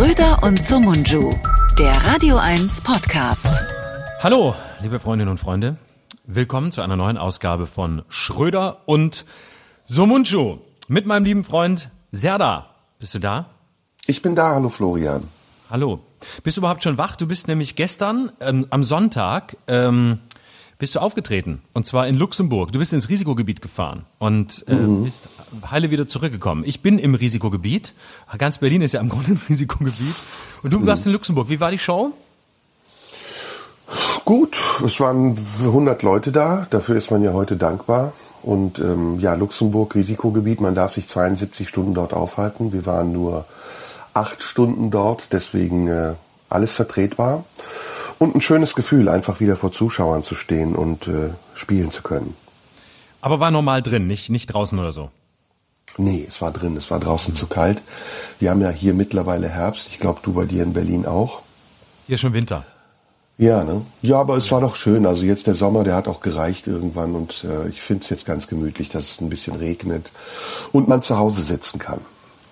Schröder 0.00 0.42
und 0.42 0.64
Sumunju, 0.64 1.34
der 1.78 1.92
Radio 2.06 2.38
1 2.38 2.80
Podcast. 2.80 3.46
Hallo, 4.20 4.54
liebe 4.80 4.98
Freundinnen 4.98 5.30
und 5.30 5.36
Freunde. 5.36 5.76
Willkommen 6.24 6.72
zu 6.72 6.80
einer 6.80 6.96
neuen 6.96 7.18
Ausgabe 7.18 7.66
von 7.66 8.00
Schröder 8.08 8.78
und 8.86 9.26
Sumunju 9.84 10.60
mit 10.88 11.04
meinem 11.04 11.26
lieben 11.26 11.44
Freund 11.44 11.90
Serda. 12.12 12.70
Bist 12.98 13.14
du 13.14 13.18
da? 13.18 13.50
Ich 14.06 14.22
bin 14.22 14.34
da, 14.34 14.54
hallo 14.54 14.70
Florian. 14.70 15.28
Hallo. 15.68 16.00
Bist 16.44 16.56
du 16.56 16.62
überhaupt 16.62 16.82
schon 16.82 16.96
wach? 16.96 17.16
Du 17.16 17.26
bist 17.26 17.46
nämlich 17.46 17.76
gestern 17.76 18.32
ähm, 18.40 18.68
am 18.70 18.84
Sonntag 18.84 19.58
ähm, 19.66 20.20
bist 20.80 20.94
du 20.94 20.98
aufgetreten 21.00 21.60
und 21.74 21.86
zwar 21.86 22.08
in 22.08 22.16
Luxemburg. 22.16 22.72
Du 22.72 22.78
bist 22.78 22.92
ins 22.94 23.08
Risikogebiet 23.10 23.60
gefahren 23.60 24.06
und 24.18 24.64
äh, 24.66 24.74
mhm. 24.74 25.04
bist 25.04 25.28
heile 25.70 25.90
wieder 25.90 26.08
zurückgekommen. 26.08 26.64
Ich 26.66 26.80
bin 26.80 26.98
im 26.98 27.14
Risikogebiet. 27.14 27.92
Ganz 28.38 28.58
Berlin 28.58 28.82
ist 28.82 28.92
ja 28.92 29.00
im 29.00 29.08
Grunde 29.10 29.32
ein 29.32 29.40
Risikogebiet. 29.48 30.16
Und 30.62 30.72
du 30.72 30.80
mhm. 30.80 30.86
warst 30.86 31.06
in 31.06 31.12
Luxemburg. 31.12 31.50
Wie 31.50 31.60
war 31.60 31.70
die 31.70 31.78
Show? 31.78 32.12
Gut, 34.24 34.56
es 34.84 34.98
waren 35.00 35.36
100 35.60 36.02
Leute 36.02 36.32
da. 36.32 36.66
Dafür 36.70 36.96
ist 36.96 37.10
man 37.10 37.22
ja 37.22 37.34
heute 37.34 37.56
dankbar. 37.56 38.12
Und 38.42 38.78
ähm, 38.78 39.20
ja, 39.20 39.34
Luxemburg, 39.34 39.94
Risikogebiet, 39.94 40.62
man 40.62 40.74
darf 40.74 40.94
sich 40.94 41.08
72 41.08 41.68
Stunden 41.68 41.92
dort 41.92 42.14
aufhalten. 42.14 42.72
Wir 42.72 42.86
waren 42.86 43.12
nur 43.12 43.44
acht 44.14 44.42
Stunden 44.42 44.90
dort, 44.90 45.32
deswegen 45.32 45.88
äh, 45.88 46.14
alles 46.48 46.72
vertretbar. 46.72 47.44
Und 48.20 48.34
ein 48.34 48.42
schönes 48.42 48.74
Gefühl, 48.74 49.08
einfach 49.08 49.40
wieder 49.40 49.56
vor 49.56 49.72
Zuschauern 49.72 50.22
zu 50.22 50.34
stehen 50.34 50.74
und 50.74 51.08
äh, 51.08 51.30
spielen 51.54 51.90
zu 51.90 52.02
können. 52.02 52.36
Aber 53.22 53.40
war 53.40 53.50
normal 53.50 53.82
drin, 53.82 54.06
nicht, 54.06 54.28
nicht 54.28 54.48
draußen 54.48 54.78
oder 54.78 54.92
so? 54.92 55.08
Nee, 55.96 56.26
es 56.28 56.42
war 56.42 56.52
drin, 56.52 56.76
es 56.76 56.90
war 56.90 57.00
draußen 57.00 57.32
mhm. 57.32 57.36
zu 57.36 57.46
kalt. 57.46 57.82
Wir 58.38 58.50
haben 58.50 58.60
ja 58.60 58.68
hier 58.68 58.92
mittlerweile 58.92 59.48
Herbst, 59.48 59.88
ich 59.88 60.00
glaube 60.00 60.20
du 60.22 60.34
bei 60.34 60.44
dir 60.44 60.62
in 60.62 60.74
Berlin 60.74 61.06
auch. 61.06 61.40
Hier 62.06 62.16
ist 62.16 62.20
schon 62.20 62.34
Winter. 62.34 62.66
Ja, 63.38 63.64
ne? 63.64 63.80
Ja, 64.02 64.20
aber 64.20 64.36
es 64.36 64.52
war 64.52 64.60
doch 64.60 64.76
schön. 64.76 65.06
Also 65.06 65.24
jetzt 65.24 65.46
der 65.46 65.54
Sommer, 65.54 65.82
der 65.82 65.94
hat 65.94 66.06
auch 66.06 66.20
gereicht 66.20 66.66
irgendwann 66.66 67.14
und 67.14 67.42
äh, 67.44 67.68
ich 67.70 67.80
finde 67.80 68.02
es 68.02 68.10
jetzt 68.10 68.26
ganz 68.26 68.48
gemütlich, 68.48 68.90
dass 68.90 69.12
es 69.12 69.20
ein 69.22 69.30
bisschen 69.30 69.56
regnet 69.56 70.10
und 70.72 70.88
man 70.88 71.00
zu 71.00 71.16
Hause 71.16 71.40
sitzen 71.40 71.78
kann. 71.78 72.02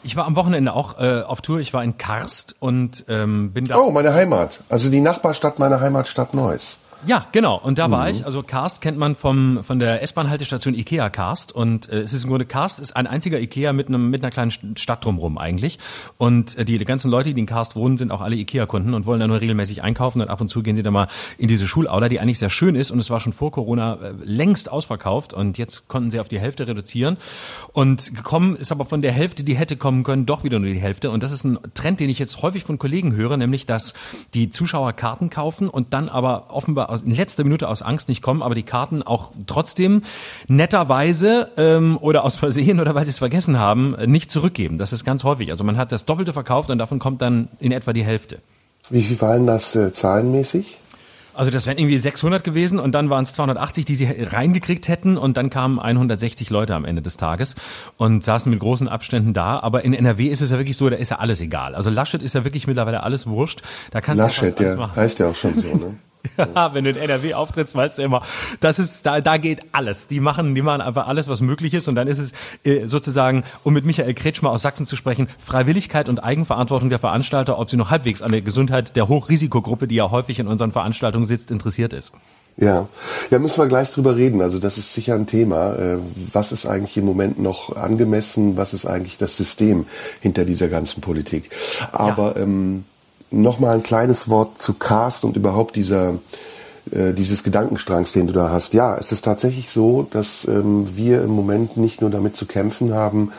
Ich 0.08 0.16
war 0.16 0.24
am 0.24 0.36
Wochenende 0.36 0.72
auch 0.72 0.98
äh, 0.98 1.20
auf 1.20 1.42
Tour. 1.42 1.58
Ich 1.58 1.74
war 1.74 1.84
in 1.84 1.98
Karst 1.98 2.56
und 2.60 3.04
ähm, 3.08 3.52
bin 3.52 3.66
da. 3.66 3.76
Oh, 3.76 3.90
meine 3.90 4.14
Heimat. 4.14 4.60
Also 4.70 4.88
die 4.88 5.02
Nachbarstadt 5.02 5.58
meiner 5.58 5.82
Heimatstadt 5.82 6.32
Neuss. 6.32 6.78
Ja, 7.06 7.26
genau. 7.30 7.56
Und 7.56 7.78
da 7.78 7.90
war 7.90 8.04
mhm. 8.04 8.10
ich. 8.10 8.26
Also 8.26 8.42
Karst 8.42 8.80
kennt 8.80 8.98
man 8.98 9.14
vom 9.14 9.62
von 9.62 9.78
der 9.78 10.02
S-Bahn-Haltestation 10.02 10.74
Ikea 10.74 11.10
Karst. 11.10 11.52
Und 11.52 11.88
äh, 11.88 12.00
es 12.00 12.12
ist 12.12 12.24
im 12.24 12.30
Grunde 12.30 12.44
Karst 12.44 12.80
ist 12.80 12.96
ein 12.96 13.06
einziger 13.06 13.38
Ikea 13.38 13.72
mit 13.72 13.88
einem 13.88 14.10
mit 14.10 14.22
einer 14.22 14.32
kleinen 14.32 14.50
Stadt 14.50 15.04
drumherum 15.04 15.38
eigentlich. 15.38 15.78
Und 16.16 16.58
äh, 16.58 16.64
die, 16.64 16.76
die 16.76 16.84
ganzen 16.84 17.10
Leute, 17.10 17.32
die 17.32 17.40
in 17.40 17.46
Karst 17.46 17.76
wohnen, 17.76 17.98
sind 17.98 18.10
auch 18.10 18.20
alle 18.20 18.34
Ikea-Kunden 18.36 18.94
und 18.94 19.06
wollen 19.06 19.20
da 19.20 19.28
nur 19.28 19.40
regelmäßig 19.40 19.82
einkaufen. 19.82 20.20
Und 20.20 20.28
ab 20.28 20.40
und 20.40 20.48
zu 20.48 20.62
gehen 20.62 20.74
sie 20.74 20.82
da 20.82 20.90
mal 20.90 21.06
in 21.38 21.46
diese 21.46 21.68
Schulaula, 21.68 22.08
die 22.08 22.18
eigentlich 22.18 22.40
sehr 22.40 22.50
schön 22.50 22.74
ist. 22.74 22.90
Und 22.90 22.98
es 22.98 23.10
war 23.10 23.20
schon 23.20 23.32
vor 23.32 23.52
Corona 23.52 23.94
äh, 23.94 24.12
längst 24.24 24.70
ausverkauft. 24.70 25.32
Und 25.32 25.56
jetzt 25.56 25.86
konnten 25.86 26.10
sie 26.10 26.18
auf 26.18 26.28
die 26.28 26.40
Hälfte 26.40 26.66
reduzieren. 26.66 27.16
Und 27.72 28.16
gekommen 28.16 28.56
ist 28.56 28.72
aber 28.72 28.84
von 28.84 29.02
der 29.02 29.12
Hälfte, 29.12 29.44
die 29.44 29.54
hätte 29.54 29.76
kommen 29.76 30.02
können, 30.02 30.26
doch 30.26 30.42
wieder 30.42 30.58
nur 30.58 30.70
die 30.70 30.80
Hälfte. 30.80 31.12
Und 31.12 31.22
das 31.22 31.30
ist 31.30 31.44
ein 31.44 31.58
Trend, 31.74 32.00
den 32.00 32.08
ich 32.08 32.18
jetzt 32.18 32.42
häufig 32.42 32.64
von 32.64 32.78
Kollegen 32.78 33.14
höre, 33.14 33.36
nämlich 33.36 33.66
dass 33.66 33.94
die 34.34 34.50
Zuschauer 34.50 34.92
Karten 34.94 35.30
kaufen 35.30 35.68
und 35.68 35.94
dann 35.94 36.08
aber 36.08 36.46
offenbar 36.50 36.87
aus, 36.88 37.02
in 37.02 37.14
letzter 37.14 37.44
Minute 37.44 37.68
aus 37.68 37.82
Angst 37.82 38.08
nicht 38.08 38.22
kommen, 38.22 38.42
aber 38.42 38.54
die 38.54 38.62
Karten 38.62 39.02
auch 39.02 39.32
trotzdem 39.46 40.02
netterweise 40.46 41.50
ähm, 41.56 41.98
oder 42.00 42.24
aus 42.24 42.36
Versehen 42.36 42.80
oder 42.80 42.94
weil 42.94 43.04
sie 43.04 43.10
es 43.10 43.18
vergessen 43.18 43.58
haben, 43.58 43.96
nicht 44.06 44.30
zurückgeben. 44.30 44.78
Das 44.78 44.92
ist 44.92 45.04
ganz 45.04 45.24
häufig. 45.24 45.50
Also 45.50 45.64
man 45.64 45.76
hat 45.76 45.92
das 45.92 46.04
Doppelte 46.04 46.32
verkauft 46.32 46.70
und 46.70 46.78
davon 46.78 46.98
kommt 46.98 47.22
dann 47.22 47.48
in 47.60 47.72
etwa 47.72 47.92
die 47.92 48.04
Hälfte. 48.04 48.38
Wie 48.90 49.02
viel 49.02 49.16
fallen 49.16 49.46
das 49.46 49.74
äh, 49.76 49.92
zahlenmäßig? 49.92 50.78
Also 51.38 51.52
das 51.52 51.66
wären 51.66 51.78
irgendwie 51.78 51.98
600 51.98 52.42
gewesen 52.42 52.80
und 52.80 52.90
dann 52.92 53.10
waren 53.10 53.22
es 53.22 53.32
280, 53.34 53.84
die 53.84 53.94
sie 53.94 54.06
reingekriegt 54.06 54.88
hätten 54.88 55.16
und 55.16 55.36
dann 55.36 55.50
kamen 55.50 55.78
160 55.78 56.50
Leute 56.50 56.74
am 56.74 56.84
Ende 56.84 57.00
des 57.00 57.16
Tages 57.16 57.54
und 57.96 58.24
saßen 58.24 58.50
mit 58.50 58.58
großen 58.58 58.88
Abständen 58.88 59.34
da. 59.34 59.60
Aber 59.60 59.84
in 59.84 59.94
NRW 59.94 60.26
ist 60.26 60.40
es 60.40 60.50
ja 60.50 60.58
wirklich 60.58 60.76
so, 60.76 60.90
da 60.90 60.96
ist 60.96 61.10
ja 61.12 61.18
alles 61.20 61.40
egal. 61.40 61.76
Also 61.76 61.90
Laschet 61.90 62.24
ist 62.24 62.34
ja 62.34 62.42
wirklich 62.42 62.66
mittlerweile 62.66 63.04
alles 63.04 63.28
wurscht. 63.28 63.62
Da 63.92 64.00
kannst 64.00 64.18
Laschet, 64.18 64.58
ja, 64.58 64.74
ja 64.74 64.96
heißt 64.96 65.20
ja 65.20 65.28
auch 65.28 65.36
schon 65.36 65.54
so, 65.54 65.76
ne? 65.76 65.94
Ja, 66.54 66.72
wenn 66.74 66.84
du 66.84 66.90
in 66.90 66.96
NRW 66.96 67.34
auftrittst, 67.34 67.74
weißt 67.74 67.98
du 67.98 68.02
immer, 68.02 68.22
das 68.60 68.78
ist, 68.78 69.04
da, 69.04 69.20
da 69.20 69.36
geht 69.36 69.62
alles. 69.72 70.06
Die 70.06 70.20
machen, 70.20 70.54
die 70.54 70.62
machen 70.62 70.80
einfach 70.80 71.08
alles, 71.08 71.28
was 71.28 71.40
möglich 71.40 71.74
ist. 71.74 71.88
Und 71.88 71.94
dann 71.94 72.08
ist 72.08 72.18
es 72.18 72.32
äh, 72.64 72.86
sozusagen, 72.86 73.44
um 73.64 73.74
mit 73.74 73.84
Michael 73.84 74.14
Kretschmer 74.14 74.50
aus 74.50 74.62
Sachsen 74.62 74.86
zu 74.86 74.96
sprechen, 74.96 75.28
Freiwilligkeit 75.38 76.08
und 76.08 76.22
Eigenverantwortung 76.22 76.90
der 76.90 76.98
Veranstalter, 76.98 77.58
ob 77.58 77.70
sie 77.70 77.76
noch 77.76 77.90
halbwegs 77.90 78.22
an 78.22 78.32
der 78.32 78.42
Gesundheit 78.42 78.96
der 78.96 79.08
Hochrisikogruppe, 79.08 79.88
die 79.88 79.96
ja 79.96 80.10
häufig 80.10 80.38
in 80.38 80.46
unseren 80.46 80.72
Veranstaltungen 80.72 81.26
sitzt, 81.26 81.50
interessiert 81.50 81.92
ist. 81.92 82.12
Ja, 82.56 82.88
ja, 83.30 83.38
müssen 83.38 83.58
wir 83.58 83.68
gleich 83.68 83.90
drüber 83.92 84.16
reden. 84.16 84.42
Also 84.42 84.58
das 84.58 84.78
ist 84.78 84.92
sicher 84.92 85.14
ein 85.14 85.26
Thema. 85.26 85.74
Äh, 85.74 85.98
was 86.32 86.50
ist 86.50 86.66
eigentlich 86.66 86.96
im 86.96 87.04
Moment 87.04 87.40
noch 87.40 87.76
angemessen? 87.76 88.56
Was 88.56 88.74
ist 88.74 88.84
eigentlich 88.84 89.16
das 89.16 89.36
System 89.36 89.86
hinter 90.20 90.44
dieser 90.44 90.66
ganzen 90.66 91.00
Politik? 91.00 91.50
Aber 91.92 92.34
ja. 92.36 92.42
ähm, 92.42 92.84
noch 93.30 93.58
mal 93.58 93.74
ein 93.74 93.82
kleines 93.82 94.28
Wort 94.28 94.60
zu 94.60 94.74
Cast 94.74 95.24
und 95.24 95.36
überhaupt 95.36 95.76
dieser 95.76 96.14
äh, 96.92 97.12
dieses 97.12 97.42
Gedankenstrangs, 97.42 98.12
den 98.12 98.28
du 98.28 98.32
da 98.32 98.50
hast. 98.50 98.72
Ja, 98.72 98.96
es 98.96 99.12
ist 99.12 99.24
tatsächlich 99.24 99.68
so, 99.68 100.06
dass 100.10 100.46
ähm, 100.46 100.96
wir 100.96 101.22
im 101.22 101.30
Moment 101.30 101.76
nicht 101.76 102.00
nur 102.00 102.10
damit 102.10 102.36
zu 102.36 102.46
kämpfen 102.46 102.94
haben, 102.94 103.32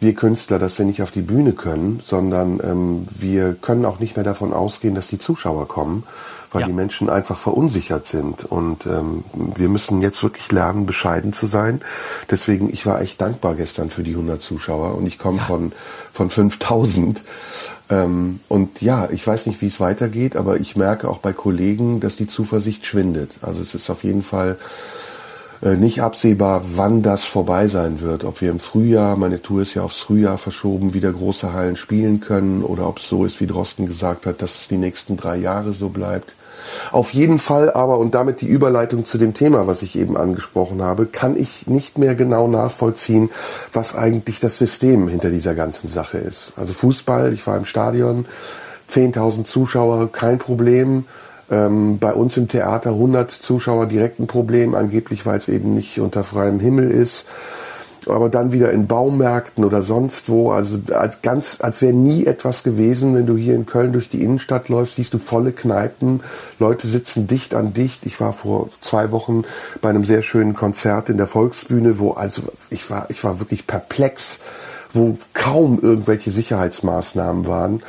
wir 0.00 0.14
Künstler, 0.14 0.58
dass 0.58 0.76
wir 0.78 0.84
nicht 0.84 1.00
auf 1.00 1.10
die 1.10 1.22
Bühne 1.22 1.52
können, 1.52 2.00
sondern 2.04 2.60
ähm, 2.62 3.06
wir 3.10 3.54
können 3.54 3.84
auch 3.84 4.00
nicht 4.00 4.16
mehr 4.16 4.24
davon 4.24 4.52
ausgehen, 4.52 4.94
dass 4.94 5.08
die 5.08 5.18
Zuschauer 5.18 5.66
kommen, 5.66 6.02
weil 6.54 6.62
ja. 6.62 6.66
die 6.68 6.72
Menschen 6.72 7.10
einfach 7.10 7.36
verunsichert 7.36 8.06
sind. 8.06 8.44
Und 8.44 8.86
ähm, 8.86 9.24
wir 9.34 9.68
müssen 9.68 10.00
jetzt 10.00 10.22
wirklich 10.22 10.50
lernen, 10.52 10.86
bescheiden 10.86 11.32
zu 11.32 11.46
sein. 11.46 11.82
Deswegen, 12.30 12.72
ich 12.72 12.86
war 12.86 13.00
echt 13.00 13.20
dankbar 13.20 13.54
gestern 13.56 13.90
für 13.90 14.02
die 14.02 14.12
100 14.12 14.40
Zuschauer 14.40 14.94
und 14.96 15.06
ich 15.06 15.18
komme 15.18 15.38
ja. 15.38 15.44
von, 15.44 15.72
von 16.12 16.30
5000. 16.30 17.22
Ähm, 17.90 18.40
und 18.48 18.80
ja, 18.80 19.08
ich 19.10 19.26
weiß 19.26 19.46
nicht, 19.46 19.60
wie 19.60 19.66
es 19.66 19.80
weitergeht, 19.80 20.36
aber 20.36 20.58
ich 20.58 20.76
merke 20.76 21.08
auch 21.08 21.18
bei 21.18 21.32
Kollegen, 21.32 22.00
dass 22.00 22.16
die 22.16 22.28
Zuversicht 22.28 22.86
schwindet. 22.86 23.32
Also 23.42 23.60
es 23.60 23.74
ist 23.74 23.90
auf 23.90 24.04
jeden 24.04 24.22
Fall 24.22 24.56
äh, 25.62 25.76
nicht 25.76 26.02
absehbar, 26.02 26.62
wann 26.74 27.02
das 27.02 27.24
vorbei 27.24 27.68
sein 27.68 28.00
wird. 28.00 28.24
Ob 28.24 28.40
wir 28.40 28.50
im 28.50 28.60
Frühjahr, 28.60 29.16
meine 29.16 29.42
Tour 29.42 29.62
ist 29.62 29.74
ja 29.74 29.82
aufs 29.82 29.98
Frühjahr 29.98 30.38
verschoben, 30.38 30.94
wieder 30.94 31.12
große 31.12 31.52
Hallen 31.52 31.76
spielen 31.76 32.20
können 32.20 32.62
oder 32.62 32.88
ob 32.88 32.98
es 32.98 33.08
so 33.08 33.24
ist, 33.24 33.40
wie 33.40 33.46
Drosten 33.46 33.86
gesagt 33.86 34.26
hat, 34.26 34.40
dass 34.40 34.60
es 34.60 34.68
die 34.68 34.76
nächsten 34.76 35.16
drei 35.16 35.36
Jahre 35.36 35.72
so 35.72 35.88
bleibt. 35.88 36.34
Auf 36.92 37.12
jeden 37.12 37.38
Fall 37.38 37.72
aber, 37.72 37.98
und 37.98 38.14
damit 38.14 38.40
die 38.40 38.46
Überleitung 38.46 39.04
zu 39.04 39.18
dem 39.18 39.34
Thema, 39.34 39.66
was 39.66 39.82
ich 39.82 39.98
eben 39.98 40.16
angesprochen 40.16 40.82
habe, 40.82 41.06
kann 41.06 41.36
ich 41.36 41.66
nicht 41.66 41.98
mehr 41.98 42.14
genau 42.14 42.48
nachvollziehen, 42.48 43.30
was 43.72 43.94
eigentlich 43.94 44.40
das 44.40 44.58
System 44.58 45.08
hinter 45.08 45.30
dieser 45.30 45.54
ganzen 45.54 45.88
Sache 45.88 46.18
ist. 46.18 46.52
Also 46.56 46.74
Fußball, 46.74 47.32
ich 47.32 47.46
war 47.46 47.56
im 47.56 47.64
Stadion, 47.64 48.26
10.000 48.90 49.44
Zuschauer, 49.44 50.12
kein 50.12 50.38
Problem. 50.38 51.06
Ähm, 51.50 51.98
bei 51.98 52.12
uns 52.12 52.36
im 52.36 52.48
Theater 52.48 52.90
100 52.90 53.30
Zuschauer 53.30 53.86
direkt 53.86 54.18
ein 54.18 54.26
Problem, 54.26 54.74
angeblich 54.74 55.26
weil 55.26 55.38
es 55.38 55.48
eben 55.48 55.74
nicht 55.74 56.00
unter 56.00 56.24
freiem 56.24 56.58
Himmel 56.58 56.90
ist 56.90 57.26
aber 58.08 58.28
dann 58.28 58.52
wieder 58.52 58.70
in 58.72 58.86
Baumärkten 58.86 59.64
oder 59.64 59.82
sonst 59.82 60.28
wo, 60.28 60.52
also 60.52 60.78
als 60.92 61.22
ganz, 61.22 61.58
als 61.60 61.82
wäre 61.82 61.92
nie 61.92 62.26
etwas 62.26 62.62
gewesen. 62.62 63.14
Wenn 63.14 63.26
du 63.26 63.36
hier 63.36 63.54
in 63.54 63.66
Köln 63.66 63.92
durch 63.92 64.08
die 64.08 64.22
Innenstadt 64.22 64.68
läufst, 64.68 64.96
siehst 64.96 65.14
du 65.14 65.18
volle 65.18 65.52
Kneipen, 65.52 66.20
Leute 66.58 66.86
sitzen 66.86 67.26
dicht 67.26 67.54
an 67.54 67.74
dicht. 67.74 68.06
Ich 68.06 68.20
war 68.20 68.32
vor 68.32 68.68
zwei 68.80 69.10
Wochen 69.10 69.44
bei 69.80 69.90
einem 69.90 70.04
sehr 70.04 70.22
schönen 70.22 70.54
Konzert 70.54 71.08
in 71.08 71.16
der 71.16 71.26
Volksbühne, 71.26 71.98
wo 71.98 72.12
also 72.12 72.42
ich 72.70 72.88
war, 72.90 73.06
ich 73.10 73.22
war 73.24 73.40
wirklich 73.40 73.66
perplex, 73.66 74.38
wo 74.92 75.16
kaum 75.32 75.80
irgendwelche 75.80 76.30
Sicherheitsmaßnahmen 76.30 77.46
waren. 77.46 77.82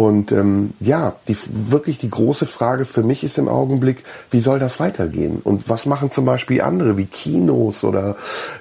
Und 0.00 0.32
ähm, 0.32 0.70
ja, 0.80 1.16
die, 1.28 1.36
wirklich 1.68 1.98
die 1.98 2.08
große 2.08 2.46
Frage 2.46 2.86
für 2.86 3.02
mich 3.02 3.22
ist 3.22 3.36
im 3.36 3.48
Augenblick, 3.48 4.02
wie 4.30 4.40
soll 4.40 4.58
das 4.58 4.80
weitergehen? 4.80 5.42
Und 5.44 5.68
was 5.68 5.84
machen 5.84 6.10
zum 6.10 6.24
Beispiel 6.24 6.62
andere 6.62 6.96
wie 6.96 7.04
Kinos 7.04 7.84
oder 7.84 8.16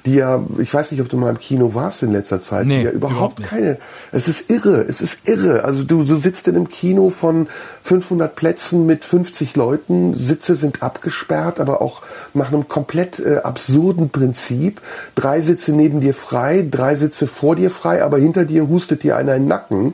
die 0.05 0.15
ja, 0.15 0.43
ich 0.57 0.73
weiß 0.73 0.91
nicht, 0.91 0.99
ob 0.99 1.07
du 1.07 1.15
mal 1.15 1.29
im 1.29 1.39
Kino 1.39 1.73
warst 1.73 2.03
in 2.03 2.11
letzter 2.11 2.41
Zeit, 2.41 2.67
nee, 2.67 2.79
die 2.79 2.85
ja 2.87 2.91
überhaupt, 2.91 3.39
überhaupt 3.39 3.43
keine, 3.43 3.77
es 4.11 4.27
ist 4.27 4.49
irre, 4.49 4.81
es 4.81 4.99
ist 4.99 5.29
irre. 5.29 5.63
Also 5.63 5.83
du, 5.83 6.03
du 6.03 6.17
sitzt 6.17 6.49
in 6.49 6.57
einem 6.57 6.67
Kino 6.67 7.09
von 7.09 7.47
500 7.83 8.35
Plätzen 8.35 8.85
mit 8.85 9.05
50 9.05 9.55
Leuten, 9.55 10.15
Sitze 10.15 10.55
sind 10.55 10.83
abgesperrt, 10.83 11.61
aber 11.61 11.81
auch 11.81 12.01
nach 12.33 12.49
einem 12.49 12.67
komplett 12.67 13.17
äh, 13.19 13.37
absurden 13.37 14.09
Prinzip. 14.09 14.81
Drei 15.15 15.39
Sitze 15.39 15.71
neben 15.71 16.01
dir 16.01 16.13
frei, 16.13 16.67
drei 16.69 16.97
Sitze 16.97 17.27
vor 17.27 17.55
dir 17.55 17.71
frei, 17.71 18.03
aber 18.03 18.17
hinter 18.17 18.43
dir 18.43 18.67
hustet 18.67 19.03
dir 19.03 19.15
einer 19.15 19.35
in 19.35 19.43
den 19.43 19.47
Nacken. 19.47 19.93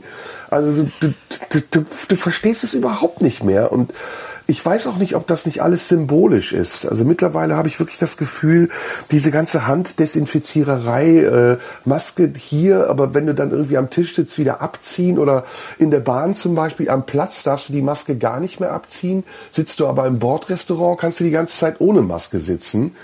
Also 0.49 0.83
du, 0.99 1.13
du, 1.49 1.61
du, 1.71 1.85
du, 2.07 2.15
verstehst 2.15 2.63
es 2.63 2.73
überhaupt 2.73 3.21
nicht 3.21 3.43
mehr. 3.43 3.71
Und 3.71 3.93
ich 4.47 4.63
weiß 4.63 4.85
auch 4.87 4.97
nicht, 4.97 5.15
ob 5.15 5.25
das 5.25 5.45
nicht 5.45 5.63
alles 5.63 5.87
symbolisch 5.87 6.53
ist. 6.53 6.85
Also 6.85 7.03
mittlerweile 7.03 7.55
habe 7.55 7.67
ich 7.67 7.79
wirklich 7.79 7.97
das 7.97 8.15
Gefühl, 8.15 8.69
diese 9.09 9.31
ganze 9.31 9.65
Handdesinfiziererei, 9.65 11.19
äh, 11.19 11.57
Maske 11.83 12.31
hier, 12.37 12.89
aber 12.89 13.15
wenn 13.15 13.25
du 13.25 13.33
dann 13.33 13.51
irgendwie 13.51 13.77
am 13.77 13.89
Tisch 13.89 14.15
sitzt, 14.15 14.37
wieder 14.37 14.61
abziehen 14.61 15.17
oder 15.17 15.45
in 15.79 15.89
der 15.89 15.99
Bahn 15.99 16.35
zum 16.35 16.53
Beispiel 16.53 16.89
am 16.89 17.07
Platz 17.07 17.41
darfst 17.43 17.69
du 17.69 17.73
die 17.73 17.81
Maske 17.81 18.17
gar 18.17 18.39
nicht 18.39 18.59
mehr 18.59 18.71
abziehen. 18.71 19.23
Sitzt 19.51 19.79
du 19.79 19.87
aber 19.87 20.05
im 20.05 20.19
Bordrestaurant, 20.19 20.99
kannst 20.99 21.19
du 21.19 21.23
die 21.23 21.31
ganze 21.31 21.57
Zeit 21.57 21.77
ohne 21.79 22.01
Maske 22.01 22.39
sitzen. 22.39 22.95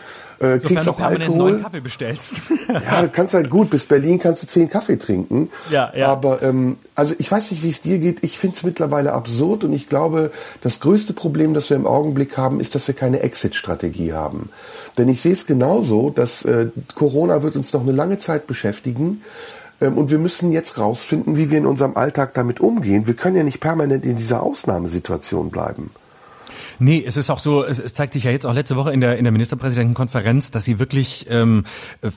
Äh, 0.41 0.57
kriegst 0.57 0.89
auch 0.89 0.99
Alkohol. 0.99 1.37
neuen 1.37 1.61
Kaffee 1.61 1.81
bestellst. 1.81 2.41
ja, 2.67 3.03
du 3.03 3.09
kannst 3.09 3.33
halt 3.35 3.49
gut. 3.49 3.69
Bis 3.69 3.85
Berlin 3.85 4.17
kannst 4.17 4.41
du 4.41 4.47
zehn 4.47 4.69
Kaffee 4.69 4.97
trinken. 4.97 5.49
Ja, 5.69 5.91
ja. 5.95 6.07
Aber 6.07 6.41
ähm, 6.41 6.77
also 6.95 7.13
ich 7.19 7.31
weiß 7.31 7.51
nicht, 7.51 7.61
wie 7.61 7.69
es 7.69 7.81
dir 7.81 7.99
geht. 7.99 8.23
Ich 8.23 8.39
finde 8.39 8.57
es 8.57 8.63
mittlerweile 8.63 9.13
absurd 9.13 9.63
und 9.63 9.73
ich 9.73 9.87
glaube, 9.87 10.31
das 10.61 10.79
größte 10.79 11.13
Problem, 11.13 11.53
das 11.53 11.69
wir 11.69 11.77
im 11.77 11.85
Augenblick 11.85 12.37
haben, 12.37 12.59
ist, 12.59 12.73
dass 12.73 12.87
wir 12.87 12.95
keine 12.95 13.19
Exit-Strategie 13.19 14.13
haben. 14.13 14.49
Denn 14.97 15.09
ich 15.09 15.21
sehe 15.21 15.33
es 15.33 15.45
genauso, 15.45 16.09
dass 16.09 16.43
äh, 16.43 16.67
Corona 16.95 17.43
wird 17.43 17.55
uns 17.55 17.71
noch 17.73 17.81
eine 17.81 17.91
lange 17.91 18.17
Zeit 18.17 18.47
beschäftigen. 18.47 19.21
Ähm, 19.79 19.97
und 19.97 20.09
wir 20.09 20.17
müssen 20.17 20.51
jetzt 20.51 20.77
rausfinden, 20.77 21.37
wie 21.37 21.51
wir 21.51 21.59
in 21.59 21.65
unserem 21.65 21.97
Alltag 21.97 22.33
damit 22.33 22.59
umgehen. 22.59 23.05
Wir 23.05 23.15
können 23.15 23.35
ja 23.35 23.43
nicht 23.43 23.59
permanent 23.59 24.05
in 24.05 24.15
dieser 24.15 24.41
Ausnahmesituation 24.41 25.51
bleiben. 25.51 25.91
Nee, 26.81 27.03
es 27.05 27.15
ist 27.15 27.29
auch 27.29 27.37
so, 27.37 27.63
es, 27.63 27.77
es 27.77 27.93
zeigt 27.93 28.13
sich 28.13 28.23
ja 28.23 28.31
jetzt 28.31 28.43
auch 28.43 28.55
letzte 28.55 28.75
Woche 28.75 28.91
in 28.91 29.01
der, 29.01 29.15
in 29.19 29.23
der 29.23 29.31
Ministerpräsidentenkonferenz, 29.31 30.49
dass 30.49 30.65
sie 30.65 30.79
wirklich 30.79 31.27
ähm, 31.29 31.63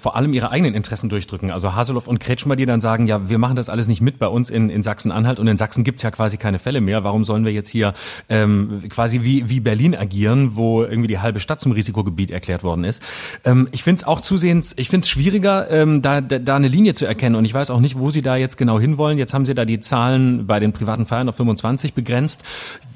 vor 0.00 0.16
allem 0.16 0.32
ihre 0.32 0.50
eigenen 0.50 0.72
Interessen 0.72 1.10
durchdrücken. 1.10 1.50
Also 1.50 1.74
Haseloff 1.74 2.08
und 2.08 2.18
Kretschmer, 2.18 2.56
die 2.56 2.64
dann 2.64 2.80
sagen, 2.80 3.06
ja, 3.06 3.28
wir 3.28 3.36
machen 3.36 3.56
das 3.56 3.68
alles 3.68 3.88
nicht 3.88 4.00
mit 4.00 4.18
bei 4.18 4.26
uns 4.26 4.48
in, 4.48 4.70
in 4.70 4.82
Sachsen-Anhalt 4.82 5.38
und 5.38 5.48
in 5.48 5.58
Sachsen 5.58 5.84
gibt's 5.84 6.00
ja 6.00 6.10
quasi 6.10 6.38
keine 6.38 6.58
Fälle 6.58 6.80
mehr. 6.80 7.04
Warum 7.04 7.24
sollen 7.24 7.44
wir 7.44 7.52
jetzt 7.52 7.68
hier 7.68 7.92
ähm, 8.30 8.82
quasi 8.88 9.22
wie, 9.22 9.50
wie 9.50 9.60
Berlin 9.60 9.94
agieren, 9.94 10.56
wo 10.56 10.82
irgendwie 10.82 11.08
die 11.08 11.18
halbe 11.18 11.40
Stadt 11.40 11.60
zum 11.60 11.72
Risikogebiet 11.72 12.30
erklärt 12.30 12.64
worden 12.64 12.84
ist? 12.84 13.02
Ähm, 13.44 13.68
ich 13.70 13.82
finde 13.82 14.00
es 14.00 14.06
auch 14.06 14.22
zusehends, 14.22 14.72
ich 14.78 14.88
finde 14.88 15.04
es 15.04 15.10
schwieriger, 15.10 15.70
ähm, 15.70 16.00
da, 16.00 16.22
da, 16.22 16.38
da 16.38 16.56
eine 16.56 16.68
Linie 16.68 16.94
zu 16.94 17.04
erkennen 17.04 17.36
und 17.36 17.44
ich 17.44 17.52
weiß 17.52 17.68
auch 17.68 17.80
nicht, 17.80 17.98
wo 17.98 18.10
sie 18.10 18.22
da 18.22 18.36
jetzt 18.36 18.56
genau 18.56 18.80
hinwollen. 18.80 19.18
Jetzt 19.18 19.34
haben 19.34 19.44
sie 19.44 19.54
da 19.54 19.66
die 19.66 19.80
Zahlen 19.80 20.46
bei 20.46 20.58
den 20.58 20.72
privaten 20.72 21.04
Feiern 21.04 21.28
auf 21.28 21.36
25 21.36 21.92
begrenzt. 21.92 22.44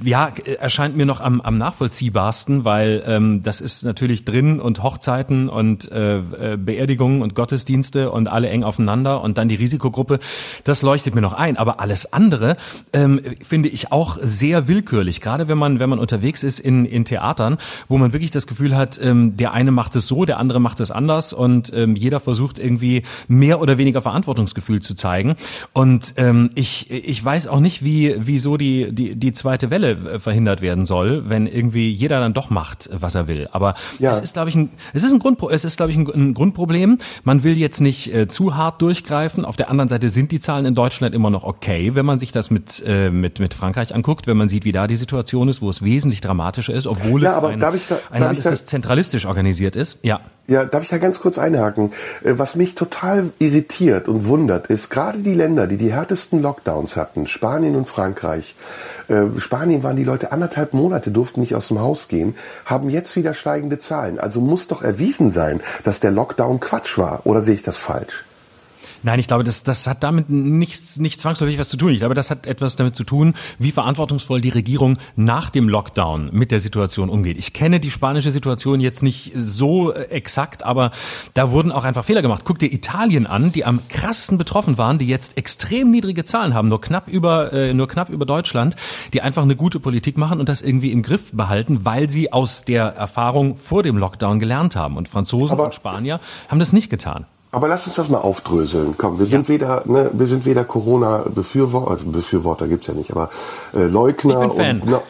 Ja, 0.02 0.32
erscheint 0.60 0.96
mir 0.96 1.04
noch 1.04 1.20
am, 1.20 1.42
am 1.42 1.57
nachvollziehbarsten, 1.58 2.64
weil 2.64 3.02
ähm, 3.06 3.42
das 3.42 3.60
ist 3.60 3.84
natürlich 3.84 4.24
drin 4.24 4.60
und 4.60 4.82
Hochzeiten 4.82 5.48
und 5.48 5.90
äh, 5.90 6.18
äh, 6.18 6.56
Beerdigungen 6.56 7.22
und 7.22 7.34
Gottesdienste 7.34 8.10
und 8.10 8.28
alle 8.28 8.48
eng 8.48 8.62
aufeinander 8.62 9.20
und 9.22 9.38
dann 9.38 9.48
die 9.48 9.54
Risikogruppe. 9.54 10.18
Das 10.64 10.82
leuchtet 10.82 11.14
mir 11.14 11.20
noch 11.20 11.34
ein. 11.34 11.56
Aber 11.56 11.80
alles 11.80 12.12
andere 12.12 12.56
ähm, 12.92 13.20
finde 13.42 13.68
ich 13.68 13.92
auch 13.92 14.18
sehr 14.20 14.68
willkürlich. 14.68 15.20
Gerade 15.20 15.48
wenn 15.48 15.58
man 15.58 15.80
wenn 15.80 15.90
man 15.90 15.98
unterwegs 15.98 16.42
ist 16.42 16.58
in 16.60 16.84
in 16.84 17.04
Theatern, 17.04 17.58
wo 17.88 17.98
man 17.98 18.12
wirklich 18.12 18.30
das 18.30 18.46
Gefühl 18.46 18.76
hat, 18.76 18.98
ähm, 19.02 19.36
der 19.36 19.52
eine 19.52 19.70
macht 19.70 19.96
es 19.96 20.08
so, 20.08 20.24
der 20.24 20.38
andere 20.38 20.60
macht 20.60 20.80
es 20.80 20.90
anders 20.90 21.32
und 21.32 21.72
ähm, 21.74 21.96
jeder 21.96 22.20
versucht 22.20 22.58
irgendwie 22.58 23.02
mehr 23.28 23.60
oder 23.60 23.78
weniger 23.78 24.02
Verantwortungsgefühl 24.02 24.80
zu 24.80 24.94
zeigen. 24.94 25.36
Und 25.72 26.14
ähm, 26.16 26.50
ich 26.54 26.90
ich 26.90 27.24
weiß 27.24 27.46
auch 27.48 27.60
nicht, 27.60 27.84
wie 27.84 28.14
wieso 28.18 28.56
die 28.56 28.92
die 28.92 29.16
die 29.16 29.32
zweite 29.32 29.70
Welle 29.70 29.92
äh, 29.92 30.18
verhindert 30.18 30.62
werden 30.62 30.86
soll, 30.86 31.28
wenn 31.28 31.37
irgendwie 31.46 31.90
jeder 31.90 32.20
dann 32.20 32.34
doch 32.34 32.50
macht, 32.50 32.88
was 32.92 33.14
er 33.14 33.28
will. 33.28 33.48
Aber 33.52 33.74
ja. 33.98 34.10
es 34.10 34.20
ist, 34.20 34.34
glaube 34.34 34.50
ich, 34.50 34.56
ein, 34.56 34.70
es 34.92 35.04
ist 35.04 35.12
ein 35.12 35.18
Grund, 35.18 35.40
es 35.50 35.64
ist, 35.64 35.76
glaube 35.76 35.92
ich, 35.92 35.98
ein, 35.98 36.06
ein, 36.08 36.34
Grundproblem. 36.34 36.98
Man 37.24 37.44
will 37.44 37.56
jetzt 37.56 37.80
nicht 37.80 38.12
äh, 38.12 38.28
zu 38.28 38.56
hart 38.56 38.82
durchgreifen. 38.82 39.44
Auf 39.44 39.56
der 39.56 39.70
anderen 39.70 39.88
Seite 39.88 40.08
sind 40.08 40.32
die 40.32 40.40
Zahlen 40.40 40.66
in 40.66 40.74
Deutschland 40.74 41.14
immer 41.14 41.30
noch 41.30 41.44
okay, 41.44 41.94
wenn 41.94 42.06
man 42.06 42.18
sich 42.18 42.32
das 42.32 42.50
mit 42.50 42.82
äh, 42.86 43.10
mit 43.10 43.40
mit 43.40 43.54
Frankreich 43.54 43.94
anguckt, 43.94 44.26
wenn 44.26 44.36
man 44.36 44.48
sieht, 44.48 44.64
wie 44.64 44.72
da 44.72 44.86
die 44.86 44.96
Situation 44.96 45.48
ist, 45.48 45.62
wo 45.62 45.70
es 45.70 45.82
wesentlich 45.82 46.20
dramatischer 46.20 46.74
ist, 46.74 46.86
obwohl 46.86 47.22
ja, 47.22 47.38
es 47.38 47.44
ein, 47.44 47.60
da, 47.60 47.72
ein 48.10 48.22
Land 48.22 48.38
ist, 48.38 48.46
das 48.46 48.64
zentralistisch 48.64 49.26
organisiert 49.26 49.76
ist. 49.76 50.04
Ja. 50.04 50.20
Ja, 50.50 50.64
darf 50.64 50.82
ich 50.82 50.88
da 50.88 50.96
ganz 50.96 51.20
kurz 51.20 51.36
einhaken? 51.36 51.92
Äh, 52.24 52.38
was 52.38 52.56
mich 52.56 52.74
total 52.74 53.32
irritiert 53.38 54.08
und 54.08 54.26
wundert, 54.26 54.68
ist 54.68 54.88
gerade 54.88 55.18
die 55.18 55.34
Länder, 55.34 55.66
die 55.66 55.76
die 55.76 55.92
härtesten 55.92 56.40
Lockdowns 56.40 56.96
hatten, 56.96 57.26
Spanien 57.26 57.76
und 57.76 57.86
Frankreich. 57.86 58.56
Äh, 59.08 59.38
Spanien 59.38 59.82
waren 59.82 59.96
die 59.96 60.04
Leute 60.04 60.32
anderthalb 60.32 60.72
Monate, 60.72 61.10
durften 61.10 61.40
nicht 61.40 61.54
aus 61.54 61.68
dem 61.68 61.80
Haus 61.80 62.08
gehen, 62.08 62.34
haben 62.64 62.88
jetzt 62.88 63.14
wieder 63.14 63.34
steigende 63.34 63.78
Zahlen. 63.78 64.18
Also 64.18 64.40
muss 64.40 64.68
doch 64.68 64.80
erwiesen 64.80 65.30
sein, 65.30 65.60
dass 65.84 66.00
der 66.00 66.12
Lockdown 66.12 66.60
Quatsch 66.60 66.96
war. 66.96 67.20
Oder 67.24 67.42
sehe 67.42 67.54
ich 67.54 67.62
das 67.62 67.76
falsch? 67.76 68.24
Nein, 69.02 69.20
ich 69.20 69.28
glaube, 69.28 69.44
das, 69.44 69.62
das 69.62 69.86
hat 69.86 70.02
damit 70.02 70.28
nichts, 70.28 70.98
nicht 70.98 71.20
zwangsläufig 71.20 71.58
was 71.58 71.68
zu 71.68 71.76
tun. 71.76 71.92
Ich 71.92 72.00
glaube, 72.00 72.14
das 72.14 72.30
hat 72.30 72.46
etwas 72.46 72.76
damit 72.76 72.96
zu 72.96 73.04
tun, 73.04 73.34
wie 73.58 73.70
verantwortungsvoll 73.70 74.40
die 74.40 74.48
Regierung 74.48 74.98
nach 75.14 75.50
dem 75.50 75.68
Lockdown 75.68 76.30
mit 76.32 76.50
der 76.50 76.60
Situation 76.60 77.08
umgeht. 77.08 77.38
Ich 77.38 77.52
kenne 77.52 77.78
die 77.80 77.90
spanische 77.90 78.32
Situation 78.32 78.80
jetzt 78.80 79.02
nicht 79.02 79.32
so 79.36 79.92
äh, 79.92 80.04
exakt, 80.10 80.64
aber 80.64 80.90
da 81.34 81.52
wurden 81.52 81.70
auch 81.70 81.84
einfach 81.84 82.04
Fehler 82.04 82.22
gemacht. 82.22 82.42
Guck 82.44 82.58
dir 82.58 82.72
Italien 82.72 83.26
an, 83.26 83.52
die 83.52 83.64
am 83.64 83.80
krassesten 83.88 84.36
betroffen 84.36 84.78
waren, 84.78 84.98
die 84.98 85.06
jetzt 85.06 85.38
extrem 85.38 85.90
niedrige 85.90 86.24
Zahlen 86.24 86.54
haben, 86.54 86.68
nur 86.68 86.80
knapp 86.80 87.08
über, 87.08 87.52
äh, 87.52 87.74
nur 87.74 87.86
knapp 87.88 88.08
über 88.08 88.26
Deutschland, 88.26 88.74
die 89.12 89.22
einfach 89.22 89.42
eine 89.42 89.56
gute 89.56 89.78
Politik 89.80 90.18
machen 90.18 90.40
und 90.40 90.48
das 90.48 90.60
irgendwie 90.62 90.90
im 90.90 91.02
Griff 91.02 91.30
behalten, 91.32 91.84
weil 91.84 92.10
sie 92.10 92.32
aus 92.32 92.64
der 92.64 92.84
Erfahrung 92.96 93.56
vor 93.56 93.82
dem 93.82 93.96
Lockdown 93.96 94.40
gelernt 94.40 94.74
haben. 94.74 94.96
Und 94.96 95.08
Franzosen 95.08 95.54
aber 95.54 95.66
und 95.66 95.74
Spanier 95.74 96.20
haben 96.48 96.58
das 96.58 96.72
nicht 96.72 96.90
getan. 96.90 97.26
Aber 97.50 97.68
lass 97.68 97.86
uns 97.86 97.96
das 97.96 98.08
mal 98.08 98.18
aufdröseln. 98.18 98.94
Komm, 98.98 99.18
wir 99.18 99.26
sind 99.26 99.48
ja. 99.48 99.54
weder, 99.54 99.82
ne, 99.86 100.10
wir 100.12 100.26
sind 100.26 100.44
weder 100.44 100.64
Corona-Befürworter, 100.64 101.90
also 101.90 102.04
Befürworter 102.06 102.68
gibt's 102.68 102.88
ja 102.88 102.94
nicht, 102.94 103.10
aber 103.10 103.30
äh, 103.74 103.84
Leugner 103.84 104.42
ich 104.42 104.48
bin 104.48 104.56
Fan. 104.56 104.80
und 104.82 105.00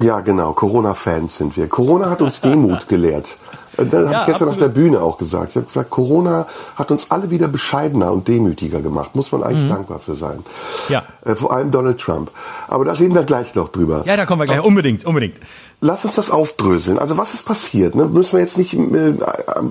ja, 0.00 0.20
genau, 0.20 0.52
Corona-Fans 0.52 1.36
sind 1.36 1.56
wir. 1.56 1.68
Corona 1.68 2.10
hat 2.10 2.22
uns 2.22 2.40
Demut 2.42 2.88
gelehrt. 2.88 3.36
Das 3.76 3.92
habe 3.92 4.12
ja, 4.12 4.20
ich 4.20 4.26
gestern 4.26 4.48
absolut. 4.48 4.50
auf 4.50 4.58
der 4.58 4.68
Bühne 4.68 5.00
auch 5.00 5.18
gesagt. 5.18 5.50
Ich 5.50 5.56
habe 5.56 5.66
gesagt, 5.66 5.90
Corona 5.90 6.46
hat 6.76 6.90
uns 6.90 7.10
alle 7.10 7.30
wieder 7.30 7.48
bescheidener 7.48 8.12
und 8.12 8.28
demütiger 8.28 8.80
gemacht. 8.80 9.14
Muss 9.14 9.32
man 9.32 9.42
eigentlich 9.42 9.64
mhm. 9.64 9.70
dankbar 9.70 9.98
für 9.98 10.14
sein. 10.14 10.44
Ja. 10.88 11.02
Äh, 11.24 11.34
vor 11.34 11.52
allem 11.52 11.70
Donald 11.70 12.00
Trump. 12.00 12.30
Aber 12.68 12.84
da 12.84 12.92
reden 12.92 13.14
wir 13.14 13.24
gleich 13.24 13.54
noch 13.54 13.68
drüber. 13.68 14.02
Ja, 14.04 14.16
da 14.16 14.26
kommen 14.26 14.42
wir 14.42 14.46
gleich. 14.46 14.58
Aber 14.58 14.66
unbedingt, 14.66 15.04
unbedingt. 15.04 15.40
Lass 15.80 16.04
uns 16.04 16.14
das 16.14 16.30
aufdröseln. 16.30 16.98
Also 16.98 17.18
was 17.18 17.34
ist 17.34 17.44
passiert? 17.44 17.94
Ne? 17.94 18.06
Müssen 18.06 18.32
wir 18.32 18.40
jetzt 18.40 18.58
nicht 18.58 18.74
äh, 18.74 19.14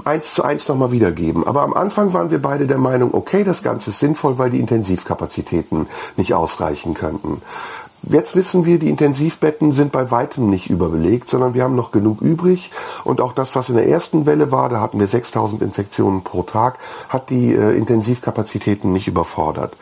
eins 0.06 0.34
zu 0.34 0.44
eins 0.44 0.68
nochmal 0.68 0.92
wiedergeben. 0.92 1.46
Aber 1.48 1.62
am 1.62 1.74
Anfang 1.74 2.14
waren 2.14 2.30
wir 2.30 2.42
beide 2.42 2.68
der 2.68 2.78
Meinung, 2.78 3.14
okay, 3.14 3.44
das 3.44 3.64
Ganze 3.64 3.90
ist 3.90 4.00
sinnvoll, 4.00 4.38
weil 4.38 4.50
die 4.50 4.60
Intensivkapazitäten 4.60 5.88
nicht 6.18 6.34
ausreichen 6.34 6.94
könnten. 6.94 7.42
Jetzt 8.10 8.36
wissen 8.36 8.66
wir, 8.66 8.80
die 8.80 8.90
Intensivbetten 8.90 9.72
sind 9.72 9.94
bei 9.94 10.12
weitem 10.12 10.50
nicht 10.50 10.70
überbelegt, 10.70 11.30
sondern 11.30 11.54
wir 11.54 11.64
haben 11.64 11.76
noch 11.76 11.92
genug 11.92 12.22
übrig. 12.22 12.70
Und 13.06 13.22
auch 13.22 13.32
das, 13.32 13.56
was 13.56 13.70
in 13.70 13.76
der 13.76 13.88
ersten 13.88 14.26
Welle 14.26 14.52
war, 14.52 14.68
da 14.68 14.82
hatten 14.82 15.00
wir 15.00 15.08
6000 15.08 15.62
Infektionen 15.62 16.22
pro 16.22 16.44
Tag, 16.44 16.80
hat 17.08 17.30
die 17.30 17.54
äh, 17.54 17.78
Intensivkapazitäten 17.78 18.92
nicht 18.92 19.07
überfordert. 19.07 19.78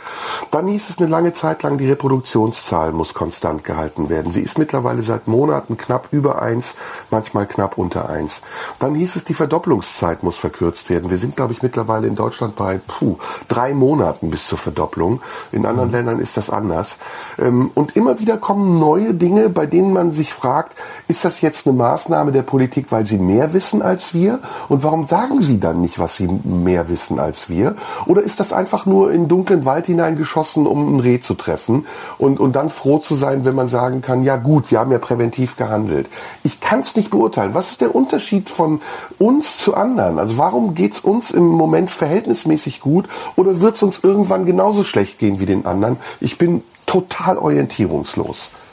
Dann 0.51 0.67
hieß 0.67 0.89
es 0.91 0.99
eine 0.99 1.07
lange 1.07 1.33
Zeit 1.33 1.63
lang, 1.63 1.79
die 1.79 1.89
Reproduktionszahl 1.89 2.91
muss 2.91 3.15
konstant 3.15 3.63
gehalten 3.63 4.09
werden. 4.09 4.31
Sie 4.31 4.41
ist 4.41 4.59
mittlerweile 4.59 5.01
seit 5.01 5.27
Monaten 5.27 5.75
knapp 5.77 6.09
über 6.11 6.41
eins, 6.43 6.75
manchmal 7.09 7.47
knapp 7.47 7.79
unter 7.79 8.07
eins. 8.07 8.41
Dann 8.77 8.93
hieß 8.93 9.15
es, 9.15 9.25
die 9.25 9.33
Verdopplungszeit 9.33 10.21
muss 10.21 10.37
verkürzt 10.37 10.91
werden. 10.91 11.09
Wir 11.09 11.17
sind, 11.17 11.35
glaube 11.35 11.53
ich, 11.53 11.63
mittlerweile 11.63 12.05
in 12.05 12.15
Deutschland 12.15 12.55
bei 12.55 12.79
puh, 12.85 13.17
drei 13.47 13.73
Monaten 13.73 14.29
bis 14.29 14.45
zur 14.45 14.59
Verdopplung. 14.59 15.21
In 15.51 15.65
anderen 15.65 15.89
mhm. 15.89 15.95
Ländern 15.95 16.19
ist 16.19 16.37
das 16.37 16.51
anders. 16.51 16.97
Ähm, 17.39 17.71
und 17.73 17.95
immer 17.95 18.10
immer 18.11 18.19
wieder 18.19 18.37
kommen 18.37 18.77
neue 18.77 19.13
Dinge, 19.13 19.47
bei 19.47 19.65
denen 19.65 19.93
man 19.93 20.11
sich 20.13 20.33
fragt, 20.33 20.75
ist 21.07 21.23
das 21.23 21.39
jetzt 21.39 21.65
eine 21.65 21.75
Maßnahme 21.77 22.33
der 22.33 22.41
Politik, 22.41 22.87
weil 22.89 23.05
sie 23.05 23.17
mehr 23.17 23.53
wissen 23.53 23.81
als 23.81 24.13
wir? 24.13 24.39
Und 24.67 24.83
warum 24.83 25.07
sagen 25.07 25.41
sie 25.41 25.61
dann 25.61 25.79
nicht, 25.79 25.97
was 25.97 26.17
sie 26.17 26.27
mehr 26.27 26.89
wissen 26.89 27.19
als 27.19 27.47
wir? 27.47 27.75
Oder 28.05 28.21
ist 28.21 28.41
das 28.41 28.51
einfach 28.51 28.85
nur 28.85 29.13
in 29.13 29.29
dunklen 29.29 29.63
Wald 29.63 29.85
hineingeschossen, 29.85 30.67
um 30.67 30.95
ein 30.95 30.99
Reh 30.99 31.21
zu 31.21 31.35
treffen 31.35 31.85
und, 32.17 32.41
und 32.41 32.53
dann 32.53 32.69
froh 32.69 32.97
zu 32.97 33.15
sein, 33.15 33.45
wenn 33.45 33.55
man 33.55 33.69
sagen 33.69 34.01
kann, 34.01 34.23
ja 34.23 34.35
gut, 34.35 34.65
sie 34.65 34.77
haben 34.77 34.91
ja 34.91 34.99
präventiv 34.99 35.55
gehandelt. 35.55 36.07
Ich 36.43 36.59
kann 36.59 36.81
es 36.81 36.97
nicht 36.97 37.11
beurteilen. 37.11 37.53
Was 37.53 37.71
ist 37.71 37.81
der 37.81 37.95
Unterschied 37.95 38.49
von 38.49 38.81
uns 39.19 39.57
zu 39.57 39.73
anderen? 39.73 40.19
Also 40.19 40.37
warum 40.37 40.75
geht 40.75 40.93
es 40.93 40.99
uns 40.99 41.31
im 41.31 41.45
Moment 41.45 41.89
verhältnismäßig 41.91 42.81
gut 42.81 43.07
oder 43.37 43.61
wird 43.61 43.77
es 43.77 43.83
uns 43.83 43.99
irgendwann 44.03 44.45
genauso 44.45 44.83
schlecht 44.83 45.19
gehen 45.19 45.39
wie 45.39 45.45
den 45.45 45.65
anderen? 45.65 45.95
Ich 46.19 46.37
bin 46.37 46.61
total 46.91 47.37
orientierungslos. 47.37 48.00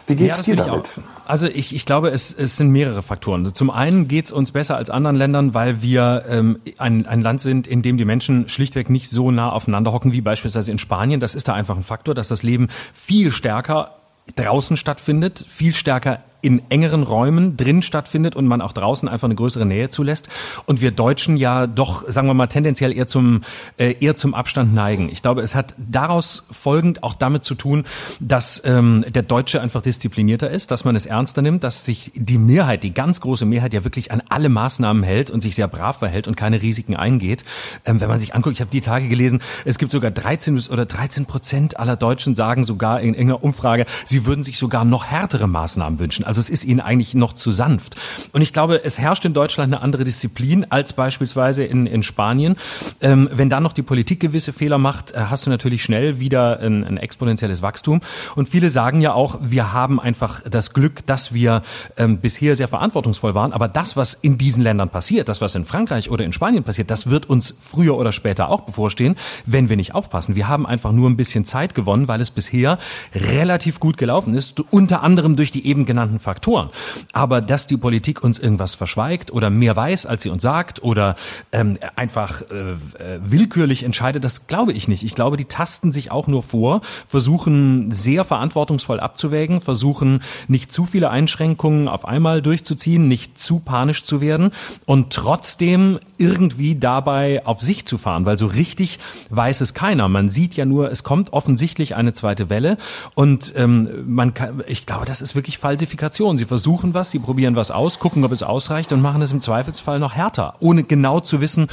Wie 0.06 0.16
geht's 0.16 0.46
ja, 0.46 0.54
dir 0.54 0.56
damit? 0.56 0.90
Also 1.26 1.46
ich, 1.46 1.74
ich 1.74 1.84
glaube, 1.84 2.08
es, 2.08 2.32
es 2.32 2.56
sind 2.56 2.70
mehrere 2.70 3.02
Faktoren. 3.02 3.52
Zum 3.52 3.70
einen 3.70 4.08
geht's 4.08 4.32
uns 4.32 4.52
besser 4.52 4.76
als 4.76 4.88
anderen 4.88 5.16
Ländern, 5.16 5.52
weil 5.52 5.82
wir 5.82 6.24
ähm, 6.26 6.58
ein, 6.78 7.06
ein 7.06 7.20
Land 7.20 7.42
sind, 7.42 7.66
in 7.66 7.82
dem 7.82 7.98
die 7.98 8.06
Menschen 8.06 8.48
schlichtweg 8.48 8.88
nicht 8.88 9.10
so 9.10 9.30
nah 9.30 9.50
aufeinander 9.50 9.92
hocken 9.92 10.12
wie 10.12 10.22
beispielsweise 10.22 10.72
in 10.72 10.78
Spanien. 10.78 11.20
Das 11.20 11.34
ist 11.34 11.48
da 11.48 11.52
einfach 11.52 11.76
ein 11.76 11.82
Faktor, 11.82 12.14
dass 12.14 12.28
das 12.28 12.42
Leben 12.42 12.68
viel 12.94 13.30
stärker 13.30 13.96
draußen 14.36 14.76
stattfindet, 14.78 15.44
viel 15.46 15.74
stärker 15.74 16.20
in 16.40 16.62
engeren 16.70 17.02
Räumen 17.02 17.56
drin 17.56 17.82
stattfindet 17.82 18.36
und 18.36 18.46
man 18.46 18.60
auch 18.60 18.72
draußen 18.72 19.08
einfach 19.08 19.26
eine 19.26 19.34
größere 19.34 19.66
Nähe 19.66 19.88
zulässt. 19.88 20.28
Und 20.66 20.80
wir 20.80 20.92
Deutschen 20.92 21.36
ja 21.36 21.66
doch, 21.66 22.08
sagen 22.08 22.28
wir 22.28 22.34
mal, 22.34 22.46
tendenziell 22.46 22.96
eher 22.96 23.06
zum, 23.06 23.42
äh, 23.76 23.94
eher 24.00 24.14
zum 24.14 24.34
Abstand 24.34 24.72
neigen. 24.74 25.08
Ich 25.10 25.22
glaube, 25.22 25.42
es 25.42 25.54
hat 25.54 25.74
daraus 25.76 26.44
folgend 26.50 27.02
auch 27.02 27.14
damit 27.14 27.44
zu 27.44 27.54
tun, 27.54 27.84
dass 28.20 28.62
ähm, 28.64 29.04
der 29.08 29.22
Deutsche 29.22 29.60
einfach 29.60 29.82
disziplinierter 29.82 30.48
ist, 30.50 30.70
dass 30.70 30.84
man 30.84 30.94
es 30.94 31.06
ernster 31.06 31.42
nimmt, 31.42 31.64
dass 31.64 31.84
sich 31.84 32.12
die 32.14 32.38
Mehrheit, 32.38 32.84
die 32.84 32.94
ganz 32.94 33.20
große 33.20 33.44
Mehrheit 33.44 33.74
ja 33.74 33.82
wirklich 33.84 34.12
an 34.12 34.22
alle 34.28 34.48
Maßnahmen 34.48 35.02
hält 35.02 35.30
und 35.30 35.42
sich 35.42 35.56
sehr 35.56 35.68
brav 35.68 35.98
verhält 35.98 36.28
und 36.28 36.36
keine 36.36 36.62
Risiken 36.62 36.94
eingeht. 36.94 37.44
Ähm, 37.84 38.00
wenn 38.00 38.08
man 38.08 38.18
sich 38.18 38.34
anguckt, 38.34 38.54
ich 38.54 38.60
habe 38.60 38.70
die 38.70 38.80
Tage 38.80 39.08
gelesen, 39.08 39.40
es 39.64 39.78
gibt 39.78 39.90
sogar 39.90 40.12
13 40.12 40.68
oder 40.70 40.86
13 40.86 41.26
Prozent 41.26 41.80
aller 41.80 41.96
Deutschen 41.96 42.34
sagen 42.34 42.64
sogar 42.64 43.00
in 43.00 43.14
irgendeiner 43.14 43.42
Umfrage, 43.42 43.86
sie 44.04 44.24
würden 44.24 44.44
sich 44.44 44.58
sogar 44.58 44.84
noch 44.84 45.06
härtere 45.06 45.48
Maßnahmen 45.48 45.98
wünschen. 45.98 46.24
Also 46.28 46.40
es 46.40 46.50
ist 46.50 46.64
ihnen 46.64 46.80
eigentlich 46.80 47.14
noch 47.14 47.32
zu 47.32 47.50
sanft. 47.50 47.96
Und 48.32 48.42
ich 48.42 48.52
glaube, 48.52 48.84
es 48.84 48.98
herrscht 48.98 49.24
in 49.24 49.32
Deutschland 49.32 49.72
eine 49.72 49.82
andere 49.82 50.04
Disziplin 50.04 50.66
als 50.68 50.92
beispielsweise 50.92 51.64
in, 51.64 51.86
in 51.86 52.02
Spanien. 52.02 52.56
Ähm, 53.00 53.30
wenn 53.32 53.48
dann 53.48 53.62
noch 53.62 53.72
die 53.72 53.82
Politik 53.82 54.20
gewisse 54.20 54.52
Fehler 54.52 54.76
macht, 54.76 55.12
äh, 55.12 55.20
hast 55.30 55.46
du 55.46 55.50
natürlich 55.50 55.82
schnell 55.82 56.20
wieder 56.20 56.60
ein, 56.60 56.84
ein 56.84 56.98
exponentielles 56.98 57.62
Wachstum. 57.62 58.00
Und 58.36 58.46
viele 58.46 58.68
sagen 58.68 59.00
ja 59.00 59.14
auch, 59.14 59.38
wir 59.40 59.72
haben 59.72 59.98
einfach 59.98 60.42
das 60.42 60.74
Glück, 60.74 61.06
dass 61.06 61.32
wir 61.32 61.62
ähm, 61.96 62.18
bisher 62.18 62.54
sehr 62.54 62.68
verantwortungsvoll 62.68 63.34
waren. 63.34 63.54
Aber 63.54 63.66
das, 63.66 63.96
was 63.96 64.12
in 64.12 64.36
diesen 64.36 64.62
Ländern 64.62 64.90
passiert, 64.90 65.30
das, 65.30 65.40
was 65.40 65.54
in 65.54 65.64
Frankreich 65.64 66.10
oder 66.10 66.26
in 66.26 66.34
Spanien 66.34 66.62
passiert, 66.62 66.90
das 66.90 67.08
wird 67.08 67.24
uns 67.24 67.54
früher 67.58 67.96
oder 67.96 68.12
später 68.12 68.50
auch 68.50 68.60
bevorstehen, 68.60 69.16
wenn 69.46 69.70
wir 69.70 69.76
nicht 69.76 69.94
aufpassen. 69.94 70.36
Wir 70.36 70.46
haben 70.46 70.66
einfach 70.66 70.92
nur 70.92 71.08
ein 71.08 71.16
bisschen 71.16 71.46
Zeit 71.46 71.74
gewonnen, 71.74 72.06
weil 72.06 72.20
es 72.20 72.30
bisher 72.30 72.76
relativ 73.14 73.80
gut 73.80 73.96
gelaufen 73.96 74.34
ist, 74.34 74.60
unter 74.70 75.02
anderem 75.02 75.34
durch 75.34 75.50
die 75.50 75.66
eben 75.66 75.86
genannten 75.86 76.17
Faktoren. 76.20 76.70
Aber 77.12 77.40
dass 77.40 77.66
die 77.66 77.76
Politik 77.76 78.22
uns 78.22 78.38
irgendwas 78.38 78.74
verschweigt 78.74 79.32
oder 79.32 79.50
mehr 79.50 79.76
weiß, 79.76 80.06
als 80.06 80.22
sie 80.22 80.30
uns 80.30 80.42
sagt 80.42 80.82
oder 80.82 81.16
ähm, 81.52 81.78
einfach 81.96 82.42
äh, 82.42 82.72
äh, 82.72 83.20
willkürlich 83.20 83.82
entscheidet, 83.82 84.24
das 84.24 84.46
glaube 84.46 84.72
ich 84.72 84.88
nicht. 84.88 85.02
Ich 85.02 85.14
glaube, 85.14 85.36
die 85.36 85.44
tasten 85.44 85.92
sich 85.92 86.10
auch 86.10 86.26
nur 86.26 86.42
vor, 86.42 86.80
versuchen 87.06 87.90
sehr 87.90 88.24
verantwortungsvoll 88.24 89.00
abzuwägen, 89.00 89.60
versuchen 89.60 90.22
nicht 90.48 90.72
zu 90.72 90.84
viele 90.84 91.10
Einschränkungen 91.10 91.88
auf 91.88 92.04
einmal 92.04 92.42
durchzuziehen, 92.42 93.08
nicht 93.08 93.38
zu 93.38 93.60
panisch 93.60 94.04
zu 94.04 94.20
werden 94.20 94.52
und 94.86 95.12
trotzdem 95.12 95.98
irgendwie 96.18 96.76
dabei 96.76 97.46
auf 97.46 97.60
sich 97.60 97.86
zu 97.86 97.96
fahren, 97.98 98.26
weil 98.26 98.38
so 98.38 98.46
richtig 98.46 98.98
weiß 99.30 99.60
es 99.60 99.74
keiner. 99.74 100.08
Man 100.08 100.28
sieht 100.28 100.54
ja 100.54 100.64
nur, 100.64 100.90
es 100.90 101.02
kommt 101.04 101.32
offensichtlich 101.32 101.94
eine 101.94 102.12
zweite 102.12 102.50
Welle 102.50 102.76
und 103.14 103.52
ähm, 103.56 103.88
man 104.06 104.34
kann, 104.34 104.62
ich 104.66 104.86
glaube, 104.86 105.04
das 105.04 105.22
ist 105.22 105.34
wirklich 105.34 105.58
Falsifikation. 105.58 106.07
Sie 106.10 106.44
versuchen 106.44 106.94
was, 106.94 107.10
sie 107.10 107.18
probieren 107.18 107.56
was 107.56 107.70
aus, 107.70 107.98
gucken, 107.98 108.24
ob 108.24 108.32
es 108.32 108.42
ausreicht 108.42 108.92
und 108.92 109.00
machen 109.00 109.22
es 109.22 109.32
im 109.32 109.40
Zweifelsfall 109.40 109.98
noch 109.98 110.14
härter, 110.14 110.54
ohne 110.60 110.84
genau 110.84 111.20
zu 111.20 111.40
wissen, 111.40 111.68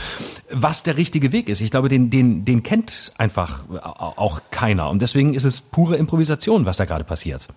was 0.51 0.83
der 0.83 0.97
richtige 0.97 1.31
Weg 1.31 1.49
ist. 1.49 1.61
Ich 1.61 1.71
glaube, 1.71 1.89
den, 1.89 2.09
den, 2.09 2.45
den 2.45 2.63
kennt 2.63 3.13
einfach 3.17 3.63
auch 3.81 4.41
keiner 4.51 4.89
und 4.89 5.01
deswegen 5.01 5.33
ist 5.33 5.43
es 5.43 5.61
pure 5.61 5.97
Improvisation, 5.97 6.65
was 6.65 6.77
da 6.77 6.85
gerade 6.85 7.03
passiert. 7.03 7.47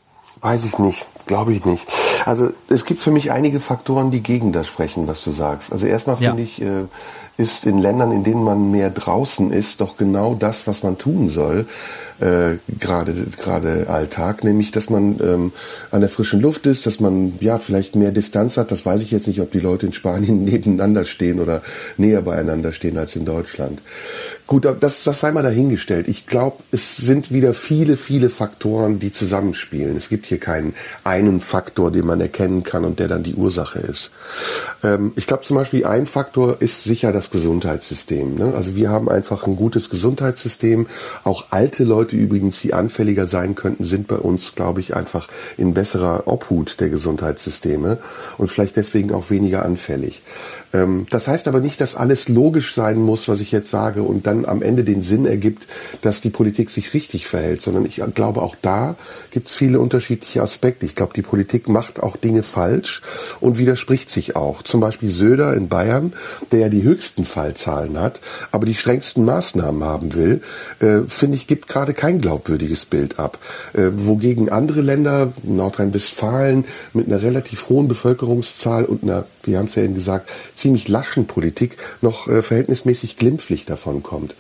Weiß 0.41 0.65
ich 0.65 0.79
nicht, 0.79 1.05
glaube 1.27 1.53
ich 1.53 1.65
nicht. 1.65 1.85
Also 2.25 2.51
es 2.69 2.85
gibt 2.85 3.01
für 3.01 3.11
mich 3.11 3.33
einige 3.33 3.59
Faktoren, 3.59 4.11
die 4.11 4.23
gegen 4.23 4.53
das 4.53 4.69
sprechen, 4.69 5.09
was 5.09 5.25
du 5.25 5.33
sagst. 5.33 5.73
Also 5.73 5.87
erstmal 5.87 6.17
finde 6.17 6.43
ja. 6.43 6.45
ich, 6.45 6.63
äh, 6.63 6.85
ist 7.38 7.64
in 7.64 7.78
Ländern, 7.78 8.12
in 8.12 8.25
denen 8.25 8.45
man 8.45 8.71
mehr 8.71 8.90
draußen 8.90 9.52
ist, 9.52 9.80
doch 9.80 9.97
genau 9.97 10.35
das, 10.35 10.66
was 10.66 10.83
man 10.83 10.99
tun 10.99 11.30
soll 11.30 11.66
äh, 12.21 12.57
gerade 12.80 13.14
gerade 13.40 13.88
Alltag, 13.88 14.45
nämlich 14.45 14.73
dass 14.73 14.90
man 14.90 15.18
ähm, 15.21 15.52
an 15.90 16.00
der 16.00 16.11
frischen 16.11 16.40
Luft 16.40 16.66
ist, 16.66 16.87
dass 16.87 17.00
man 17.00 17.35
ja 17.40 17.59
vielleicht 17.59 17.95
mehr 17.95 18.11
Distanz 18.11 18.57
hat. 18.57 18.71
Das 18.71 18.85
weiß 18.85 19.02
ich 19.02 19.11
jetzt 19.11 19.28
nicht, 19.28 19.40
ob 19.40 19.52
die 19.52 19.61
Leute 19.61 19.87
in 19.87 19.92
Spanien 19.92 20.45
nebeneinander 20.45 21.04
stehen 21.04 21.40
oder 21.40 21.62
näher 21.97 22.23
beieinander 22.23 22.73
stehen 22.73 22.99
als 22.99 23.14
in 23.16 23.25
Deutschland. 23.25 23.80
Gut, 24.49 24.64
das, 24.64 25.05
das 25.05 25.21
sei 25.21 25.31
mal 25.31 25.43
dahingestellt. 25.43 26.09
Ich 26.09 26.26
glaube, 26.26 26.62
es 26.73 26.97
sind 26.97 27.31
wieder 27.31 27.52
viele, 27.52 27.99
viele 27.99 28.31
Faktoren, 28.31 28.99
die 28.99 29.12
zusammenspielen. 29.12 29.95
Es 29.95 30.09
gibt 30.09 30.25
hier 30.25 30.40
keinen 30.40 30.75
einen 31.05 31.43
Faktor, 31.43 31.93
den 31.93 32.07
man 32.07 32.19
erkennen 32.23 32.62
kann 32.62 32.87
und 32.87 32.99
der 32.99 33.09
dann 33.09 33.23
die 33.23 33.35
Ursache 33.35 33.78
ist. 33.78 34.11
Ähm, 34.83 35.12
ich 35.17 35.26
glaube 35.26 35.43
zum 35.43 35.59
Beispiel, 35.59 35.85
ein 35.85 36.07
Faktor 36.07 36.62
ist 36.62 36.85
sicher 36.85 37.12
das 37.12 37.31
Gesundheitssystem. 37.31 38.37
Ne? 38.37 38.55
Also 38.57 38.75
wir 38.75 38.88
haben 38.88 39.11
einfach 39.11 39.47
ein 39.47 39.55
gutes 39.55 39.90
Gesundheitssystem. 39.90 40.87
Auch 41.25 41.45
alte 41.50 41.85
Leute 41.85 42.17
übrigens, 42.17 42.59
die 42.62 42.73
anfälliger 42.73 43.26
sein 43.26 43.55
könnten, 43.55 43.85
sind 43.85 44.09
bei 44.09 44.17
uns, 44.17 44.55
glaube 44.55 44.81
ich, 44.81 44.97
einfach 44.97 45.28
in 45.59 45.75
besserer 45.75 46.23
Obhut 46.26 46.81
der 46.81 46.88
Gesundheitssysteme 46.88 47.99
und 48.38 48.50
vielleicht 48.50 48.76
deswegen 48.76 49.12
auch 49.12 49.28
weniger 49.28 49.62
anfällig. 49.62 50.23
Ähm, 50.73 51.07
das 51.11 51.29
heißt 51.29 51.49
aber 51.49 51.61
nicht, 51.61 51.81
dass 51.81 51.95
alles 51.95 52.29
logisch 52.29 52.75
sein 52.75 52.99
muss, 52.99 53.29
was 53.29 53.41
ich 53.41 53.53
jetzt 53.53 53.71
sage 53.71 54.03
und 54.03 54.27
dann 54.27 54.45
am 54.45 54.63
Ende 54.63 54.85
den 54.85 55.03
Sinn 55.03 55.27
ergibt, 55.27 55.67
dass 56.03 56.21
die 56.21 56.31
Politik 56.31 56.71
sich 56.71 56.95
richtig 56.95 57.27
verhält, 57.27 57.63
sondern 57.63 57.85
ich 57.87 58.03
glaube, 58.15 58.43
auch 58.43 58.57
da 58.61 58.97
gibt 59.31 59.49
es 59.49 59.55
viele 59.55 59.81
unterschiedliche 59.81 60.43
Aspekte. 60.43 60.87
Ich 60.87 60.95
glaube, 60.95 61.13
die 61.15 61.23
Politik 61.23 61.69
macht 61.69 62.03
auch 62.03 62.17
Dinge 62.17 62.43
falsch 62.43 63.03
und 63.41 63.59
widerspricht 63.59 64.11
sich 64.11 64.37
auch. 64.37 64.63
Zum 64.63 64.81
Beispiel 64.81 65.09
Söder 65.09 65.55
in 65.55 65.69
Bayern, 65.69 66.13
der 66.53 66.61
ja 66.61 66.69
die 66.69 66.83
höchsten 66.83 67.25
Fallzahlen 67.25 67.99
hat, 67.99 68.21
aber 68.51 68.67
die 68.67 68.75
strengsten 68.75 69.25
Maßnahmen 69.25 69.85
haben 69.85 70.15
will, 70.15 70.43
äh, 70.81 71.01
finde 71.09 71.37
ich, 71.37 71.47
gibt 71.47 71.69
gerade 71.69 71.95
kein 71.95 72.21
glaubwürdiges 72.21 72.85
Bild 72.85 73.19
ab. 73.19 73.39
Äh, 73.73 73.91
wogegen 73.93 74.49
andere 74.49 74.81
Länder, 74.81 75.33
Nordrhein-Westfalen, 75.43 76.65
mit 76.93 77.07
einer 77.07 77.23
relativ 77.23 77.69
hohen 77.69 77.89
Bevölkerungszahl 77.89 78.85
und 78.85 79.03
einer, 79.03 79.25
wir 79.45 79.59
haben 79.59 79.67
es 79.67 79.75
ja 79.75 79.83
eben 79.83 79.95
gesagt, 79.95 80.29
ziemlich 80.59 80.88
laschen 80.88 81.27
Politik 81.27 81.77
noch 82.00 82.29
äh, 82.29 82.43
verhältnismäßig 82.43 83.17
glimpflich 83.17 83.65
davon 83.65 84.03
kommt. 84.03 84.35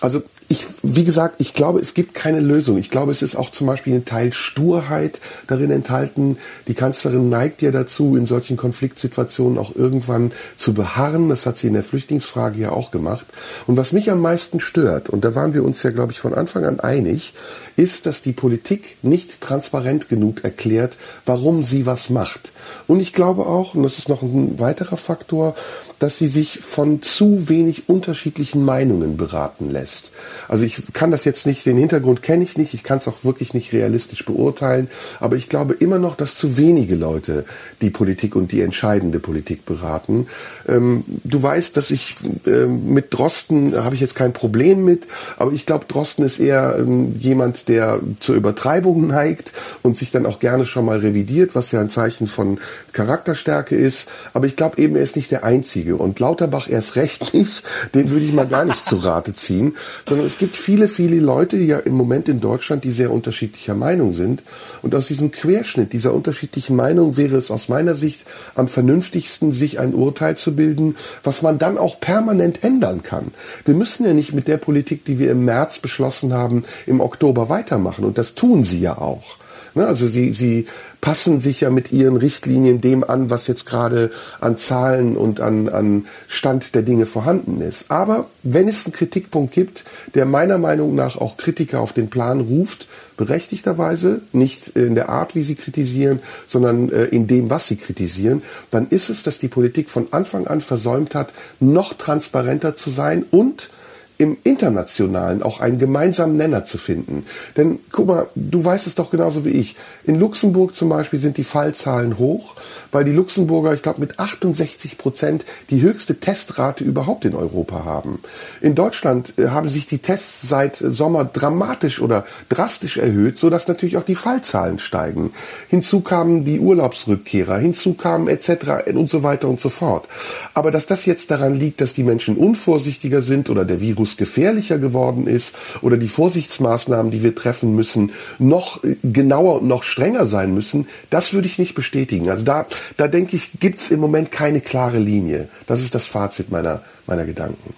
Also 0.00 0.22
ich, 0.48 0.66
wie 0.82 1.04
gesagt, 1.04 1.36
ich 1.38 1.54
glaube, 1.54 1.80
es 1.80 1.94
gibt 1.94 2.14
keine 2.14 2.40
Lösung. 2.40 2.76
Ich 2.76 2.90
glaube, 2.90 3.12
es 3.12 3.22
ist 3.22 3.34
auch 3.34 3.50
zum 3.50 3.66
Beispiel 3.66 3.94
ein 3.94 4.04
Teil 4.04 4.32
Sturheit 4.32 5.20
darin 5.46 5.70
enthalten. 5.70 6.36
Die 6.68 6.74
Kanzlerin 6.74 7.30
neigt 7.30 7.62
ja 7.62 7.70
dazu, 7.70 8.16
in 8.16 8.26
solchen 8.26 8.56
Konfliktsituationen 8.56 9.58
auch 9.58 9.74
irgendwann 9.74 10.32
zu 10.56 10.74
beharren. 10.74 11.30
Das 11.30 11.46
hat 11.46 11.56
sie 11.56 11.68
in 11.68 11.72
der 11.72 11.82
Flüchtlingsfrage 11.82 12.60
ja 12.60 12.72
auch 12.72 12.90
gemacht. 12.90 13.26
Und 13.66 13.76
was 13.76 13.92
mich 13.92 14.10
am 14.10 14.20
meisten 14.20 14.60
stört, 14.60 15.08
und 15.08 15.24
da 15.24 15.34
waren 15.34 15.54
wir 15.54 15.64
uns 15.64 15.82
ja, 15.82 15.90
glaube 15.90 16.12
ich, 16.12 16.20
von 16.20 16.34
Anfang 16.34 16.64
an 16.64 16.78
einig, 16.80 17.32
ist, 17.76 18.06
dass 18.06 18.22
die 18.22 18.32
Politik 18.32 18.98
nicht 19.02 19.40
transparent 19.40 20.08
genug 20.08 20.44
erklärt, 20.44 20.96
warum 21.24 21.62
sie 21.62 21.86
was 21.86 22.10
macht. 22.10 22.52
Und 22.86 23.00
ich 23.00 23.12
glaube 23.12 23.46
auch, 23.46 23.74
und 23.74 23.82
das 23.82 23.98
ist 23.98 24.08
noch 24.08 24.22
ein 24.22 24.60
weiterer 24.60 24.96
Faktor, 24.96 25.54
dass 25.98 26.18
sie 26.18 26.26
sich 26.26 26.60
von 26.60 27.02
zu 27.02 27.48
wenig 27.48 27.88
unterschiedlichen 27.88 28.64
Meinungen 28.64 29.16
beraten 29.16 29.70
lässt. 29.70 30.10
Also 30.48 30.64
ich 30.64 30.82
kann 30.92 31.10
das 31.10 31.24
jetzt 31.24 31.46
nicht, 31.46 31.66
den 31.66 31.76
Hintergrund 31.76 32.22
kenne 32.22 32.44
ich 32.44 32.56
nicht, 32.58 32.74
ich 32.74 32.82
kann 32.82 32.98
es 32.98 33.08
auch 33.08 33.24
wirklich 33.24 33.54
nicht 33.54 33.72
realistisch 33.72 34.24
beurteilen, 34.24 34.88
aber 35.20 35.36
ich 35.36 35.48
glaube 35.48 35.74
immer 35.74 35.98
noch, 35.98 36.16
dass 36.16 36.34
zu 36.34 36.56
wenige 36.56 36.94
Leute 36.94 37.44
die 37.80 37.90
Politik 37.90 38.36
und 38.36 38.52
die 38.52 38.60
entscheidende 38.60 39.20
Politik 39.20 39.64
beraten. 39.66 40.26
Ähm, 40.68 41.04
du 41.24 41.42
weißt, 41.42 41.76
dass 41.76 41.90
ich 41.90 42.16
äh, 42.46 42.66
mit 42.66 43.12
Drosten 43.12 43.76
habe 43.76 43.94
ich 43.94 44.00
jetzt 44.00 44.14
kein 44.14 44.32
Problem 44.32 44.84
mit, 44.84 45.06
aber 45.36 45.52
ich 45.52 45.66
glaube, 45.66 45.86
Drosten 45.86 46.24
ist 46.24 46.40
eher 46.40 46.76
ähm, 46.78 47.16
jemand, 47.18 47.68
der 47.68 48.00
zur 48.20 48.34
Übertreibung 48.34 49.06
neigt 49.06 49.52
und 49.82 49.96
sich 49.96 50.10
dann 50.10 50.26
auch 50.26 50.40
gerne 50.40 50.66
schon 50.66 50.84
mal 50.84 50.98
revidiert, 50.98 51.54
was 51.54 51.72
ja 51.72 51.80
ein 51.80 51.90
Zeichen 51.90 52.26
von 52.26 52.58
Charakterstärke 52.92 53.76
ist. 53.76 54.08
Aber 54.32 54.46
ich 54.46 54.56
glaube 54.56 54.80
eben, 54.80 54.96
er 54.96 55.02
ist 55.02 55.16
nicht 55.16 55.30
der 55.30 55.44
Einzige. 55.44 55.83
Und 55.92 56.20
Lauterbach 56.20 56.68
erst 56.68 56.96
recht 56.96 57.34
nicht, 57.34 57.62
den 57.94 58.10
würde 58.10 58.24
ich 58.24 58.32
mal 58.32 58.46
gar 58.46 58.64
nicht 58.64 58.84
zu 58.84 58.96
Rate 58.96 59.34
ziehen, 59.34 59.76
sondern 60.08 60.26
es 60.26 60.38
gibt 60.38 60.56
viele, 60.56 60.88
viele 60.88 61.20
Leute 61.20 61.56
ja 61.56 61.78
im 61.78 61.94
Moment 61.94 62.28
in 62.28 62.40
Deutschland, 62.40 62.84
die 62.84 62.90
sehr 62.90 63.10
unterschiedlicher 63.10 63.74
Meinung 63.74 64.14
sind. 64.14 64.42
Und 64.82 64.94
aus 64.94 65.08
diesem 65.08 65.30
Querschnitt 65.30 65.92
dieser 65.92 66.14
unterschiedlichen 66.14 66.76
Meinung 66.76 67.16
wäre 67.16 67.36
es 67.36 67.50
aus 67.50 67.68
meiner 67.68 67.94
Sicht 67.94 68.24
am 68.54 68.68
vernünftigsten, 68.68 69.52
sich 69.52 69.78
ein 69.78 69.94
Urteil 69.94 70.36
zu 70.36 70.56
bilden, 70.56 70.96
was 71.22 71.42
man 71.42 71.58
dann 71.58 71.78
auch 71.78 72.00
permanent 72.00 72.64
ändern 72.64 73.02
kann. 73.02 73.32
Wir 73.64 73.74
müssen 73.74 74.06
ja 74.06 74.12
nicht 74.12 74.32
mit 74.32 74.48
der 74.48 74.56
Politik, 74.56 75.04
die 75.04 75.18
wir 75.18 75.30
im 75.30 75.44
März 75.44 75.78
beschlossen 75.78 76.32
haben, 76.32 76.64
im 76.86 77.00
Oktober 77.00 77.48
weitermachen. 77.48 78.04
Und 78.04 78.18
das 78.18 78.34
tun 78.34 78.64
sie 78.64 78.80
ja 78.80 78.98
auch. 78.98 79.36
Ne, 79.74 79.86
also 79.86 80.06
sie, 80.06 80.32
sie 80.32 80.66
passen 81.04 81.38
sich 81.38 81.60
ja 81.60 81.68
mit 81.68 81.92
ihren 81.92 82.16
Richtlinien 82.16 82.80
dem 82.80 83.04
an, 83.04 83.28
was 83.28 83.46
jetzt 83.46 83.66
gerade 83.66 84.10
an 84.40 84.56
Zahlen 84.56 85.18
und 85.18 85.38
an, 85.38 85.68
an 85.68 86.06
Stand 86.28 86.74
der 86.74 86.80
Dinge 86.80 87.04
vorhanden 87.04 87.60
ist. 87.60 87.90
Aber 87.90 88.30
wenn 88.42 88.68
es 88.68 88.86
einen 88.86 88.94
Kritikpunkt 88.94 89.52
gibt, 89.52 89.84
der 90.14 90.24
meiner 90.24 90.56
Meinung 90.56 90.94
nach 90.94 91.18
auch 91.18 91.36
Kritiker 91.36 91.80
auf 91.80 91.92
den 91.92 92.08
Plan 92.08 92.40
ruft, 92.40 92.88
berechtigterweise, 93.18 94.22
nicht 94.32 94.68
in 94.68 94.94
der 94.94 95.10
Art, 95.10 95.34
wie 95.34 95.42
sie 95.42 95.56
kritisieren, 95.56 96.20
sondern 96.46 96.90
äh, 96.90 97.04
in 97.04 97.26
dem, 97.26 97.50
was 97.50 97.68
sie 97.68 97.76
kritisieren, 97.76 98.40
dann 98.70 98.88
ist 98.88 99.10
es, 99.10 99.22
dass 99.22 99.38
die 99.38 99.48
Politik 99.48 99.90
von 99.90 100.06
Anfang 100.10 100.46
an 100.46 100.62
versäumt 100.62 101.14
hat, 101.14 101.34
noch 101.60 101.92
transparenter 101.92 102.76
zu 102.76 102.88
sein 102.88 103.26
und 103.30 103.68
im 104.16 104.36
Internationalen 104.44 105.42
auch 105.42 105.60
einen 105.60 105.78
gemeinsamen 105.78 106.36
Nenner 106.36 106.64
zu 106.64 106.78
finden. 106.78 107.26
Denn 107.56 107.80
guck 107.90 108.06
mal, 108.06 108.26
du 108.36 108.64
weißt 108.64 108.86
es 108.86 108.94
doch 108.94 109.10
genauso 109.10 109.44
wie 109.44 109.50
ich. 109.50 109.74
In 110.04 110.20
Luxemburg 110.20 110.74
zum 110.74 110.88
Beispiel 110.88 111.18
sind 111.18 111.36
die 111.36 111.44
Fallzahlen 111.44 112.18
hoch, 112.18 112.54
weil 112.92 113.04
die 113.04 113.12
Luxemburger, 113.12 113.74
ich 113.74 113.82
glaube, 113.82 114.00
mit 114.00 114.20
68 114.20 114.98
Prozent 114.98 115.44
die 115.70 115.82
höchste 115.82 116.20
Testrate 116.20 116.84
überhaupt 116.84 117.24
in 117.24 117.34
Europa 117.34 117.84
haben. 117.84 118.20
In 118.60 118.76
Deutschland 118.76 119.34
äh, 119.36 119.48
haben 119.48 119.68
sich 119.68 119.86
die 119.86 119.98
Tests 119.98 120.48
seit 120.48 120.76
Sommer 120.76 121.24
dramatisch 121.24 122.00
oder 122.00 122.24
drastisch 122.48 122.98
erhöht, 122.98 123.38
so 123.38 123.50
dass 123.50 123.66
natürlich 123.66 123.96
auch 123.96 124.04
die 124.04 124.14
Fallzahlen 124.14 124.78
steigen. 124.78 125.32
Hinzu 125.68 126.02
kamen 126.02 126.44
die 126.44 126.60
Urlaubsrückkehrer, 126.60 127.58
hinzu 127.58 127.94
kamen 127.94 128.28
etc. 128.28 128.86
und 128.94 129.10
so 129.10 129.24
weiter 129.24 129.48
und 129.48 129.60
so 129.60 129.70
fort. 129.70 130.06
Aber 130.52 130.70
dass 130.70 130.86
das 130.86 131.04
jetzt 131.04 131.32
daran 131.32 131.58
liegt, 131.58 131.80
dass 131.80 131.94
die 131.94 132.04
Menschen 132.04 132.36
unvorsichtiger 132.36 133.22
sind 133.22 133.50
oder 133.50 133.64
der 133.64 133.80
Virus 133.80 134.03
Virus 134.04 134.16
gefährlicher 134.16 134.78
geworden 134.78 135.26
ist 135.26 135.54
oder 135.80 135.96
die 135.96 136.08
Vorsichtsmaßnahmen, 136.08 137.10
die 137.10 137.22
wir 137.22 137.34
treffen 137.34 137.74
müssen, 137.74 138.12
noch 138.38 138.80
genauer 139.02 139.62
und 139.62 139.68
noch 139.68 139.82
strenger 139.82 140.26
sein 140.26 140.52
müssen, 140.54 140.86
das 141.10 141.32
würde 141.32 141.46
ich 141.46 141.58
nicht 141.58 141.74
bestätigen. 141.74 142.28
Also 142.28 142.44
da, 142.44 142.66
da 142.96 143.08
denke 143.08 143.36
ich, 143.36 143.52
gibt 143.60 143.78
es 143.78 143.90
im 143.90 144.00
Moment 144.00 144.30
keine 144.30 144.60
klare 144.60 144.98
Linie. 144.98 145.48
Das 145.66 145.80
ist 145.80 145.94
das 145.94 146.04
Fazit 146.04 146.50
meiner, 146.50 146.82
meiner 147.06 147.24
Gedanken. 147.24 147.74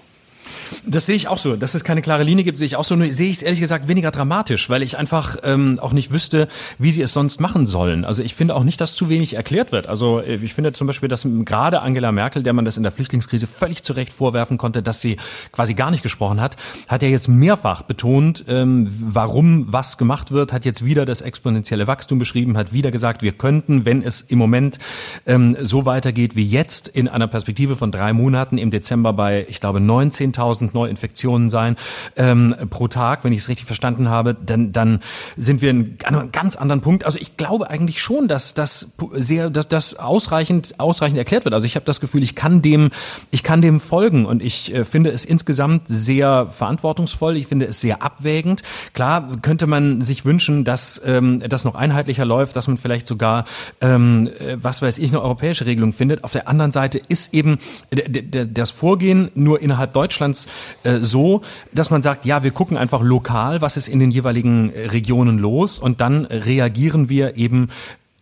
Das 0.87 1.07
sehe 1.07 1.17
ich 1.17 1.29
auch 1.29 1.39
so. 1.39 1.57
Dass 1.57 1.75
es 1.75 1.85
keine 1.85 2.03
klare 2.03 2.23
Linie 2.23 2.45
gibt, 2.45 2.59
sehe 2.59 2.67
ich 2.67 2.77
auch 2.77 2.85
so. 2.85 2.97
Nur 2.97 3.13
sehe 3.13 3.31
ich 3.31 3.39
es 3.39 3.43
ehrlich 3.43 3.61
gesagt 3.61 3.89
weniger 3.89 4.11
dramatisch, 4.11 4.69
weil 4.71 4.83
ich 4.83 4.99
einfach 4.99 5.37
ähm, 5.43 5.79
auch 5.81 5.93
nicht 5.93 6.13
wüsste, 6.13 6.49
wie 6.79 6.91
sie 6.91 7.03
es 7.03 7.13
sonst 7.13 7.41
machen 7.41 7.67
sollen. 7.67 8.05
Also 8.05 8.23
ich 8.23 8.35
finde 8.35 8.55
auch 8.55 8.65
nicht, 8.65 8.81
dass 8.81 8.95
zu 8.95 9.09
wenig 9.09 9.35
erklärt 9.35 9.73
wird. 9.73 9.87
Also 9.87 10.21
äh, 10.21 10.37
ich 10.37 10.55
finde 10.55 10.73
zum 10.73 10.87
Beispiel, 10.87 11.09
dass 11.09 11.27
gerade 11.45 11.83
Angela 11.83 12.13
Merkel, 12.13 12.43
der 12.43 12.53
man 12.53 12.65
das 12.65 12.77
in 12.77 12.83
der 12.83 12.93
Flüchtlingskrise 12.93 13.47
völlig 13.47 13.83
zu 13.83 13.93
Recht 13.93 14.13
vorwerfen 14.13 14.59
konnte, 14.59 14.83
dass 14.83 15.01
sie 15.01 15.17
quasi 15.53 15.75
gar 15.75 15.91
nicht 15.91 16.03
gesprochen 16.03 16.41
hat, 16.41 16.57
hat 16.89 17.03
ja 17.03 17.09
jetzt 17.09 17.29
mehrfach 17.29 17.83
betont, 17.83 18.45
ähm, 18.49 18.89
warum 18.89 19.73
was 19.73 19.99
gemacht 19.99 20.33
wird, 20.33 20.53
hat 20.53 20.65
jetzt 20.65 20.85
wieder 20.85 21.05
das 21.05 21.21
exponentielle 21.21 21.87
Wachstum 21.87 22.19
beschrieben, 22.19 22.57
hat 22.57 22.73
wieder 22.73 22.91
gesagt, 22.91 23.23
wir 23.23 23.33
könnten, 23.33 23.85
wenn 23.85 24.03
es 24.03 24.21
im 24.21 24.39
Moment 24.39 24.79
ähm, 25.27 25.57
so 25.63 25.85
weitergeht 25.85 26.37
wie 26.37 26.45
jetzt, 26.45 26.89
in 26.89 27.09
einer 27.09 27.27
Perspektive 27.27 27.77
von 27.77 27.91
drei 27.91 28.13
Monaten 28.13 28.59
im 28.59 28.71
Dezember 28.71 29.13
bei, 29.13 29.47
ich 29.49 29.61
glaube, 29.61 29.79
19.000 29.79 30.56
1000 30.57 30.75
Neuinfektionen 30.75 31.51
sein 31.51 31.77
ähm, 32.17 32.55
pro 32.71 32.89
Tag, 32.89 33.25
wenn 33.25 33.33
ich 33.33 33.41
es 33.41 33.49
richtig 33.49 33.67
verstanden 33.67 34.09
habe, 34.09 34.35
dann, 34.35 34.73
dann 34.73 35.01
sind 35.37 35.63
wir 35.63 35.71
in 35.71 35.99
einem 36.05 36.33
ganz 36.33 36.57
anderen 36.57 36.81
Punkt. 36.81 37.05
Also 37.05 37.19
ich 37.21 37.37
glaube 37.37 37.71
eigentlich 37.71 38.01
schon, 38.01 38.29
dass 38.29 38.55
das 38.55 38.95
sehr, 39.13 39.51
dass 39.51 39.69
das 39.69 39.99
ausreichend, 39.99 40.79
ausreichend 40.79 41.19
erklärt 41.19 41.45
wird. 41.45 41.55
Also 41.55 41.67
ich 41.67 41.77
habe 41.77 41.85
das 41.85 42.01
Gefühl, 42.01 42.23
ich 42.23 42.35
kann 42.35 42.63
dem, 42.63 42.91
ich 43.31 43.43
kann 43.43 43.61
dem 43.63 43.81
folgen 43.81 44.27
und 44.27 44.43
ich 44.43 44.75
äh, 44.75 44.85
finde 44.85 45.11
es 45.11 45.25
insgesamt 45.25 45.89
sehr 45.89 46.47
verantwortungsvoll. 46.47 47.37
Ich 47.37 47.47
finde 47.47 47.67
es 47.67 47.81
sehr 47.81 48.03
abwägend. 48.03 48.63
Klar 48.93 49.29
könnte 49.43 49.67
man 49.67 50.01
sich 50.01 50.25
wünschen, 50.25 50.65
dass 50.65 51.01
ähm, 51.05 51.43
das 51.47 51.65
noch 51.65 51.75
einheitlicher 51.75 52.25
läuft, 52.25 52.57
dass 52.57 52.69
man 52.69 52.79
vielleicht 52.79 53.07
sogar, 53.07 53.45
ähm, 53.81 54.31
äh, 54.39 54.57
was 54.61 54.83
weiß 54.83 54.99
ich, 54.99 55.11
eine 55.11 55.23
europäische 55.23 55.67
Regelung 55.67 55.93
findet. 55.93 56.25
Auf 56.25 56.33
der 56.33 56.49
anderen 56.49 56.73
Seite 56.73 57.01
ist 57.09 57.35
eben 57.35 57.59
das 57.91 58.71
Vorgehen 58.71 59.31
nur 59.35 59.61
innerhalb 59.61 59.93
Deutschlands 59.93 60.46
äh, 60.83 60.99
so, 61.01 61.43
dass 61.73 61.91
man 61.91 62.03
sagt, 62.03 62.25
ja, 62.25 62.43
wir 62.43 62.51
gucken 62.51 62.77
einfach 62.77 63.03
lokal, 63.03 63.63
was 63.63 63.77
ist 63.77 63.89
in 63.89 63.99
den 63.99 64.11
jeweiligen 64.11 64.73
äh, 64.73 64.87
Regionen 64.87 65.39
los 65.39 65.79
und 65.79 66.01
dann 66.01 66.25
reagieren 66.27 67.09
wir 67.09 67.37
eben 67.37 67.69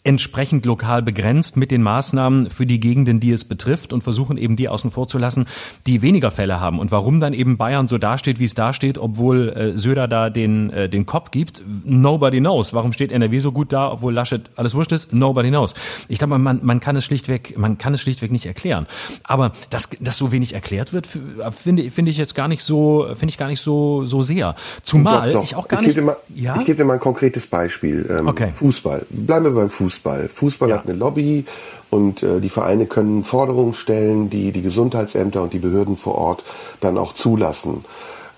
entsprechend 0.04 0.66
lokal 0.66 1.02
begrenzt 1.02 1.56
mit 1.56 1.70
den 1.70 1.82
Maßnahmen 1.82 2.50
für 2.50 2.66
die 2.66 2.78
Gegenden, 2.78 3.20
die 3.20 3.32
es 3.32 3.46
betrifft 3.46 3.94
und 3.94 4.04
versuchen 4.04 4.36
eben 4.36 4.54
die 4.54 4.68
außen 4.68 4.90
vor 4.90 5.08
zu 5.08 5.16
lassen, 5.16 5.46
die 5.86 6.02
weniger 6.02 6.30
Fälle 6.30 6.60
haben. 6.60 6.78
Und 6.78 6.90
warum 6.90 7.20
dann 7.20 7.32
eben 7.32 7.56
Bayern 7.56 7.88
so 7.88 7.96
dasteht, 7.96 8.38
wie 8.38 8.44
es 8.44 8.54
dasteht, 8.54 8.98
obwohl 8.98 9.48
äh, 9.48 9.78
Söder 9.78 10.06
da 10.06 10.28
den, 10.28 10.70
äh, 10.70 10.90
den 10.90 11.06
Kopf 11.06 11.30
gibt, 11.30 11.62
nobody 11.84 12.38
knows. 12.38 12.74
Warum 12.74 12.92
steht 12.92 13.12
NRW 13.12 13.38
so 13.38 13.50
gut 13.50 13.72
da, 13.72 13.90
obwohl 13.92 14.12
Laschet 14.12 14.42
alles 14.56 14.74
wurscht 14.74 14.92
ist? 14.92 15.14
Nobody 15.14 15.48
knows. 15.48 15.72
Ich 16.08 16.18
glaube, 16.18 16.38
man, 16.38 16.60
man 16.62 16.80
kann 16.80 16.96
es 16.96 17.04
schlichtweg, 17.06 17.56
man 17.56 17.78
kann 17.78 17.94
es 17.94 18.02
schlichtweg 18.02 18.30
nicht 18.30 18.44
erklären. 18.44 18.86
Aber 19.22 19.52
dass, 19.70 19.88
dass 20.00 20.18
so 20.18 20.30
wenig 20.32 20.52
erklärt 20.52 20.92
wird, 20.92 21.08
finde, 21.50 21.90
finde 21.90 22.10
ich 22.10 22.18
jetzt 22.18 22.34
gar 22.34 22.48
nicht 22.48 22.62
so, 22.62 23.06
finde 23.14 23.30
ich 23.30 23.38
gar 23.38 23.48
nicht 23.48 23.60
so, 23.60 24.04
so 24.04 24.22
sehr. 24.22 24.54
Zumal 24.82 25.30
doch, 25.30 25.40
doch. 25.40 25.44
ich 25.44 25.56
auch 25.56 25.66
gar 25.66 25.80
ich 25.80 25.86
nicht. 25.86 25.94
Gebe 25.94 26.08
mal, 26.08 26.16
ja? 26.34 26.56
Ich 26.56 26.66
gebe 26.66 26.76
dir 26.76 26.84
mal 26.84 26.94
ein 26.94 27.00
konkretes 27.00 27.46
Beispiel. 27.46 28.06
Ähm, 28.10 28.28
okay. 28.28 28.50
Fußball. 28.50 29.06
Bleiben 29.08 29.46
wir 29.46 29.52
beim 29.52 29.70
Fußball. 29.70 29.93
Fußball. 29.94 30.28
Fußball 30.28 30.68
ja. 30.68 30.76
hat 30.76 30.84
eine 30.86 30.96
Lobby 30.96 31.46
und 31.90 32.22
äh, 32.22 32.40
die 32.40 32.48
Vereine 32.48 32.86
können 32.86 33.24
Forderungen 33.24 33.74
stellen, 33.74 34.30
die 34.30 34.52
die 34.52 34.62
Gesundheitsämter 34.62 35.42
und 35.42 35.52
die 35.52 35.58
Behörden 35.58 35.96
vor 35.96 36.16
Ort 36.16 36.44
dann 36.80 36.98
auch 36.98 37.12
zulassen. 37.14 37.84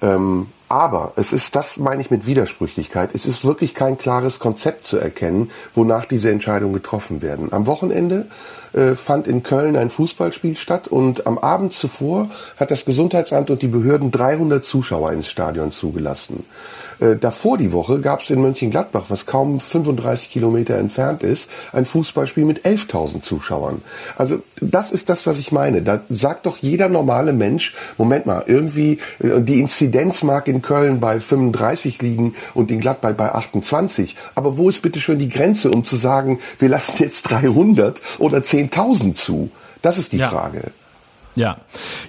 Ähm, 0.02 0.48
aber 0.68 1.12
es 1.14 1.32
ist, 1.32 1.54
das 1.54 1.76
meine 1.76 2.02
ich 2.02 2.10
mit 2.10 2.26
Widersprüchlichkeit, 2.26 3.10
es 3.14 3.24
ist 3.24 3.44
wirklich 3.44 3.72
kein 3.74 3.98
klares 3.98 4.40
Konzept 4.40 4.84
zu 4.84 4.98
erkennen, 4.98 5.50
wonach 5.74 6.06
diese 6.06 6.30
Entscheidungen 6.30 6.74
getroffen 6.74 7.22
werden. 7.22 7.52
Am 7.52 7.66
Wochenende 7.68 8.26
äh, 8.72 8.94
fand 8.94 9.28
in 9.28 9.44
Köln 9.44 9.76
ein 9.76 9.90
Fußballspiel 9.90 10.56
statt 10.56 10.88
und 10.88 11.26
am 11.26 11.38
Abend 11.38 11.72
zuvor 11.72 12.28
hat 12.56 12.72
das 12.72 12.84
Gesundheitsamt 12.84 13.48
und 13.50 13.62
die 13.62 13.68
Behörden 13.68 14.10
300 14.10 14.64
Zuschauer 14.64 15.12
ins 15.12 15.28
Stadion 15.28 15.70
zugelassen. 15.70 16.44
Äh, 17.00 17.16
davor 17.16 17.58
die 17.58 17.72
Woche 17.72 18.00
gab 18.00 18.20
es 18.20 18.30
in 18.30 18.40
Mönchengladbach, 18.40 19.04
was 19.08 19.26
kaum 19.26 19.60
35 19.60 20.30
Kilometer 20.30 20.76
entfernt 20.76 21.22
ist, 21.22 21.50
ein 21.72 21.84
Fußballspiel 21.84 22.44
mit 22.44 22.64
11.000 22.64 23.22
Zuschauern. 23.22 23.82
Also 24.16 24.42
das 24.60 24.92
ist 24.92 25.08
das, 25.08 25.26
was 25.26 25.38
ich 25.38 25.52
meine. 25.52 25.82
Da 25.82 26.00
sagt 26.08 26.46
doch 26.46 26.58
jeder 26.58 26.88
normale 26.88 27.32
Mensch, 27.32 27.74
Moment 27.98 28.26
mal, 28.26 28.44
irgendwie 28.46 28.98
äh, 29.18 29.40
die 29.40 29.60
Inzidenz 29.60 30.22
mag 30.22 30.48
in 30.48 30.62
Köln 30.62 31.00
bei 31.00 31.20
35 31.20 32.02
liegen 32.02 32.34
und 32.54 32.70
in 32.70 32.80
Gladbach 32.80 33.14
bei 33.14 33.32
28. 33.32 34.16
Aber 34.34 34.56
wo 34.56 34.68
ist 34.68 34.82
bitte 34.82 35.00
schon 35.00 35.18
die 35.18 35.28
Grenze, 35.28 35.70
um 35.70 35.84
zu 35.84 35.96
sagen, 35.96 36.38
wir 36.58 36.68
lassen 36.68 36.94
jetzt 36.98 37.22
300 37.30 38.00
oder 38.18 38.38
10.000 38.38 39.14
zu? 39.14 39.50
Das 39.82 39.98
ist 39.98 40.12
die 40.12 40.18
ja. 40.18 40.28
Frage. 40.30 40.72
Ja, 41.36 41.58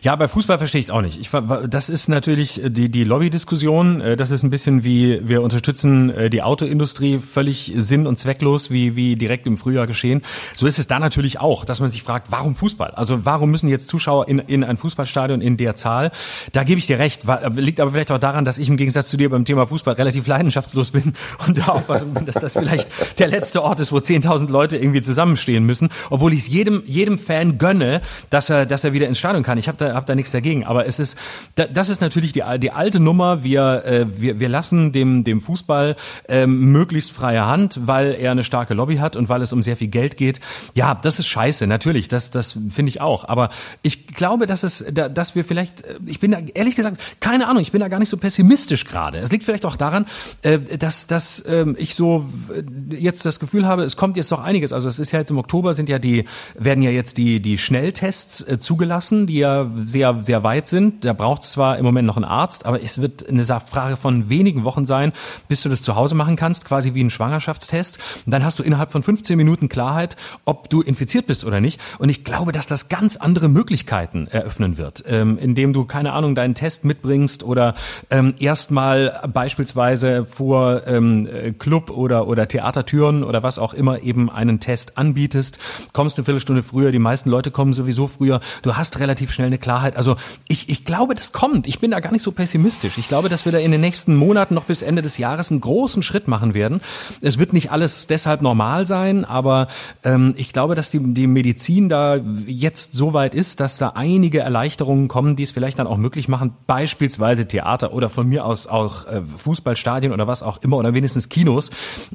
ja, 0.03 0.15
bei 0.15 0.29
Fußball 0.29 0.57
verstehe 0.57 0.79
ich 0.79 0.87
es 0.87 0.89
auch 0.89 1.01
nicht. 1.01 1.19
Ich, 1.19 1.29
das 1.69 1.89
ist 1.89 2.07
natürlich 2.07 2.63
äh, 2.63 2.69
die, 2.69 2.89
die 2.89 3.03
Lobby-Diskussion. 3.03 3.99
Äh, 3.99 4.15
das 4.15 4.31
ist 4.31 4.41
ein 4.43 4.49
bisschen 4.49 4.85
wie 4.85 5.19
wir 5.27 5.41
unterstützen 5.41 6.09
äh, 6.11 6.29
die 6.29 6.41
Autoindustrie 6.41 7.19
völlig 7.19 7.73
sinn- 7.75 8.07
und 8.07 8.17
zwecklos, 8.17 8.71
wie, 8.71 8.95
wie 8.95 9.15
direkt 9.15 9.45
im 9.45 9.57
Frühjahr 9.57 9.85
geschehen. 9.85 10.21
So 10.55 10.65
ist 10.65 10.79
es 10.79 10.87
da 10.87 10.99
natürlich 10.99 11.41
auch, 11.41 11.65
dass 11.65 11.81
man 11.81 11.91
sich 11.91 12.03
fragt, 12.03 12.31
warum 12.31 12.55
Fußball? 12.55 12.91
Also 12.91 13.25
warum 13.25 13.51
müssen 13.51 13.67
jetzt 13.67 13.89
Zuschauer 13.89 14.29
in, 14.29 14.39
in 14.39 14.63
ein 14.63 14.77
Fußballstadion 14.77 15.41
in 15.41 15.57
der 15.57 15.75
Zahl? 15.75 16.11
Da 16.53 16.63
gebe 16.63 16.79
ich 16.79 16.87
dir 16.87 16.97
recht. 16.97 17.23
Liegt 17.55 17.81
aber 17.81 17.91
vielleicht 17.91 18.11
auch 18.11 18.19
daran, 18.19 18.45
dass 18.45 18.57
ich 18.57 18.69
im 18.69 18.77
Gegensatz 18.77 19.09
zu 19.09 19.17
dir 19.17 19.29
beim 19.29 19.43
Thema 19.43 19.67
Fußball 19.67 19.95
relativ 19.95 20.25
leidenschaftslos 20.27 20.91
bin 20.91 21.13
und 21.47 21.57
da 21.57 21.65
aufpassen 21.67 22.13
bin, 22.13 22.25
dass 22.25 22.35
das 22.35 22.53
vielleicht 22.53 22.87
der 23.19 23.27
letzte 23.27 23.61
Ort 23.61 23.81
ist, 23.81 23.91
wo 23.91 23.97
10.000 23.97 24.49
Leute 24.49 24.77
irgendwie 24.77 25.01
zusammenstehen 25.01 25.65
müssen. 25.65 25.89
Obwohl 26.09 26.31
ich 26.31 26.39
es 26.39 26.47
jedem, 26.47 26.83
jedem 26.85 27.17
Fan 27.17 27.57
gönne, 27.57 27.99
dass 28.29 28.49
er, 28.49 28.65
dass 28.65 28.85
er 28.85 28.93
wieder 28.93 29.07
ins 29.07 29.16
ins 29.17 29.19
Stadion 29.19 29.43
kann. 29.43 29.57
Ich 29.57 29.67
habe 29.67 29.77
da, 29.77 29.93
hab 29.93 30.05
da 30.05 30.15
nichts 30.15 30.31
dagegen. 30.31 30.65
Aber 30.65 30.85
es 30.85 30.99
ist, 30.99 31.17
das 31.55 31.89
ist 31.89 32.01
natürlich 32.01 32.31
die, 32.31 32.43
die 32.59 32.71
alte 32.71 32.99
Nummer. 32.99 33.43
Wir, 33.43 33.85
äh, 33.85 34.21
wir, 34.21 34.39
wir 34.39 34.49
lassen 34.49 34.91
dem, 34.91 35.23
dem 35.23 35.41
Fußball 35.41 35.95
ähm, 36.27 36.71
möglichst 36.71 37.11
freie 37.11 37.45
Hand, 37.45 37.87
weil 37.87 38.13
er 38.13 38.31
eine 38.31 38.43
starke 38.43 38.73
Lobby 38.73 38.97
hat 38.97 39.15
und 39.15 39.29
weil 39.29 39.41
es 39.41 39.51
um 39.51 39.63
sehr 39.63 39.77
viel 39.77 39.87
Geld 39.87 40.17
geht. 40.17 40.39
Ja, 40.73 40.95
das 40.95 41.19
ist 41.19 41.27
scheiße, 41.27 41.67
natürlich. 41.67 42.07
Das, 42.07 42.29
das 42.31 42.57
finde 42.69 42.89
ich 42.89 43.01
auch. 43.01 43.27
Aber 43.27 43.49
ich 43.81 44.07
glaube, 44.07 44.47
dass 44.47 44.63
es, 44.63 44.85
dass 44.93 45.35
wir 45.35 45.43
vielleicht, 45.43 45.85
äh, 45.85 45.99
ich 46.05 46.19
bin 46.19 46.31
da 46.31 46.39
ehrlich 46.53 46.75
gesagt, 46.75 46.97
keine 47.19 47.47
Ahnung, 47.47 47.61
ich 47.61 47.71
bin 47.71 47.81
da 47.81 47.87
gar 47.87 47.99
nicht 47.99 48.09
so 48.09 48.17
pessimistisch 48.17 48.85
gerade. 48.85 49.17
Es 49.17 49.31
liegt 49.31 49.43
vielleicht 49.43 49.65
auch 49.65 49.75
daran, 49.75 50.05
äh, 50.43 50.59
dass, 50.59 51.07
dass 51.07 51.43
ähm, 51.47 51.75
ich 51.79 51.95
so 51.95 52.29
äh, 52.53 52.95
jetzt 52.95 53.25
das 53.25 53.39
Gefühl 53.39 53.67
habe, 53.67 53.83
es 53.83 53.95
kommt 53.95 54.17
jetzt 54.17 54.31
doch 54.31 54.43
einiges. 54.43 54.73
Also 54.73 54.87
es 54.87 54.99
ist 54.99 55.11
ja 55.11 55.19
jetzt 55.19 55.31
im 55.31 55.37
Oktober 55.37 55.73
sind 55.73 55.89
ja 55.89 55.99
die, 55.99 56.25
werden 56.57 56.83
ja 56.83 56.91
jetzt 56.91 57.17
die, 57.17 57.39
die 57.41 57.57
Schnelltests 57.57 58.41
äh, 58.41 58.59
zugelassen 58.59 59.06
lassen, 59.07 59.27
die 59.27 59.37
ja 59.37 59.69
sehr, 59.83 60.21
sehr 60.21 60.43
weit 60.43 60.67
sind. 60.67 61.05
Da 61.05 61.13
braucht 61.13 61.43
es 61.43 61.51
zwar 61.51 61.77
im 61.77 61.85
Moment 61.85 62.07
noch 62.07 62.17
einen 62.17 62.25
Arzt, 62.25 62.65
aber 62.65 62.81
es 62.81 63.01
wird 63.01 63.27
eine 63.27 63.43
Frage 63.43 63.95
von 63.95 64.29
wenigen 64.29 64.65
Wochen 64.65 64.85
sein, 64.85 65.13
bis 65.47 65.61
du 65.61 65.69
das 65.69 65.81
zu 65.81 65.95
Hause 65.95 66.15
machen 66.15 66.35
kannst, 66.35 66.65
quasi 66.65 66.93
wie 66.93 67.03
ein 67.03 67.09
Schwangerschaftstest. 67.09 67.99
Und 68.25 68.31
dann 68.31 68.43
hast 68.43 68.59
du 68.59 68.63
innerhalb 68.63 68.91
von 68.91 69.03
15 69.03 69.37
Minuten 69.37 69.69
Klarheit, 69.69 70.17
ob 70.45 70.69
du 70.69 70.81
infiziert 70.81 71.25
bist 71.27 71.45
oder 71.45 71.61
nicht. 71.61 71.79
Und 71.99 72.09
ich 72.09 72.23
glaube, 72.23 72.51
dass 72.51 72.65
das 72.65 72.89
ganz 72.89 73.15
andere 73.15 73.47
Möglichkeiten 73.47 74.27
eröffnen 74.27 74.77
wird, 74.77 75.03
ähm, 75.07 75.37
indem 75.37 75.71
du, 75.71 75.85
keine 75.85 76.13
Ahnung, 76.13 76.35
deinen 76.35 76.55
Test 76.55 76.83
mitbringst 76.83 77.43
oder 77.43 77.75
ähm, 78.09 78.35
erstmal 78.39 79.21
beispielsweise 79.33 80.25
vor 80.25 80.85
ähm, 80.85 81.55
Club 81.59 81.91
oder, 81.91 82.27
oder 82.27 82.47
Theatertüren 82.47 83.23
oder 83.23 83.43
was 83.43 83.57
auch 83.57 83.73
immer 83.73 84.01
eben 84.01 84.29
einen 84.29 84.59
Test 84.59 84.97
anbietest, 84.97 85.59
kommst 85.93 86.17
eine 86.17 86.25
Viertelstunde 86.25 86.63
früher, 86.63 86.91
die 86.91 86.99
meisten 86.99 87.29
Leute 87.29 87.51
kommen 87.51 87.73
sowieso 87.73 88.07
früher. 88.07 88.41
Du 88.61 88.75
hast 88.75 88.96
relativ 88.99 89.31
schnell 89.31 89.47
eine 89.47 89.57
Klarheit. 89.57 89.97
Also 89.97 90.15
ich, 90.47 90.69
ich 90.69 90.85
glaube, 90.85 91.15
das 91.15 91.31
kommt. 91.31 91.67
Ich 91.67 91.79
bin 91.79 91.91
da 91.91 91.99
gar 91.99 92.11
nicht 92.11 92.23
so 92.23 92.31
pessimistisch. 92.31 92.97
Ich 92.97 93.07
glaube, 93.07 93.29
dass 93.29 93.45
wir 93.45 93.51
da 93.51 93.57
in 93.57 93.71
den 93.71 93.81
nächsten 93.81 94.15
Monaten 94.15 94.53
noch 94.53 94.65
bis 94.65 94.81
Ende 94.81 95.01
des 95.01 95.17
Jahres 95.17 95.51
einen 95.51 95.61
großen 95.61 96.03
Schritt 96.03 96.27
machen 96.27 96.53
werden. 96.53 96.81
Es 97.21 97.37
wird 97.37 97.53
nicht 97.53 97.71
alles 97.71 98.07
deshalb 98.07 98.41
normal 98.41 98.85
sein, 98.85 99.25
aber 99.25 99.67
ähm, 100.03 100.33
ich 100.37 100.53
glaube, 100.53 100.75
dass 100.75 100.91
die, 100.91 100.99
die 101.13 101.27
Medizin 101.27 101.89
da 101.89 102.17
jetzt 102.45 102.93
so 102.93 103.13
weit 103.13 103.35
ist, 103.35 103.59
dass 103.59 103.77
da 103.77 103.93
einige 103.95 104.39
Erleichterungen 104.39 105.07
kommen, 105.07 105.35
die 105.35 105.43
es 105.43 105.51
vielleicht 105.51 105.79
dann 105.79 105.87
auch 105.87 105.97
möglich 105.97 106.27
machen, 106.27 106.53
beispielsweise 106.67 107.47
Theater 107.47 107.93
oder 107.93 108.09
von 108.09 108.27
mir 108.27 108.45
aus 108.45 108.67
auch 108.67 109.05
äh, 109.07 109.21
Fußballstadien 109.21 110.13
oder 110.13 110.27
was 110.27 110.43
auch 110.43 110.57
immer 110.61 110.77
oder 110.77 110.93
wenigstens 110.93 111.29
Kinos 111.29 111.69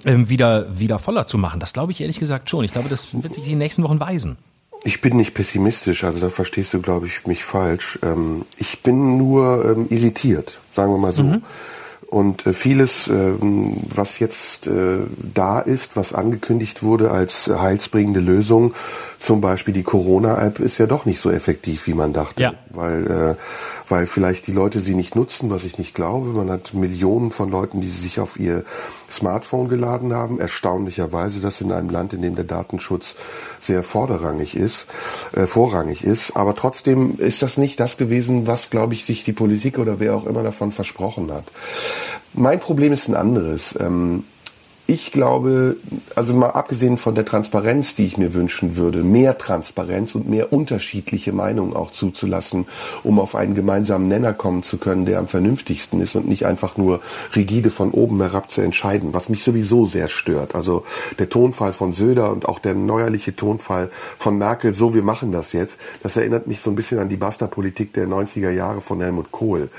äh, 0.04 0.16
wieder, 0.28 0.78
wieder 0.78 0.98
voller 0.98 1.26
zu 1.26 1.38
machen. 1.38 1.60
Das 1.60 1.72
glaube 1.72 1.92
ich 1.92 2.00
ehrlich 2.00 2.18
gesagt 2.18 2.50
schon. 2.50 2.64
Ich 2.64 2.72
glaube, 2.72 2.88
das 2.88 3.22
wird 3.22 3.34
sich 3.34 3.44
die 3.44 3.54
nächsten 3.54 3.82
Wochen 3.82 4.00
weisen. 4.00 4.38
Ich 4.84 5.00
bin 5.00 5.16
nicht 5.16 5.34
pessimistisch, 5.34 6.02
also 6.02 6.18
da 6.18 6.28
verstehst 6.28 6.74
du, 6.74 6.80
glaube 6.80 7.06
ich, 7.06 7.26
mich 7.26 7.44
falsch. 7.44 7.98
Ähm, 8.02 8.44
ich 8.56 8.82
bin 8.82 9.16
nur 9.16 9.64
ähm, 9.64 9.86
irritiert, 9.90 10.58
sagen 10.72 10.92
wir 10.92 10.98
mal 10.98 11.12
so. 11.12 11.22
Mhm. 11.22 11.42
Und 12.12 12.46
äh, 12.46 12.52
vieles, 12.52 13.08
ähm, 13.08 13.78
was 13.88 14.18
jetzt 14.18 14.66
äh, 14.66 14.98
da 15.16 15.60
ist, 15.60 15.96
was 15.96 16.12
angekündigt 16.12 16.82
wurde 16.82 17.10
als 17.10 17.48
heilsbringende 17.48 18.20
Lösung, 18.20 18.74
zum 19.18 19.40
Beispiel 19.40 19.72
die 19.72 19.82
Corona-App, 19.82 20.58
ist 20.58 20.76
ja 20.76 20.86
doch 20.86 21.06
nicht 21.06 21.20
so 21.20 21.30
effektiv, 21.30 21.86
wie 21.86 21.94
man 21.94 22.12
dachte. 22.12 22.42
Ja. 22.42 22.52
Weil, 22.68 23.06
äh, 23.06 23.34
weil 23.92 24.06
vielleicht 24.06 24.46
die 24.46 24.52
Leute 24.52 24.80
sie 24.80 24.94
nicht 24.94 25.16
nutzen, 25.16 25.50
was 25.50 25.64
ich 25.64 25.76
nicht 25.76 25.94
glaube. 25.94 26.30
Man 26.30 26.48
hat 26.48 26.72
Millionen 26.72 27.30
von 27.30 27.50
Leuten, 27.50 27.82
die 27.82 27.90
sich 27.90 28.20
auf 28.20 28.40
ihr 28.40 28.64
Smartphone 29.10 29.68
geladen 29.68 30.14
haben. 30.14 30.40
Erstaunlicherweise, 30.40 31.42
das 31.42 31.60
in 31.60 31.70
einem 31.70 31.90
Land, 31.90 32.14
in 32.14 32.22
dem 32.22 32.34
der 32.34 32.46
Datenschutz 32.46 33.16
sehr 33.60 33.82
vorderrangig 33.82 34.56
ist, 34.56 34.86
äh, 35.32 35.44
vorrangig 35.44 36.04
ist. 36.04 36.34
Aber 36.34 36.54
trotzdem 36.54 37.18
ist 37.18 37.42
das 37.42 37.58
nicht 37.58 37.78
das 37.80 37.98
gewesen, 37.98 38.46
was, 38.46 38.70
glaube 38.70 38.94
ich, 38.94 39.04
sich 39.04 39.24
die 39.24 39.34
Politik 39.34 39.78
oder 39.78 40.00
wer 40.00 40.16
auch 40.16 40.24
immer 40.24 40.42
davon 40.42 40.72
versprochen 40.72 41.30
hat. 41.30 41.44
Mein 42.32 42.60
Problem 42.60 42.94
ist 42.94 43.08
ein 43.08 43.14
anderes. 43.14 43.74
Ähm, 43.78 44.24
ich 44.92 45.10
glaube, 45.10 45.76
also 46.14 46.34
mal 46.34 46.50
abgesehen 46.50 46.98
von 46.98 47.14
der 47.14 47.24
Transparenz, 47.24 47.94
die 47.94 48.04
ich 48.04 48.18
mir 48.18 48.34
wünschen 48.34 48.76
würde, 48.76 49.02
mehr 49.02 49.38
Transparenz 49.38 50.14
und 50.14 50.28
mehr 50.28 50.52
unterschiedliche 50.52 51.32
Meinungen 51.32 51.74
auch 51.74 51.92
zuzulassen, 51.92 52.66
um 53.02 53.18
auf 53.18 53.34
einen 53.34 53.54
gemeinsamen 53.54 54.06
Nenner 54.06 54.34
kommen 54.34 54.62
zu 54.62 54.76
können, 54.76 55.06
der 55.06 55.18
am 55.18 55.28
vernünftigsten 55.28 55.98
ist 56.02 56.14
und 56.14 56.28
nicht 56.28 56.44
einfach 56.44 56.76
nur 56.76 57.00
rigide 57.34 57.70
von 57.70 57.92
oben 57.92 58.20
herab 58.20 58.50
zu 58.50 58.60
entscheiden, 58.60 59.14
was 59.14 59.30
mich 59.30 59.42
sowieso 59.42 59.86
sehr 59.86 60.08
stört. 60.08 60.54
Also 60.54 60.84
der 61.18 61.30
Tonfall 61.30 61.72
von 61.72 61.94
Söder 61.94 62.30
und 62.30 62.46
auch 62.46 62.58
der 62.58 62.74
neuerliche 62.74 63.34
Tonfall 63.34 63.88
von 64.18 64.36
Merkel, 64.36 64.74
so 64.74 64.92
wir 64.92 65.02
machen 65.02 65.32
das 65.32 65.54
jetzt, 65.54 65.80
das 66.02 66.18
erinnert 66.18 66.48
mich 66.48 66.60
so 66.60 66.68
ein 66.68 66.76
bisschen 66.76 66.98
an 66.98 67.08
die 67.08 67.16
Basta-Politik 67.16 67.94
der 67.94 68.06
90er 68.06 68.50
Jahre 68.50 68.82
von 68.82 69.00
Helmut 69.00 69.32
Kohl. 69.32 69.70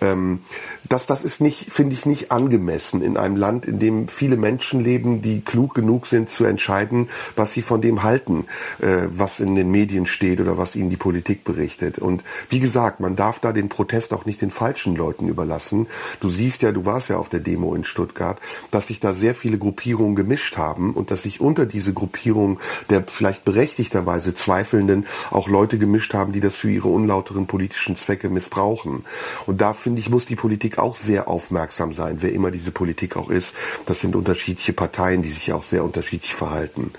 Ähm, 0.00 0.40
das, 0.88 1.06
das 1.06 1.22
ist 1.22 1.40
nicht, 1.40 1.70
finde 1.70 1.94
ich, 1.94 2.04
nicht 2.04 2.32
angemessen 2.32 3.02
in 3.02 3.16
einem 3.16 3.36
Land, 3.36 3.66
in 3.66 3.78
dem 3.78 4.08
viele 4.08 4.36
Menschen 4.36 4.80
leben, 4.80 5.22
die 5.22 5.40
klug 5.40 5.74
genug 5.74 6.06
sind 6.06 6.30
zu 6.30 6.44
entscheiden, 6.44 7.08
was 7.36 7.52
sie 7.52 7.62
von 7.62 7.80
dem 7.80 8.02
halten, 8.02 8.46
äh, 8.80 9.06
was 9.08 9.40
in 9.40 9.54
den 9.54 9.70
Medien 9.70 10.06
steht 10.06 10.40
oder 10.40 10.58
was 10.58 10.74
ihnen 10.74 10.90
die 10.90 10.96
Politik 10.96 11.44
berichtet. 11.44 11.98
Und 11.98 12.24
wie 12.48 12.60
gesagt, 12.60 12.98
man 12.98 13.14
darf 13.14 13.38
da 13.38 13.52
den 13.52 13.68
Protest 13.68 14.12
auch 14.12 14.24
nicht 14.24 14.40
den 14.40 14.50
falschen 14.50 14.96
Leuten 14.96 15.28
überlassen. 15.28 15.86
Du 16.20 16.28
siehst 16.28 16.62
ja, 16.62 16.72
du 16.72 16.84
warst 16.86 17.08
ja 17.08 17.18
auf 17.18 17.28
der 17.28 17.40
Demo 17.40 17.74
in 17.74 17.84
Stuttgart, 17.84 18.40
dass 18.70 18.88
sich 18.88 19.00
da 19.00 19.14
sehr 19.14 19.34
viele 19.34 19.58
Gruppierungen 19.58 20.16
gemischt 20.16 20.56
haben 20.56 20.94
und 20.94 21.10
dass 21.10 21.22
sich 21.22 21.40
unter 21.40 21.66
diese 21.66 21.92
Gruppierung 21.92 22.58
der 22.88 23.04
vielleicht 23.06 23.44
berechtigterweise 23.44 24.34
Zweifelnden 24.34 25.06
auch 25.30 25.48
Leute 25.48 25.78
gemischt 25.78 26.14
haben, 26.14 26.32
die 26.32 26.40
das 26.40 26.56
für 26.56 26.70
ihre 26.70 26.88
unlauteren 26.88 27.46
politischen 27.46 27.96
Zwecke 27.96 28.28
missbrauchen. 28.28 29.04
Und 29.46 29.60
da 29.60 29.72
finde 29.90 30.02
ich, 30.02 30.08
muss 30.08 30.24
die 30.24 30.36
Politik 30.36 30.78
auch 30.78 30.94
sehr 30.94 31.26
aufmerksam 31.26 31.92
sein, 31.92 32.18
wer 32.20 32.32
immer 32.32 32.52
diese 32.52 32.70
Politik 32.70 33.16
auch 33.16 33.28
ist. 33.28 33.54
Das 33.86 33.98
sind 33.98 34.14
unterschiedliche 34.14 34.72
Parteien, 34.72 35.20
die 35.20 35.30
sich 35.30 35.52
auch 35.52 35.64
sehr 35.64 35.82
unterschiedlich 35.82 36.32
verhalten. 36.32 36.92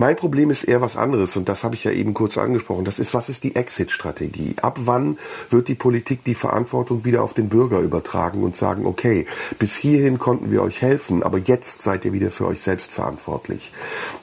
Mein 0.00 0.16
Problem 0.16 0.48
ist 0.48 0.64
eher 0.64 0.80
was 0.80 0.96
anderes 0.96 1.36
und 1.36 1.50
das 1.50 1.62
habe 1.62 1.74
ich 1.74 1.84
ja 1.84 1.90
eben 1.90 2.14
kurz 2.14 2.38
angesprochen. 2.38 2.86
Das 2.86 2.98
ist, 2.98 3.12
was 3.12 3.28
ist 3.28 3.44
die 3.44 3.54
Exit-Strategie? 3.54 4.54
Ab 4.62 4.78
wann 4.86 5.18
wird 5.50 5.68
die 5.68 5.74
Politik 5.74 6.24
die 6.24 6.34
Verantwortung 6.34 7.04
wieder 7.04 7.22
auf 7.22 7.34
den 7.34 7.50
Bürger 7.50 7.80
übertragen 7.80 8.42
und 8.42 8.56
sagen, 8.56 8.86
okay, 8.86 9.26
bis 9.58 9.76
hierhin 9.76 10.18
konnten 10.18 10.50
wir 10.50 10.62
euch 10.62 10.80
helfen, 10.80 11.22
aber 11.22 11.36
jetzt 11.36 11.82
seid 11.82 12.06
ihr 12.06 12.14
wieder 12.14 12.30
für 12.30 12.46
euch 12.46 12.62
selbst 12.62 12.92
verantwortlich. 12.92 13.72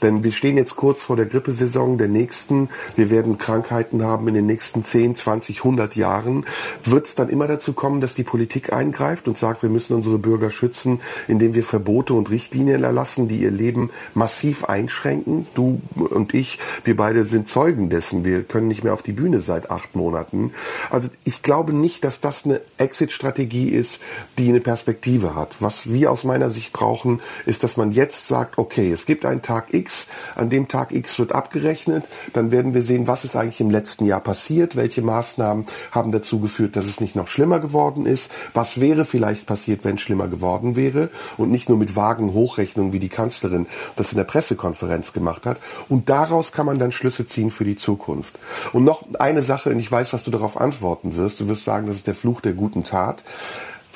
Denn 0.01 0.23
wir 0.23 0.31
stehen 0.31 0.57
jetzt 0.57 0.77
kurz 0.77 0.99
vor 0.99 1.15
der 1.15 1.27
Grippesaison 1.27 1.99
der 1.99 2.07
nächsten. 2.07 2.69
Wir 2.95 3.11
werden 3.11 3.37
Krankheiten 3.37 4.03
haben 4.03 4.27
in 4.29 4.33
den 4.33 4.47
nächsten 4.47 4.83
10, 4.83 5.15
20, 5.15 5.59
100 5.59 5.95
Jahren. 5.95 6.47
Wird 6.85 7.05
es 7.05 7.13
dann 7.13 7.29
immer 7.29 7.45
dazu 7.45 7.73
kommen, 7.73 8.01
dass 8.01 8.15
die 8.15 8.23
Politik 8.23 8.73
eingreift 8.73 9.27
und 9.27 9.37
sagt, 9.37 9.61
wir 9.61 9.69
müssen 9.69 9.95
unsere 9.95 10.17
Bürger 10.17 10.49
schützen, 10.49 11.01
indem 11.27 11.53
wir 11.53 11.63
Verbote 11.63 12.15
und 12.15 12.31
Richtlinien 12.31 12.83
erlassen, 12.83 13.27
die 13.27 13.37
ihr 13.37 13.51
Leben 13.51 13.91
massiv 14.15 14.63
einschränken? 14.63 15.45
Du 15.53 15.66
und 15.95 16.33
ich, 16.33 16.59
wir 16.83 16.95
beide 16.95 17.25
sind 17.25 17.47
Zeugen 17.47 17.89
dessen. 17.89 18.23
Wir 18.23 18.43
können 18.43 18.67
nicht 18.67 18.83
mehr 18.83 18.93
auf 18.93 19.01
die 19.01 19.11
Bühne 19.11 19.41
seit 19.41 19.71
acht 19.71 19.95
Monaten. 19.95 20.51
Also 20.89 21.09
ich 21.23 21.41
glaube 21.41 21.73
nicht, 21.73 22.03
dass 22.03 22.21
das 22.21 22.45
eine 22.45 22.61
Exit-Strategie 22.77 23.69
ist, 23.69 24.01
die 24.37 24.49
eine 24.49 24.61
Perspektive 24.61 25.35
hat. 25.35 25.61
Was 25.61 25.91
wir 25.91 26.11
aus 26.11 26.23
meiner 26.23 26.49
Sicht 26.49 26.73
brauchen, 26.73 27.21
ist, 27.45 27.63
dass 27.63 27.77
man 27.77 27.91
jetzt 27.91 28.27
sagt, 28.27 28.57
okay, 28.57 28.91
es 28.91 29.05
gibt 29.05 29.25
einen 29.25 29.41
Tag 29.41 29.73
X, 29.73 30.07
an 30.35 30.49
dem 30.49 30.67
Tag 30.67 30.91
X 30.91 31.19
wird 31.19 31.31
abgerechnet, 31.31 32.05
dann 32.33 32.51
werden 32.51 32.73
wir 32.73 32.81
sehen, 32.81 33.07
was 33.07 33.23
ist 33.23 33.35
eigentlich 33.35 33.61
im 33.61 33.69
letzten 33.69 34.05
Jahr 34.05 34.21
passiert, 34.21 34.75
welche 34.75 35.01
Maßnahmen 35.01 35.65
haben 35.91 36.11
dazu 36.11 36.39
geführt, 36.39 36.75
dass 36.75 36.85
es 36.85 37.01
nicht 37.01 37.15
noch 37.15 37.27
schlimmer 37.27 37.59
geworden 37.59 38.05
ist, 38.05 38.31
was 38.53 38.79
wäre 38.79 39.05
vielleicht 39.05 39.45
passiert, 39.45 39.83
wenn 39.83 39.95
es 39.95 40.01
schlimmer 40.01 40.27
geworden 40.27 40.75
wäre 40.75 41.09
und 41.37 41.51
nicht 41.51 41.69
nur 41.69 41.77
mit 41.77 41.95
vagen 41.95 42.33
Hochrechnungen, 42.33 42.93
wie 42.93 42.99
die 42.99 43.09
Kanzlerin 43.09 43.67
das 43.95 44.11
in 44.11 44.17
der 44.17 44.25
Pressekonferenz 44.25 45.13
gemacht 45.13 45.45
hat, 45.45 45.46
hat. 45.47 45.57
Und 45.89 46.09
daraus 46.09 46.51
kann 46.51 46.65
man 46.65 46.79
dann 46.79 46.91
Schlüsse 46.91 47.25
ziehen 47.25 47.51
für 47.51 47.65
die 47.65 47.75
Zukunft. 47.75 48.35
Und 48.73 48.83
noch 48.83 49.03
eine 49.19 49.41
Sache, 49.41 49.69
und 49.69 49.79
ich 49.79 49.91
weiß, 49.91 50.13
was 50.13 50.23
du 50.23 50.31
darauf 50.31 50.59
antworten 50.59 51.15
wirst. 51.15 51.39
Du 51.39 51.47
wirst 51.47 51.63
sagen, 51.63 51.87
das 51.87 51.97
ist 51.97 52.07
der 52.07 52.15
Fluch 52.15 52.41
der 52.41 52.53
guten 52.53 52.83
Tat. 52.83 53.23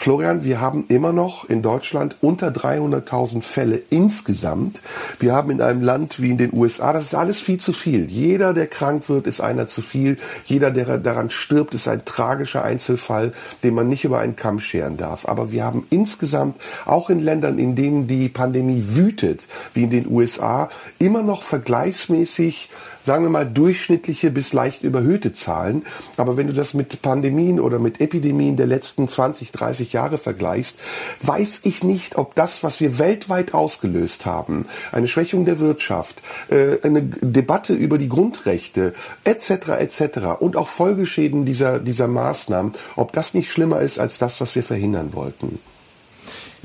Florian, 0.01 0.43
wir 0.43 0.59
haben 0.59 0.85
immer 0.87 1.13
noch 1.13 1.47
in 1.47 1.61
Deutschland 1.61 2.15
unter 2.21 2.47
300.000 2.47 3.43
Fälle 3.43 3.79
insgesamt. 3.91 4.81
Wir 5.19 5.35
haben 5.35 5.51
in 5.51 5.61
einem 5.61 5.83
Land 5.83 6.19
wie 6.19 6.31
in 6.31 6.39
den 6.39 6.53
USA, 6.53 6.91
das 6.91 7.03
ist 7.03 7.13
alles 7.13 7.39
viel 7.39 7.59
zu 7.59 7.71
viel. 7.71 8.09
Jeder, 8.09 8.55
der 8.55 8.65
krank 8.65 9.09
wird, 9.09 9.27
ist 9.27 9.41
einer 9.41 9.67
zu 9.67 9.83
viel. 9.83 10.17
Jeder, 10.47 10.71
der 10.71 10.97
daran 10.97 11.29
stirbt, 11.29 11.75
ist 11.75 11.87
ein 11.87 12.03
tragischer 12.03 12.63
Einzelfall, 12.63 13.31
den 13.63 13.75
man 13.75 13.89
nicht 13.89 14.03
über 14.03 14.17
einen 14.17 14.35
Kamm 14.35 14.59
scheren 14.59 14.97
darf. 14.97 15.27
Aber 15.29 15.51
wir 15.51 15.63
haben 15.63 15.85
insgesamt, 15.91 16.59
auch 16.85 17.11
in 17.11 17.19
Ländern, 17.19 17.59
in 17.59 17.75
denen 17.75 18.07
die 18.07 18.27
Pandemie 18.27 18.83
wütet, 18.95 19.43
wie 19.75 19.83
in 19.83 19.91
den 19.91 20.09
USA, 20.09 20.71
immer 20.97 21.21
noch 21.21 21.43
vergleichsmäßig 21.43 22.69
sagen 23.03 23.23
wir 23.23 23.29
mal, 23.29 23.45
durchschnittliche 23.45 24.31
bis 24.31 24.53
leicht 24.53 24.83
überhöhte 24.83 25.33
Zahlen. 25.33 25.83
Aber 26.17 26.37
wenn 26.37 26.47
du 26.47 26.53
das 26.53 26.73
mit 26.73 27.01
Pandemien 27.01 27.59
oder 27.59 27.79
mit 27.79 28.01
Epidemien 28.01 28.57
der 28.57 28.67
letzten 28.67 29.07
20, 29.07 29.51
30 29.51 29.93
Jahre 29.93 30.17
vergleichst, 30.17 30.77
weiß 31.21 31.61
ich 31.63 31.83
nicht, 31.83 32.17
ob 32.17 32.35
das, 32.35 32.63
was 32.63 32.79
wir 32.79 32.99
weltweit 32.99 33.53
ausgelöst 33.53 34.25
haben, 34.25 34.65
eine 34.91 35.07
Schwächung 35.07 35.45
der 35.45 35.59
Wirtschaft, 35.59 36.21
äh, 36.49 36.77
eine 36.83 37.01
Debatte 37.01 37.73
über 37.73 37.97
die 37.97 38.09
Grundrechte 38.09 38.93
etc. 39.23 39.51
etc. 39.79 40.03
und 40.39 40.57
auch 40.57 40.67
Folgeschäden 40.67 41.45
dieser, 41.45 41.79
dieser 41.79 42.07
Maßnahmen, 42.07 42.73
ob 42.95 43.13
das 43.13 43.33
nicht 43.33 43.51
schlimmer 43.51 43.81
ist 43.81 43.99
als 43.99 44.17
das, 44.17 44.41
was 44.41 44.55
wir 44.55 44.63
verhindern 44.63 45.13
wollten. 45.13 45.59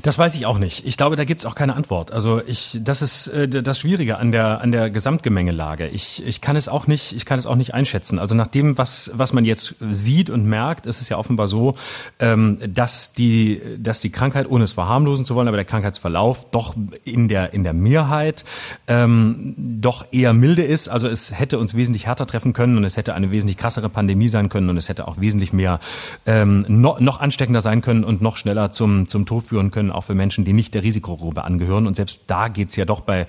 Das 0.03 0.19
weiß 0.19 0.35
ich 0.35 0.45
auch 0.45 0.59
nicht. 0.59 0.85
Ich 0.85 0.95
glaube, 0.95 1.15
da 1.15 1.25
gibt's 1.25 1.45
auch 1.45 1.55
keine 1.55 1.75
Antwort. 1.75 2.11
Also 2.11 2.41
ich, 2.45 2.77
das 2.81 3.01
ist 3.01 3.27
äh, 3.27 3.47
das 3.47 3.79
Schwierige 3.79 4.17
an 4.17 4.31
der 4.31 4.61
an 4.61 4.71
der 4.71 4.89
Gesamtgemengelage. 4.89 5.87
Ich, 5.87 6.23
ich 6.25 6.39
kann 6.39 6.55
es 6.55 6.67
auch 6.67 6.85
nicht, 6.85 7.13
ich 7.13 7.25
kann 7.25 7.39
es 7.39 7.47
auch 7.47 7.55
nicht 7.55 7.73
einschätzen. 7.73 8.19
Also 8.19 8.35
nach 8.35 8.47
dem, 8.47 8.77
was 8.77 9.11
was 9.13 9.33
man 9.33 9.43
jetzt 9.43 9.75
sieht 9.89 10.29
und 10.29 10.45
merkt, 10.45 10.85
ist 10.85 11.01
es 11.01 11.09
ja 11.09 11.17
offenbar 11.17 11.47
so, 11.47 11.75
ähm, 12.19 12.59
dass 12.67 13.13
die 13.13 13.59
dass 13.79 13.99
die 13.99 14.11
Krankheit, 14.11 14.49
ohne 14.49 14.65
es 14.65 14.73
verharmlosen 14.73 15.25
zu 15.25 15.33
wollen, 15.33 15.47
aber 15.47 15.57
der 15.57 15.65
Krankheitsverlauf 15.65 16.51
doch 16.51 16.75
in 17.03 17.27
der 17.27 17.53
in 17.53 17.63
der 17.63 17.73
Mehrheit 17.73 18.45
ähm, 18.87 19.55
doch 19.57 20.05
eher 20.11 20.33
milde 20.33 20.63
ist. 20.63 20.89
Also 20.89 21.07
es 21.07 21.37
hätte 21.37 21.57
uns 21.57 21.75
wesentlich 21.75 22.05
härter 22.05 22.27
treffen 22.27 22.53
können 22.53 22.77
und 22.77 22.83
es 22.83 22.97
hätte 22.97 23.15
eine 23.15 23.31
wesentlich 23.31 23.57
krassere 23.57 23.89
Pandemie 23.89 24.27
sein 24.27 24.49
können 24.49 24.69
und 24.69 24.77
es 24.77 24.89
hätte 24.89 25.07
auch 25.07 25.19
wesentlich 25.19 25.53
mehr 25.53 25.79
ähm, 26.27 26.65
noch, 26.67 26.99
noch 26.99 27.19
ansteckender 27.19 27.61
sein 27.61 27.81
können 27.81 28.03
und 28.03 28.21
noch 28.21 28.37
schneller 28.37 28.69
zum 28.69 29.07
zum 29.07 29.25
Tod 29.25 29.45
führen 29.45 29.71
können 29.71 29.86
können, 29.87 29.91
auch 29.91 30.03
für 30.03 30.15
Menschen, 30.15 30.45
die 30.45 30.53
nicht 30.53 30.73
der 30.73 30.83
Risikogruppe 30.83 31.43
angehören. 31.43 31.87
Und 31.87 31.95
selbst 31.95 32.21
da 32.27 32.47
geht's 32.47 32.75
ja 32.75 32.85
doch 32.85 33.01
bei, 33.01 33.27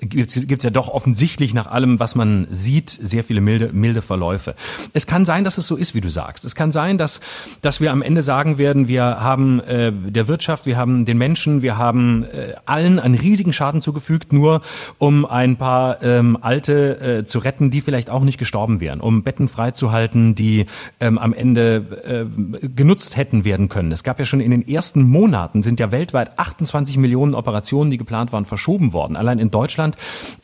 gibt's, 0.00 0.34
gibt's 0.34 0.64
ja 0.64 0.70
doch 0.70 0.88
offensichtlich 0.88 1.54
nach 1.54 1.66
allem, 1.66 2.00
was 2.00 2.14
man 2.14 2.46
sieht, 2.50 2.90
sehr 2.90 3.24
viele 3.24 3.40
milde, 3.40 3.70
milde 3.72 4.02
Verläufe. 4.02 4.54
Es 4.92 5.06
kann 5.06 5.24
sein, 5.24 5.44
dass 5.44 5.58
es 5.58 5.66
so 5.66 5.76
ist, 5.76 5.94
wie 5.94 6.00
du 6.00 6.10
sagst. 6.10 6.44
Es 6.44 6.54
kann 6.54 6.72
sein, 6.72 6.98
dass, 6.98 7.20
dass 7.60 7.80
wir 7.80 7.92
am 7.92 8.02
Ende 8.02 8.22
sagen 8.22 8.58
werden, 8.58 8.88
wir 8.88 9.02
haben 9.02 9.60
äh, 9.60 9.92
der 9.92 10.28
Wirtschaft, 10.28 10.66
wir 10.66 10.76
haben 10.76 11.04
den 11.04 11.18
Menschen, 11.18 11.62
wir 11.62 11.76
haben 11.78 12.24
äh, 12.24 12.54
allen 12.66 12.98
einen 12.98 13.14
riesigen 13.14 13.52
Schaden 13.52 13.80
zugefügt, 13.80 14.32
nur 14.32 14.62
um 14.98 15.24
ein 15.26 15.56
paar 15.56 16.02
ähm, 16.02 16.38
Alte 16.40 17.00
äh, 17.00 17.24
zu 17.24 17.38
retten, 17.38 17.70
die 17.70 17.80
vielleicht 17.80 18.10
auch 18.10 18.22
nicht 18.22 18.38
gestorben 18.38 18.80
wären, 18.80 19.00
um 19.00 19.22
Betten 19.22 19.48
freizuhalten, 19.48 20.34
die 20.34 20.66
ähm, 21.00 21.18
am 21.18 21.32
Ende 21.32 22.28
äh, 22.60 22.68
genutzt 22.68 23.16
hätten 23.16 23.44
werden 23.44 23.68
können. 23.68 23.92
Es 23.92 24.02
gab 24.02 24.18
ja 24.18 24.24
schon 24.24 24.40
in 24.40 24.50
den 24.50 24.66
ersten 24.66 25.02
Monaten 25.02 25.62
sind 25.62 25.80
ja 25.80 25.90
weltweit 25.98 26.38
28 26.38 26.96
Millionen 26.96 27.34
Operationen, 27.34 27.90
die 27.90 27.96
geplant 27.96 28.32
waren, 28.32 28.44
verschoben 28.44 28.92
worden. 28.92 29.16
Allein 29.16 29.40
in 29.40 29.50
Deutschland, 29.50 29.96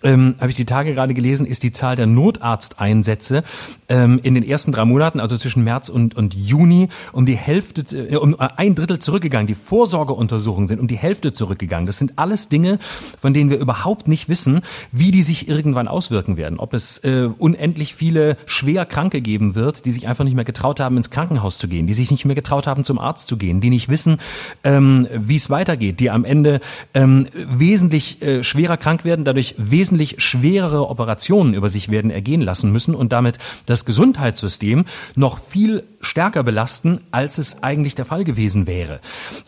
ähm, 0.03 0.35
habe 0.41 0.51
ich 0.51 0.57
die 0.57 0.65
Tage 0.65 0.95
gerade 0.95 1.15
gelesen, 1.15 1.47
ist 1.47 1.63
die 1.63 1.71
Zahl 1.71 1.95
der 1.95 2.07
Notarzteinsätze 2.07 3.45
ähm, 3.89 4.19
in 4.23 4.35
den 4.35 4.43
ersten 4.43 4.73
drei 4.73 4.85
Monaten, 4.85 5.21
also 5.21 5.37
zwischen 5.37 5.63
März 5.63 5.89
und, 5.89 6.17
und 6.17 6.35
Juni, 6.35 6.89
um 7.13 7.25
die 7.25 7.37
Hälfte, 7.37 7.83
äh, 7.97 8.17
um 8.17 8.35
ein 8.39 8.75
Drittel 8.75 8.99
zurückgegangen. 8.99 9.47
Die 9.47 9.55
Vorsorgeuntersuchungen 9.55 10.67
sind 10.67 10.81
um 10.81 10.89
die 10.89 10.97
Hälfte 10.97 11.33
zurückgegangen. 11.33 11.87
Das 11.87 11.99
sind 11.99 12.15
alles 12.17 12.49
Dinge, 12.49 12.81
von 13.21 13.33
denen 13.33 13.51
wir 13.51 13.59
überhaupt 13.59 14.09
nicht 14.09 14.29
wissen, 14.29 14.63
wie 14.91 15.13
die 15.13 15.23
sich 15.23 15.49
irgendwann 15.49 15.87
auswirken 15.87 16.37
werden. 16.37 16.59
Ob 16.59 16.75
es 16.75 16.99
äh, 17.05 17.29
unendlich 17.39 17.95
viele 17.95 18.37
schwer 18.47 18.87
Kranke 18.87 19.21
geben 19.21 19.55
wird, 19.55 19.85
die 19.85 19.93
sich 19.93 20.09
einfach 20.09 20.25
nicht 20.25 20.35
mehr 20.35 20.45
getraut 20.45 20.81
haben, 20.81 20.97
ins 20.97 21.11
Krankenhaus 21.11 21.59
zu 21.59 21.69
gehen, 21.69 21.87
die 21.87 21.95
sich 21.95 22.11
nicht 22.11 22.25
mehr 22.25 22.35
getraut 22.35 22.67
haben, 22.67 22.83
zum 22.83 22.99
Arzt 22.99 23.29
zu 23.29 23.37
gehen, 23.37 23.61
die 23.61 23.71
nicht 23.71 23.89
wissen, 23.89 24.19
ähm, 24.65 25.07
wie 25.15 25.37
es 25.45 25.51
weitergeht, 25.51 26.01
die 26.01 26.11
am 26.11 26.25
Ende 26.25 26.61
ähm, 26.95 27.29
wesentlich 27.35 28.23
äh, 28.23 28.43
schwerer 28.43 28.77
krank 28.77 29.05
werden, 29.05 29.25
dadurch 29.25 29.55
wesentlich 29.59 30.17
schwerere 30.19 30.89
Operationen 30.89 31.55
über 31.55 31.69
sich 31.69 31.91
werden 31.91 32.11
ergehen 32.11 32.41
lassen 32.41 32.73
müssen 32.73 32.95
und 32.95 33.13
damit 33.13 33.39
das 33.67 33.85
Gesundheitssystem 33.85 34.85
noch 35.15 35.39
viel 35.39 35.85
stärker 36.01 36.43
belasten, 36.43 37.01
als 37.11 37.39
es 37.39 37.63
eigentlich 37.63 37.95
der 37.95 38.05
Fall 38.05 38.25
gewesen 38.25 38.67
wäre. 38.67 39.01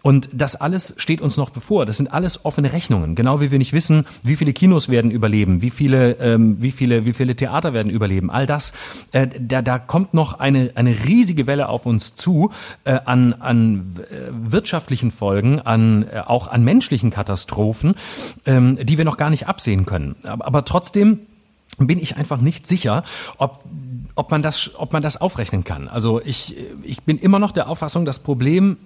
Und 0.03 0.29
das 0.33 0.57
alles 0.57 0.95
steht 0.97 1.21
uns 1.21 1.37
noch 1.37 1.51
bevor. 1.51 1.87
Das 1.87 1.99
sind 1.99 2.13
alles 2.13 2.45
offene 2.45 2.73
Rechnungen. 2.73 3.15
Genau 3.15 3.41
wie 3.41 3.51
wir 3.51 3.59
nicht 3.59 3.73
wissen, 3.73 4.07
wie 4.23 4.37
viele 4.37 4.53
Kinos 4.53 4.89
werden 4.89 5.11
überleben, 5.11 5.63
wie 5.63 5.71
viele, 5.71 6.13
ähm, 6.19 6.57
wie 6.61 6.73
viele, 6.73 7.05
wie 7.05 7.13
viele 7.13 7.37
Theater 7.37 7.73
werden 7.73 7.91
überleben. 7.91 8.31
All 8.31 8.47
das, 8.47 8.73
äh, 9.13 9.29
da, 9.39 9.63
da 9.63 9.79
kommt 9.79 10.15
noch 10.15 10.41
eine, 10.41 10.71
eine 10.75 10.91
riesige 10.91 11.47
Welle 11.47 11.69
auf 11.69 11.87
uns 11.87 12.15
zu 12.15 12.51
äh, 12.85 12.99
an, 13.05 13.35
an 13.35 13.97
äh, 14.11 14.31
wirtschaftlichen 14.33 15.11
Folgen, 15.11 15.61
an, 15.61 15.86
äh, 16.11 16.21
auch 16.27 16.49
an 16.49 16.65
menschlichen 16.65 17.11
Katastrophen, 17.11 17.95
ähm, 18.45 18.79
die 18.83 18.99
wir 18.99 19.05
noch 19.05 19.17
gar 19.17 19.31
nicht 19.31 19.49
absehen 19.49 19.87
können. 19.87 20.17
Aber, 20.25 20.47
aber 20.47 20.65
trotzdem 20.65 21.21
bin 21.79 21.99
ich 21.99 22.17
einfach 22.17 22.41
nicht 22.41 22.67
sicher, 22.67 23.03
ob 23.39 23.65
ob 24.17 24.31
man 24.31 24.43
das, 24.43 24.71
ob 24.79 24.95
man 24.95 25.03
das 25.03 25.21
aufrechnen 25.21 25.63
kann. 25.63 25.89
Also 25.89 26.21
ich, 26.25 26.57
ich 26.83 27.03
bin 27.03 27.19
immer 27.19 27.39
noch 27.39 27.53
der 27.53 27.69
Auffassung, 27.69 28.07
das 28.07 28.19
Problem 28.19 28.79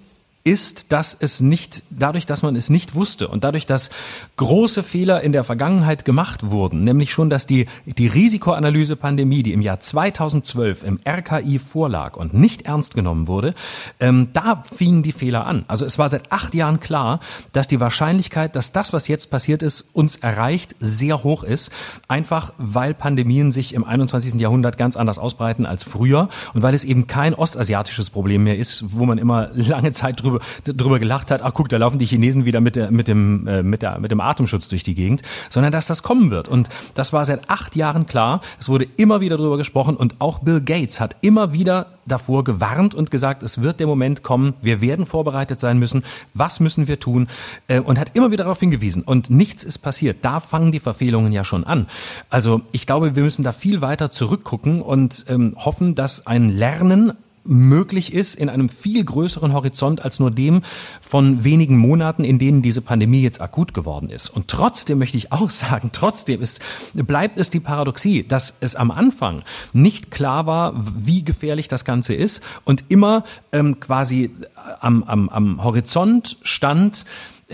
ist, 0.43 0.91
dass 0.91 1.15
es 1.19 1.39
nicht, 1.39 1.83
dadurch, 1.91 2.25
dass 2.25 2.41
man 2.41 2.55
es 2.55 2.69
nicht 2.69 2.95
wusste 2.95 3.27
und 3.27 3.43
dadurch, 3.43 3.65
dass 3.65 3.89
große 4.37 4.81
Fehler 4.81 5.21
in 5.21 5.33
der 5.33 5.43
Vergangenheit 5.43 6.03
gemacht 6.03 6.49
wurden, 6.49 6.83
nämlich 6.83 7.11
schon, 7.11 7.29
dass 7.29 7.45
die, 7.45 7.67
die 7.85 8.07
Risikoanalyse 8.07 8.95
Pandemie, 8.95 9.43
die 9.43 9.53
im 9.53 9.61
Jahr 9.61 9.79
2012 9.79 10.83
im 10.83 10.99
RKI 11.07 11.59
vorlag 11.59 12.17
und 12.17 12.33
nicht 12.33 12.63
ernst 12.63 12.95
genommen 12.95 13.27
wurde, 13.27 13.53
ähm, 13.99 14.29
da 14.33 14.63
fingen 14.63 15.03
die 15.03 15.11
Fehler 15.11 15.45
an. 15.45 15.63
Also 15.67 15.85
es 15.85 15.99
war 15.99 16.09
seit 16.09 16.31
acht 16.31 16.55
Jahren 16.55 16.79
klar, 16.79 17.19
dass 17.53 17.67
die 17.67 17.79
Wahrscheinlichkeit, 17.79 18.55
dass 18.55 18.71
das, 18.71 18.93
was 18.93 19.07
jetzt 19.07 19.29
passiert 19.29 19.61
ist, 19.61 19.89
uns 19.93 20.15
erreicht, 20.15 20.75
sehr 20.79 21.23
hoch 21.23 21.43
ist. 21.43 21.69
Einfach, 22.07 22.53
weil 22.57 22.95
Pandemien 22.95 23.51
sich 23.51 23.75
im 23.75 23.83
21. 23.83 24.35
Jahrhundert 24.35 24.77
ganz 24.77 24.97
anders 24.97 25.19
ausbreiten 25.19 25.67
als 25.67 25.83
früher 25.83 26.29
und 26.55 26.63
weil 26.63 26.73
es 26.73 26.83
eben 26.83 27.05
kein 27.05 27.35
ostasiatisches 27.35 28.09
Problem 28.09 28.43
mehr 28.43 28.57
ist, 28.57 28.97
wo 28.97 29.05
man 29.05 29.19
immer 29.19 29.49
lange 29.53 29.91
Zeit 29.91 30.21
drüber 30.21 30.30
drüber, 30.31 30.45
drüber 30.65 30.99
gelacht 30.99 31.31
hat, 31.31 31.41
ach 31.43 31.53
guck, 31.53 31.69
da 31.69 31.77
laufen 31.77 31.99
die 31.99 32.05
Chinesen 32.05 32.45
wieder 32.45 32.61
mit, 32.61 32.75
der, 32.75 32.91
mit, 32.91 33.07
dem, 33.07 33.47
äh, 33.47 33.63
mit, 33.63 33.81
der, 33.81 33.99
mit 33.99 34.11
dem 34.11 34.21
Atemschutz 34.21 34.67
durch 34.69 34.83
die 34.83 34.95
Gegend, 34.95 35.21
sondern 35.49 35.71
dass 35.71 35.87
das 35.87 36.03
kommen 36.03 36.31
wird. 36.31 36.47
Und 36.47 36.69
das 36.93 37.13
war 37.13 37.25
seit 37.25 37.49
acht 37.49 37.75
Jahren 37.75 38.05
klar. 38.05 38.41
Es 38.59 38.69
wurde 38.69 38.87
immer 38.97 39.21
wieder 39.21 39.37
drüber 39.37 39.57
gesprochen 39.57 39.95
und 39.95 40.15
auch 40.19 40.39
Bill 40.39 40.61
Gates 40.61 40.99
hat 40.99 41.15
immer 41.21 41.53
wieder 41.53 41.87
davor 42.05 42.43
gewarnt 42.43 42.95
und 42.95 43.11
gesagt, 43.11 43.43
es 43.43 43.61
wird 43.61 43.79
der 43.79 43.87
Moment 43.87 44.23
kommen, 44.23 44.53
wir 44.61 44.81
werden 44.81 45.05
vorbereitet 45.05 45.59
sein 45.59 45.79
müssen, 45.79 46.03
was 46.33 46.59
müssen 46.59 46.87
wir 46.87 46.99
tun 46.99 47.27
äh, 47.67 47.79
und 47.79 47.99
hat 47.99 48.15
immer 48.15 48.31
wieder 48.31 48.43
darauf 48.43 48.59
hingewiesen. 48.59 49.03
Und 49.03 49.29
nichts 49.29 49.63
ist 49.63 49.79
passiert. 49.79 50.17
Da 50.21 50.39
fangen 50.39 50.71
die 50.71 50.79
Verfehlungen 50.79 51.31
ja 51.31 51.43
schon 51.43 51.63
an. 51.63 51.87
Also 52.29 52.61
ich 52.71 52.85
glaube, 52.85 53.15
wir 53.15 53.23
müssen 53.23 53.43
da 53.43 53.51
viel 53.51 53.81
weiter 53.81 54.11
zurückgucken 54.11 54.81
und 54.81 55.25
ähm, 55.29 55.55
hoffen, 55.57 55.95
dass 55.95 56.27
ein 56.27 56.49
Lernen 56.49 57.13
möglich 57.43 58.13
ist 58.13 58.35
in 58.35 58.49
einem 58.49 58.69
viel 58.69 59.03
größeren 59.03 59.53
Horizont 59.53 60.03
als 60.03 60.19
nur 60.19 60.31
dem 60.31 60.61
von 61.01 61.43
wenigen 61.43 61.77
Monaten, 61.77 62.23
in 62.23 62.39
denen 62.39 62.61
diese 62.61 62.81
Pandemie 62.81 63.21
jetzt 63.21 63.41
akut 63.41 63.73
geworden 63.73 64.09
ist. 64.09 64.29
Und 64.29 64.47
trotzdem 64.47 64.99
möchte 64.99 65.17
ich 65.17 65.31
auch 65.31 65.49
sagen, 65.51 65.89
trotzdem 65.93 66.41
ist, 66.41 66.61
bleibt 66.93 67.37
es 67.37 67.49
die 67.49 67.59
Paradoxie, 67.59 68.23
dass 68.27 68.55
es 68.59 68.75
am 68.75 68.91
Anfang 68.91 69.43
nicht 69.73 70.11
klar 70.11 70.45
war, 70.45 70.73
wie 70.97 71.23
gefährlich 71.23 71.67
das 71.67 71.85
Ganze 71.85 72.13
ist 72.13 72.41
und 72.65 72.85
immer 72.89 73.23
ähm, 73.51 73.79
quasi 73.79 74.31
am, 74.79 75.03
am, 75.03 75.29
am 75.29 75.63
Horizont 75.63 76.37
stand, 76.43 77.05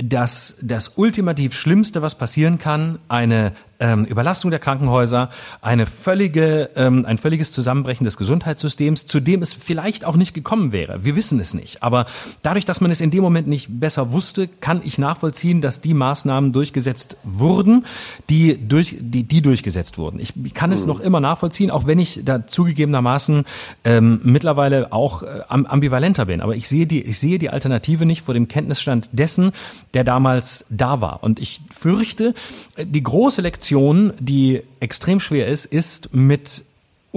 dass 0.02 0.58
das 0.62 0.94
ultimativ 0.96 1.56
Schlimmste, 1.56 2.02
was 2.02 2.16
passieren 2.16 2.60
kann, 2.60 3.00
eine 3.08 3.54
ähm, 3.80 4.06
Überlastung 4.06 4.52
der 4.52 4.60
Krankenhäuser, 4.60 5.30
eine 5.62 5.86
völlige, 5.86 6.70
ähm, 6.76 7.06
ein 7.06 7.18
völliges 7.18 7.52
Zusammenbrechen 7.52 8.06
des 8.06 8.18
Gesundheitssystems, 8.18 9.06
zu 9.06 9.20
dem 9.20 9.42
es 9.42 9.54
vielleicht 9.54 10.06
auch 10.06 10.16
nicht 10.16 10.34
gekommen 10.34 10.72
wäre. 10.72 11.04
Wir 11.04 11.16
wissen 11.16 11.40
es 11.40 11.54
nicht. 11.54 11.84
Aber 11.84 12.06
dadurch, 12.42 12.66
dass 12.66 12.82
man 12.82 12.92
es 12.92 13.02
in 13.02 13.12
dem 13.12 13.22
Moment 13.22 13.48
nicht 13.48 13.80
besser 13.80 14.12
wusste, 14.12 14.48
kann 14.48 14.82
ich 14.84 14.98
nachvollziehen, 14.98 15.62
dass 15.62 15.82
die 15.82 15.94
Maßnahmen 15.94 16.54
durchgesetzt 16.54 17.18
wurden, 17.24 17.86
die, 18.30 18.58
durch, 18.68 18.96
die, 19.00 19.24
die 19.24 19.42
durchgesetzt 19.42 19.98
wurden. 19.98 20.20
Ich, 20.20 20.34
kann 20.54 20.72
es 20.72 20.82
mhm. 20.82 20.88
noch 20.88 21.00
immer 21.00 21.20
nachvollziehen, 21.20 21.72
auch 21.72 21.86
wenn 21.86 22.00
ich 22.00 22.22
da 22.24 22.48
zugegebenermaßen 22.48 23.46
ähm, 23.84 24.22
mittlerweile 24.24 24.92
auch 24.92 25.24
äh, 25.24 25.42
ambivalenter 25.50 26.26
bin. 26.26 26.42
Aber 26.42 26.56
ich 26.56 26.68
sehe, 26.68 26.88
die, 26.88 27.04
ich 27.04 27.20
sehe 27.20 27.38
die 27.38 27.50
Alternative 27.50 28.06
nicht 28.06 28.24
vor 28.24 28.34
dem 28.34 28.48
Kenntnisstand 28.48 29.10
dessen, 29.12 29.52
der 29.94 30.04
damals 30.04 30.66
da 30.70 31.02
war. 31.02 31.24
Und 31.24 31.40
ich 31.40 31.62
fürchte, 31.70 32.34
äh, 32.76 32.86
die 32.86 33.04
große 33.04 33.42
Lektion 33.42 33.67
Lektion, 33.68 34.14
die 34.18 34.64
extrem 34.80 35.20
schwer 35.20 35.48
ist, 35.48 35.66
ist 35.66 36.14
mit 36.14 36.64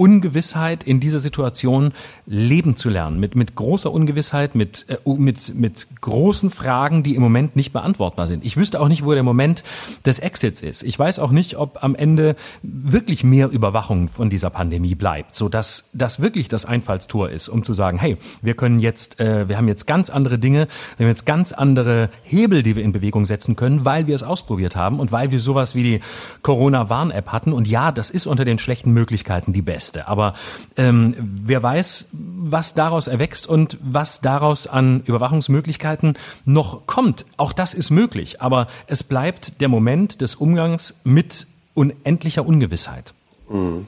Ungewissheit 0.01 0.83
in 0.83 0.99
dieser 0.99 1.19
Situation 1.19 1.93
leben 2.25 2.75
zu 2.75 2.89
lernen, 2.89 3.19
mit, 3.19 3.35
mit 3.35 3.53
großer 3.53 3.91
Ungewissheit, 3.91 4.55
mit, 4.55 4.87
äh, 4.89 4.97
mit, 5.05 5.53
mit 5.53 6.01
großen 6.01 6.49
Fragen, 6.49 7.03
die 7.03 7.13
im 7.13 7.21
Moment 7.21 7.55
nicht 7.55 7.71
beantwortbar 7.71 8.27
sind. 8.27 8.43
Ich 8.43 8.57
wüsste 8.57 8.81
auch 8.81 8.87
nicht, 8.87 9.05
wo 9.05 9.13
der 9.13 9.21
Moment 9.21 9.63
des 10.03 10.17
Exits 10.17 10.63
ist. 10.63 10.81
Ich 10.81 10.97
weiß 10.97 11.19
auch 11.19 11.29
nicht, 11.29 11.55
ob 11.55 11.83
am 11.83 11.93
Ende 11.93 12.35
wirklich 12.63 13.23
mehr 13.23 13.49
Überwachung 13.49 14.09
von 14.09 14.31
dieser 14.31 14.49
Pandemie 14.49 14.95
bleibt, 14.95 15.35
so 15.35 15.49
dass 15.49 15.91
das 15.93 16.19
wirklich 16.19 16.47
das 16.47 16.65
Einfallstor 16.65 17.29
ist, 17.29 17.47
um 17.47 17.63
zu 17.63 17.73
sagen, 17.73 17.99
hey, 17.99 18.17
wir 18.41 18.55
können 18.55 18.79
jetzt, 18.79 19.19
äh, 19.19 19.47
wir 19.49 19.57
haben 19.57 19.67
jetzt 19.67 19.85
ganz 19.85 20.09
andere 20.09 20.39
Dinge, 20.39 20.67
wir 20.97 21.05
haben 21.05 21.11
jetzt 21.11 21.27
ganz 21.27 21.51
andere 21.51 22.09
Hebel, 22.23 22.63
die 22.63 22.75
wir 22.75 22.83
in 22.83 22.91
Bewegung 22.91 23.27
setzen 23.27 23.55
können, 23.55 23.85
weil 23.85 24.07
wir 24.07 24.15
es 24.15 24.23
ausprobiert 24.23 24.75
haben 24.75 24.99
und 24.99 25.11
weil 25.11 25.29
wir 25.29 25.39
sowas 25.39 25.75
wie 25.75 25.83
die 25.83 25.99
Corona-Warn-App 26.41 27.27
hatten. 27.27 27.53
Und 27.53 27.67
ja, 27.67 27.91
das 27.91 28.09
ist 28.09 28.25
unter 28.25 28.45
den 28.45 28.57
schlechten 28.57 28.93
Möglichkeiten 28.93 29.53
die 29.53 29.61
beste. 29.61 29.90
Beste. 29.91 30.07
Aber 30.07 30.33
ähm, 30.77 31.15
wer 31.17 31.61
weiß, 31.61 32.09
was 32.13 32.73
daraus 32.73 33.07
erwächst 33.07 33.47
und 33.47 33.77
was 33.81 34.21
daraus 34.21 34.67
an 34.67 35.01
Überwachungsmöglichkeiten 35.05 36.17
noch 36.45 36.87
kommt. 36.87 37.25
Auch 37.37 37.53
das 37.53 37.73
ist 37.73 37.91
möglich. 37.91 38.41
Aber 38.41 38.67
es 38.87 39.03
bleibt 39.03 39.61
der 39.61 39.67
Moment 39.67 40.21
des 40.21 40.35
Umgangs 40.35 41.01
mit 41.03 41.47
unendlicher 41.73 42.45
Ungewissheit. 42.45 43.13
Mhm. 43.49 43.87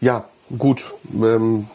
Ja, 0.00 0.24
Gut, 0.56 0.94
ähm, 1.12 1.66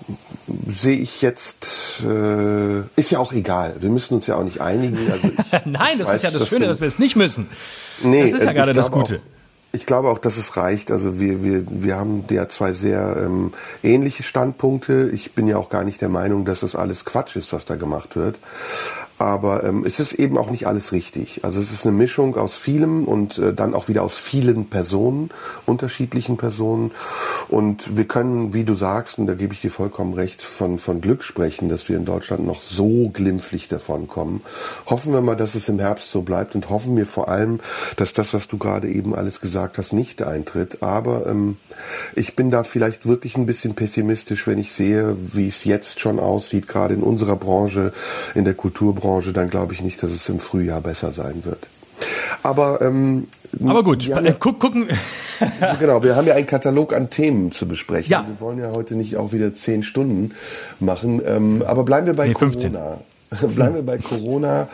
sehe 0.65 0.97
ich 0.97 1.21
jetzt, 1.21 2.01
äh, 2.03 2.79
ist 2.95 3.11
ja 3.11 3.19
auch 3.19 3.31
egal. 3.31 3.75
Wir 3.81 3.91
müssen 3.91 4.15
uns 4.15 4.25
ja 4.25 4.35
auch 4.35 4.43
nicht 4.43 4.61
einigen. 4.61 4.97
Also 5.11 5.27
ich, 5.27 5.65
Nein, 5.65 5.99
das 5.99 6.07
weiß, 6.07 6.15
ist 6.15 6.23
ja 6.23 6.31
das 6.31 6.47
Schöne, 6.47 6.65
dass 6.65 6.81
wir 6.81 6.87
es 6.87 6.97
nicht 6.97 7.15
müssen. 7.15 7.49
Nee, 8.01 8.23
das 8.23 8.33
ist 8.33 8.43
ja 8.43 8.51
gerade 8.51 8.73
das 8.73 8.89
Gute. 8.89 9.17
Auch, 9.17 9.42
ich 9.75 9.87
glaube 9.87 10.09
auch, 10.09 10.19
dass 10.19 10.37
es 10.37 10.55
reicht. 10.55 10.91
Also 10.91 11.19
wir, 11.19 11.43
wir, 11.43 11.63
wir 11.67 11.95
haben 11.95 12.23
ja 12.29 12.47
zwei 12.47 12.73
sehr 12.73 13.17
ähm, 13.17 13.51
ähnliche 13.81 14.21
Standpunkte. 14.21 15.09
Ich 15.11 15.33
bin 15.33 15.47
ja 15.47 15.57
auch 15.57 15.69
gar 15.69 15.83
nicht 15.83 15.99
der 15.99 16.09
Meinung, 16.09 16.45
dass 16.45 16.59
das 16.59 16.75
alles 16.75 17.05
Quatsch 17.05 17.35
ist, 17.35 17.51
was 17.53 17.65
da 17.65 17.75
gemacht 17.75 18.15
wird. 18.15 18.37
Aber 19.23 19.63
ähm, 19.63 19.83
es 19.85 19.99
ist 19.99 20.13
eben 20.13 20.37
auch 20.37 20.51
nicht 20.51 20.67
alles 20.67 20.91
richtig. 20.91 21.43
Also 21.43 21.61
es 21.61 21.71
ist 21.71 21.85
eine 21.85 21.95
Mischung 21.95 22.35
aus 22.35 22.55
vielem 22.55 23.05
und 23.05 23.37
äh, 23.37 23.53
dann 23.53 23.73
auch 23.73 23.87
wieder 23.87 24.03
aus 24.03 24.17
vielen 24.17 24.65
Personen, 24.65 25.29
unterschiedlichen 25.65 26.37
Personen. 26.37 26.91
Und 27.49 27.95
wir 27.95 28.05
können, 28.05 28.53
wie 28.53 28.63
du 28.63 28.75
sagst, 28.75 29.19
und 29.19 29.27
da 29.27 29.33
gebe 29.33 29.53
ich 29.53 29.61
dir 29.61 29.71
vollkommen 29.71 30.13
recht, 30.13 30.41
von, 30.41 30.79
von 30.79 31.01
Glück 31.01 31.23
sprechen, 31.23 31.69
dass 31.69 31.87
wir 31.89 31.97
in 31.97 32.05
Deutschland 32.05 32.45
noch 32.45 32.59
so 32.59 33.09
glimpflich 33.13 33.67
davon 33.67 34.07
kommen. 34.07 34.41
Hoffen 34.87 35.13
wir 35.13 35.21
mal, 35.21 35.35
dass 35.35 35.55
es 35.55 35.69
im 35.69 35.79
Herbst 35.79 36.11
so 36.11 36.21
bleibt 36.21 36.55
und 36.55 36.69
hoffen 36.69 36.97
wir 36.97 37.05
vor 37.05 37.29
allem, 37.29 37.59
dass 37.95 38.13
das, 38.13 38.33
was 38.33 38.47
du 38.47 38.57
gerade 38.57 38.89
eben 38.89 39.15
alles 39.15 39.41
gesagt 39.41 39.77
hast, 39.77 39.93
nicht 39.93 40.21
eintritt. 40.21 40.83
Aber 40.83 41.27
ähm, 41.27 41.57
ich 42.15 42.35
bin 42.35 42.51
da 42.51 42.63
vielleicht 42.63 43.05
wirklich 43.05 43.37
ein 43.37 43.45
bisschen 43.45 43.75
pessimistisch, 43.75 44.47
wenn 44.47 44.59
ich 44.59 44.73
sehe, 44.73 45.15
wie 45.33 45.47
es 45.47 45.63
jetzt 45.63 45.99
schon 45.99 46.19
aussieht, 46.19 46.67
gerade 46.67 46.93
in 46.93 47.03
unserer 47.03 47.35
Branche, 47.35 47.93
in 48.35 48.45
der 48.45 48.53
Kulturbranche, 48.53 49.12
dann 49.21 49.49
glaube 49.49 49.73
ich 49.73 49.81
nicht, 49.81 50.01
dass 50.01 50.11
es 50.11 50.27
im 50.29 50.39
Frühjahr 50.39 50.81
besser 50.81 51.11
sein 51.11 51.45
wird. 51.45 51.67
Aber 52.41 52.81
ähm, 52.81 53.27
aber 53.65 53.83
gut, 53.83 54.03
ja, 54.03 54.19
äh, 54.19 54.35
guck, 54.37 54.59
gucken. 54.59 54.87
genau, 55.79 56.03
wir 56.03 56.15
haben 56.15 56.27
ja 56.27 56.33
einen 56.33 56.47
Katalog 56.47 56.93
an 56.93 57.09
Themen 57.09 57.51
zu 57.51 57.67
besprechen. 57.67 58.11
Ja. 58.11 58.25
Wir 58.27 58.39
wollen 58.39 58.59
ja 58.59 58.71
heute 58.71 58.95
nicht 58.95 59.17
auch 59.17 59.31
wieder 59.31 59.53
zehn 59.55 59.83
Stunden 59.83 60.31
machen. 60.79 61.21
Ähm, 61.25 61.63
aber 61.65 61.83
bleiben 61.83 62.07
wir 62.07 62.15
bei 62.15 62.27
nee, 62.27 62.33
Corona. 62.33 62.99
bleiben 63.55 63.75
wir 63.75 63.83
bei 63.83 63.97
Corona. 63.97 64.67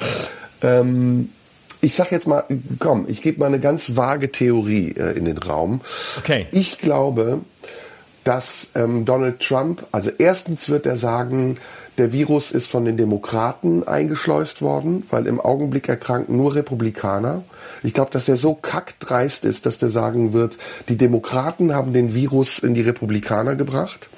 Ähm, 0.62 1.30
ich 1.82 1.96
sag 1.96 2.12
jetzt 2.12 2.28
mal, 2.28 2.44
komm, 2.80 3.06
ich 3.08 3.22
gebe 3.22 3.40
mal 3.40 3.48
eine 3.48 3.60
ganz 3.60 3.96
vage 3.96 4.32
Theorie 4.32 4.96
äh, 4.98 5.18
in 5.18 5.26
den 5.26 5.38
Raum. 5.38 5.82
Okay. 6.18 6.48
Ich 6.52 6.78
glaube, 6.78 7.40
dass 8.24 8.72
ähm, 8.76 9.06
Donald 9.06 9.40
Trump, 9.40 9.86
also 9.92 10.12
erstens 10.18 10.70
wird 10.70 10.86
er 10.86 10.98
sagen, 10.98 11.58
der 12.00 12.14
Virus 12.14 12.52
ist 12.52 12.68
von 12.68 12.86
den 12.86 12.98
Demokraten 12.98 13.88
eingeschleust 13.88 14.62
worden, 14.62 15.04
weil 15.10 15.28
im 15.28 15.40
Augenblick 15.40 15.90
erkranken 15.90 16.38
nur 16.38 16.56
Republikaner. 16.56 17.44
Ich 17.84 17.94
glaube, 17.94 18.12
dass 18.12 18.28
er 18.28 18.38
so 18.38 18.56
kackdreist 18.56 19.44
ist, 19.44 19.66
dass 19.66 19.78
der 19.78 19.90
sagen 19.90 20.34
wird, 20.34 20.58
die 20.88 20.98
Demokraten 20.98 21.76
haben 21.76 21.94
den 21.94 22.14
Virus 22.16 22.60
in 22.60 22.74
die 22.74 22.82
Republikaner 22.82 23.56
gebracht. 23.56 24.10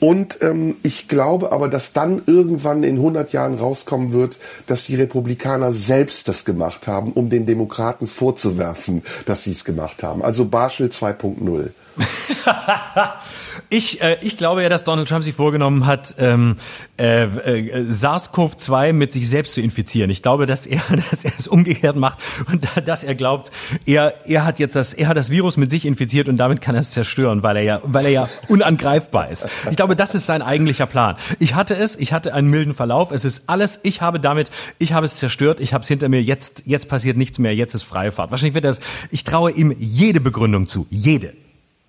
Und 0.00 0.38
ähm, 0.42 0.76
ich 0.84 1.08
glaube 1.08 1.50
aber, 1.50 1.68
dass 1.68 1.92
dann 1.92 2.22
irgendwann 2.26 2.84
in 2.84 2.96
100 2.96 3.32
Jahren 3.32 3.58
rauskommen 3.58 4.12
wird, 4.12 4.36
dass 4.66 4.84
die 4.84 4.94
Republikaner 4.94 5.72
selbst 5.72 6.28
das 6.28 6.44
gemacht 6.44 6.86
haben, 6.86 7.12
um 7.12 7.30
den 7.30 7.46
Demokraten 7.46 8.06
vorzuwerfen, 8.06 9.02
dass 9.26 9.44
sie 9.44 9.50
es 9.50 9.64
gemacht 9.64 10.02
haben. 10.04 10.22
Also 10.22 10.44
Barschel 10.44 10.88
2.0. 10.88 11.70
ich, 13.70 14.00
äh, 14.00 14.16
ich 14.22 14.36
glaube 14.36 14.62
ja, 14.62 14.68
dass 14.68 14.84
Donald 14.84 15.08
Trump 15.08 15.22
sich 15.22 15.34
vorgenommen 15.34 15.86
hat, 15.86 16.14
ähm, 16.18 16.56
äh, 16.98 17.24
äh, 17.24 17.90
SARS-CoV-2 17.90 18.92
mit 18.92 19.12
sich 19.12 19.28
selbst 19.28 19.54
zu 19.54 19.60
infizieren. 19.60 20.10
Ich 20.10 20.22
glaube, 20.22 20.46
dass 20.46 20.66
er, 20.66 20.80
dass 21.10 21.24
er 21.24 21.32
es 21.38 21.46
umgekehrt 21.46 21.96
macht 21.96 22.18
und 22.50 22.66
dass 22.84 23.04
er 23.04 23.14
glaubt, 23.14 23.50
er, 23.84 24.14
er 24.26 24.44
hat 24.44 24.58
jetzt 24.58 24.74
das, 24.74 24.94
er 24.94 25.08
hat 25.08 25.16
das 25.16 25.30
Virus 25.30 25.56
mit 25.56 25.70
sich 25.70 25.84
infiziert 25.84 26.28
und 26.28 26.38
damit 26.38 26.60
kann 26.60 26.74
er 26.74 26.80
es 26.80 26.90
zerstören, 26.90 27.42
weil 27.42 27.56
er 27.56 27.62
ja, 27.62 27.80
weil 27.84 28.06
er 28.06 28.10
ja 28.10 28.28
unangreifbar 28.48 29.30
ist. 29.30 29.46
Ich 29.70 29.76
glaube, 29.76 29.96
das 29.96 30.14
ist 30.14 30.26
sein 30.26 30.42
eigentlicher 30.42 30.86
Plan. 30.86 31.16
Ich 31.38 31.54
hatte 31.54 31.76
es, 31.76 31.96
ich 31.96 32.12
hatte 32.12 32.32
einen 32.34 32.48
milden 32.48 32.74
Verlauf. 32.74 33.10
Es 33.10 33.24
ist 33.24 33.48
alles, 33.48 33.80
ich 33.82 34.00
habe 34.00 34.18
damit, 34.18 34.50
ich 34.78 34.92
habe 34.92 35.06
es 35.06 35.16
zerstört, 35.16 35.60
ich 35.60 35.74
habe 35.74 35.82
es 35.82 35.88
hinter 35.88 36.08
mir. 36.08 36.22
Jetzt, 36.22 36.62
jetzt 36.66 36.88
passiert 36.88 37.16
nichts 37.16 37.38
mehr. 37.38 37.54
Jetzt 37.54 37.74
ist 37.74 37.82
freie 37.82 38.12
Fahrt. 38.12 38.30
Wahrscheinlich 38.30 38.54
wird 38.54 38.64
das. 38.64 38.80
Ich 39.10 39.24
traue 39.24 39.50
ihm 39.50 39.74
jede 39.78 40.20
Begründung 40.20 40.66
zu, 40.66 40.86
jede. 40.90 41.34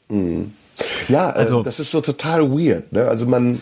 Mhm. 0.09 0.51
Ja, 1.07 1.29
also, 1.29 1.61
äh, 1.61 1.63
das 1.63 1.79
ist 1.79 1.91
so 1.91 2.01
total 2.01 2.51
weird. 2.51 2.91
Ne? 2.91 3.07
Also 3.07 3.25
man, 3.25 3.61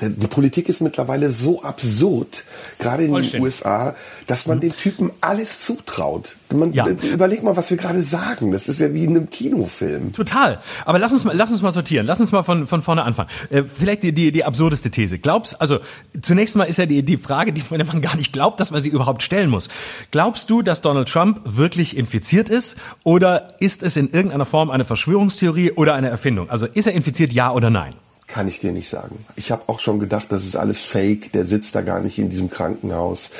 die 0.00 0.26
Politik 0.28 0.68
ist 0.68 0.80
mittlerweile 0.80 1.30
so 1.30 1.62
absurd, 1.62 2.44
gerade 2.78 3.04
in 3.04 3.14
den 3.14 3.42
USA, 3.42 3.96
dass 4.26 4.46
man 4.46 4.58
mhm. 4.58 4.62
den 4.62 4.76
Typen 4.76 5.10
alles 5.20 5.60
zutraut. 5.60 6.36
Man, 6.54 6.72
ja. 6.72 6.86
Überleg 6.86 7.42
mal, 7.42 7.56
was 7.56 7.70
wir 7.70 7.76
gerade 7.76 8.02
sagen. 8.02 8.52
Das 8.52 8.68
ist 8.68 8.80
ja 8.80 8.94
wie 8.94 9.04
in 9.04 9.10
einem 9.10 9.30
Kinofilm. 9.30 10.12
Total. 10.12 10.60
Aber 10.84 10.98
lass 10.98 11.12
uns 11.12 11.24
mal, 11.24 11.36
lass 11.36 11.50
uns 11.50 11.62
mal 11.62 11.72
sortieren. 11.72 12.06
Lass 12.06 12.20
uns 12.20 12.32
mal 12.32 12.42
von, 12.42 12.66
von 12.66 12.80
vorne 12.80 13.02
anfangen. 13.02 13.28
Äh, 13.50 13.64
vielleicht 13.64 14.02
die, 14.02 14.12
die, 14.12 14.32
die 14.32 14.44
absurdeste 14.44 14.90
These. 14.90 15.18
Glaubst, 15.18 15.60
also 15.60 15.80
zunächst 16.22 16.56
mal 16.56 16.64
ist 16.64 16.78
ja 16.78 16.86
die, 16.86 17.02
die 17.02 17.16
Frage, 17.16 17.52
die 17.52 17.62
man 17.70 18.00
gar 18.00 18.16
nicht 18.16 18.32
glaubt, 18.32 18.60
dass 18.60 18.70
man 18.70 18.80
sie 18.80 18.88
überhaupt 18.88 19.22
stellen 19.22 19.50
muss. 19.50 19.68
Glaubst 20.10 20.48
du, 20.48 20.62
dass 20.62 20.80
Donald 20.80 21.08
Trump 21.08 21.40
wirklich 21.44 21.96
infiziert 21.96 22.48
ist 22.48 22.76
oder 23.02 23.54
ist 23.60 23.82
es 23.82 23.96
in 23.96 24.10
irgendeiner 24.10 24.46
Form 24.46 24.70
eine 24.70 24.84
Verschwörungstheorie 24.84 25.72
oder 25.72 25.94
eine 25.94 26.08
Erfindung? 26.08 26.48
Also 26.50 26.66
ist 26.66 26.86
er 26.86 26.92
infiziert, 26.92 27.32
ja 27.32 27.52
oder 27.52 27.70
nein? 27.70 27.94
Kann 28.28 28.46
ich 28.46 28.60
dir 28.60 28.72
nicht 28.72 28.90
sagen. 28.90 29.24
Ich 29.36 29.50
habe 29.50 29.62
auch 29.68 29.80
schon 29.80 29.98
gedacht, 29.98 30.26
das 30.28 30.44
ist 30.44 30.54
alles 30.54 30.82
Fake, 30.82 31.32
der 31.32 31.46
sitzt 31.46 31.74
da 31.74 31.80
gar 31.80 32.00
nicht 32.00 32.18
in 32.18 32.28
diesem 32.28 32.50
Krankenhaus. 32.50 33.30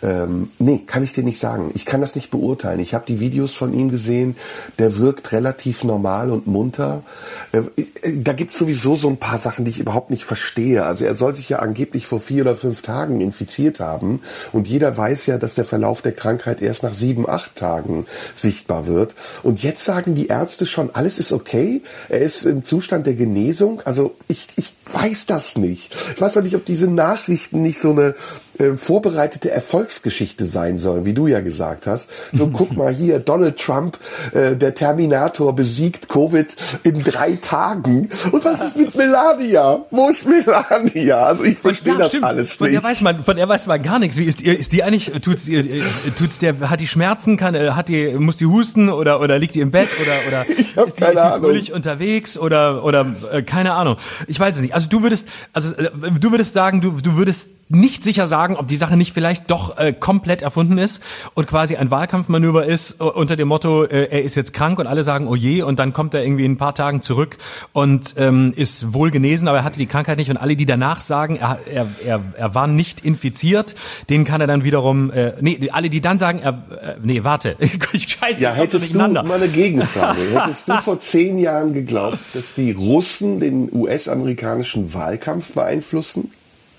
Ähm, 0.00 0.50
nee, 0.60 0.84
kann 0.86 1.02
ich 1.02 1.12
dir 1.12 1.24
nicht 1.24 1.40
sagen. 1.40 1.72
Ich 1.74 1.84
kann 1.84 2.00
das 2.00 2.14
nicht 2.14 2.30
beurteilen. 2.30 2.78
Ich 2.78 2.94
habe 2.94 3.04
die 3.04 3.18
Videos 3.18 3.54
von 3.54 3.74
ihm 3.74 3.90
gesehen, 3.90 4.36
der 4.78 4.96
wirkt 4.96 5.32
relativ 5.32 5.82
normal 5.82 6.30
und 6.30 6.46
munter. 6.46 7.02
Äh, 7.50 7.62
äh 7.76 8.22
da 8.22 8.32
gibt 8.32 8.52
es 8.52 8.60
sowieso 8.60 8.94
so 8.94 9.08
ein 9.08 9.16
paar 9.16 9.38
Sachen, 9.38 9.64
die 9.64 9.72
ich 9.72 9.80
überhaupt 9.80 10.10
nicht 10.10 10.24
verstehe. 10.24 10.84
Also 10.86 11.04
er 11.04 11.16
soll 11.16 11.34
sich 11.34 11.48
ja 11.48 11.58
angeblich 11.58 12.06
vor 12.06 12.20
vier 12.20 12.42
oder 12.42 12.54
fünf 12.54 12.80
Tagen 12.82 13.20
infiziert 13.20 13.80
haben. 13.80 14.20
Und 14.52 14.68
jeder 14.68 14.96
weiß 14.96 15.26
ja, 15.26 15.38
dass 15.38 15.56
der 15.56 15.64
Verlauf 15.64 16.00
der 16.00 16.12
Krankheit 16.12 16.62
erst 16.62 16.84
nach 16.84 16.94
sieben, 16.94 17.28
acht 17.28 17.56
Tagen 17.56 18.06
sichtbar 18.36 18.86
wird. 18.86 19.16
Und 19.42 19.64
jetzt 19.64 19.82
sagen 19.82 20.14
die 20.14 20.28
Ärzte 20.28 20.64
schon, 20.64 20.94
alles 20.94 21.18
ist 21.18 21.32
okay. 21.32 21.82
Er 22.08 22.20
ist 22.20 22.44
im 22.44 22.62
Zustand 22.62 23.04
der 23.08 23.14
Genesung. 23.14 23.82
Also 23.84 24.14
ich, 24.28 24.46
ich 24.56 24.72
weiß 24.92 25.26
das 25.26 25.56
nicht. 25.56 25.94
Ich 26.14 26.20
weiß 26.20 26.36
auch 26.36 26.42
nicht, 26.42 26.54
ob 26.54 26.64
diese 26.64 26.88
Nachrichten 26.88 27.62
nicht 27.62 27.80
so 27.80 27.90
eine 27.90 28.14
äh, 28.58 28.76
vorbereitete 28.76 29.50
Erfolgsgeschichte 29.50 30.46
sein 30.46 30.78
sollen, 30.78 31.04
wie 31.04 31.14
du 31.14 31.26
ja 31.26 31.40
gesagt 31.40 31.86
hast. 31.86 32.10
So, 32.32 32.48
guck 32.52 32.76
mal 32.76 32.92
hier, 32.92 33.18
Donald 33.20 33.58
Trump, 33.58 33.98
äh, 34.32 34.56
der 34.56 34.74
Terminator 34.74 35.54
besiegt 35.54 36.08
Covid 36.08 36.48
in 36.82 37.04
drei 37.04 37.38
Tagen. 37.40 38.08
Und 38.32 38.44
was 38.44 38.62
ist 38.62 38.76
mit 38.76 38.94
Melania? 38.94 39.80
Wo 39.90 40.08
ist 40.08 40.26
Melania? 40.26 41.26
Also 41.26 41.44
ich 41.44 41.58
verstehe 41.58 41.92
ja, 41.92 41.98
das 41.98 42.08
stimmt. 42.08 42.24
alles 42.24 42.48
nicht. 42.48 42.58
Von 42.58 42.72
der 42.72 42.82
weiß 42.82 43.00
man, 43.02 43.24
von 43.24 43.36
der 43.36 43.48
weiß 43.48 43.66
man 43.66 43.82
gar 43.82 43.98
nichts. 43.98 44.16
Wie 44.16 44.24
ist, 44.24 44.42
ist 44.42 44.72
die 44.72 44.82
eigentlich, 44.82 45.12
tut's, 45.22 45.48
äh, 45.48 45.82
tut's 46.16 46.38
der, 46.38 46.70
hat 46.70 46.80
die 46.80 46.86
Schmerzen, 46.86 47.36
kann, 47.36 47.54
äh, 47.54 47.70
hat 47.70 47.88
die, 47.88 48.14
muss 48.18 48.36
die 48.36 48.46
husten 48.46 48.88
oder, 48.88 49.20
oder 49.20 49.38
liegt 49.38 49.54
die 49.54 49.60
im 49.60 49.70
Bett 49.70 49.88
oder, 50.00 50.18
oder 50.26 50.50
ich 50.58 50.76
hab 50.76 50.88
ist 50.88 50.98
die, 50.98 51.04
keine 51.04 51.20
ist 51.20 51.34
die 51.34 51.40
fröhlich 51.40 51.72
unterwegs 51.72 52.38
oder, 52.38 52.84
oder, 52.84 53.06
äh, 53.32 53.42
keine 53.42 53.74
Ahnung. 53.74 53.96
Ich 54.26 54.38
weiß 54.38 54.56
es 54.56 54.62
nicht. 54.62 54.74
Also 54.74 54.88
du 54.88 55.02
würdest, 55.02 55.28
also 55.52 55.74
äh, 55.74 55.90
du 56.18 56.30
würdest 56.30 56.54
sagen, 56.54 56.80
du, 56.80 56.92
du 57.00 57.16
würdest 57.16 57.48
nicht 57.68 58.02
sicher 58.02 58.26
sagen, 58.26 58.56
ob 58.56 58.66
die 58.66 58.76
Sache 58.76 58.96
nicht 58.96 59.12
vielleicht 59.12 59.50
doch 59.50 59.76
äh, 59.76 59.92
komplett 59.92 60.42
erfunden 60.42 60.78
ist 60.78 61.02
und 61.34 61.46
quasi 61.46 61.76
ein 61.76 61.90
Wahlkampfmanöver 61.90 62.64
ist 62.64 63.00
unter 63.00 63.36
dem 63.36 63.48
Motto, 63.48 63.84
äh, 63.84 64.08
er 64.10 64.22
ist 64.22 64.34
jetzt 64.34 64.52
krank 64.52 64.78
und 64.78 64.86
alle 64.86 65.02
sagen, 65.02 65.28
oh 65.28 65.34
je, 65.34 65.62
und 65.62 65.78
dann 65.78 65.92
kommt 65.92 66.14
er 66.14 66.22
irgendwie 66.22 66.44
in 66.44 66.52
ein 66.52 66.56
paar 66.56 66.74
Tagen 66.74 67.02
zurück 67.02 67.36
und 67.72 68.14
ähm, 68.16 68.52
ist 68.56 68.94
wohl 68.94 69.10
genesen, 69.10 69.48
aber 69.48 69.58
er 69.58 69.64
hatte 69.64 69.78
die 69.78 69.86
Krankheit 69.86 70.18
nicht 70.18 70.30
und 70.30 70.38
alle, 70.38 70.56
die 70.56 70.66
danach 70.66 71.00
sagen, 71.00 71.36
er, 71.36 71.58
er, 71.70 71.86
er, 72.04 72.22
er 72.34 72.54
war 72.54 72.66
nicht 72.66 73.04
infiziert, 73.04 73.74
denen 74.08 74.24
kann 74.24 74.40
er 74.40 74.46
dann 74.46 74.64
wiederum, 74.64 75.10
äh, 75.10 75.32
nee, 75.40 75.68
alle, 75.72 75.90
die 75.90 76.00
dann 76.00 76.18
sagen, 76.18 76.38
er, 76.38 76.50
äh, 76.50 76.96
nee, 77.02 77.24
warte, 77.24 77.56
ich 77.92 78.08
scheiße, 78.08 78.40
ja, 78.40 78.52
hättest 78.52 78.94
du 78.94 78.98
mal 78.98 79.30
eine 79.32 79.48
Gegenfrage, 79.48 80.20
hättest 80.34 80.68
du 80.68 80.76
vor 80.78 81.00
zehn 81.00 81.38
Jahren 81.38 81.74
geglaubt, 81.74 82.18
dass 82.32 82.54
die 82.54 82.72
Russen 82.72 83.40
den 83.40 83.68
US-amerikanischen 83.72 84.94
Wahlkampf 84.94 85.52
beeinflussen? 85.52 86.30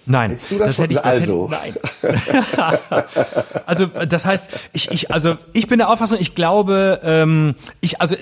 Nein, 0.09 0.37
das, 0.49 0.57
das 0.57 0.77
hätte 0.79 0.93
ich 0.93 0.99
das 0.99 1.05
also. 1.05 1.51
Hätte, 1.51 1.75
nein. 2.01 3.03
also 3.67 3.85
das 3.85 4.25
heißt, 4.25 4.49
ich, 4.73 4.89
ich 4.89 5.11
also 5.11 5.37
ich 5.53 5.67
bin 5.67 5.77
der 5.77 5.89
Auffassung, 5.89 6.17
ich 6.19 6.33
glaube, 6.33 6.99
ähm, 7.03 7.53
ich 7.79 8.01
also 8.01 8.15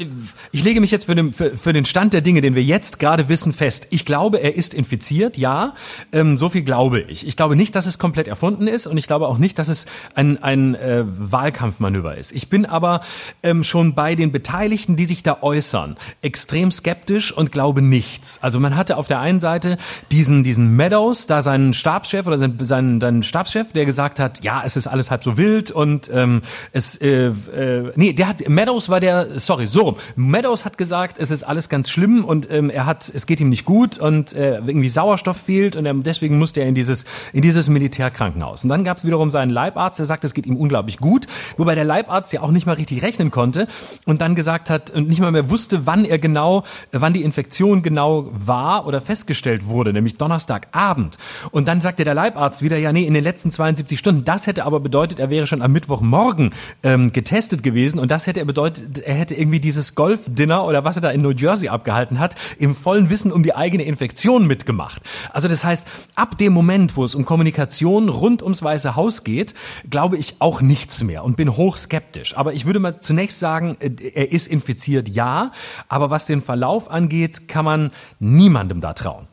ich 0.52 0.64
lege 0.66 0.82
mich 0.82 0.92
jetzt 0.92 1.06
für 1.06 1.16
den 1.16 1.32
für, 1.32 1.58
für 1.58 1.72
den 1.72 1.86
Stand 1.86 2.12
der 2.12 2.20
Dinge, 2.20 2.42
den 2.42 2.56
wir 2.56 2.64
jetzt 2.64 3.00
gerade 3.00 3.30
wissen, 3.30 3.54
fest. 3.54 3.88
Ich 3.92 4.04
glaube, 4.04 4.42
er 4.42 4.56
ist 4.56 4.74
infiziert, 4.74 5.38
ja, 5.38 5.76
ähm, 6.12 6.36
so 6.36 6.50
viel 6.50 6.64
glaube 6.64 7.00
ich. 7.00 7.26
Ich 7.26 7.38
glaube 7.38 7.56
nicht, 7.56 7.74
dass 7.74 7.86
es 7.86 7.98
komplett 7.98 8.28
erfunden 8.28 8.68
ist 8.68 8.86
und 8.86 8.98
ich 8.98 9.08
glaube 9.08 9.26
auch 9.26 9.38
nicht, 9.38 9.58
dass 9.58 9.70
es 9.70 9.86
ein 10.14 10.44
ein 10.44 10.76
äh, 10.76 11.06
Wahlkampfmanöver 11.06 12.18
ist. 12.18 12.34
Ich 12.34 12.50
bin 12.50 12.66
aber 12.66 13.00
ähm, 13.44 13.64
schon 13.64 13.96
bei 13.96 14.16
den 14.16 14.34
Beteiligten, 14.34 14.98
die 14.98 15.06
sich 15.06 15.24
da 15.24 15.38
äußern, 15.40 15.96
extrem 16.22 16.70
skeptisch 16.70 17.32
und 17.32 17.54
glaube 17.54 17.82
nichts. 17.82 18.40
Also 18.42 18.60
man 18.60 18.76
hatte 18.76 18.98
auf 18.98 19.08
der 19.08 19.22
einen 19.22 19.40
Seite 19.40 19.78
diesen 20.12 20.44
diesen 20.44 20.76
Meadows, 20.76 21.28
da 21.28 21.42
seinen 21.42 21.77
Stabschef 21.78 22.28
oder 22.28 22.38
sein, 22.38 22.58
sein, 22.60 23.00
sein 23.00 23.24
Stabschef, 23.24 23.72
der 23.72 23.86
gesagt 23.86 24.20
hat, 24.20 24.44
ja, 24.44 24.62
es 24.66 24.76
ist 24.76 24.88
alles 24.88 25.12
halb 25.12 25.24
so 25.24 25.38
wild 25.38 25.72
und 25.72 26.10
ähm, 26.14 26.42
es, 26.72 26.96
äh, 26.96 27.28
äh, 27.28 27.92
nee, 27.96 28.14
der 28.14 28.28
hat, 28.28 28.48
Meadows 28.50 28.90
war 28.90 29.00
der, 29.00 29.40
sorry, 29.40 29.68
so 29.68 29.98
Meadows 30.16 30.66
hat 30.66 30.78
gesagt, 30.78 31.18
es 31.20 31.32
ist 31.32 31.44
alles 31.44 31.70
ganz 31.70 31.90
schlimm 31.90 32.26
und 32.26 32.50
ähm, 32.52 32.70
er 32.70 32.86
hat, 32.86 33.10
es 33.14 33.26
geht 33.26 33.40
ihm 33.40 33.50
nicht 33.50 33.66
gut 33.66 33.98
und 33.98 34.34
äh, 34.34 34.56
irgendwie 34.58 34.90
Sauerstoff 34.90 35.38
fehlt 35.38 35.76
und 35.76 35.86
er, 35.86 35.94
deswegen 35.94 36.38
musste 36.38 36.62
er 36.62 36.68
in 36.68 36.76
dieses, 36.76 37.06
in 37.34 37.42
dieses 37.42 37.70
Militärkrankenhaus. 37.70 38.64
Und 38.64 38.70
dann 38.70 38.84
gab 38.84 38.98
es 38.98 39.06
wiederum 39.06 39.32
seinen 39.32 39.50
Leibarzt, 39.50 40.00
der 40.00 40.06
sagt, 40.06 40.24
es 40.24 40.34
geht 40.34 40.46
ihm 40.46 40.56
unglaublich 40.56 40.98
gut, 40.98 41.28
wobei 41.58 41.76
der 41.76 41.86
Leibarzt 41.86 42.34
ja 42.34 42.42
auch 42.42 42.52
nicht 42.52 42.66
mal 42.66 42.74
richtig 42.74 43.04
rechnen 43.04 43.32
konnte 43.32 43.68
und 44.06 44.22
dann 44.22 44.36
gesagt 44.36 44.70
hat 44.70 44.92
und 44.92 45.08
nicht 45.08 45.22
mal 45.22 45.32
mehr 45.32 45.50
wusste, 45.50 45.86
wann 45.86 46.06
er 46.06 46.18
genau, 46.18 46.64
wann 46.92 47.14
die 47.14 47.24
Infektion 47.24 47.82
genau 47.82 48.30
war 48.32 48.88
oder 48.88 49.02
festgestellt 49.02 49.66
wurde, 49.66 49.94
nämlich 49.94 50.18
Donnerstagabend. 50.18 51.18
Und 51.52 51.67
Und 51.68 51.72
dann 51.74 51.82
sagte 51.82 52.06
der 52.06 52.14
Leibarzt 52.14 52.62
wieder, 52.62 52.78
ja, 52.78 52.94
nee, 52.94 53.04
in 53.04 53.14
den 53.14 53.26
letzten 53.26 53.52
72 53.52 54.00
Stunden. 54.00 54.24
Das 54.24 54.48
hätte 54.48 54.64
aber 54.64 54.80
bedeutet, 54.80 55.20
er 55.20 55.30
wäre 55.30 55.48
schon 55.48 55.62
am 55.62 55.74
Mittwochmorgen 55.74 56.54
ähm, 56.82 57.12
getestet 57.12 57.62
gewesen 57.62 58.00
und 58.00 58.10
das 58.10 58.26
hätte 58.26 58.40
er 58.40 58.46
bedeutet, 58.46 59.00
er 59.00 59.16
hätte 59.16 59.36
irgendwie 59.36 59.60
dieses 59.60 59.94
Golf-Dinner 59.94 60.64
oder 60.64 60.86
was 60.86 60.96
er 60.96 61.02
da 61.02 61.10
in 61.10 61.22
New 61.22 61.32
Jersey 61.32 61.68
abgehalten 61.68 62.20
hat, 62.20 62.36
im 62.58 62.74
vollen 62.74 63.10
Wissen 63.10 63.34
um 63.34 63.44
die 63.44 63.54
eigene 63.54 63.84
Infektion 63.84 64.48
mitgemacht. 64.48 65.02
Also 65.34 65.50
das 65.50 65.66
heißt, 65.66 65.90
ab 66.16 66.38
dem 66.38 66.54
Moment, 66.54 66.96
wo 66.96 67.04
es 67.04 67.16
um 67.16 67.26
Kommunikation 67.26 68.08
rund 68.08 68.44
ums 68.44 68.64
Weiße 68.64 68.96
Haus 68.96 69.26
geht, 69.26 69.54
glaube 69.90 70.16
ich 70.16 70.38
auch 70.40 70.62
nichts 70.62 71.04
mehr 71.04 71.26
und 71.26 71.36
bin 71.36 71.58
hochskeptisch. 71.58 72.38
Aber 72.38 72.54
ich 72.54 72.66
würde 72.66 72.80
mal 72.80 73.02
zunächst 73.02 73.40
sagen, 73.40 73.76
äh, 73.82 73.92
er 74.14 74.32
ist 74.32 74.48
infiziert, 74.48 75.10
ja. 75.10 75.52
Aber 75.90 76.12
was 76.12 76.28
den 76.28 76.42
Verlauf 76.42 76.90
angeht, 76.90 77.50
kann 77.50 77.66
man 77.66 77.92
niemandem 78.22 78.80
da 78.80 78.94
trauen. 78.94 79.28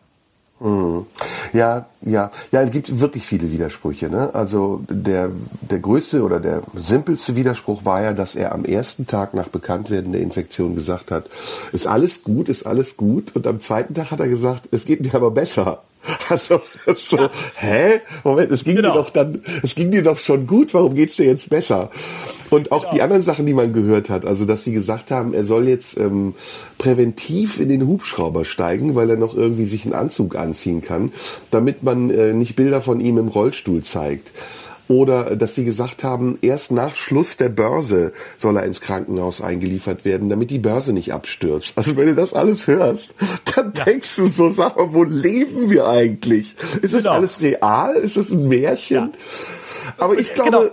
Mhm. 0.65 1.05
Ja, 1.53 1.85
ja, 2.01 2.31
ja, 2.51 2.63
es 2.63 2.71
gibt 2.71 2.99
wirklich 2.99 3.27
viele 3.27 3.53
Widersprüche. 3.53 4.09
Ne? 4.09 4.35
Also 4.35 4.83
der, 4.89 5.31
der 5.61 5.79
größte 5.79 6.23
oder 6.23 6.41
der 6.41 6.63
simpelste 6.75 7.37
Widerspruch 7.37 7.85
war 7.85 8.03
ja, 8.03 8.13
dass 8.15 8.35
er 8.35 8.53
am 8.53 8.65
ersten 8.65 9.07
Tag 9.07 9.35
nach 9.35 9.49
Bekanntwerden 9.49 10.13
der 10.13 10.23
Infektion 10.23 10.75
gesagt 10.75 11.11
hat, 11.11 11.27
ist 11.73 11.87
alles 11.87 12.25
gut, 12.25 12.49
ist 12.49 12.65
alles 12.65 12.97
gut. 12.97 13.37
Und 13.37 13.47
am 13.47 13.61
zweiten 13.61 13.93
Tag 13.93 14.11
hat 14.11 14.21
er 14.21 14.29
gesagt, 14.29 14.69
es 14.71 14.87
geht 14.87 15.03
mir 15.03 15.15
aber 15.15 15.31
besser. 15.31 15.83
Also 16.29 16.61
so, 16.97 17.17
ja. 17.17 17.31
hä? 17.57 18.01
Moment, 18.25 18.51
es 18.53 18.65
ging 18.65 18.77
genau. 18.77 18.91
dir 18.91 18.95
doch 18.95 19.11
dann, 19.11 19.43
es 19.63 19.75
ging 19.75 19.91
dir 19.91 20.03
doch 20.03 20.19
schon 20.19 20.47
gut, 20.47 20.75
warum 20.75 20.95
geht's 20.95 21.17
dir 21.17 21.27
jetzt 21.27 21.51
besser? 21.51 21.91
Und 22.51 22.73
auch 22.73 22.83
genau. 22.83 22.95
die 22.95 23.03
anderen 23.03 23.23
Sachen, 23.23 23.47
die 23.47 23.55
man 23.55 23.73
gehört 23.73 24.11
hat, 24.11 24.25
also 24.25 24.45
dass 24.45 24.65
sie 24.65 24.73
gesagt 24.73 25.11
haben, 25.11 25.35
er 25.35 25.45
soll 25.45 25.69
jetzt 25.69 25.99
ähm, 25.99 26.35
präventiv 26.79 27.59
in 27.59 27.69
den 27.69 27.87
Hubschrauber 27.87 28.45
steigen, 28.45 28.95
weil 28.95 29.11
er 29.11 29.17
noch 29.17 29.35
irgendwie 29.35 29.67
sich 29.67 29.85
einen 29.85 29.95
Anzug 29.95 30.37
anziehen 30.37 30.83
kann, 30.83 31.13
damit 31.51 31.83
man 31.83 32.11
äh, 32.11 32.33
nicht 32.33 32.57
Bilder 32.57 32.81
von 32.81 33.01
ihm 33.01 33.19
im 33.19 33.29
Rollstuhl 33.29 33.83
zeigt. 33.83 34.31
Oder 34.87 35.37
dass 35.37 35.55
sie 35.55 35.65
gesagt 35.65 36.05
haben, 36.05 36.39
erst 36.43 36.71
nach 36.71 36.95
Schluss 36.95 37.39
der 37.39 37.49
Börse 37.49 38.13
soll 38.37 38.57
er 38.59 38.65
ins 38.65 38.83
Krankenhaus 38.83 39.41
eingeliefert 39.41 40.05
werden, 40.05 40.29
damit 40.29 40.51
die 40.51 40.59
Börse 40.59 40.93
nicht 40.93 41.13
abstürzt. 41.13 41.73
Also 41.77 41.97
wenn 41.97 42.07
du 42.07 42.15
das 42.15 42.35
alles 42.35 42.67
hörst, 42.67 43.15
dann 43.55 43.73
ja. 43.75 43.85
denkst 43.85 44.17
du 44.17 44.29
so, 44.29 44.51
sag 44.51 44.77
mal, 44.77 44.93
wo 44.93 45.03
leben 45.05 45.71
wir 45.71 45.89
eigentlich? 45.89 46.55
Ist 46.83 46.93
das 46.93 47.05
genau. 47.05 47.15
alles 47.15 47.41
real? 47.41 47.97
Ist 47.97 48.19
das 48.19 48.31
ein 48.31 48.47
Märchen? 48.47 48.97
Ja. 48.97 49.11
Aber 49.97 50.19
ich 50.19 50.35
glaube, 50.35 50.51
genau. 50.51 50.71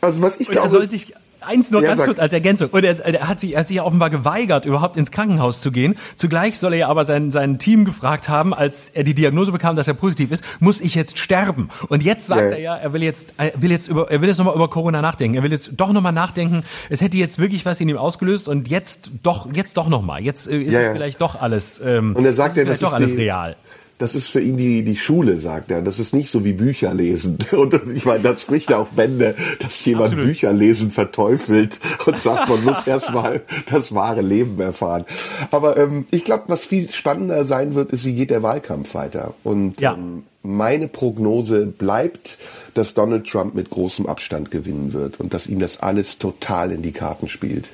also 0.00 0.20
was 0.20 0.40
ich 0.40 0.48
glaube... 0.48 0.66
Er 0.66 0.70
soll 0.70 0.88
sich 0.88 1.14
eins 1.46 1.70
nur 1.70 1.82
ja, 1.82 1.88
ganz 1.88 2.04
kurz 2.04 2.18
als 2.18 2.32
Ergänzung. 2.32 2.68
Und 2.70 2.84
er, 2.84 2.98
er, 3.04 3.28
hat 3.28 3.40
sich, 3.40 3.54
er 3.54 3.60
hat 3.60 3.66
sich 3.66 3.76
ja 3.76 3.84
offenbar 3.84 4.10
geweigert, 4.10 4.66
überhaupt 4.66 4.96
ins 4.96 5.10
Krankenhaus 5.10 5.60
zu 5.60 5.70
gehen. 5.70 5.94
Zugleich 6.16 6.58
soll 6.58 6.72
er 6.72 6.78
ja 6.80 6.88
aber 6.88 7.04
sein, 7.04 7.30
sein 7.30 7.58
Team 7.58 7.84
gefragt 7.84 8.28
haben, 8.28 8.54
als 8.54 8.88
er 8.88 9.04
die 9.04 9.14
Diagnose 9.14 9.52
bekam, 9.52 9.76
dass 9.76 9.88
er 9.88 9.94
positiv 9.94 10.30
ist, 10.30 10.44
muss 10.60 10.80
ich 10.80 10.94
jetzt 10.94 11.18
sterben? 11.18 11.68
Und 11.88 12.02
jetzt 12.02 12.26
sagt 12.26 12.42
ja. 12.42 12.48
er 12.48 12.60
ja, 12.60 12.76
er 12.76 12.92
will 12.92 13.02
jetzt, 13.02 13.34
er 13.36 13.52
will 13.56 13.70
jetzt 13.70 13.88
über, 13.88 14.10
er 14.10 14.20
will 14.20 14.28
jetzt 14.28 14.38
nochmal 14.38 14.54
über 14.54 14.68
Corona 14.68 15.02
nachdenken. 15.02 15.36
Er 15.36 15.42
will 15.42 15.52
jetzt 15.52 15.72
doch 15.76 15.92
nochmal 15.92 16.12
nachdenken. 16.12 16.64
Es 16.90 17.00
hätte 17.00 17.16
jetzt 17.18 17.38
wirklich 17.38 17.64
was 17.66 17.80
in 17.80 17.88
ihm 17.88 17.96
ausgelöst 17.96 18.48
und 18.48 18.68
jetzt 18.68 19.10
doch, 19.22 19.48
jetzt 19.54 19.76
doch 19.76 19.88
nochmal. 19.88 20.22
Jetzt 20.22 20.48
äh, 20.48 20.58
ist 20.58 20.72
ja, 20.72 20.80
es 20.80 20.88
vielleicht 20.88 21.20
doch 21.20 21.40
alles, 21.40 21.80
ähm, 21.84 22.14
und 22.16 22.24
er 22.24 22.32
sagt 22.32 22.56
ja, 22.56 22.64
das 22.64 22.74
ist 22.74 22.82
doch 22.82 22.92
alles 22.92 23.14
die, 23.14 23.22
real 23.22 23.56
das 24.04 24.14
ist 24.14 24.28
für 24.28 24.42
ihn 24.42 24.58
die, 24.58 24.84
die 24.84 24.96
Schule, 24.96 25.38
sagt 25.38 25.70
er. 25.70 25.80
Das 25.80 25.98
ist 25.98 26.12
nicht 26.12 26.30
so 26.30 26.44
wie 26.44 26.52
Bücher 26.52 26.92
lesen. 26.92 27.38
Und 27.52 27.72
ich 27.94 28.04
meine, 28.04 28.22
das 28.22 28.42
spricht 28.42 28.68
ja 28.68 28.76
auch 28.76 28.88
Wände, 28.96 29.34
dass 29.60 29.82
jemand 29.86 30.08
Absolut. 30.08 30.26
Bücher 30.26 30.52
lesen 30.52 30.90
verteufelt 30.90 31.80
und 32.04 32.18
sagt, 32.18 32.50
man 32.50 32.62
muss 32.64 32.82
erstmal 32.86 33.40
das 33.70 33.94
wahre 33.94 34.20
Leben 34.20 34.60
erfahren. 34.60 35.06
Aber 35.50 35.78
ähm, 35.78 36.04
ich 36.10 36.26
glaube, 36.26 36.44
was 36.48 36.66
viel 36.66 36.92
spannender 36.92 37.46
sein 37.46 37.74
wird, 37.74 37.92
ist, 37.92 38.04
wie 38.04 38.12
geht 38.12 38.28
der 38.28 38.42
Wahlkampf 38.42 38.94
weiter. 38.94 39.32
Und 39.42 39.80
ja. 39.80 39.94
ähm, 39.94 40.24
meine 40.42 40.86
Prognose 40.88 41.64
bleibt, 41.64 42.36
dass 42.74 42.92
Donald 42.92 43.26
Trump 43.26 43.54
mit 43.54 43.70
großem 43.70 44.04
Abstand 44.04 44.50
gewinnen 44.50 44.92
wird 44.92 45.18
und 45.18 45.32
dass 45.32 45.46
ihm 45.46 45.60
das 45.60 45.80
alles 45.80 46.18
total 46.18 46.72
in 46.72 46.82
die 46.82 46.92
Karten 46.92 47.26
spielt. 47.26 47.70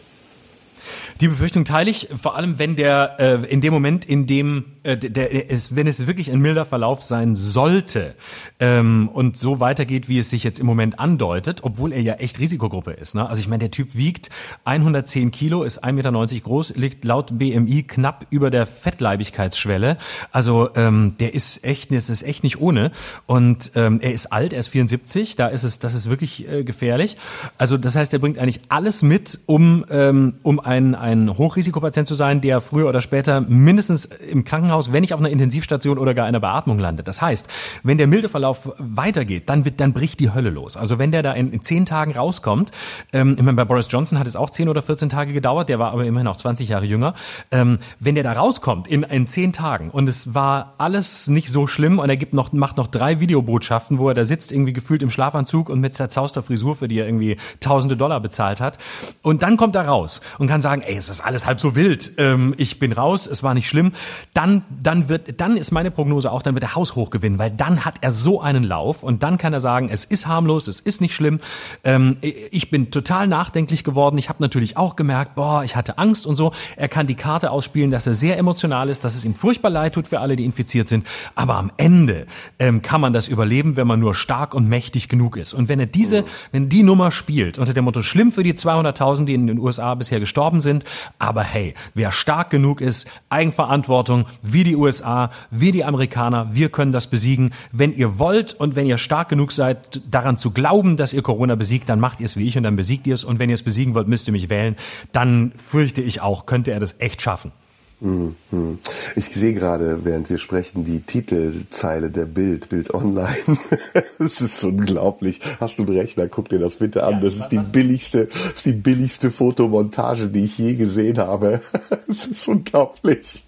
Die 1.20 1.28
Befürchtung 1.28 1.64
teile 1.64 1.90
ich, 1.90 2.08
vor 2.20 2.36
allem 2.36 2.58
wenn 2.58 2.76
der 2.76 3.16
äh, 3.18 3.46
in 3.46 3.60
dem 3.60 3.72
Moment, 3.72 4.04
in 4.04 4.26
dem 4.26 4.64
äh, 4.82 4.96
der, 4.96 5.10
der 5.10 5.50
ist, 5.50 5.76
wenn 5.76 5.86
es 5.86 6.06
wirklich 6.06 6.32
ein 6.32 6.40
milder 6.40 6.64
Verlauf 6.64 7.02
sein 7.02 7.36
sollte 7.36 8.14
ähm, 8.58 9.08
und 9.12 9.36
so 9.36 9.60
weitergeht, 9.60 10.08
wie 10.08 10.18
es 10.18 10.30
sich 10.30 10.44
jetzt 10.44 10.58
im 10.58 10.66
Moment 10.66 10.98
andeutet, 10.98 11.60
obwohl 11.62 11.92
er 11.92 12.00
ja 12.00 12.14
echt 12.14 12.38
Risikogruppe 12.38 12.92
ist. 12.92 13.14
Ne? 13.14 13.28
Also 13.28 13.40
ich 13.40 13.48
meine, 13.48 13.60
der 13.60 13.70
Typ 13.70 13.94
wiegt 13.94 14.30
110 14.64 15.30
Kilo, 15.30 15.62
ist 15.62 15.84
1,90 15.84 15.92
Meter 15.92 16.40
groß, 16.40 16.76
liegt 16.76 17.04
laut 17.04 17.38
BMI 17.38 17.82
knapp 17.82 18.26
über 18.30 18.50
der 18.50 18.66
Fettleibigkeitsschwelle. 18.66 19.98
Also 20.32 20.70
ähm, 20.76 21.14
der 21.20 21.34
ist 21.34 21.64
echt, 21.64 21.92
das 21.92 22.08
ist 22.08 22.22
echt 22.22 22.42
nicht 22.42 22.60
ohne. 22.60 22.90
Und 23.26 23.72
ähm, 23.74 24.00
er 24.00 24.12
ist 24.12 24.32
alt, 24.32 24.52
er 24.52 24.60
ist 24.60 24.68
74, 24.68 25.36
da 25.36 25.48
ist 25.48 25.64
es, 25.64 25.78
das 25.78 25.94
ist 25.94 26.08
wirklich 26.08 26.48
äh, 26.48 26.64
gefährlich. 26.64 27.16
Also 27.58 27.76
das 27.76 27.96
heißt, 27.96 28.12
er 28.12 28.18
bringt 28.18 28.38
eigentlich 28.38 28.60
alles 28.68 29.02
mit, 29.02 29.40
um 29.46 29.84
ähm, 29.90 30.34
um 30.42 30.60
ein, 30.60 30.94
ein 31.10 31.36
Hochrisikopatient 31.36 32.06
zu 32.06 32.14
sein, 32.14 32.40
der 32.40 32.60
früher 32.60 32.88
oder 32.88 33.00
später 33.00 33.40
mindestens 33.40 34.04
im 34.04 34.44
Krankenhaus, 34.44 34.92
wenn 34.92 35.00
nicht 35.00 35.14
auf 35.14 35.20
einer 35.20 35.30
Intensivstation 35.30 35.98
oder 35.98 36.14
gar 36.14 36.26
einer 36.26 36.40
Beatmung 36.40 36.78
landet. 36.78 37.08
Das 37.08 37.20
heißt, 37.20 37.48
wenn 37.82 37.98
der 37.98 38.06
milde 38.06 38.28
Verlauf 38.28 38.72
weitergeht, 38.78 39.48
dann 39.48 39.64
wird, 39.64 39.80
dann 39.80 39.92
bricht 39.92 40.20
die 40.20 40.32
Hölle 40.32 40.50
los. 40.50 40.76
Also 40.76 40.98
wenn 40.98 41.12
der 41.12 41.22
da 41.22 41.32
in, 41.32 41.52
in 41.52 41.62
zehn 41.62 41.86
Tagen 41.86 42.12
rauskommt, 42.12 42.70
ähm, 43.12 43.34
ich 43.36 43.42
meine, 43.42 43.56
bei 43.56 43.64
Boris 43.64 43.88
Johnson 43.90 44.18
hat 44.18 44.26
es 44.26 44.36
auch 44.36 44.50
zehn 44.50 44.68
oder 44.68 44.82
14 44.82 45.08
Tage 45.08 45.32
gedauert, 45.32 45.68
der 45.68 45.78
war 45.78 45.92
aber 45.92 46.04
immerhin 46.04 46.26
auch 46.26 46.36
20 46.36 46.68
Jahre 46.68 46.86
jünger. 46.86 47.14
Ähm, 47.50 47.78
wenn 47.98 48.14
der 48.14 48.24
da 48.24 48.32
rauskommt 48.32 48.88
in, 48.88 49.02
in 49.02 49.26
zehn 49.26 49.52
Tagen 49.52 49.90
und 49.90 50.08
es 50.08 50.34
war 50.34 50.74
alles 50.78 51.28
nicht 51.28 51.50
so 51.50 51.66
schlimm 51.66 51.98
und 51.98 52.08
er 52.08 52.16
gibt 52.16 52.34
noch, 52.34 52.52
macht 52.52 52.76
noch 52.76 52.86
drei 52.86 53.20
Videobotschaften, 53.20 53.98
wo 53.98 54.08
er 54.08 54.14
da 54.14 54.24
sitzt, 54.24 54.52
irgendwie 54.52 54.72
gefühlt 54.72 55.02
im 55.02 55.10
Schlafanzug 55.10 55.68
und 55.68 55.80
mit 55.80 55.94
zerzauster 55.94 56.42
Frisur, 56.42 56.76
für 56.76 56.88
die 56.88 56.98
er 56.98 57.06
irgendwie 57.06 57.36
tausende 57.60 57.96
Dollar 57.96 58.20
bezahlt 58.20 58.60
hat. 58.60 58.78
Und 59.22 59.42
dann 59.42 59.56
kommt 59.56 59.74
er 59.74 59.86
raus 59.86 60.20
und 60.38 60.48
kann 60.48 60.62
sagen, 60.62 60.82
ey, 60.90 60.96
es 60.96 61.08
ist 61.08 61.20
alles 61.20 61.46
halb 61.46 61.60
so 61.60 61.76
wild, 61.76 62.12
ähm, 62.18 62.54
ich 62.56 62.78
bin 62.78 62.92
raus, 62.92 63.26
es 63.26 63.42
war 63.42 63.54
nicht 63.54 63.68
schlimm, 63.68 63.92
dann, 64.34 64.64
dann 64.82 65.08
wird, 65.08 65.40
dann 65.40 65.56
ist 65.56 65.70
meine 65.70 65.90
Prognose 65.90 66.30
auch, 66.30 66.42
dann 66.42 66.54
wird 66.54 66.64
er 66.64 66.74
haushoch 66.74 67.10
gewinnen, 67.10 67.38
weil 67.38 67.50
dann 67.50 67.84
hat 67.84 67.96
er 68.00 68.10
so 68.10 68.40
einen 68.40 68.64
Lauf 68.64 69.02
und 69.02 69.22
dann 69.22 69.38
kann 69.38 69.52
er 69.52 69.60
sagen, 69.60 69.88
es 69.90 70.04
ist 70.04 70.26
harmlos, 70.26 70.66
es 70.66 70.80
ist 70.80 71.00
nicht 71.00 71.14
schlimm. 71.14 71.40
Ähm, 71.84 72.16
ich 72.20 72.70
bin 72.70 72.90
total 72.90 73.28
nachdenklich 73.28 73.84
geworden. 73.84 74.18
Ich 74.18 74.28
habe 74.28 74.42
natürlich 74.42 74.76
auch 74.76 74.96
gemerkt, 74.96 75.36
boah, 75.36 75.62
ich 75.64 75.76
hatte 75.76 75.98
Angst 75.98 76.26
und 76.26 76.34
so. 76.34 76.52
Er 76.76 76.88
kann 76.88 77.06
die 77.06 77.14
Karte 77.14 77.50
ausspielen, 77.50 77.90
dass 77.90 78.06
er 78.06 78.14
sehr 78.14 78.36
emotional 78.38 78.88
ist, 78.88 79.04
dass 79.04 79.14
es 79.14 79.24
ihm 79.24 79.34
furchtbar 79.34 79.70
leid 79.70 79.94
tut 79.94 80.08
für 80.08 80.20
alle, 80.20 80.34
die 80.34 80.44
infiziert 80.44 80.88
sind. 80.88 81.06
Aber 81.36 81.54
am 81.54 81.70
Ende 81.76 82.26
ähm, 82.58 82.82
kann 82.82 83.00
man 83.00 83.12
das 83.12 83.28
überleben, 83.28 83.76
wenn 83.76 83.86
man 83.86 84.00
nur 84.00 84.14
stark 84.14 84.54
und 84.54 84.68
mächtig 84.68 85.08
genug 85.08 85.36
ist. 85.36 85.54
Und 85.54 85.68
wenn 85.68 85.78
er 85.78 85.86
diese, 85.86 86.24
wenn 86.50 86.68
die 86.68 86.82
Nummer 86.82 87.12
spielt 87.12 87.58
unter 87.58 87.74
dem 87.74 87.84
Motto 87.84 88.02
schlimm 88.02 88.32
für 88.32 88.42
die 88.42 88.54
200.000, 88.54 89.24
die 89.26 89.34
in 89.34 89.46
den 89.46 89.58
USA 89.58 89.94
bisher 89.94 90.18
gestorben 90.18 90.60
sind, 90.60 90.79
aber 91.18 91.42
hey, 91.42 91.74
wer 91.94 92.12
stark 92.12 92.50
genug 92.50 92.80
ist, 92.80 93.08
Eigenverantwortung, 93.28 94.26
wie 94.42 94.64
die 94.64 94.76
USA, 94.76 95.30
wie 95.50 95.72
die 95.72 95.84
Amerikaner, 95.84 96.48
wir 96.52 96.68
können 96.68 96.92
das 96.92 97.06
besiegen. 97.06 97.52
Wenn 97.72 97.92
ihr 97.92 98.18
wollt 98.18 98.52
und 98.52 98.76
wenn 98.76 98.86
ihr 98.86 98.98
stark 98.98 99.28
genug 99.28 99.52
seid, 99.52 100.00
daran 100.10 100.38
zu 100.38 100.50
glauben, 100.50 100.96
dass 100.96 101.12
ihr 101.12 101.22
Corona 101.22 101.54
besiegt, 101.54 101.88
dann 101.88 102.00
macht 102.00 102.20
ihr 102.20 102.26
es 102.26 102.36
wie 102.36 102.46
ich 102.46 102.56
und 102.56 102.64
dann 102.64 102.76
besiegt 102.76 103.06
ihr 103.06 103.14
es. 103.14 103.24
Und 103.24 103.38
wenn 103.38 103.50
ihr 103.50 103.54
es 103.54 103.62
besiegen 103.62 103.94
wollt, 103.94 104.08
müsst 104.08 104.28
ihr 104.28 104.32
mich 104.32 104.48
wählen. 104.48 104.76
Dann 105.12 105.52
fürchte 105.56 106.02
ich 106.02 106.20
auch, 106.20 106.46
könnte 106.46 106.72
er 106.72 106.80
das 106.80 107.00
echt 107.00 107.22
schaffen. 107.22 107.52
Mhm. 108.00 108.78
Ich 109.14 109.26
sehe 109.26 109.52
gerade, 109.52 110.04
während 110.04 110.30
wir 110.30 110.38
sprechen, 110.38 110.84
die 110.84 111.00
Titelzeile 111.00 112.10
der 112.10 112.24
Bild, 112.24 112.68
Bild 112.68 112.92
Online. 112.94 113.36
Das 114.18 114.40
ist 114.40 114.62
unglaublich. 114.64 115.40
Hast 115.60 115.78
du 115.78 115.84
einen 115.84 115.96
Rechner? 115.96 116.28
Guck 116.28 116.48
dir 116.48 116.58
das 116.58 116.76
bitte 116.76 117.04
an. 117.04 117.20
das 117.20 117.36
ist 117.36 117.48
die 117.48 117.58
billigste, 117.58 118.26
das 118.26 118.52
ist 118.54 118.66
die 118.66 118.72
billigste 118.72 119.30
Fotomontage, 119.30 120.28
die 120.28 120.44
ich 120.44 120.58
je 120.58 120.74
gesehen 120.74 121.18
habe. 121.18 121.60
Das 122.06 122.26
ist 122.26 122.48
unglaublich 122.48 123.44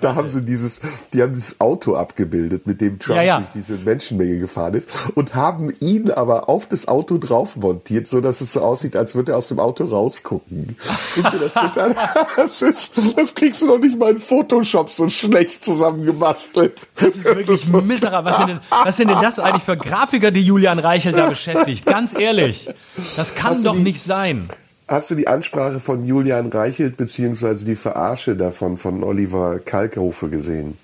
da 0.00 0.14
haben 0.14 0.28
sie 0.28 0.42
dieses, 0.42 0.80
die 1.12 1.22
haben 1.22 1.34
das 1.34 1.60
Auto 1.60 1.94
abgebildet, 1.94 2.66
mit 2.66 2.80
dem 2.80 2.98
Trump 2.98 3.16
ja, 3.16 3.22
ja. 3.22 3.38
durch 3.38 3.50
diese 3.54 3.76
Menschenmenge 3.78 4.38
gefahren 4.38 4.74
ist 4.74 4.90
und 5.14 5.34
haben 5.34 5.72
ihn 5.80 6.10
aber 6.10 6.48
auf 6.48 6.66
das 6.66 6.88
Auto 6.88 7.18
drauf 7.18 7.56
montiert, 7.56 8.08
so 8.08 8.20
dass 8.20 8.40
es 8.40 8.52
so 8.52 8.60
aussieht, 8.60 8.96
als 8.96 9.14
würde 9.14 9.32
er 9.32 9.38
aus 9.38 9.48
dem 9.48 9.58
Auto 9.58 9.84
rausgucken. 9.84 10.76
das, 11.22 11.54
das, 12.36 12.62
ist, 12.62 12.92
das 13.16 13.34
kriegst 13.34 13.62
du 13.62 13.68
doch 13.68 13.78
nicht 13.78 13.98
mal 13.98 14.12
in 14.12 14.18
Photoshop 14.18 14.90
so 14.90 15.08
schlecht 15.08 15.64
zusammengebastelt. 15.64 16.74
Das 16.96 17.16
ist 17.16 17.24
wirklich 17.24 17.66
miserabel. 17.68 18.32
Was 18.32 18.38
sind, 18.38 18.48
denn, 18.48 18.60
was 18.70 18.96
sind 18.96 19.08
denn 19.08 19.20
das 19.20 19.38
eigentlich 19.38 19.62
für 19.62 19.76
Grafiker, 19.76 20.30
die 20.30 20.42
Julian 20.42 20.78
Reichelt 20.78 21.16
da 21.16 21.28
beschäftigt? 21.28 21.86
Ganz 21.86 22.18
ehrlich. 22.18 22.68
Das 23.16 23.34
kann 23.34 23.52
Hast 23.52 23.66
doch 23.66 23.74
die, 23.74 23.82
nicht 23.82 24.02
sein. 24.02 24.48
Hast 24.90 25.08
du 25.08 25.14
die 25.14 25.28
Ansprache 25.28 25.78
von 25.78 26.04
Julian 26.04 26.48
Reichelt 26.48 26.96
beziehungsweise 26.96 27.64
die 27.64 27.76
Verarsche 27.76 28.34
davon 28.34 28.76
von 28.76 29.04
Oliver 29.04 29.60
Kalkhofe 29.60 30.28
gesehen? 30.28 30.76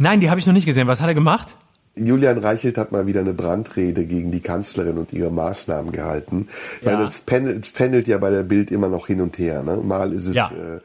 Nein, 0.00 0.18
die 0.18 0.28
habe 0.28 0.40
ich 0.40 0.46
noch 0.46 0.52
nicht 0.52 0.66
gesehen. 0.66 0.88
Was 0.88 1.00
hat 1.00 1.06
er 1.06 1.14
gemacht? 1.14 1.54
Julian 1.94 2.38
Reichelt 2.38 2.76
hat 2.78 2.90
mal 2.90 3.06
wieder 3.06 3.20
eine 3.20 3.32
Brandrede 3.32 4.06
gegen 4.06 4.32
die 4.32 4.40
Kanzlerin 4.40 4.98
und 4.98 5.12
ihre 5.12 5.30
Maßnahmen 5.30 5.92
gehalten. 5.92 6.48
Ja. 6.80 6.98
Weil 6.98 7.04
es 7.04 7.20
pendelt, 7.20 7.72
pendelt 7.72 8.08
ja 8.08 8.18
bei 8.18 8.30
der 8.30 8.42
Bild 8.42 8.72
immer 8.72 8.88
noch 8.88 9.06
hin 9.06 9.20
und 9.20 9.38
her. 9.38 9.62
Ne? 9.62 9.76
Mal 9.76 10.12
ist 10.12 10.26
es 10.26 10.34
ja. 10.34 10.50
äh, 10.50 10.80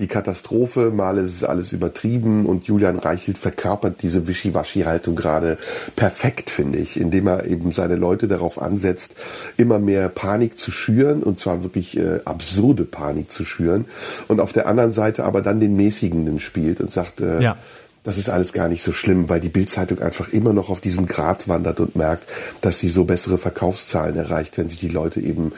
die 0.00 0.08
Katastrophe, 0.08 0.90
mal 0.90 1.18
ist 1.18 1.34
es 1.34 1.44
alles 1.44 1.72
übertrieben 1.72 2.46
und 2.46 2.64
Julian 2.64 2.98
Reichelt 2.98 3.38
verkörpert 3.38 4.02
diese 4.02 4.26
Wischiwaschi-Haltung 4.26 5.14
gerade 5.14 5.58
perfekt, 5.96 6.50
finde 6.50 6.78
ich, 6.78 7.00
indem 7.00 7.26
er 7.26 7.46
eben 7.46 7.72
seine 7.72 7.96
Leute 7.96 8.26
darauf 8.26 8.60
ansetzt, 8.60 9.14
immer 9.56 9.78
mehr 9.78 10.08
Panik 10.08 10.58
zu 10.58 10.70
schüren 10.70 11.22
und 11.22 11.38
zwar 11.38 11.62
wirklich 11.62 11.96
äh, 11.96 12.20
absurde 12.24 12.84
Panik 12.84 13.30
zu 13.30 13.44
schüren 13.44 13.84
und 14.28 14.40
auf 14.40 14.52
der 14.52 14.66
anderen 14.66 14.92
Seite 14.92 15.24
aber 15.24 15.42
dann 15.42 15.60
den 15.60 15.76
Mäßigenden 15.76 16.40
spielt 16.40 16.80
und 16.80 16.92
sagt, 16.92 17.20
äh, 17.20 17.42
ja 17.42 17.56
das 18.02 18.16
ist 18.16 18.30
alles 18.30 18.52
gar 18.52 18.68
nicht 18.68 18.82
so 18.82 18.92
schlimm, 18.92 19.28
weil 19.28 19.40
die 19.40 19.48
Bildzeitung 19.48 20.00
einfach 20.00 20.30
immer 20.30 20.52
noch 20.52 20.70
auf 20.70 20.80
diesem 20.80 21.06
Grad 21.06 21.48
wandert 21.48 21.80
und 21.80 21.96
merkt, 21.96 22.26
dass 22.62 22.80
sie 22.80 22.88
so 22.88 23.04
bessere 23.04 23.36
Verkaufszahlen 23.36 24.16
erreicht, 24.16 24.56
wenn 24.56 24.70
sich 24.70 24.80
die 24.80 24.88
Leute 24.88 25.20
eben 25.20 25.52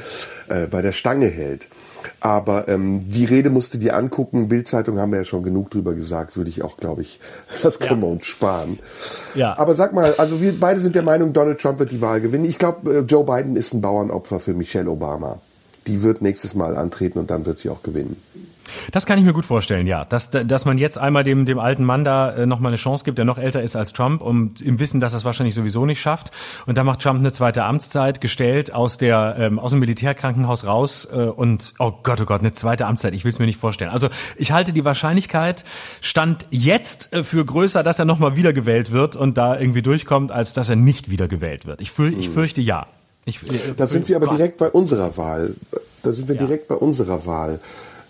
äh, 0.48 0.66
bei 0.66 0.82
der 0.82 0.92
Stange 0.92 1.28
hält. 1.28 1.68
Aber 2.20 2.68
ähm, 2.68 3.10
die 3.10 3.24
Rede 3.24 3.50
musste 3.50 3.78
dir 3.78 3.96
angucken. 3.96 4.48
Bildzeitung 4.48 4.98
haben 4.98 5.12
wir 5.12 5.18
ja 5.18 5.24
schon 5.24 5.42
genug 5.42 5.70
drüber 5.70 5.94
gesagt, 5.94 6.36
würde 6.36 6.50
ich 6.50 6.62
auch, 6.62 6.76
glaube 6.76 7.02
ich, 7.02 7.20
das 7.62 7.78
können 7.78 8.00
ja. 8.00 8.06
wir 8.06 8.12
uns 8.12 8.26
sparen. 8.26 8.78
Ja. 9.34 9.58
Aber 9.58 9.74
sag 9.74 9.92
mal, 9.92 10.14
also 10.18 10.40
wir 10.40 10.58
beide 10.58 10.80
sind 10.80 10.94
der 10.94 11.02
Meinung, 11.02 11.32
Donald 11.32 11.60
Trump 11.60 11.78
wird 11.78 11.92
die 11.92 12.00
Wahl 12.00 12.20
gewinnen. 12.20 12.44
Ich 12.44 12.58
glaube, 12.58 12.98
äh, 12.98 13.00
Joe 13.00 13.24
Biden 13.24 13.56
ist 13.56 13.72
ein 13.72 13.80
Bauernopfer 13.80 14.40
für 14.40 14.54
Michelle 14.54 14.90
Obama. 14.90 15.38
Die 15.86 16.02
wird 16.02 16.22
nächstes 16.22 16.54
Mal 16.54 16.76
antreten 16.76 17.18
und 17.18 17.30
dann 17.30 17.44
wird 17.44 17.58
sie 17.58 17.68
auch 17.68 17.82
gewinnen. 17.82 18.16
Das 18.90 19.06
kann 19.06 19.18
ich 19.18 19.24
mir 19.24 19.32
gut 19.32 19.46
vorstellen, 19.46 19.86
ja. 19.86 20.04
Dass, 20.04 20.30
dass 20.30 20.64
man 20.64 20.78
jetzt 20.78 20.98
einmal 20.98 21.24
dem, 21.24 21.44
dem 21.44 21.58
alten 21.58 21.84
Mann 21.84 22.04
da 22.04 22.30
äh, 22.30 22.46
nochmal 22.46 22.70
eine 22.70 22.76
Chance 22.76 23.04
gibt, 23.04 23.18
der 23.18 23.24
noch 23.24 23.38
älter 23.38 23.62
ist 23.62 23.76
als 23.76 23.92
Trump 23.92 24.22
und 24.22 24.60
im 24.60 24.78
Wissen, 24.78 25.00
dass 25.00 25.14
er 25.14 25.18
es 25.18 25.24
wahrscheinlich 25.24 25.54
sowieso 25.54 25.86
nicht 25.86 26.00
schafft. 26.00 26.30
Und 26.66 26.78
da 26.78 26.84
macht 26.84 27.00
Trump 27.00 27.20
eine 27.20 27.32
zweite 27.32 27.64
Amtszeit, 27.64 28.20
gestellt 28.20 28.74
aus, 28.74 28.98
der, 28.98 29.36
ähm, 29.38 29.58
aus 29.58 29.70
dem 29.70 29.80
Militärkrankenhaus 29.80 30.66
raus 30.66 31.08
äh, 31.12 31.16
und, 31.16 31.74
oh 31.78 31.92
Gott, 32.02 32.20
oh 32.20 32.24
Gott, 32.24 32.40
eine 32.40 32.52
zweite 32.52 32.86
Amtszeit, 32.86 33.14
ich 33.14 33.24
will 33.24 33.32
es 33.32 33.38
mir 33.38 33.46
nicht 33.46 33.58
vorstellen. 33.58 33.90
Also 33.90 34.08
ich 34.36 34.52
halte 34.52 34.72
die 34.72 34.84
Wahrscheinlichkeit, 34.84 35.64
stand 36.00 36.46
jetzt 36.50 37.12
äh, 37.12 37.24
für 37.24 37.44
größer, 37.44 37.82
dass 37.82 37.98
er 37.98 38.04
nochmal 38.04 38.36
wiedergewählt 38.36 38.92
wird 38.92 39.16
und 39.16 39.36
da 39.38 39.58
irgendwie 39.58 39.82
durchkommt, 39.82 40.32
als 40.32 40.52
dass 40.52 40.68
er 40.68 40.76
nicht 40.76 41.10
wiedergewählt 41.10 41.66
wird. 41.66 41.80
Ich, 41.80 41.90
für, 41.90 42.08
ich 42.08 42.26
hm. 42.26 42.32
fürchte 42.32 42.60
ja. 42.60 42.86
Ich, 43.24 43.42
äh, 43.48 43.74
da 43.76 43.86
sind 43.86 44.08
wir 44.08 44.16
aber 44.16 44.28
direkt 44.28 44.58
bei 44.58 44.70
unserer 44.70 45.16
Wahl. 45.16 45.54
Da 46.02 46.12
sind 46.12 46.28
wir 46.28 46.34
ja. 46.34 46.42
direkt 46.44 46.68
bei 46.68 46.74
unserer 46.74 47.24
Wahl. 47.26 47.60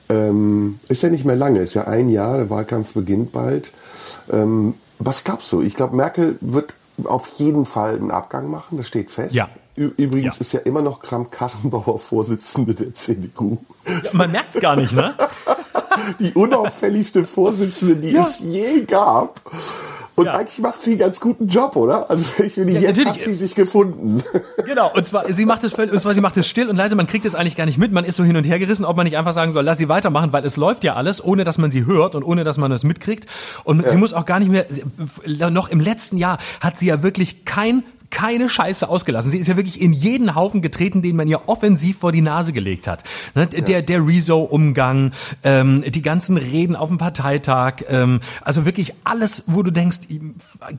Ähm, 0.09 0.81
ist 0.89 1.03
ja 1.03 1.09
nicht 1.09 1.25
mehr 1.25 1.37
lange, 1.37 1.61
ist 1.61 1.75
ja 1.75 1.85
ein 1.85 2.09
Jahr, 2.09 2.37
der 2.37 2.51
Wahlkampf 2.51 2.93
beginnt 2.93 3.33
bald. 3.33 3.73
Ähm, 4.31 4.75
was 4.99 5.25
glaubst 5.25 5.51
du? 5.53 5.63
Ich 5.63 5.75
glaube, 5.75 5.97
Merkel 5.97 6.37
wird 6.41 6.75
auf 7.05 7.29
jeden 7.39 7.67
Fall 7.67 7.97
einen 7.97 8.11
Abgang 8.11 8.51
machen, 8.51 8.77
das 8.77 8.89
steht 8.89 9.11
fest. 9.11 9.35
Ja. 9.35 9.49
Übrigens 9.75 10.37
ja. 10.37 10.41
ist 10.41 10.53
ja 10.53 10.61
immer 10.61 10.83
noch 10.83 11.01
Kramp-Karrenbauer 11.01 11.99
Vorsitzende 11.99 12.75
der 12.75 12.95
CDU. 12.95 13.59
Ja, 13.87 14.11
man 14.13 14.31
merkt 14.31 14.55
es 14.55 14.61
gar 14.61 14.77
nicht, 14.77 14.93
ne? 14.93 15.15
die 16.21 16.33
unauffälligste 16.33 17.25
Vorsitzende, 17.25 17.97
die 17.97 18.11
ja. 18.11 18.29
es 18.29 18.39
je 18.41 18.83
gab. 18.85 19.41
Und 20.15 20.27
ja. 20.27 20.37
eigentlich 20.37 20.59
macht 20.59 20.83
sie 20.83 20.91
einen 20.91 20.99
ganz 20.99 21.21
guten 21.21 21.49
Job, 21.49 21.75
oder? 21.77 22.11
Also 22.11 22.27
ich 22.43 22.55
finde, 22.55 22.75
ja, 22.75 22.81
jetzt 22.81 22.99
natürlich. 22.99 23.19
hat 23.19 23.25
sie 23.25 23.35
sich 23.35 23.55
gefunden. 23.55 24.23
Genau, 24.65 24.91
und 24.95 25.05
zwar, 25.05 25.31
sie 25.31 25.45
macht 25.45 25.65
es 25.65 25.73
völlig, 25.73 25.93
und 25.93 26.01
zwar, 26.01 26.15
sie 26.15 26.21
macht 26.21 26.37
es 26.37 26.47
still 26.47 26.69
und 26.69 26.77
leise, 26.77 26.95
man 26.95 27.07
kriegt 27.07 27.25
es 27.25 27.35
eigentlich 27.35 27.57
gar 27.57 27.67
nicht 27.67 27.79
mit, 27.79 27.91
man 27.91 28.05
ist 28.05 28.17
so 28.17 28.23
hin 28.23 28.37
und 28.37 28.45
her 28.45 28.59
gerissen, 28.59 28.85
ob 28.85 28.97
man 28.97 29.05
nicht 29.05 29.19
einfach 29.19 29.33
sagen 29.33 29.51
soll, 29.51 29.65
lass 29.65 29.79
sie 29.79 29.89
weitermachen, 29.89 30.33
weil 30.33 30.45
es 30.45 30.57
läuft 30.57 30.85
ja 30.85 30.95
alles, 30.95 31.23
ohne 31.23 31.43
dass 31.45 31.59
man 31.59 31.71
sie 31.71 31.85
hört 31.85 32.15
und 32.15 32.23
ohne 32.23 32.45
dass 32.45 32.59
man 32.59 32.71
es 32.71 32.85
mitkriegt. 32.85 33.27
Und 33.65 33.83
ja. 33.83 33.89
sie 33.89 33.97
muss 33.97 34.15
auch 34.15 34.25
gar 34.25 34.39
nicht 34.39 34.51
mehr, 34.51 34.67
noch 35.51 35.69
im 35.69 35.81
letzten 35.81 36.17
Jahr 36.17 36.39
hat 36.61 36.77
sie 36.77 36.87
ja 36.87 37.03
wirklich 37.03 37.45
kein 37.45 37.83
keine 38.13 38.49
Scheiße 38.49 38.89
ausgelassen. 38.89 39.31
Sie 39.31 39.39
ist 39.39 39.49
ja 39.49 39.57
wirklich 39.57 39.81
in 39.81 39.93
jeden 39.93 40.37
Haufen 40.37 40.61
getreten, 40.61 41.03
den 41.03 41.17
man 41.17 41.27
ihr 41.27 41.49
offensiv 41.49 41.99
vor 41.99 42.13
die 42.13 42.21
Nase 42.21 42.53
gelegt 42.53 42.87
hat. 42.87 43.03
Ne? 43.35 43.49
Ja. 43.53 43.61
Der, 43.63 43.83
der 43.83 44.07
Rezo-Umgang, 44.07 45.13
ähm, 45.43 45.83
die 45.89 46.03
ganzen 46.03 46.37
Reden 46.37 46.77
auf 46.77 46.91
dem 46.91 46.99
Parteitag, 46.99 47.83
ähm, 47.89 48.21
also 48.43 48.67
wirklich 48.67 48.93
alles, 49.03 49.45
wo 49.47 49.63
du 49.63 49.71
denkst, 49.71 50.01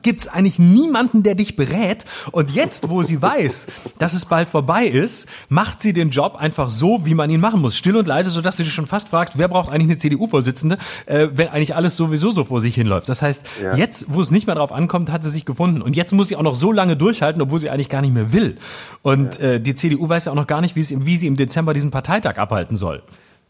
gibt's 0.02 0.28
eigentlich 0.28 0.58
niemanden, 0.58 1.24
der 1.24 1.34
dich 1.34 1.56
berät. 1.56 2.04
Und 2.30 2.52
jetzt, 2.52 2.88
wo 2.88 3.02
sie 3.02 3.20
weiß, 3.20 3.66
dass 3.98 4.14
es 4.14 4.24
bald 4.24 4.48
vorbei 4.48 4.86
ist, 4.86 5.26
macht 5.48 5.80
sie 5.80 5.92
den 5.92 6.10
Job 6.10 6.36
einfach 6.36 6.70
so, 6.70 7.04
wie 7.04 7.14
man 7.14 7.30
ihn 7.30 7.40
machen 7.40 7.60
muss. 7.60 7.76
Still 7.76 7.96
und 7.96 8.06
leise, 8.06 8.30
sodass 8.30 8.56
du 8.56 8.62
dich 8.62 8.72
schon 8.72 8.86
fast 8.86 9.08
fragst, 9.08 9.38
wer 9.38 9.48
braucht 9.48 9.70
eigentlich 9.70 9.90
eine 9.90 9.96
CDU-Vorsitzende, 9.96 10.78
äh, 11.06 11.28
wenn 11.32 11.48
eigentlich 11.48 11.74
alles 11.74 11.96
sowieso 11.96 12.30
so 12.30 12.44
vor 12.44 12.60
sich 12.60 12.76
hinläuft. 12.76 13.08
Das 13.08 13.22
heißt, 13.22 13.44
ja. 13.60 13.74
jetzt, 13.76 14.06
wo 14.08 14.20
es 14.20 14.30
nicht 14.30 14.46
mehr 14.46 14.54
drauf 14.54 14.70
ankommt, 14.70 15.10
hat 15.10 15.24
sie 15.24 15.30
sich 15.30 15.44
gefunden. 15.44 15.82
Und 15.82 15.96
jetzt 15.96 16.12
muss 16.12 16.28
sie 16.28 16.36
auch 16.36 16.42
noch 16.42 16.54
so 16.54 16.70
lange 16.70 16.96
durchhalten, 16.96 17.23
durchhalten, 17.24 17.42
obwohl 17.42 17.58
sie 17.58 17.70
eigentlich 17.70 17.88
gar 17.88 18.02
nicht 18.02 18.14
mehr 18.14 18.32
will. 18.32 18.56
Und 19.02 19.40
ja. 19.40 19.52
äh, 19.52 19.60
die 19.60 19.74
CDU 19.74 20.08
weiß 20.08 20.26
ja 20.26 20.32
auch 20.32 20.36
noch 20.36 20.46
gar 20.46 20.60
nicht, 20.60 20.76
wie, 20.76 20.80
es, 20.80 20.92
wie 21.04 21.16
sie 21.16 21.26
im 21.26 21.36
Dezember 21.36 21.74
diesen 21.74 21.90
Parteitag 21.90 22.38
abhalten 22.38 22.76
soll. 22.76 23.02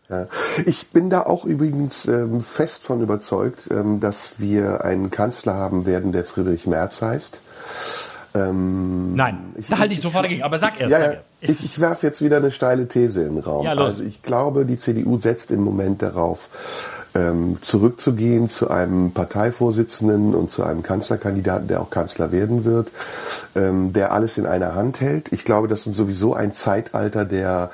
Ja. 0.08 0.26
Ich 0.66 0.88
bin 0.88 1.08
da 1.08 1.22
auch 1.22 1.44
übrigens 1.44 2.06
ähm, 2.06 2.42
fest 2.42 2.84
von 2.84 3.00
überzeugt, 3.00 3.68
ähm, 3.70 4.00
dass 4.00 4.34
wir 4.38 4.84
einen 4.84 5.10
Kanzler 5.10 5.54
haben 5.54 5.86
werden, 5.86 6.12
der 6.12 6.24
Friedrich 6.24 6.66
Merz 6.66 7.00
heißt. 7.00 7.40
Ähm, 8.34 9.14
Nein, 9.14 9.38
ich, 9.56 9.68
da 9.68 9.78
halte 9.78 9.94
ich 9.94 10.00
sofort 10.00 10.24
dagegen, 10.24 10.42
aber 10.42 10.58
sag 10.58 10.78
erst. 10.78 10.90
Ja, 10.90 10.98
sag 10.98 11.14
erst. 11.14 11.30
Ich, 11.40 11.64
ich 11.64 11.80
werfe 11.80 12.06
jetzt 12.06 12.20
wieder 12.20 12.36
eine 12.36 12.50
steile 12.50 12.86
These 12.86 13.22
in 13.22 13.36
den 13.36 13.44
Raum. 13.44 13.64
Ja, 13.64 13.72
los. 13.72 13.84
Also 13.84 14.04
ich 14.04 14.22
glaube, 14.22 14.66
die 14.66 14.76
CDU 14.76 15.18
setzt 15.18 15.52
im 15.52 15.62
Moment 15.62 16.02
darauf, 16.02 16.48
ähm, 17.14 17.58
zurückzugehen 17.62 18.48
zu 18.48 18.70
einem 18.70 19.12
Parteivorsitzenden 19.12 20.34
und 20.34 20.50
zu 20.50 20.64
einem 20.64 20.82
Kanzlerkandidaten, 20.82 21.68
der 21.68 21.80
auch 21.80 21.90
Kanzler 21.90 22.32
werden 22.32 22.64
wird, 22.64 22.90
ähm, 23.54 23.92
der 23.92 24.12
alles 24.12 24.38
in 24.38 24.46
einer 24.46 24.74
Hand 24.74 25.00
hält. 25.00 25.32
Ich 25.32 25.44
glaube, 25.44 25.68
das 25.68 25.86
ist 25.86 25.96
sowieso 25.96 26.34
ein 26.34 26.54
Zeitalter 26.54 27.24
der 27.24 27.70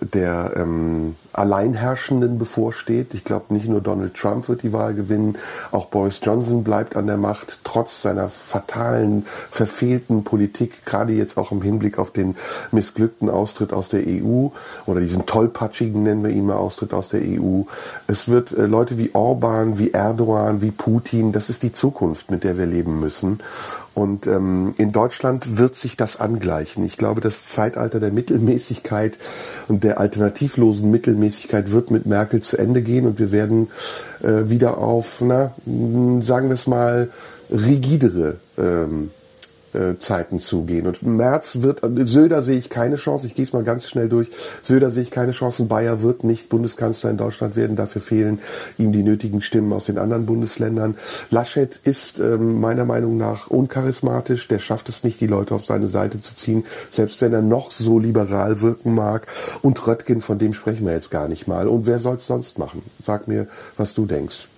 der 0.00 0.52
ähm, 0.56 1.16
Alleinherrschenden 1.32 2.38
bevorsteht. 2.38 3.14
Ich 3.14 3.24
glaube, 3.24 3.54
nicht 3.54 3.68
nur 3.68 3.80
Donald 3.80 4.14
Trump 4.14 4.48
wird 4.48 4.62
die 4.62 4.72
Wahl 4.72 4.94
gewinnen, 4.94 5.38
auch 5.70 5.86
Boris 5.86 6.20
Johnson 6.22 6.64
bleibt 6.64 6.96
an 6.96 7.06
der 7.06 7.16
Macht, 7.16 7.60
trotz 7.64 8.02
seiner 8.02 8.28
fatalen, 8.28 9.26
verfehlten 9.50 10.24
Politik, 10.24 10.84
gerade 10.84 11.12
jetzt 11.12 11.38
auch 11.38 11.52
im 11.52 11.62
Hinblick 11.62 11.98
auf 11.98 12.10
den 12.10 12.36
missglückten 12.72 13.30
Austritt 13.30 13.72
aus 13.72 13.88
der 13.88 14.02
EU 14.06 14.48
oder 14.86 15.00
diesen 15.00 15.26
tollpatschigen, 15.26 16.02
nennen 16.02 16.24
wir 16.24 16.30
ihn 16.30 16.46
mal, 16.46 16.56
Austritt 16.56 16.92
aus 16.92 17.08
der 17.08 17.20
EU. 17.22 17.62
Es 18.06 18.28
wird 18.28 18.52
äh, 18.52 18.66
Leute 18.66 18.98
wie 18.98 19.14
Orban, 19.14 19.78
wie 19.78 19.92
Erdogan, 19.92 20.62
wie 20.62 20.70
Putin, 20.70 21.32
das 21.32 21.50
ist 21.50 21.62
die 21.62 21.72
Zukunft, 21.72 22.30
mit 22.30 22.44
der 22.44 22.58
wir 22.58 22.66
leben 22.66 23.00
müssen. 23.00 23.40
Und 23.94 24.26
ähm, 24.26 24.74
in 24.78 24.92
Deutschland 24.92 25.58
wird 25.58 25.76
sich 25.76 25.96
das 25.96 26.20
angleichen. 26.20 26.84
Ich 26.84 26.96
glaube, 26.96 27.20
das 27.20 27.44
Zeitalter 27.44 28.00
der 28.00 28.12
Mittelmäßigkeit 28.12 29.18
und 29.68 29.84
der 29.84 29.98
alternativlosen 29.98 30.90
Mittelmäßigkeit 30.90 31.72
wird 31.72 31.90
mit 31.90 32.06
Merkel 32.06 32.40
zu 32.40 32.56
Ende 32.56 32.82
gehen 32.82 33.06
und 33.06 33.18
wir 33.18 33.32
werden 33.32 33.68
äh, 34.22 34.48
wieder 34.48 34.78
auf, 34.78 35.20
na, 35.20 35.52
sagen 36.20 36.48
wir 36.48 36.54
es 36.54 36.66
mal, 36.66 37.10
rigidere 37.50 38.36
ähm, 38.56 39.10
äh, 39.12 39.19
Zeiten 39.98 40.40
zugehen. 40.40 40.86
Und 40.86 41.02
März 41.02 41.58
wird, 41.60 41.80
Söder 41.82 42.42
sehe 42.42 42.56
ich 42.56 42.70
keine 42.70 42.96
Chance, 42.96 43.26
ich 43.26 43.34
gehe 43.34 43.44
es 43.44 43.52
mal 43.52 43.62
ganz 43.62 43.86
schnell 43.88 44.08
durch, 44.08 44.30
Söder 44.62 44.90
sehe 44.90 45.02
ich 45.02 45.10
keine 45.10 45.32
Chance, 45.32 45.64
Bayer 45.64 46.02
wird 46.02 46.24
nicht 46.24 46.48
Bundeskanzler 46.48 47.10
in 47.10 47.16
Deutschland 47.16 47.56
werden, 47.56 47.76
dafür 47.76 48.02
fehlen 48.02 48.40
ihm 48.78 48.92
die 48.92 49.02
nötigen 49.02 49.42
Stimmen 49.42 49.72
aus 49.72 49.86
den 49.86 49.98
anderen 49.98 50.26
Bundesländern. 50.26 50.96
Laschet 51.30 51.80
ist 51.84 52.18
ähm, 52.18 52.60
meiner 52.60 52.84
Meinung 52.84 53.16
nach 53.16 53.48
uncharismatisch, 53.48 54.48
der 54.48 54.58
schafft 54.58 54.88
es 54.88 55.04
nicht, 55.04 55.20
die 55.20 55.26
Leute 55.26 55.54
auf 55.54 55.64
seine 55.64 55.88
Seite 55.88 56.20
zu 56.20 56.34
ziehen, 56.34 56.64
selbst 56.90 57.20
wenn 57.20 57.32
er 57.32 57.42
noch 57.42 57.70
so 57.70 57.98
liberal 57.98 58.60
wirken 58.60 58.94
mag. 58.94 59.26
Und 59.62 59.86
Röttgen, 59.86 60.20
von 60.20 60.38
dem 60.38 60.52
sprechen 60.52 60.86
wir 60.86 60.92
jetzt 60.92 61.10
gar 61.10 61.28
nicht 61.28 61.46
mal. 61.46 61.68
Und 61.68 61.86
wer 61.86 61.98
soll 61.98 62.16
es 62.16 62.26
sonst 62.26 62.58
machen? 62.58 62.82
Sag 63.02 63.28
mir, 63.28 63.46
was 63.76 63.94
du 63.94 64.06
denkst. 64.06 64.49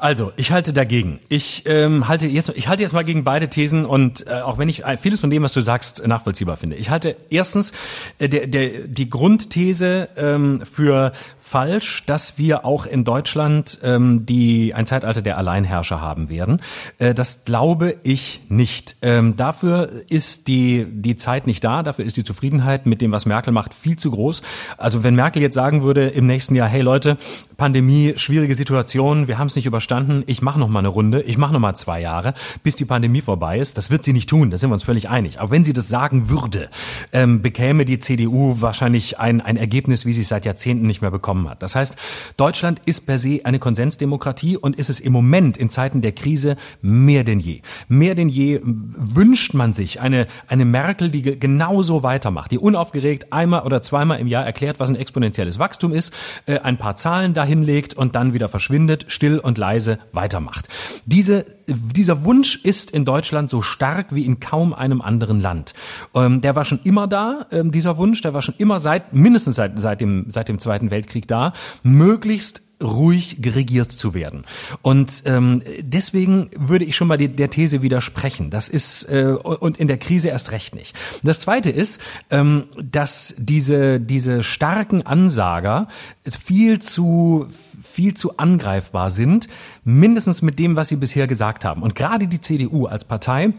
Also, 0.00 0.32
ich 0.36 0.52
halte 0.52 0.72
dagegen. 0.72 1.18
Ich 1.28 1.64
ähm, 1.66 2.08
halte 2.08 2.26
jetzt, 2.26 2.50
ich 2.56 2.68
halte 2.68 2.82
jetzt 2.82 2.92
mal 2.92 3.04
gegen 3.04 3.24
beide 3.24 3.48
Thesen 3.48 3.84
und 3.84 4.26
äh, 4.26 4.40
auch 4.40 4.58
wenn 4.58 4.68
ich 4.68 4.84
äh, 4.84 4.96
vieles 4.96 5.20
von 5.20 5.30
dem, 5.30 5.42
was 5.42 5.52
du 5.52 5.60
sagst, 5.60 6.06
nachvollziehbar 6.06 6.56
finde. 6.56 6.76
Ich 6.76 6.90
halte 6.90 7.16
erstens 7.30 7.72
äh, 8.18 8.28
der, 8.28 8.46
der, 8.46 8.68
die 8.86 9.10
Grundthese 9.10 10.08
ähm, 10.16 10.62
für 10.64 11.12
falsch, 11.48 12.04
dass 12.06 12.38
wir 12.38 12.64
auch 12.64 12.86
in 12.86 13.04
Deutschland 13.04 13.78
ähm, 13.82 14.26
die 14.26 14.74
ein 14.74 14.86
Zeitalter 14.86 15.22
der 15.22 15.38
Alleinherrscher 15.38 16.00
haben 16.00 16.28
werden. 16.28 16.60
Äh, 16.98 17.14
das 17.14 17.44
glaube 17.44 17.96
ich 18.02 18.42
nicht. 18.48 18.96
Ähm, 19.02 19.36
dafür 19.36 19.90
ist 20.08 20.48
die 20.48 20.86
die 20.90 21.16
Zeit 21.16 21.46
nicht 21.46 21.64
da. 21.64 21.82
Dafür 21.82 22.04
ist 22.04 22.16
die 22.16 22.24
Zufriedenheit 22.24 22.86
mit 22.86 23.00
dem, 23.00 23.12
was 23.12 23.26
Merkel 23.26 23.52
macht, 23.52 23.74
viel 23.74 23.96
zu 23.96 24.10
groß. 24.10 24.42
Also 24.76 25.04
wenn 25.04 25.14
Merkel 25.14 25.40
jetzt 25.40 25.54
sagen 25.54 25.82
würde 25.82 26.08
im 26.08 26.26
nächsten 26.26 26.54
Jahr, 26.54 26.68
hey 26.68 26.82
Leute, 26.82 27.16
Pandemie, 27.56 28.14
schwierige 28.16 28.54
Situation, 28.54 29.26
wir 29.26 29.38
haben 29.38 29.48
es 29.48 29.56
nicht 29.56 29.66
überstanden, 29.66 30.22
ich 30.26 30.42
mache 30.42 30.60
noch 30.60 30.68
mal 30.68 30.80
eine 30.80 30.88
Runde, 30.88 31.22
ich 31.22 31.38
mache 31.38 31.52
noch 31.52 31.60
mal 31.60 31.74
zwei 31.74 32.00
Jahre, 32.00 32.34
bis 32.62 32.76
die 32.76 32.84
Pandemie 32.84 33.20
vorbei 33.20 33.58
ist. 33.58 33.78
Das 33.78 33.90
wird 33.90 34.04
sie 34.04 34.12
nicht 34.12 34.28
tun, 34.28 34.50
da 34.50 34.58
sind 34.58 34.70
wir 34.70 34.74
uns 34.74 34.84
völlig 34.84 35.08
einig. 35.08 35.40
Aber 35.40 35.50
wenn 35.50 35.64
sie 35.64 35.72
das 35.72 35.88
sagen 35.88 36.28
würde, 36.28 36.68
ähm, 37.12 37.42
bekäme 37.42 37.84
die 37.84 37.98
CDU 37.98 38.60
wahrscheinlich 38.60 39.18
ein, 39.18 39.40
ein 39.40 39.56
Ergebnis, 39.56 40.06
wie 40.06 40.12
sie 40.12 40.22
es 40.22 40.28
seit 40.28 40.44
Jahrzehnten 40.44 40.86
nicht 40.86 41.00
mehr 41.00 41.10
bekommen 41.10 41.37
hat. 41.46 41.62
Das 41.62 41.74
heißt, 41.74 41.96
Deutschland 42.38 42.80
ist 42.86 43.04
per 43.04 43.18
se 43.18 43.40
eine 43.44 43.58
Konsensdemokratie 43.58 44.56
und 44.56 44.76
ist 44.76 44.88
es 44.88 44.98
im 44.98 45.12
Moment 45.12 45.58
in 45.58 45.68
Zeiten 45.68 46.00
der 46.00 46.12
Krise 46.12 46.56
mehr 46.80 47.22
denn 47.22 47.38
je. 47.38 47.60
Mehr 47.88 48.14
denn 48.14 48.30
je 48.30 48.62
wünscht 48.64 49.52
man 49.52 49.74
sich 49.74 50.00
eine, 50.00 50.26
eine 50.46 50.64
Merkel, 50.64 51.10
die 51.10 51.38
genauso 51.38 52.02
weitermacht, 52.02 52.50
die 52.50 52.58
unaufgeregt 52.58 53.30
einmal 53.30 53.64
oder 53.64 53.82
zweimal 53.82 54.20
im 54.20 54.26
Jahr 54.26 54.46
erklärt, 54.46 54.80
was 54.80 54.88
ein 54.88 54.96
exponentielles 54.96 55.58
Wachstum 55.58 55.92
ist, 55.92 56.14
äh, 56.46 56.60
ein 56.60 56.78
paar 56.78 56.96
Zahlen 56.96 57.34
dahin 57.34 57.58
hinlegt 57.58 57.94
und 57.94 58.14
dann 58.14 58.32
wieder 58.32 58.48
verschwindet, 58.48 59.06
still 59.08 59.38
und 59.38 59.58
leise 59.58 59.98
weitermacht. 60.12 60.68
Diese, 61.04 61.44
dieser 61.66 62.24
Wunsch 62.24 62.56
ist 62.56 62.90
in 62.90 63.04
Deutschland 63.04 63.50
so 63.50 63.60
stark 63.60 64.14
wie 64.14 64.24
in 64.24 64.40
kaum 64.40 64.72
einem 64.72 65.02
anderen 65.02 65.40
Land. 65.40 65.74
Ähm, 66.14 66.40
der 66.40 66.56
war 66.56 66.64
schon 66.64 66.80
immer 66.84 67.06
da, 67.06 67.46
ähm, 67.50 67.70
dieser 67.70 67.98
Wunsch, 67.98 68.22
der 68.22 68.34
war 68.34 68.42
schon 68.42 68.54
immer 68.58 68.80
seit, 68.80 69.12
mindestens 69.12 69.56
seit, 69.56 69.80
seit, 69.80 70.00
dem, 70.00 70.26
seit 70.28 70.48
dem 70.48 70.58
Zweiten 70.58 70.90
Weltkrieg 70.90 71.27
da, 71.30 71.52
möglichst 71.82 72.62
ruhig 72.82 73.42
geregiert 73.42 73.90
zu 73.90 74.14
werden. 74.14 74.44
Und 74.82 75.22
ähm, 75.26 75.62
deswegen 75.80 76.50
würde 76.54 76.84
ich 76.84 76.94
schon 76.94 77.08
mal 77.08 77.16
die, 77.16 77.28
der 77.28 77.50
These 77.50 77.82
widersprechen. 77.82 78.50
Das 78.50 78.68
ist 78.68 79.04
äh, 79.04 79.24
und 79.24 79.78
in 79.78 79.88
der 79.88 79.98
Krise 79.98 80.28
erst 80.28 80.52
recht 80.52 80.74
nicht. 80.74 80.94
Das 81.22 81.40
Zweite 81.40 81.70
ist, 81.70 82.00
ähm, 82.30 82.64
dass 82.80 83.34
diese 83.36 84.00
diese 84.00 84.42
starken 84.42 85.02
Ansager 85.02 85.88
viel 86.24 86.78
zu 86.78 87.48
viel 87.82 88.14
zu 88.14 88.38
angreifbar 88.38 89.10
sind, 89.10 89.48
mindestens 89.84 90.42
mit 90.42 90.58
dem, 90.58 90.76
was 90.76 90.88
sie 90.88 90.96
bisher 90.96 91.26
gesagt 91.26 91.64
haben. 91.64 91.82
Und 91.82 91.94
gerade 91.94 92.28
die 92.28 92.40
CDU 92.40 92.86
als 92.86 93.04
Partei 93.04 93.54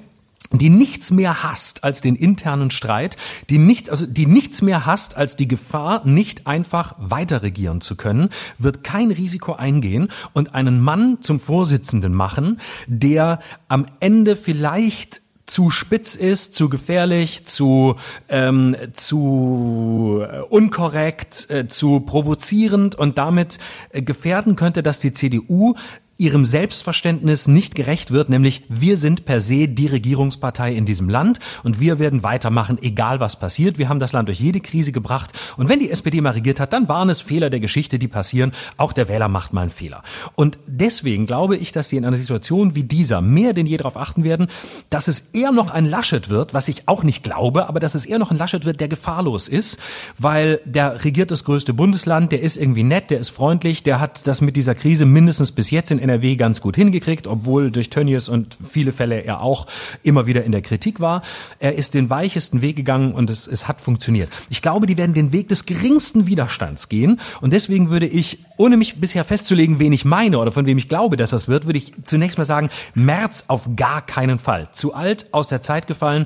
die 0.52 0.70
nichts 0.70 1.12
mehr 1.12 1.43
hasst 1.43 1.84
als 1.84 2.02
den 2.02 2.16
internen 2.16 2.72
Streit, 2.72 3.18
die 3.50 3.58
nichts, 3.58 3.89
also 3.89 4.06
die 4.06 4.26
nichts 4.26 4.62
mehr 4.62 4.86
hasst 4.86 5.16
als 5.16 5.36
die 5.36 5.47
Gefahr, 5.47 6.06
nicht 6.08 6.47
einfach 6.47 6.95
weiter 6.97 7.43
regieren 7.43 7.82
zu 7.82 7.95
können, 7.95 8.30
wird 8.58 8.84
kein 8.84 9.12
Risiko 9.12 9.54
eingehen 9.54 10.10
und 10.34 10.56
einen 10.56 10.82
Mann 10.82 11.22
zum 11.22 11.39
Vorsitzenden 11.39 12.14
machen, 12.14 12.60
der 12.88 13.39
am 13.68 13.86
Ende 14.00 14.36
vielleicht 14.36 15.22
zu 15.45 15.72
spitz 15.72 16.14
ist, 16.16 16.54
zu 16.54 16.70
gefährlich, 16.70 17.45
zu 17.45 17.95
ähm, 18.30 18.76
zu 18.93 20.22
äh, 20.22 20.41
unkorrekt, 20.41 21.50
äh, 21.50 21.68
zu 21.68 22.02
provozierend 22.02 22.95
und 22.95 23.18
damit 23.18 23.58
äh, 23.89 24.04
gefährden 24.04 24.56
könnte, 24.56 24.84
dass 24.84 25.00
die 25.00 25.12
CDU 25.12 25.74
ihrem 26.20 26.43
Selbstverständnis 26.43 27.47
nicht 27.47 27.76
gerecht 27.76 28.11
wird, 28.11 28.30
nämlich 28.30 28.63
wir 28.67 28.97
sind 28.97 29.24
per 29.24 29.39
se 29.39 29.70
die 29.70 29.88
Regierungspartei 29.88 30.74
in 30.74 30.86
diesem 30.86 31.07
Land 31.07 31.39
und 31.63 31.80
wir 31.80 31.97
werden 31.97 32.24
weitermachen, 32.24 32.78
egal 32.82 33.22
was 33.22 33.39
passiert. 33.39 33.78
Wir 33.78 33.88
haben 33.88 33.99
das 33.99 34.11
Land 34.11 34.28
durch 34.28 34.41
jede 34.41 34.59
Krise 34.59 34.91
gebracht 34.91 35.32
und 35.55 35.70
wenn 35.70 35.80
die 35.80 35.89
SPD 35.89 36.20
mal 36.20 36.32
regiert 36.32 36.59
hat, 36.59 36.74
dann 36.74 36.89
waren 36.89 37.09
es 37.09 37.22
Fehler 37.22 37.49
der 37.49 37.61
Geschichte, 37.61 37.97
die 37.99 38.09
passieren. 38.09 38.51
Auch 38.76 38.91
der 38.91 39.07
Wähler 39.07 39.30
macht 39.30 39.53
mal 39.53 39.61
einen 39.61 39.72
Fehler. 39.72 40.03
Und 40.36 40.59
deswegen 40.67 41.26
glaube 41.26 41.55
ich, 41.55 41.72
dass 41.72 41.88
sie 41.88 41.95
in 41.95 42.03
einer 42.03 42.17
Situation 42.17 42.76
wie 42.76 42.84
dieser 42.84 43.22
mehr 43.22 43.53
denn 43.53 43.65
je 43.65 43.78
darauf 43.78 43.95
achten 43.95 44.26
werden, 44.26 44.47
dass 44.89 45.07
es 45.07 45.22
eher 45.32 45.53
noch 45.53 45.72
ein 45.72 45.86
Laschet 45.86 46.30
wird, 46.30 46.53
was 46.53 46.67
ich 46.67 46.89
auch 46.89 47.03
nicht 47.03 47.24
glaube, 47.24 47.70
aber 47.70 47.80
dass 47.80 47.95
es 47.95 48.05
eher 48.05 48.20
noch 48.20 48.32
ein 48.32 48.38
Laschet 48.38 48.65
wird, 48.65 48.82
der 48.82 48.89
gefahrlos 48.89 49.47
ist, 49.47 49.78
weil 50.17 50.59
der 50.65 51.05
regiert 51.05 51.32
das 51.32 51.45
größte 51.45 51.74
Bundesland, 51.74 52.34
der 52.34 52.41
ist 52.41 52.57
irgendwie 52.57 52.84
nett, 52.84 53.09
der 53.09 53.20
ist 53.20 53.30
freundlich, 53.30 53.84
der 53.84 54.01
hat 54.01 54.28
das 54.28 54.41
mit 54.41 54.57
dieser 54.57 54.76
Krise 54.76 55.05
mindestens 55.05 55.53
bis 55.53 55.72
jetzt 55.72 55.91
in 55.91 56.09
NRW 56.10 56.36
ganz 56.36 56.62
gut 56.62 56.76
hingekriegt, 56.76 57.28
obwohl 57.28 57.72
durch 57.72 57.89
Tönnies 57.89 58.30
und 58.30 58.57
viele 58.64 58.91
Fälle 58.91 59.24
er 59.24 59.41
auch 59.41 59.68
immer 60.03 60.26
wieder 60.28 60.43
in 60.43 60.51
der 60.51 60.62
Kritik 60.62 60.99
war. 60.99 61.22
Er 61.60 61.76
ist 61.76 61.93
den 61.93 62.10
weichesten 62.10 62.62
Weg 62.62 62.76
gegangen 62.76 63.14
und 63.14 63.30
es, 63.30 63.47
es 63.47 63.68
hat 63.68 63.82
funktioniert. 63.82 64.30
Ich 64.49 64.62
glaube, 64.62 64.88
die 64.88 64.97
werden 64.97 65.14
den 65.14 65.32
Weg 65.32 65.49
des 65.49 65.66
geringsten 65.66 66.28
Widerstands 66.28 66.89
gehen 66.89 67.20
und 67.41 67.53
deswegen 67.53 67.89
würde 67.89 68.07
ich, 68.07 68.39
ohne 68.57 68.78
mich 68.78 68.99
bisher 68.99 69.24
festzulegen, 69.24 69.80
wen 69.80 69.93
ich 69.93 70.05
meine 70.05 70.39
oder 70.39 70.51
von 70.51 70.66
wem 70.66 70.78
ich 70.78 70.89
glaube, 70.89 71.18
dass 71.18 71.30
das 71.30 71.47
wird, 71.47 71.66
würde 71.66 71.78
ich 71.78 71.93
zunächst 72.03 72.38
mal 72.38 72.45
sagen, 72.45 72.70
März 72.95 73.45
auf 73.47 73.70
gar 73.76 74.01
keinen 74.01 74.39
Fall. 74.39 74.70
Zu 74.72 74.93
alt, 74.93 75.28
aus 75.32 75.47
der 75.47 75.62
Zeit 75.62 75.88
gefallen 75.88 76.26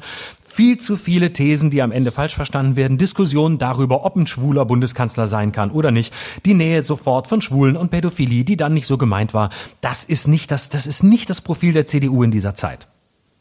viel 0.53 0.77
zu 0.77 0.97
viele 0.97 1.33
Thesen, 1.33 1.71
die 1.71 1.81
am 1.81 1.91
Ende 1.91 2.11
falsch 2.11 2.35
verstanden 2.35 2.75
werden, 2.75 2.97
Diskussionen 2.97 3.57
darüber, 3.57 4.05
ob 4.05 4.15
ein 4.15 4.27
schwuler 4.27 4.65
Bundeskanzler 4.65 5.27
sein 5.27 5.51
kann 5.51 5.71
oder 5.71 5.91
nicht, 5.91 6.13
die 6.45 6.53
Nähe 6.53 6.83
sofort 6.83 7.27
von 7.27 7.41
Schwulen 7.41 7.75
und 7.75 7.89
Pädophilie, 7.89 8.43
die 8.43 8.57
dann 8.57 8.73
nicht 8.73 8.87
so 8.87 8.97
gemeint 8.97 9.33
war. 9.33 9.49
Das 9.81 10.03
ist 10.03 10.27
nicht 10.27 10.51
das, 10.51 10.69
das 10.69 10.85
ist 10.85 11.03
nicht 11.03 11.29
das 11.29 11.41
Profil 11.41 11.73
der 11.73 11.85
CDU 11.85 12.23
in 12.23 12.31
dieser 12.31 12.53
Zeit. 12.55 12.87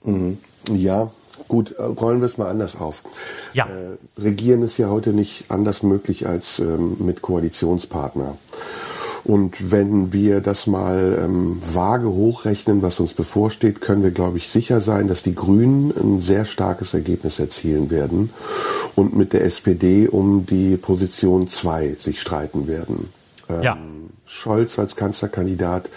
Mhm. 0.04 0.38
Ja, 0.72 1.10
Gut, 1.48 1.72
äh, 1.72 1.82
rollen 1.82 2.20
wir 2.20 2.26
es 2.26 2.38
mal 2.38 2.48
anders 2.48 2.80
auf. 2.80 3.02
Ja. 3.52 3.66
Äh, 3.66 3.98
regieren 4.20 4.62
ist 4.62 4.78
ja 4.78 4.88
heute 4.88 5.12
nicht 5.12 5.50
anders 5.50 5.82
möglich 5.82 6.26
als 6.26 6.58
ähm, 6.60 6.96
mit 7.00 7.20
Koalitionspartner. 7.20 8.36
Und 9.24 9.70
wenn 9.70 10.12
wir 10.12 10.40
das 10.40 10.66
mal 10.66 11.18
ähm, 11.22 11.58
vage 11.60 12.08
hochrechnen, 12.08 12.82
was 12.82 12.98
uns 12.98 13.14
bevorsteht, 13.14 13.80
können 13.80 14.02
wir, 14.02 14.10
glaube 14.10 14.38
ich, 14.38 14.48
sicher 14.48 14.80
sein, 14.80 15.06
dass 15.06 15.22
die 15.22 15.34
Grünen 15.34 15.92
ein 15.96 16.20
sehr 16.20 16.44
starkes 16.44 16.94
Ergebnis 16.94 17.38
erzielen 17.38 17.90
werden 17.90 18.30
und 18.96 19.16
mit 19.16 19.32
der 19.32 19.44
SPD 19.44 20.08
um 20.08 20.44
die 20.46 20.76
Position 20.76 21.46
2 21.46 21.96
sich 21.98 22.20
streiten 22.20 22.66
werden. 22.66 23.10
Ähm, 23.48 23.62
ja. 23.62 23.78
Scholz 24.32 24.78
als 24.78 24.96
Kanzlerkandidat 24.96 25.90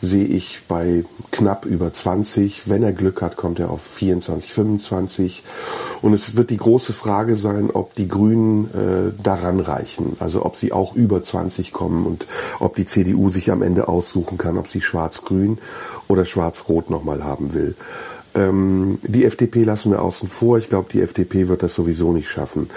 sehe 0.00 0.24
ich 0.24 0.62
bei 0.66 1.04
knapp 1.30 1.66
über 1.66 1.92
20. 1.92 2.68
Wenn 2.68 2.82
er 2.82 2.92
Glück 2.92 3.20
hat, 3.20 3.36
kommt 3.36 3.60
er 3.60 3.70
auf 3.70 3.82
24, 3.82 4.50
25. 4.50 5.44
Und 6.00 6.14
es 6.14 6.34
wird 6.34 6.50
die 6.50 6.56
große 6.56 6.94
Frage 6.94 7.36
sein, 7.36 7.70
ob 7.70 7.94
die 7.94 8.08
Grünen 8.08 8.64
äh, 8.72 9.22
daran 9.22 9.60
reichen. 9.60 10.16
Also 10.18 10.44
ob 10.44 10.56
sie 10.56 10.72
auch 10.72 10.94
über 10.94 11.22
20 11.22 11.72
kommen 11.72 12.06
und 12.06 12.26
ob 12.58 12.74
die 12.74 12.86
CDU 12.86 13.28
sich 13.28 13.52
am 13.52 13.62
Ende 13.62 13.88
aussuchen 13.88 14.38
kann, 14.38 14.58
ob 14.58 14.68
sie 14.68 14.80
schwarz-grün 14.80 15.58
oder 16.08 16.24
schwarz-rot 16.24 16.90
nochmal 16.90 17.22
haben 17.22 17.52
will. 17.52 17.76
Ähm, 18.34 18.98
die 19.02 19.26
FDP 19.26 19.64
lassen 19.64 19.92
wir 19.92 20.02
außen 20.02 20.28
vor. 20.28 20.58
Ich 20.58 20.70
glaube, 20.70 20.88
die 20.92 21.02
FDP 21.02 21.48
wird 21.48 21.62
das 21.62 21.74
sowieso 21.74 22.12
nicht 22.12 22.30
schaffen. 22.30 22.70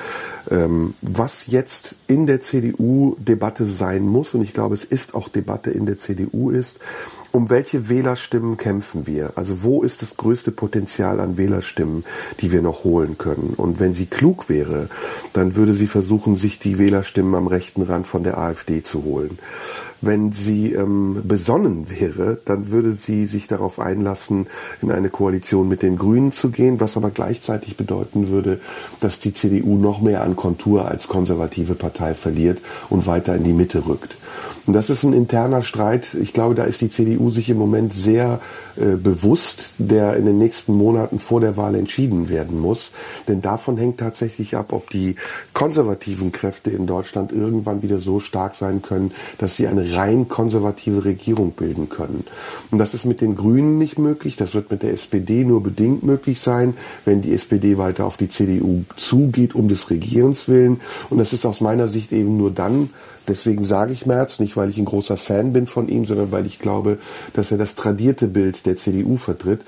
Ähm, 0.51 0.93
was 1.01 1.47
jetzt 1.47 1.95
in 2.07 2.27
der 2.27 2.41
CDU 2.41 3.15
Debatte 3.19 3.65
sein 3.65 4.03
muss, 4.03 4.33
und 4.33 4.41
ich 4.41 4.53
glaube, 4.53 4.75
es 4.75 4.83
ist 4.83 5.15
auch 5.15 5.29
Debatte 5.29 5.71
in 5.71 5.85
der 5.85 5.97
CDU 5.97 6.49
ist, 6.51 6.79
um 7.35 7.49
welche 7.49 7.89
Wählerstimmen 7.89 8.55
kämpfen 8.55 9.07
wir? 9.07 9.33
Also 9.35 9.61
wo 9.61 9.83
ist 9.83 10.01
das 10.01 10.15
größte 10.15 10.51
Potenzial 10.51 11.19
an 11.19 11.35
Wählerstimmen, 11.35 12.05
die 12.39 12.53
wir 12.53 12.61
noch 12.61 12.85
holen 12.85 13.17
können? 13.17 13.55
Und 13.57 13.81
wenn 13.81 13.93
sie 13.93 14.05
klug 14.05 14.47
wäre, 14.47 14.87
dann 15.33 15.55
würde 15.55 15.73
sie 15.73 15.87
versuchen, 15.87 16.37
sich 16.37 16.59
die 16.59 16.79
Wählerstimmen 16.79 17.35
am 17.35 17.47
rechten 17.47 17.81
Rand 17.81 18.07
von 18.07 18.23
der 18.23 18.37
AfD 18.37 18.83
zu 18.83 19.03
holen. 19.03 19.37
Wenn 19.99 20.31
sie 20.31 20.71
ähm, 20.71 21.23
besonnen 21.25 21.89
wäre, 21.89 22.37
dann 22.45 22.69
würde 22.69 22.93
sie 22.93 23.25
sich 23.25 23.47
darauf 23.47 23.79
einlassen, 23.79 24.47
in 24.81 24.91
eine 24.91 25.09
Koalition 25.09 25.67
mit 25.67 25.81
den 25.81 25.97
Grünen 25.97 26.31
zu 26.31 26.51
gehen, 26.51 26.79
was 26.79 26.95
aber 26.95 27.09
gleichzeitig 27.09 27.75
bedeuten 27.75 28.29
würde, 28.29 28.61
dass 29.01 29.19
die 29.19 29.33
CDU 29.33 29.75
noch 29.75 29.99
mehr 29.99 30.23
an 30.23 30.37
Kontur 30.37 30.87
als 30.87 31.09
konservative 31.09 31.75
Partei 31.75 32.13
verliert 32.13 32.61
und 32.89 33.07
weiter 33.07 33.35
in 33.35 33.43
die 33.43 33.53
Mitte 33.53 33.87
rückt. 33.87 34.15
Und 34.67 34.73
das 34.73 34.89
ist 34.89 35.03
ein 35.03 35.13
interner 35.13 35.61
Streit. 35.61 36.15
Ich 36.15 36.33
glaube, 36.33 36.55
da 36.55 36.63
ist 36.63 36.81
die 36.81 36.89
CDU 36.89 37.29
sich 37.29 37.49
im 37.49 37.57
Moment 37.57 37.93
sehr 37.93 38.39
äh, 38.77 38.95
bewusst, 38.95 39.73
der 39.77 40.15
in 40.17 40.25
den 40.25 40.37
nächsten 40.37 40.73
Monaten 40.73 41.19
vor 41.19 41.39
der 41.39 41.55
Wahl 41.55 41.75
entschieden 41.75 42.29
werden 42.29 42.59
muss. 42.59 42.91
Denn 43.27 43.41
davon 43.41 43.77
hängt 43.77 43.99
tatsächlich 43.99 44.57
ab, 44.57 44.73
ob 44.73 44.89
die 44.89 45.15
konservativen 45.53 46.31
Kräfte 46.31 46.71
in 46.71 46.87
Deutschland 46.87 47.31
irgendwann 47.31 47.83
wieder 47.83 47.99
so 47.99 48.19
stark 48.19 48.55
sein 48.55 48.81
können, 48.81 49.11
dass 49.37 49.55
sie 49.55 49.67
eine 49.67 49.95
rein 49.95 50.27
konservative 50.27 51.05
Regierung 51.05 51.51
bilden 51.51 51.89
können. 51.89 52.25
Und 52.71 52.79
das 52.79 52.93
ist 52.93 53.05
mit 53.05 53.21
den 53.21 53.35
Grünen 53.35 53.77
nicht 53.77 53.99
möglich. 53.99 54.35
Das 54.35 54.55
wird 54.55 54.71
mit 54.71 54.81
der 54.81 54.93
SPD 54.93 55.45
nur 55.45 55.61
bedingt 55.61 56.03
möglich 56.03 56.39
sein, 56.39 56.75
wenn 57.05 57.21
die 57.21 57.33
SPD 57.33 57.77
weiter 57.77 58.05
auf 58.05 58.17
die 58.17 58.29
CDU 58.29 58.83
zugeht, 58.95 59.53
um 59.53 59.67
des 59.67 59.91
Regierens 59.91 60.47
willen. 60.47 60.81
Und 61.09 61.19
das 61.19 61.33
ist 61.33 61.45
aus 61.45 61.61
meiner 61.61 61.87
Sicht 61.87 62.11
eben 62.11 62.35
nur 62.35 62.49
dann 62.51 62.89
Deswegen 63.27 63.63
sage 63.63 63.93
ich 63.93 64.05
Merz, 64.05 64.39
nicht 64.39 64.55
weil 64.57 64.69
ich 64.69 64.77
ein 64.77 64.85
großer 64.85 65.17
Fan 65.17 65.53
bin 65.53 65.67
von 65.67 65.87
ihm, 65.87 66.05
sondern 66.05 66.31
weil 66.31 66.45
ich 66.45 66.59
glaube, 66.59 66.99
dass 67.33 67.51
er 67.51 67.57
das 67.57 67.75
tradierte 67.75 68.27
Bild 68.27 68.65
der 68.65 68.77
CDU 68.77 69.17
vertritt. 69.17 69.61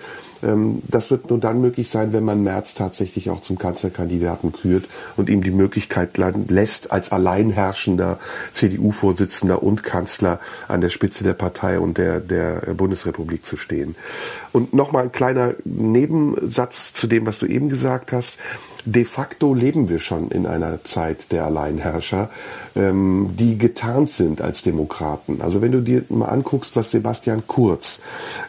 Ähm, 0.44 0.82
das 0.88 1.12
wird 1.12 1.30
nur 1.30 1.40
dann 1.40 1.62
möglich 1.62 1.90
sein, 1.90 2.14
wenn 2.14 2.24
man 2.24 2.44
Merz 2.44 2.74
tatsächlich 2.74 3.30
auch 3.30 3.42
zum 3.42 3.58
Kanzlerkandidaten 3.58 4.52
kürt 4.52 4.86
und 5.16 5.30
ihm 5.30 5.44
die 5.44 5.52
Möglichkeit 5.52 6.18
lässt, 6.18 6.92
als 6.92 7.12
alleinherrschender 7.12 8.20
CDU-Vorsitzender 8.54 9.64
und 9.64 9.84
Kanzler 9.84 10.40
an 10.68 10.82
der 10.82 10.90
Spitze 10.90 11.24
der 11.24 11.34
Partei 11.34 11.80
und 11.80 11.98
der, 11.98 12.20
der 12.20 12.74
Bundesrepublik 12.76 13.46
zu 13.46 13.58
stehen. 13.58 13.96
Und 14.52 14.74
nochmal 14.74 15.04
ein 15.04 15.12
kleiner 15.12 15.56
Nebensatz 15.66 16.94
zu 16.94 17.08
dem, 17.08 17.26
was 17.26 17.40
du 17.40 17.46
eben 17.46 17.70
gesagt 17.70 18.12
hast 18.12 18.38
de 18.88 19.04
facto 19.04 19.54
leben 19.54 19.90
wir 19.90 20.00
schon 20.00 20.32
in 20.32 20.46
einer 20.46 20.84
Zeit 20.86 21.34
der 21.34 21.46
Alleinherrscher, 21.46 22.30
ähm, 22.76 23.32
die 23.38 23.58
getarnt 23.58 24.10
sind 24.10 24.42
als 24.42 24.62
Demokraten. 24.62 25.42
Also 25.42 25.62
wenn 25.62 25.74
du 25.74 25.82
dir 25.82 26.04
mal 26.08 26.28
anguckst, 26.28 26.78
was 26.78 26.92
Sebastian 26.92 27.44
Kurz, 27.48 28.00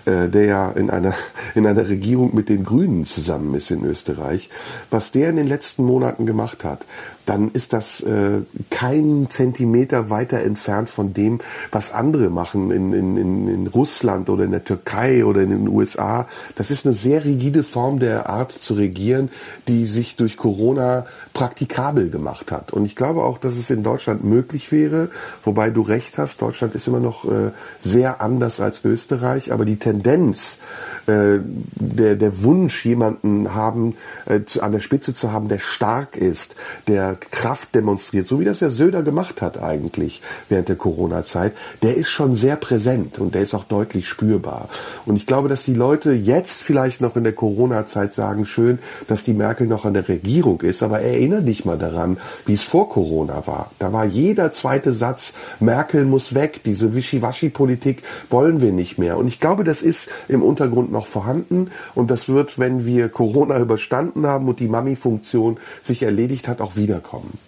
äh, 0.04 0.28
der 0.28 0.44
ja 0.44 0.70
in 0.70 0.90
einer, 0.90 1.14
in 1.56 1.66
einer 1.66 1.88
Regierung 1.88 2.36
mit 2.36 2.48
den 2.48 2.64
Grünen 2.64 3.04
zusammen 3.04 3.52
ist 3.54 3.72
in 3.72 3.84
Österreich, 3.84 4.48
was 4.90 5.10
der 5.10 5.30
in 5.30 5.36
den 5.36 5.48
letzten 5.48 5.84
Monaten 5.84 6.24
gemacht 6.24 6.62
hat, 6.62 6.86
dann 7.28 7.50
ist 7.50 7.74
das 7.74 8.00
äh, 8.00 8.40
kein 8.70 9.26
Zentimeter 9.28 10.08
weiter 10.08 10.40
entfernt 10.40 10.88
von 10.88 11.12
dem, 11.12 11.40
was 11.70 11.92
andere 11.92 12.30
machen 12.30 12.70
in, 12.70 12.94
in, 12.94 13.48
in 13.48 13.66
Russland 13.66 14.30
oder 14.30 14.44
in 14.44 14.50
der 14.50 14.64
Türkei 14.64 15.26
oder 15.26 15.42
in 15.42 15.50
den 15.50 15.68
USA. 15.68 16.26
Das 16.56 16.70
ist 16.70 16.86
eine 16.86 16.94
sehr 16.94 17.26
rigide 17.26 17.64
Form 17.64 17.98
der 17.98 18.30
Art 18.30 18.52
zu 18.52 18.74
regieren, 18.74 19.28
die 19.68 19.86
sich 19.86 20.16
durch 20.16 20.38
Corona 20.38 21.04
praktikabel 21.34 22.08
gemacht 22.08 22.50
hat. 22.50 22.72
Und 22.72 22.86
ich 22.86 22.96
glaube 22.96 23.22
auch, 23.22 23.36
dass 23.36 23.56
es 23.58 23.68
in 23.68 23.82
Deutschland 23.82 24.24
möglich 24.24 24.72
wäre, 24.72 25.10
wobei 25.44 25.68
du 25.68 25.82
recht 25.82 26.16
hast, 26.16 26.40
Deutschland 26.40 26.74
ist 26.74 26.88
immer 26.88 27.00
noch 27.00 27.26
äh, 27.26 27.50
sehr 27.80 28.22
anders 28.22 28.58
als 28.58 28.84
Österreich, 28.84 29.52
aber 29.52 29.66
die 29.66 29.78
Tendenz, 29.78 30.60
äh, 31.06 31.38
der, 31.74 32.16
der 32.16 32.42
Wunsch, 32.42 32.86
jemanden 32.86 33.54
haben, 33.54 33.96
äh, 34.24 34.44
zu, 34.44 34.62
an 34.62 34.72
der 34.72 34.80
Spitze 34.80 35.14
zu 35.14 35.30
haben, 35.30 35.48
der 35.48 35.58
stark 35.58 36.16
ist, 36.16 36.54
der 36.86 37.17
Kraft 37.20 37.74
demonstriert, 37.74 38.26
so 38.26 38.40
wie 38.40 38.44
das 38.44 38.60
ja 38.60 38.70
Söder 38.70 39.02
gemacht 39.02 39.42
hat 39.42 39.60
eigentlich 39.60 40.22
während 40.48 40.68
der 40.68 40.76
Corona-Zeit, 40.76 41.52
der 41.82 41.96
ist 41.96 42.10
schon 42.10 42.34
sehr 42.34 42.56
präsent 42.56 43.18
und 43.18 43.34
der 43.34 43.42
ist 43.42 43.54
auch 43.54 43.64
deutlich 43.64 44.08
spürbar. 44.08 44.68
Und 45.06 45.16
ich 45.16 45.26
glaube, 45.26 45.48
dass 45.48 45.64
die 45.64 45.74
Leute 45.74 46.12
jetzt 46.12 46.62
vielleicht 46.62 47.00
noch 47.00 47.16
in 47.16 47.24
der 47.24 47.32
Corona-Zeit 47.32 48.14
sagen, 48.14 48.44
schön, 48.44 48.78
dass 49.06 49.24
die 49.24 49.34
Merkel 49.34 49.66
noch 49.66 49.84
an 49.84 49.94
der 49.94 50.08
Regierung 50.08 50.60
ist, 50.62 50.82
aber 50.82 51.00
erinnere 51.00 51.42
dich 51.42 51.64
mal 51.64 51.78
daran, 51.78 52.18
wie 52.46 52.54
es 52.54 52.62
vor 52.62 52.88
Corona 52.88 53.46
war. 53.46 53.70
Da 53.78 53.92
war 53.92 54.04
jeder 54.04 54.52
zweite 54.52 54.94
Satz, 54.94 55.32
Merkel 55.60 56.04
muss 56.04 56.34
weg, 56.34 56.62
diese 56.64 56.94
Wischiwaschi-Politik 56.94 58.02
wollen 58.30 58.60
wir 58.60 58.72
nicht 58.72 58.98
mehr. 58.98 59.16
Und 59.16 59.28
ich 59.28 59.40
glaube, 59.40 59.64
das 59.64 59.82
ist 59.82 60.08
im 60.28 60.42
Untergrund 60.42 60.92
noch 60.92 61.06
vorhanden 61.06 61.70
und 61.94 62.10
das 62.10 62.28
wird, 62.28 62.58
wenn 62.58 62.86
wir 62.86 63.08
Corona 63.08 63.58
überstanden 63.60 64.26
haben 64.26 64.48
und 64.48 64.60
die 64.60 64.68
Mami-Funktion 64.68 65.58
sich 65.82 66.02
erledigt 66.02 66.48
hat, 66.48 66.60
auch 66.60 66.76
wiederkommen 66.76 67.07
kommen. 67.08 67.47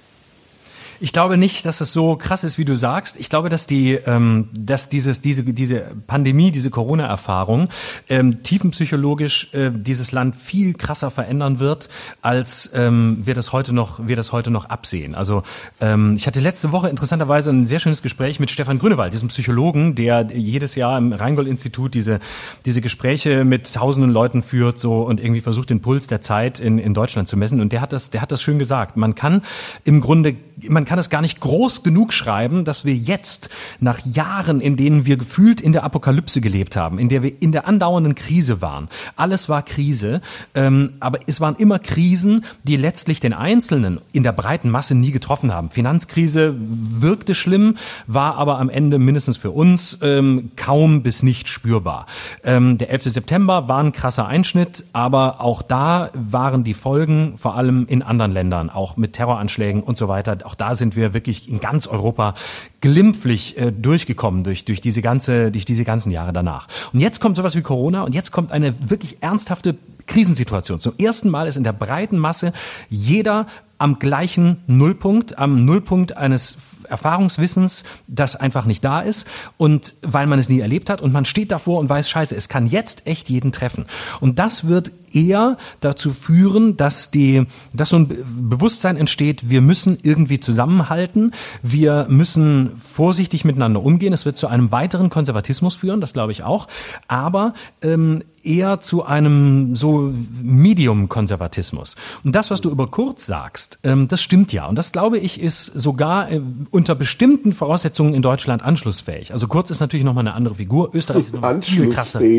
Ich 1.02 1.14
glaube 1.14 1.38
nicht, 1.38 1.64
dass 1.64 1.80
es 1.80 1.94
so 1.94 2.16
krass 2.16 2.44
ist, 2.44 2.58
wie 2.58 2.66
du 2.66 2.76
sagst. 2.76 3.18
Ich 3.18 3.30
glaube, 3.30 3.48
dass 3.48 3.66
die, 3.66 3.94
ähm, 3.94 4.50
dass 4.52 4.90
dieses, 4.90 5.22
diese, 5.22 5.42
diese 5.44 5.86
Pandemie, 6.06 6.50
diese 6.50 6.68
Corona-Erfahrung 6.68 7.70
ähm, 8.10 8.42
tiefenpsychologisch 8.42 9.48
äh, 9.54 9.70
dieses 9.74 10.12
Land 10.12 10.36
viel 10.36 10.74
krasser 10.74 11.10
verändern 11.10 11.58
wird, 11.58 11.88
als 12.20 12.70
ähm, 12.74 13.22
wir 13.24 13.32
das 13.32 13.52
heute 13.52 13.72
noch, 13.72 14.06
wir 14.08 14.14
das 14.14 14.32
heute 14.32 14.50
noch 14.50 14.66
absehen. 14.66 15.14
Also 15.14 15.42
ähm, 15.80 16.16
ich 16.16 16.26
hatte 16.26 16.40
letzte 16.40 16.70
Woche 16.70 16.90
interessanterweise 16.90 17.48
ein 17.48 17.64
sehr 17.64 17.78
schönes 17.78 18.02
Gespräch 18.02 18.38
mit 18.38 18.50
Stefan 18.50 18.78
Grünewald, 18.78 19.14
diesem 19.14 19.28
Psychologen, 19.28 19.94
der 19.94 20.26
jedes 20.30 20.74
Jahr 20.74 20.98
im 20.98 21.14
Rheingold-Institut 21.14 21.94
diese 21.94 22.20
diese 22.66 22.82
Gespräche 22.82 23.46
mit 23.46 23.72
tausenden 23.72 24.12
Leuten 24.12 24.42
führt, 24.42 24.78
so 24.78 25.00
und 25.00 25.18
irgendwie 25.18 25.40
versucht, 25.40 25.70
den 25.70 25.80
Puls 25.80 26.08
der 26.08 26.20
Zeit 26.20 26.60
in 26.60 26.78
in 26.78 26.92
Deutschland 26.92 27.26
zu 27.26 27.38
messen. 27.38 27.62
Und 27.62 27.72
der 27.72 27.80
hat 27.80 27.94
das, 27.94 28.10
der 28.10 28.20
hat 28.20 28.32
das 28.32 28.42
schön 28.42 28.58
gesagt. 28.58 28.98
Man 28.98 29.14
kann 29.14 29.40
im 29.84 30.02
Grunde 30.02 30.36
man 30.68 30.84
kann 30.84 30.98
es 30.98 31.10
gar 31.10 31.20
nicht 31.20 31.40
groß 31.40 31.82
genug 31.82 32.12
schreiben, 32.12 32.64
dass 32.64 32.84
wir 32.84 32.94
jetzt 32.94 33.50
nach 33.78 33.98
Jahren, 34.04 34.60
in 34.60 34.76
denen 34.76 35.06
wir 35.06 35.16
gefühlt 35.16 35.60
in 35.60 35.72
der 35.72 35.84
Apokalypse 35.84 36.40
gelebt 36.40 36.76
haben, 36.76 36.98
in 36.98 37.08
der 37.08 37.22
wir 37.22 37.40
in 37.40 37.52
der 37.52 37.66
andauernden 37.66 38.14
Krise 38.14 38.60
waren, 38.60 38.88
alles 39.16 39.48
war 39.48 39.62
Krise, 39.62 40.20
ähm, 40.54 40.94
aber 41.00 41.20
es 41.26 41.40
waren 41.40 41.56
immer 41.56 41.78
Krisen, 41.78 42.44
die 42.64 42.76
letztlich 42.76 43.20
den 43.20 43.32
Einzelnen 43.32 44.00
in 44.12 44.22
der 44.22 44.32
breiten 44.32 44.70
Masse 44.70 44.94
nie 44.94 45.10
getroffen 45.10 45.52
haben. 45.52 45.70
Finanzkrise 45.70 46.54
wirkte 46.58 47.34
schlimm, 47.34 47.76
war 48.06 48.36
aber 48.36 48.58
am 48.58 48.68
Ende 48.68 48.98
mindestens 48.98 49.36
für 49.36 49.50
uns 49.50 49.98
ähm, 50.02 50.50
kaum 50.56 51.02
bis 51.02 51.22
nicht 51.22 51.48
spürbar. 51.48 52.06
Ähm, 52.44 52.78
der 52.78 52.90
11. 52.90 53.04
September 53.04 53.68
war 53.68 53.82
ein 53.82 53.92
krasser 53.92 54.26
Einschnitt, 54.26 54.84
aber 54.92 55.40
auch 55.40 55.62
da 55.62 56.10
waren 56.14 56.64
die 56.64 56.74
Folgen 56.74 57.34
vor 57.36 57.54
allem 57.54 57.86
in 57.86 58.02
anderen 58.02 58.32
Ländern, 58.32 58.70
auch 58.70 58.96
mit 58.96 59.12
Terroranschlägen 59.12 59.82
und 59.82 59.96
so 59.96 60.08
weiter, 60.08 60.38
auch 60.50 60.56
da 60.56 60.74
sind 60.74 60.96
wir 60.96 61.14
wirklich 61.14 61.48
in 61.48 61.60
ganz 61.60 61.86
Europa 61.86 62.34
glimpflich 62.80 63.56
äh, 63.56 63.70
durchgekommen 63.70 64.42
durch, 64.42 64.64
durch 64.64 64.80
diese 64.80 65.00
ganze, 65.00 65.52
durch 65.52 65.64
diese 65.64 65.84
ganzen 65.84 66.10
Jahre 66.10 66.32
danach. 66.32 66.66
Und 66.92 66.98
jetzt 66.98 67.20
kommt 67.20 67.36
sowas 67.36 67.54
wie 67.54 67.62
Corona 67.62 68.02
und 68.02 68.14
jetzt 68.14 68.32
kommt 68.32 68.50
eine 68.50 68.74
wirklich 68.90 69.18
ernsthafte 69.20 69.76
Krisensituation. 70.06 70.80
Zum 70.80 70.94
ersten 70.98 71.30
Mal 71.30 71.46
ist 71.46 71.56
in 71.56 71.62
der 71.62 71.72
breiten 71.72 72.18
Masse 72.18 72.52
jeder 72.88 73.46
am 73.78 74.00
gleichen 74.00 74.56
Nullpunkt, 74.66 75.38
am 75.38 75.64
Nullpunkt 75.64 76.16
eines 76.16 76.58
Erfahrungswissens, 76.88 77.84
das 78.08 78.34
einfach 78.34 78.66
nicht 78.66 78.84
da 78.84 79.00
ist 79.00 79.26
und 79.56 79.94
weil 80.02 80.26
man 80.26 80.40
es 80.40 80.48
nie 80.48 80.58
erlebt 80.58 80.90
hat 80.90 81.00
und 81.00 81.12
man 81.12 81.24
steht 81.24 81.52
davor 81.52 81.78
und 81.78 81.88
weiß, 81.88 82.10
scheiße, 82.10 82.34
es 82.34 82.48
kann 82.48 82.66
jetzt 82.66 83.06
echt 83.06 83.30
jeden 83.30 83.52
treffen. 83.52 83.86
Und 84.20 84.40
das 84.40 84.66
wird 84.66 84.90
eher 85.12 85.56
dazu 85.80 86.12
führen, 86.12 86.76
dass 86.76 87.10
die, 87.10 87.46
dass 87.72 87.90
so 87.90 87.96
ein 87.96 88.08
Bewusstsein 88.08 88.96
entsteht, 88.96 89.50
wir 89.50 89.60
müssen 89.60 89.98
irgendwie 90.02 90.40
zusammenhalten, 90.40 91.32
wir 91.62 92.06
müssen 92.08 92.76
vorsichtig 92.76 93.44
miteinander 93.44 93.82
umgehen. 93.82 94.12
Es 94.12 94.26
wird 94.26 94.36
zu 94.36 94.48
einem 94.48 94.72
weiteren 94.72 95.10
Konservatismus 95.10 95.74
führen, 95.74 96.00
das 96.00 96.12
glaube 96.12 96.32
ich 96.32 96.42
auch. 96.42 96.68
Aber 97.08 97.54
ähm, 97.82 98.22
eher 98.42 98.80
zu 98.80 99.04
einem 99.04 99.74
so 99.74 100.12
Medium-Konservatismus. 100.42 101.96
Und 102.24 102.34
das, 102.34 102.50
was 102.50 102.60
du 102.60 102.70
über 102.70 102.86
Kurz 102.88 103.26
sagst, 103.26 103.78
ähm, 103.82 104.08
das 104.08 104.22
stimmt 104.22 104.52
ja. 104.52 104.66
Und 104.66 104.76
das, 104.76 104.92
glaube 104.92 105.18
ich, 105.18 105.40
ist 105.40 105.66
sogar 105.66 106.30
äh, 106.30 106.40
unter 106.70 106.94
bestimmten 106.94 107.52
Voraussetzungen 107.52 108.14
in 108.14 108.22
Deutschland 108.22 108.62
anschlussfähig. 108.62 109.32
Also 109.32 109.46
Kurz 109.48 109.70
ist 109.70 109.80
natürlich 109.80 110.04
nochmal 110.04 110.26
eine 110.26 110.34
andere 110.34 110.54
Figur. 110.54 110.90
Österreich 110.94 111.26
ist 111.26 111.34
nochmal 111.34 111.60
viel 111.62 111.90
krasser. 111.90 112.20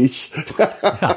Ja. 1.02 1.16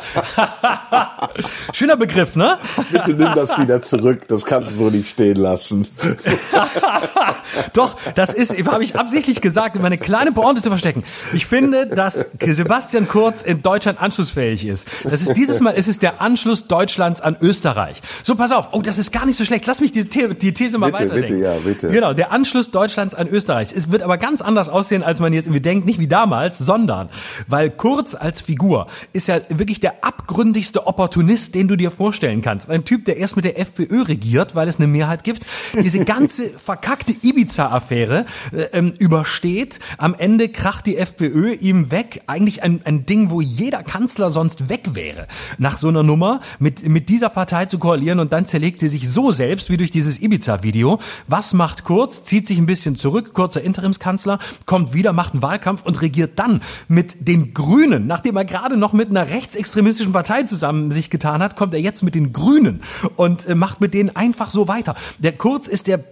Schöner 1.73 1.97
Begriff, 1.97 2.37
ne? 2.37 2.59
Bitte 2.91 3.11
nimm 3.11 3.33
das 3.35 3.59
wieder 3.59 3.83
zurück. 3.83 4.29
Das 4.29 4.45
kannst 4.45 4.71
du 4.73 4.75
so 4.75 4.91
nicht 4.91 5.11
stehen 5.11 5.37
lassen. 5.37 5.87
Doch, 7.73 7.97
das 8.15 8.35
ist, 8.35 8.55
habe 8.67 8.85
ich 8.85 8.99
absichtlich 8.99 9.41
gesagt, 9.41 9.77
um 9.77 9.83
meine 9.83 9.99
kleine 9.99 10.33
Pointe 10.33 10.63
zu 10.63 10.69
verstecken. 10.69 11.05
Ich 11.33 11.47
finde, 11.47 11.87
dass 11.87 12.27
Sebastian 12.41 13.09
Kurz 13.09 13.43
in 13.43 13.63
Deutschland 13.63 14.01
anschlussfähig 14.01 14.67
ist. 14.67 14.87
Das 15.05 15.21
ist 15.21 15.37
dieses 15.37 15.61
Mal, 15.61 15.75
es 15.77 15.89
ist 15.89 16.03
der 16.03 16.21
Anschluss 16.21 16.67
Deutschlands 16.67 17.21
an 17.21 17.37
Österreich. 17.41 18.01
So, 18.23 18.35
pass 18.35 18.53
auf. 18.53 18.69
Oh, 18.73 18.83
das 18.83 18.99
ist 18.99 19.13
gar 19.13 19.27
nicht 19.27 19.37
so 19.37 19.45
schlecht. 19.45 19.67
Lass 19.67 19.81
mich 19.81 19.93
die, 19.93 20.03
The 20.03 20.35
die 20.35 20.53
These 20.53 20.79
mal 20.79 20.93
bitte, 20.93 21.05
weiterdenken. 21.05 21.41
Bitte, 21.41 21.45
ja, 21.45 21.55
bitte. 21.65 21.89
Genau, 21.89 22.13
der 22.13 22.33
Anschluss 22.33 22.71
Deutschlands 22.71 23.15
an 23.15 23.29
Österreich. 23.29 23.73
Es 23.75 23.91
wird 23.91 24.03
aber 24.03 24.19
ganz 24.19 24.41
anders 24.41 24.69
aussehen, 24.69 25.03
als 25.03 25.21
man 25.21 25.33
jetzt 25.33 25.47
irgendwie 25.47 25.61
denkt. 25.61 25.87
Nicht 25.87 25.99
wie 25.99 26.09
damals, 26.09 26.59
sondern, 26.59 27.09
weil 27.49 27.71
Kurz 27.71 28.15
als 28.15 28.41
Figur 28.41 28.87
ist 29.13 29.29
ja 29.29 29.41
wirklich 29.49 29.81
der 29.81 30.05
abgründigste 30.05 30.87
Opportunist, 30.87 31.34
den 31.35 31.69
du 31.69 31.77
dir 31.77 31.91
vorstellen 31.91 32.43
kannst. 32.43 32.71
Ein 32.71 32.85
Typ, 32.85 33.05
der 33.05 33.17
erst 33.17 33.37
mit 33.37 33.45
der 33.45 33.59
FPÖ 33.59 34.03
regiert, 34.03 34.55
weil 34.55 34.69
es 34.69 34.79
eine 34.79 34.87
Mehrheit 34.87 35.25
gibt, 35.25 35.47
diese 35.83 36.05
ganze 36.05 36.51
verkackte 36.59 37.13
Ibiza-Affäre 37.23 38.27
äh, 38.53 38.63
ähm, 38.73 38.93
übersteht. 38.99 39.81
Am 39.99 40.15
Ende 40.15 40.49
kracht 40.49 40.87
die 40.87 40.97
FPÖ 40.97 41.55
ihm 41.55 41.91
weg. 41.91 42.23
Eigentlich 42.27 42.63
ein, 42.63 42.83
ein 42.85 43.07
Ding, 43.07 43.31
wo 43.31 43.41
jeder 43.41 43.83
Kanzler 43.83 44.31
sonst 44.31 44.69
weg 44.69 44.95
wäre. 44.95 45.27
Nach 45.59 45.77
so 45.77 45.89
einer 45.89 46.03
Nummer 46.03 46.41
mit, 46.59 46.89
mit 46.89 47.09
dieser 47.09 47.29
Partei 47.29 47.67
zu 47.67 47.79
koalieren 47.79 48.21
und 48.21 48.33
dann 48.33 48.47
zerlegt 48.47 48.81
sie 48.81 48.89
sich 48.89 49.09
so 49.09 49.33
selbst 49.33 49.71
wie 49.71 49.77
durch 49.77 49.91
dieses 49.91 50.21
Ibiza-Video. 50.21 50.99
Was 51.27 51.53
macht 51.55 51.85
Kurz? 51.85 52.23
Zieht 52.23 52.47
sich 52.47 52.59
ein 52.59 52.67
bisschen 52.67 52.97
zurück, 52.97 53.35
kurzer 53.35 53.63
Interimskanzler, 53.63 54.39
kommt 54.67 54.95
wieder, 54.95 55.13
macht 55.13 55.35
einen 55.35 55.43
Wahlkampf 55.43 55.83
und 55.83 56.01
regiert 56.01 56.39
dann 56.39 56.63
mit 56.89 57.29
den 57.29 57.55
Grünen, 57.55 58.07
nachdem 58.07 58.37
er 58.37 58.45
gerade 58.45 58.77
noch 58.77 58.93
mit 58.93 59.11
einer 59.11 59.29
rechtsextremistischen 59.29 60.13
Partei 60.13 60.45
zusammen 60.45 60.91
sich 60.91 61.11
getan 61.11 61.24
hat, 61.25 61.57
kommt 61.57 61.75
er 61.75 61.81
jetzt 61.81 62.03
mit 62.03 62.15
den 62.15 62.33
Grünen 62.33 62.83
und 63.17 63.47
äh, 63.47 63.55
macht 63.55 63.81
mit 63.81 63.95
denen 63.95 64.15
einfach 64.15 64.51
so 64.51 64.69
weiter. 64.69 64.95
Der 65.19 65.33
Kurz 65.33 65.69
ist 65.69 65.87
der 65.87 66.05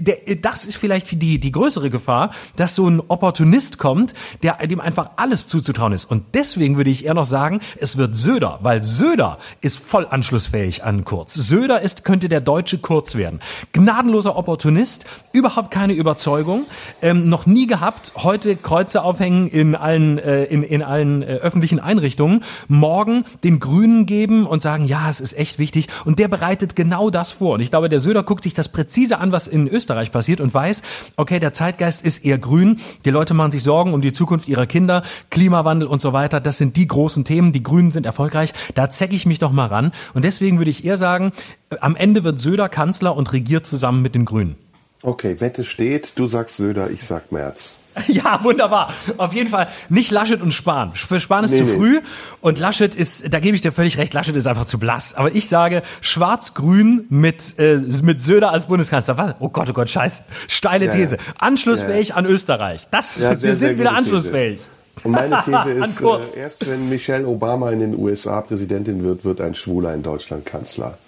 der, 0.00 0.36
das 0.36 0.64
ist 0.64 0.76
vielleicht 0.76 1.20
die, 1.22 1.38
die 1.38 1.52
größere 1.52 1.90
Gefahr, 1.90 2.30
dass 2.56 2.74
so 2.74 2.88
ein 2.88 3.00
Opportunist 3.00 3.78
kommt, 3.78 4.14
der 4.42 4.66
dem 4.66 4.80
einfach 4.80 5.10
alles 5.16 5.46
zuzutrauen 5.46 5.92
ist. 5.92 6.04
Und 6.10 6.24
deswegen 6.34 6.76
würde 6.76 6.90
ich 6.90 7.04
eher 7.04 7.14
noch 7.14 7.26
sagen, 7.26 7.60
es 7.76 7.96
wird 7.96 8.14
Söder, 8.14 8.58
weil 8.62 8.82
Söder 8.82 9.38
ist 9.60 9.78
voll 9.78 10.06
anschlussfähig 10.08 10.84
an 10.84 11.04
Kurz. 11.04 11.34
Söder 11.34 11.80
ist, 11.80 12.04
könnte 12.04 12.28
der 12.28 12.40
deutsche 12.40 12.78
Kurz 12.78 13.14
werden. 13.14 13.40
Gnadenloser 13.72 14.36
Opportunist, 14.36 15.04
überhaupt 15.32 15.70
keine 15.70 15.92
Überzeugung, 15.92 16.64
ähm, 17.00 17.28
noch 17.28 17.46
nie 17.46 17.66
gehabt, 17.66 18.12
heute 18.16 18.56
Kreuze 18.56 19.02
aufhängen 19.02 19.46
in 19.46 19.74
allen, 19.74 20.18
äh, 20.18 20.44
in, 20.44 20.62
in 20.62 20.82
allen 20.82 21.22
äh, 21.22 21.26
öffentlichen 21.26 21.80
Einrichtungen, 21.80 22.44
morgen 22.68 23.24
den 23.44 23.58
Grünen 23.58 24.06
geben 24.06 24.46
und 24.46 24.62
sagen, 24.62 24.84
ja, 24.84 25.08
es 25.10 25.20
ist 25.20 25.36
echt 25.36 25.58
wichtig. 25.58 25.88
Und 26.04 26.18
der 26.18 26.28
bereitet 26.28 26.76
genau 26.76 27.10
das 27.10 27.32
vor. 27.32 27.54
Und 27.54 27.60
ich 27.60 27.70
glaube, 27.70 27.88
der 27.88 28.00
Söder 28.00 28.22
guckt 28.22 28.44
sich 28.44 28.54
das 28.54 28.68
präzise 28.68 29.18
an, 29.18 29.32
was 29.32 29.46
in 29.46 29.68
Österreich 29.68 29.81
Österreich 29.82 30.12
passiert 30.12 30.40
und 30.40 30.54
weiß, 30.54 30.80
okay, 31.16 31.40
der 31.40 31.52
Zeitgeist 31.52 32.04
ist 32.04 32.24
eher 32.24 32.38
grün, 32.38 32.78
die 33.04 33.10
Leute 33.10 33.34
machen 33.34 33.50
sich 33.50 33.64
Sorgen 33.64 33.94
um 33.94 34.00
die 34.00 34.12
Zukunft 34.12 34.48
ihrer 34.48 34.66
Kinder, 34.66 35.02
Klimawandel 35.30 35.88
und 35.88 36.00
so 36.00 36.12
weiter, 36.12 36.38
das 36.38 36.56
sind 36.56 36.76
die 36.76 36.86
großen 36.86 37.24
Themen, 37.24 37.52
die 37.52 37.64
Grünen 37.64 37.90
sind 37.90 38.06
erfolgreich, 38.06 38.54
da 38.76 38.90
zecke 38.90 39.16
ich 39.16 39.26
mich 39.26 39.40
doch 39.40 39.50
mal 39.50 39.66
ran. 39.66 39.90
Und 40.14 40.24
deswegen 40.24 40.58
würde 40.58 40.70
ich 40.70 40.84
eher 40.84 40.96
sagen, 40.96 41.32
am 41.80 41.96
Ende 41.96 42.22
wird 42.22 42.38
Söder 42.38 42.68
Kanzler 42.68 43.16
und 43.16 43.32
regiert 43.32 43.66
zusammen 43.66 44.02
mit 44.02 44.14
den 44.14 44.24
Grünen. 44.24 44.54
Okay, 45.02 45.40
Wette 45.40 45.64
steht, 45.64 46.12
du 46.14 46.28
sagst 46.28 46.58
Söder, 46.58 46.90
ich 46.90 47.02
sag 47.02 47.32
Merz. 47.32 47.74
Ja, 48.08 48.42
wunderbar. 48.42 48.92
Auf 49.18 49.32
jeden 49.34 49.48
Fall 49.50 49.68
nicht 49.88 50.10
Laschet 50.10 50.40
und 50.40 50.52
Spahn. 50.52 50.94
Für 50.94 51.20
Spahn 51.20 51.44
ist 51.44 51.52
Nee, 51.52 51.58
zu 51.58 51.64
nee. 51.64 51.74
früh 51.76 52.00
und 52.40 52.58
Laschet 52.58 52.94
ist, 52.94 53.32
da 53.32 53.38
gebe 53.40 53.54
ich 53.56 53.62
dir 53.62 53.72
völlig 53.72 53.98
recht, 53.98 54.14
Laschet 54.14 54.34
ist 54.36 54.46
einfach 54.46 54.64
zu 54.64 54.78
blass. 54.78 55.14
Aber 55.14 55.34
ich 55.34 55.48
sage 55.48 55.82
schwarz-grün 56.00 57.06
mit, 57.10 57.58
äh, 57.58 57.76
mit 58.02 58.20
Söder 58.22 58.50
als 58.50 58.66
Bundeskanzler. 58.66 59.18
Was? 59.18 59.34
Oh 59.40 59.48
Gott, 59.48 59.68
oh 59.70 59.72
Gott, 59.72 59.88
scheiße. 59.90 60.22
Steile 60.48 60.86
Ja, 60.86 60.90
These. 60.92 61.16
ja. 61.16 61.22
Anschlussfähig 61.40 62.14
an 62.14 62.26
Österreich. 62.26 62.82
Das, 62.90 63.18
Ja, 63.18 63.36
sehr, 63.36 63.48
wir 63.50 63.56
sind 63.56 63.78
wieder 63.78 63.94
anschlussfähig. 63.94 64.58
These. 64.58 64.68
Und 65.04 65.12
meine 65.12 65.40
These 65.44 65.70
ist, 65.70 66.00
äh, 66.00 66.40
erst 66.40 66.68
wenn 66.68 66.88
Michelle 66.88 67.26
Obama 67.26 67.70
in 67.70 67.80
den 67.80 67.98
USA 67.98 68.40
Präsidentin 68.40 69.02
wird, 69.04 69.24
wird 69.24 69.40
ein 69.40 69.54
Schwuler 69.54 69.94
in 69.94 70.02
Deutschland 70.02 70.46
Kanzler. 70.46 70.98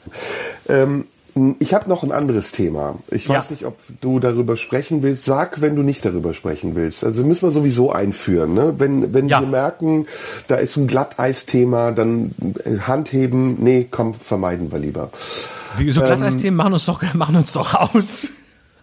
Ähm, 0.68 1.06
ich 1.58 1.74
habe 1.74 1.88
noch 1.88 2.02
ein 2.04 2.12
anderes 2.12 2.52
Thema. 2.52 2.96
Ich 3.10 3.28
weiß 3.28 3.46
Ja. 3.48 3.50
nicht, 3.52 3.64
ob 3.64 3.76
du 4.00 4.20
darüber 4.20 4.56
sprechen 4.56 5.02
willst. 5.02 5.24
Sag, 5.24 5.60
wenn 5.60 5.74
du 5.74 5.82
nicht 5.82 6.04
darüber 6.04 6.32
sprechen 6.32 6.76
willst. 6.76 7.02
Also 7.02 7.24
müssen 7.24 7.42
wir 7.46 7.50
sowieso 7.50 7.90
einführen. 7.90 8.54
Ne? 8.54 8.74
Wenn, 8.78 9.12
wenn 9.12 9.28
Ja. 9.28 9.40
wir 9.40 9.48
merken, 9.48 10.06
da 10.46 10.56
ist 10.56 10.76
ein 10.76 10.86
Glatteisthema, 10.86 11.90
dann 11.92 12.32
äh, 12.64 12.78
Hand 12.80 13.12
heben. 13.12 13.56
Nee, 13.62 13.88
komm, 13.90 14.14
vermeiden 14.14 14.70
wir 14.70 14.78
lieber. 14.78 15.10
Wie 15.76 15.90
so 15.90 16.00
Glatteisthemen 16.02 16.56
machen 16.56 16.72
uns 16.74 16.84
doch, 16.86 17.02
machen 17.14 17.34
uns 17.36 17.52
doch 17.52 17.74
aus. 17.74 18.28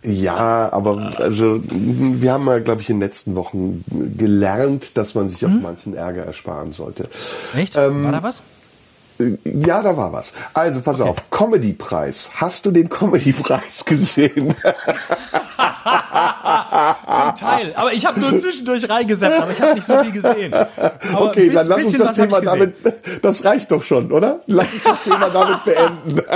Ja, 0.03 0.69
aber 0.73 1.11
also 1.19 1.61
wir 1.69 2.33
haben 2.33 2.47
ja, 2.47 2.57
glaube 2.59 2.81
ich, 2.81 2.89
in 2.89 2.95
den 2.97 3.01
letzten 3.03 3.35
Wochen 3.35 3.85
gelernt, 4.17 4.97
dass 4.97 5.13
man 5.13 5.29
sich 5.29 5.45
auch 5.45 5.49
manchen 5.49 5.93
Ärger 5.95 6.23
ersparen 6.25 6.71
sollte. 6.71 7.07
Echt? 7.55 7.75
Ähm, 7.77 8.03
War 8.05 8.11
da 8.11 8.23
was? 8.23 8.41
Ja, 9.43 9.81
da 9.81 9.95
war 9.97 10.13
was. 10.13 10.33
Also 10.53 10.81
pass 10.81 11.01
auf, 11.01 11.17
Comedy-Preis. 11.29 12.31
Hast 12.35 12.65
du 12.65 12.71
den 12.71 12.89
Comedy-Preis 12.89 13.85
gesehen? 13.85 14.55
Zum 17.05 17.35
Teil. 17.35 17.73
Aber 17.75 17.93
ich 17.93 18.05
habe 18.05 18.19
nur 18.19 18.37
zwischendurch 18.37 18.89
reingesappt, 18.89 19.41
aber 19.41 19.51
ich 19.51 19.61
habe 19.61 19.75
nicht 19.75 19.85
so 19.85 20.01
viel 20.01 20.11
gesehen. 20.11 20.53
Aber 20.53 21.21
okay, 21.21 21.45
bis- 21.47 21.53
dann 21.55 21.67
lass 21.67 21.83
uns 21.85 21.97
das 21.97 22.15
Thema 22.15 22.37
ich 22.39 22.43
gesehen. 22.45 22.73
damit, 22.83 23.23
das 23.23 23.43
reicht 23.45 23.71
doch 23.71 23.83
schon, 23.83 24.11
oder? 24.11 24.39
Lass 24.47 24.73
uns 24.73 24.83
das 24.83 25.03
Thema 25.03 25.29
damit 25.29 25.63
beenden. 25.65 26.21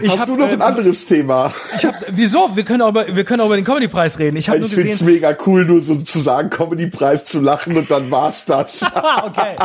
Ich 0.00 0.10
Hast 0.10 0.20
hab, 0.20 0.26
du 0.26 0.36
noch 0.36 0.46
ein 0.46 0.52
ähm, 0.54 0.62
anderes 0.62 1.06
Thema? 1.06 1.52
Ich 1.76 1.84
hab, 1.84 1.94
wieso? 2.10 2.54
Wir 2.54 2.62
können 2.64 2.82
auch 2.82 2.90
über, 2.90 3.04
wir 3.16 3.24
können 3.24 3.40
auch 3.40 3.46
über 3.46 3.56
den 3.56 3.64
Comedy-Preis 3.64 4.20
reden. 4.20 4.36
Ich 4.36 4.48
habe 4.48 4.60
nur 4.60 4.68
Ich 4.68 4.74
find's 4.74 4.98
gesehen. 5.00 5.06
mega 5.12 5.36
cool, 5.46 5.64
nur 5.64 5.80
so 5.82 5.96
zu 5.96 6.20
sagen, 6.20 6.50
Comedy-Preis 6.50 7.24
zu 7.24 7.40
lachen 7.40 7.76
und 7.76 7.90
dann 7.90 8.08
war's 8.10 8.44
das. 8.44 8.80
Okay. 9.24 9.56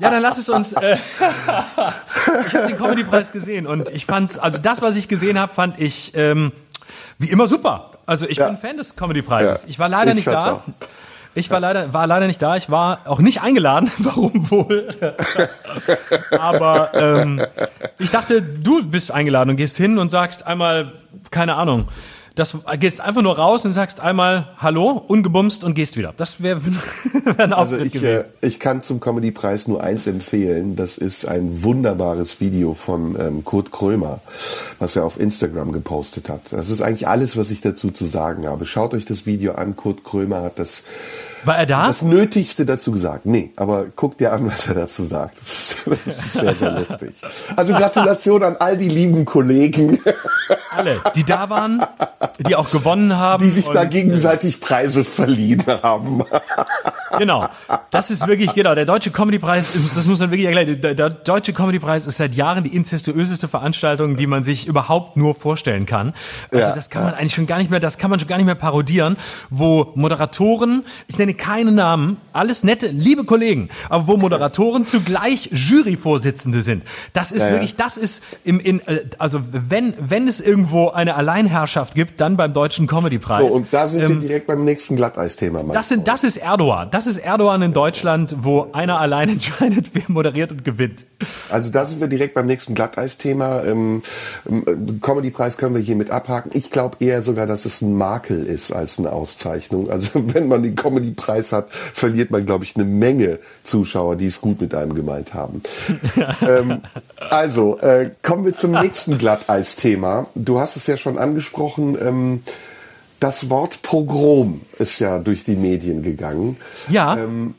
Ja, 0.00 0.10
dann 0.10 0.22
lass 0.22 0.38
es 0.38 0.48
uns. 0.48 0.72
Äh, 0.72 0.96
ich 2.48 2.54
habe 2.54 2.66
den 2.66 2.76
Comedy-Preis 2.76 3.30
gesehen 3.32 3.66
und 3.66 3.90
ich 3.90 4.06
fand's, 4.06 4.38
also 4.38 4.58
das, 4.58 4.82
was 4.82 4.96
ich 4.96 5.06
gesehen 5.08 5.38
habe, 5.38 5.52
fand 5.52 5.78
ich 5.80 6.12
ähm, 6.16 6.52
wie 7.18 7.30
immer 7.30 7.46
super. 7.46 7.90
Also 8.06 8.26
ich 8.28 8.36
Ja. 8.38 8.46
bin 8.48 8.56
Fan 8.56 8.76
des 8.76 8.96
Comedy-Preises. 8.96 9.62
Ja. 9.64 9.68
Ich 9.68 9.78
war 9.78 9.88
leider 9.88 10.10
Ich 10.10 10.16
nicht 10.16 10.28
da. 10.28 10.52
auch. 10.52 10.60
Ich 11.36 11.50
war 11.50 11.58
leider, 11.58 11.92
war 11.92 12.06
leider 12.06 12.26
nicht 12.28 12.40
da. 12.40 12.54
Ich 12.56 12.70
war 12.70 13.00
auch 13.06 13.18
nicht 13.18 13.42
eingeladen. 13.42 13.90
Warum 13.98 14.50
wohl? 14.50 14.88
Aber 16.30 16.94
ähm, 16.94 17.44
ich 17.98 18.10
dachte, 18.10 18.42
du 18.42 18.84
bist 18.86 19.10
eingeladen 19.10 19.50
und 19.50 19.56
gehst 19.56 19.76
hin 19.76 19.98
und 19.98 20.10
sagst 20.10 20.46
einmal, 20.46 20.92
keine 21.30 21.56
Ahnung, 21.56 21.88
das 22.34 22.56
gehst 22.80 23.00
einfach 23.00 23.22
nur 23.22 23.36
raus 23.38 23.64
und 23.64 23.70
sagst 23.70 24.00
einmal 24.00 24.48
Hallo, 24.58 24.90
ungebumst 25.06 25.62
und 25.62 25.74
gehst 25.74 25.96
wieder. 25.96 26.12
Das 26.16 26.42
wäre 26.42 26.60
wär 26.64 27.38
ein 27.38 27.52
Also 27.52 27.76
Auftritt 27.76 27.94
ich, 27.94 28.00
gewesen. 28.02 28.24
äh, 28.40 28.46
ich 28.46 28.58
kann 28.58 28.82
zum 28.82 28.98
Comedy-Preis 28.98 29.68
nur 29.68 29.82
eins 29.84 30.08
empfehlen. 30.08 30.74
Das 30.74 30.98
ist 30.98 31.26
ein 31.26 31.62
wunderbares 31.62 32.40
Video 32.40 32.74
von 32.74 33.14
ähm, 33.20 33.44
Kurt 33.44 33.70
Krömer, 33.70 34.20
was 34.80 34.96
er 34.96 35.04
auf 35.04 35.20
Instagram 35.20 35.70
gepostet 35.70 36.28
hat. 36.28 36.40
Das 36.50 36.70
ist 36.70 36.80
eigentlich 36.82 37.06
alles, 37.06 37.36
was 37.36 37.52
ich 37.52 37.60
dazu 37.60 37.90
zu 37.92 38.04
sagen 38.04 38.46
habe. 38.48 38.66
Schaut 38.66 38.94
euch 38.94 39.04
das 39.04 39.26
Video 39.26 39.52
an. 39.54 39.76
Kurt 39.76 40.02
Krömer 40.02 40.42
hat 40.42 40.58
das, 40.58 40.82
War 41.44 41.56
er 41.58 41.66
da? 41.66 41.86
das 41.86 42.02
Nötigste 42.02 42.64
dazu 42.66 42.92
gesagt. 42.92 43.26
Nee, 43.26 43.52
aber 43.56 43.86
guckt 43.96 44.20
dir 44.20 44.32
an, 44.32 44.46
was 44.46 44.66
er 44.66 44.74
dazu 44.74 45.04
sagt. 45.04 45.36
Das 45.86 46.16
ist 46.16 46.32
sehr, 46.34 46.54
sehr 46.54 46.70
lustig. 46.72 47.14
Also 47.56 47.72
Gratulation 47.74 48.42
an 48.42 48.56
all 48.58 48.76
die 48.76 48.88
lieben 48.88 49.24
Kollegen, 49.24 49.98
Alle, 50.70 51.00
die 51.14 51.24
da 51.24 51.50
waren, 51.50 51.84
die 52.46 52.56
auch 52.56 52.70
gewonnen 52.70 53.16
haben. 53.16 53.42
die 53.44 53.50
sich 53.50 53.66
da 53.66 53.82
und, 53.82 53.90
gegenseitig 53.90 54.60
Preise 54.60 55.04
verliehen 55.04 55.62
haben. 55.82 56.22
Genau. 57.18 57.48
Das 57.90 58.10
ist 58.10 58.26
wirklich, 58.26 58.52
genau, 58.54 58.74
der 58.74 58.86
Deutsche 58.86 59.10
Comedypreis, 59.10 59.72
das 59.94 60.06
muss 60.06 60.18
man 60.18 60.30
wirklich 60.30 60.46
erklären, 60.46 60.80
der, 60.80 60.94
der 60.94 61.10
Deutsche 61.10 61.52
Comedypreis 61.52 62.06
ist 62.06 62.16
seit 62.16 62.34
Jahren 62.34 62.64
die 62.64 62.74
incestuöseste 62.74 63.46
Veranstaltung, 63.46 64.16
die 64.16 64.26
man 64.26 64.42
sich 64.42 64.66
überhaupt 64.66 65.16
nur 65.16 65.34
vorstellen 65.34 65.86
kann. 65.86 66.12
Also 66.50 66.64
Ja, 66.68 66.74
das 66.74 66.90
kann 66.90 67.04
man 67.04 67.14
eigentlich 67.14 67.34
schon 67.34 67.46
gar 67.46 67.58
nicht 67.58 67.70
mehr, 67.70 67.78
das 67.80 67.98
kann 67.98 68.10
man 68.10 68.18
schon 68.18 68.28
gar 68.28 68.36
nicht 68.36 68.46
mehr 68.46 68.54
parodieren, 68.56 69.16
wo 69.50 69.92
Moderatoren, 69.94 70.84
ich 71.06 71.18
nenne 71.18 71.33
keine 71.34 71.72
Namen, 71.72 72.16
alles 72.32 72.64
nette, 72.64 72.88
liebe 72.88 73.24
Kollegen, 73.24 73.68
aber 73.88 74.08
wo 74.08 74.16
Moderatoren 74.16 74.86
zugleich 74.86 75.50
Juryvorsitzende 75.52 76.62
sind. 76.62 76.84
Das 77.12 77.32
ist 77.32 77.42
Ja, 77.42 77.46
ja. 77.46 77.52
wirklich, 77.52 77.76
das 77.76 77.96
ist 77.96 78.22
im, 78.44 78.60
in, 78.60 78.80
äh, 78.86 79.04
also 79.18 79.40
wenn, 79.50 79.94
wenn 79.98 80.28
es 80.28 80.40
irgendwo 80.40 80.90
eine 80.90 81.14
Alleinherrschaft 81.16 81.94
gibt, 81.94 82.20
dann 82.20 82.36
beim 82.36 82.52
Deutschen 82.52 82.86
Comedypreis. 82.86 83.50
So, 83.50 83.56
und 83.56 83.68
da 83.72 83.86
sind 83.86 84.08
wir 84.08 84.16
direkt 84.16 84.46
beim 84.46 84.64
nächsten 84.64 84.96
Glatteis-Thema. 84.96 85.60
Ähm, 85.60 85.70
Das, 85.72 85.88
sind, 85.88 86.08
das 86.08 86.24
ist 86.24 86.36
Erdogan. 86.36 86.88
Das 86.90 87.06
ist 87.06 87.18
Erdogan 87.18 87.62
in 87.62 87.72
Deutschland, 87.72 88.36
wo 88.38 88.68
einer 88.72 89.00
allein 89.00 89.28
entscheidet, 89.34 89.90
wer 89.94 90.02
moderiert 90.08 90.52
und 90.52 90.64
gewinnt. 90.64 91.06
Also 91.50 91.70
da 91.70 91.84
sind 91.84 92.00
wir 92.00 92.08
direkt 92.08 92.34
beim 92.34 92.46
nächsten 92.46 92.74
Glatteis-Thema. 92.74 93.64
Ähm, 93.64 94.02
ähm, 94.48 95.00
Comedy-Preis 95.00 95.56
können 95.56 95.74
wir 95.74 95.82
hiermit 95.82 96.10
abhaken. 96.10 96.50
Ich 96.54 96.70
glaube 96.70 96.96
eher 97.00 97.22
sogar, 97.22 97.46
dass 97.46 97.64
es 97.64 97.82
ein 97.82 97.96
Makel 97.96 98.44
ist 98.44 98.72
als 98.72 98.98
eine 98.98 99.12
Auszeichnung. 99.12 99.90
Also 99.90 100.10
wenn 100.34 100.48
man 100.48 100.62
den 100.62 100.76
Comedy-Preis 100.76 101.23
hat, 101.52 101.70
verliert 101.70 102.30
man, 102.30 102.46
glaube 102.46 102.64
ich, 102.64 102.76
eine 102.76 102.84
Menge 102.84 103.38
Zuschauer, 103.64 104.16
die 104.16 104.26
es 104.26 104.40
gut 104.40 104.60
mit 104.60 104.74
einem 104.74 104.94
gemeint 104.94 105.34
haben. 105.34 105.62
ähm, 106.40 106.82
also, 107.30 107.78
äh, 107.78 108.10
kommen 108.22 108.44
wir 108.44 108.54
zum 108.54 108.72
nächsten 108.72 109.18
Glatteis-Thema. 109.18 110.26
Du 110.34 110.60
hast 110.60 110.76
es 110.76 110.86
ja 110.86 110.96
schon 110.96 111.18
angesprochen. 111.18 111.96
Ähm, 112.00 112.42
das 113.20 113.48
Wort 113.48 113.82
Pogrom 113.82 114.62
ist 114.78 114.98
ja 114.98 115.18
durch 115.18 115.44
die 115.44 115.56
Medien 115.56 116.02
gegangen. 116.02 116.58
Ja. 116.88 117.16
Ähm, 117.16 117.54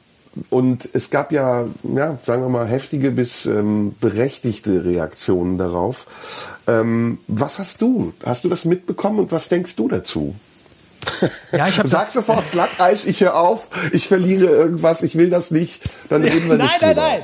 und 0.49 0.89
es 0.93 1.09
gab 1.09 1.31
ja, 1.31 1.65
ja, 1.83 2.17
sagen 2.25 2.43
wir 2.43 2.49
mal, 2.49 2.67
heftige 2.67 3.11
bis 3.11 3.45
ähm, 3.45 3.95
berechtigte 3.99 4.83
Reaktionen 4.83 5.57
darauf. 5.57 6.07
Ähm, 6.67 7.19
was 7.27 7.57
hast 7.57 7.81
du? 7.81 8.13
Hast 8.23 8.43
du 8.43 8.49
das 8.49 8.65
mitbekommen 8.65 9.19
und 9.19 9.31
was 9.31 9.49
denkst 9.49 9.75
du 9.75 9.87
dazu? 9.87 10.35
Ja, 11.51 11.67
ich 11.67 11.77
habe 11.79 11.87
Sag 11.89 12.01
das. 12.01 12.13
sofort 12.13 12.51
Glatteis, 12.51 13.05
ich 13.05 13.21
höre 13.21 13.35
auf, 13.35 13.67
ich 13.91 14.07
verliere 14.07 14.45
irgendwas, 14.47 15.01
ich 15.01 15.17
will 15.17 15.29
das 15.29 15.51
nicht, 15.51 15.81
dann 16.09 16.23
reden 16.23 16.47
wir 16.49 16.57
Nein, 16.57 16.67
nicht 16.67 16.81
nein, 16.81 16.95
drüber. 16.95 17.01
nein. 17.07 17.21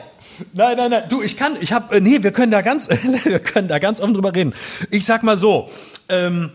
Nein, 0.54 0.78
nein, 0.78 0.92
nein. 0.92 1.04
Du, 1.10 1.22
ich 1.22 1.38
kann, 1.38 1.56
ich 1.60 1.72
habe, 1.72 1.96
äh, 1.98 2.02
nee, 2.02 2.24
wir 2.24 2.32
können 2.32 2.52
da 2.52 2.62
ganz, 2.62 2.90
wir 3.24 3.40
können 3.40 3.68
da 3.68 3.78
ganz 3.80 4.00
offen 4.02 4.14
drüber 4.14 4.34
reden. 4.34 4.54
Ich 4.90 5.06
sag 5.06 5.22
mal 5.24 5.38
so, 5.38 5.70
ähm, 6.10 6.50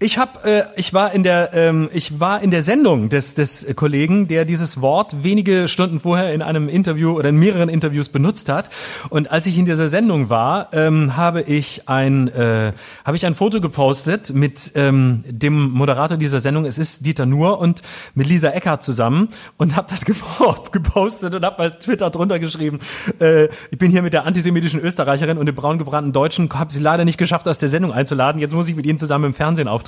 ich 0.00 0.16
habe, 0.16 0.48
äh, 0.48 0.62
ich 0.76 0.94
war 0.94 1.12
in 1.12 1.24
der, 1.24 1.50
ähm, 1.54 1.90
ich 1.92 2.20
war 2.20 2.40
in 2.40 2.52
der 2.52 2.62
Sendung 2.62 3.08
des 3.08 3.34
des 3.34 3.66
Kollegen, 3.74 4.28
der 4.28 4.44
dieses 4.44 4.80
Wort 4.80 5.24
wenige 5.24 5.66
Stunden 5.66 5.98
vorher 5.98 6.32
in 6.32 6.40
einem 6.40 6.68
Interview 6.68 7.18
oder 7.18 7.30
in 7.30 7.36
mehreren 7.36 7.68
Interviews 7.68 8.08
benutzt 8.08 8.48
hat. 8.48 8.70
Und 9.08 9.32
als 9.32 9.46
ich 9.46 9.58
in 9.58 9.64
dieser 9.64 9.88
Sendung 9.88 10.30
war, 10.30 10.68
ähm, 10.72 11.16
habe 11.16 11.42
ich 11.42 11.88
ein, 11.88 12.28
äh, 12.28 12.72
habe 13.04 13.16
ich 13.16 13.26
ein 13.26 13.34
Foto 13.34 13.60
gepostet 13.60 14.32
mit 14.32 14.70
ähm, 14.76 15.24
dem 15.26 15.70
Moderator 15.72 16.16
dieser 16.16 16.38
Sendung. 16.38 16.64
Es 16.64 16.78
ist 16.78 17.04
Dieter 17.04 17.26
Nuhr 17.26 17.58
und 17.58 17.82
mit 18.14 18.28
Lisa 18.28 18.50
Eckhardt 18.50 18.84
zusammen 18.84 19.28
und 19.56 19.74
habe 19.74 19.88
das 19.90 20.06
gepo- 20.06 20.70
gepostet 20.70 21.34
und 21.34 21.44
habe 21.44 21.56
bei 21.56 21.70
Twitter 21.70 22.10
drunter 22.10 22.38
geschrieben. 22.38 22.78
Äh, 23.18 23.46
ich 23.72 23.78
bin 23.78 23.90
hier 23.90 24.02
mit 24.02 24.12
der 24.12 24.26
antisemitischen 24.26 24.78
Österreicherin 24.78 25.38
und 25.38 25.46
dem 25.46 25.56
braungebrannten 25.56 26.12
Deutschen, 26.12 26.48
habe 26.54 26.72
sie 26.72 26.80
leider 26.80 27.04
nicht 27.04 27.18
geschafft, 27.18 27.48
aus 27.48 27.58
der 27.58 27.68
Sendung 27.68 27.92
einzuladen. 27.92 28.40
Jetzt 28.40 28.54
muss 28.54 28.68
ich 28.68 28.76
mit 28.76 28.86
ihnen 28.86 28.98
zusammen 28.98 29.24
im 29.24 29.34
Fernsehen 29.34 29.66
auftreten. 29.66 29.87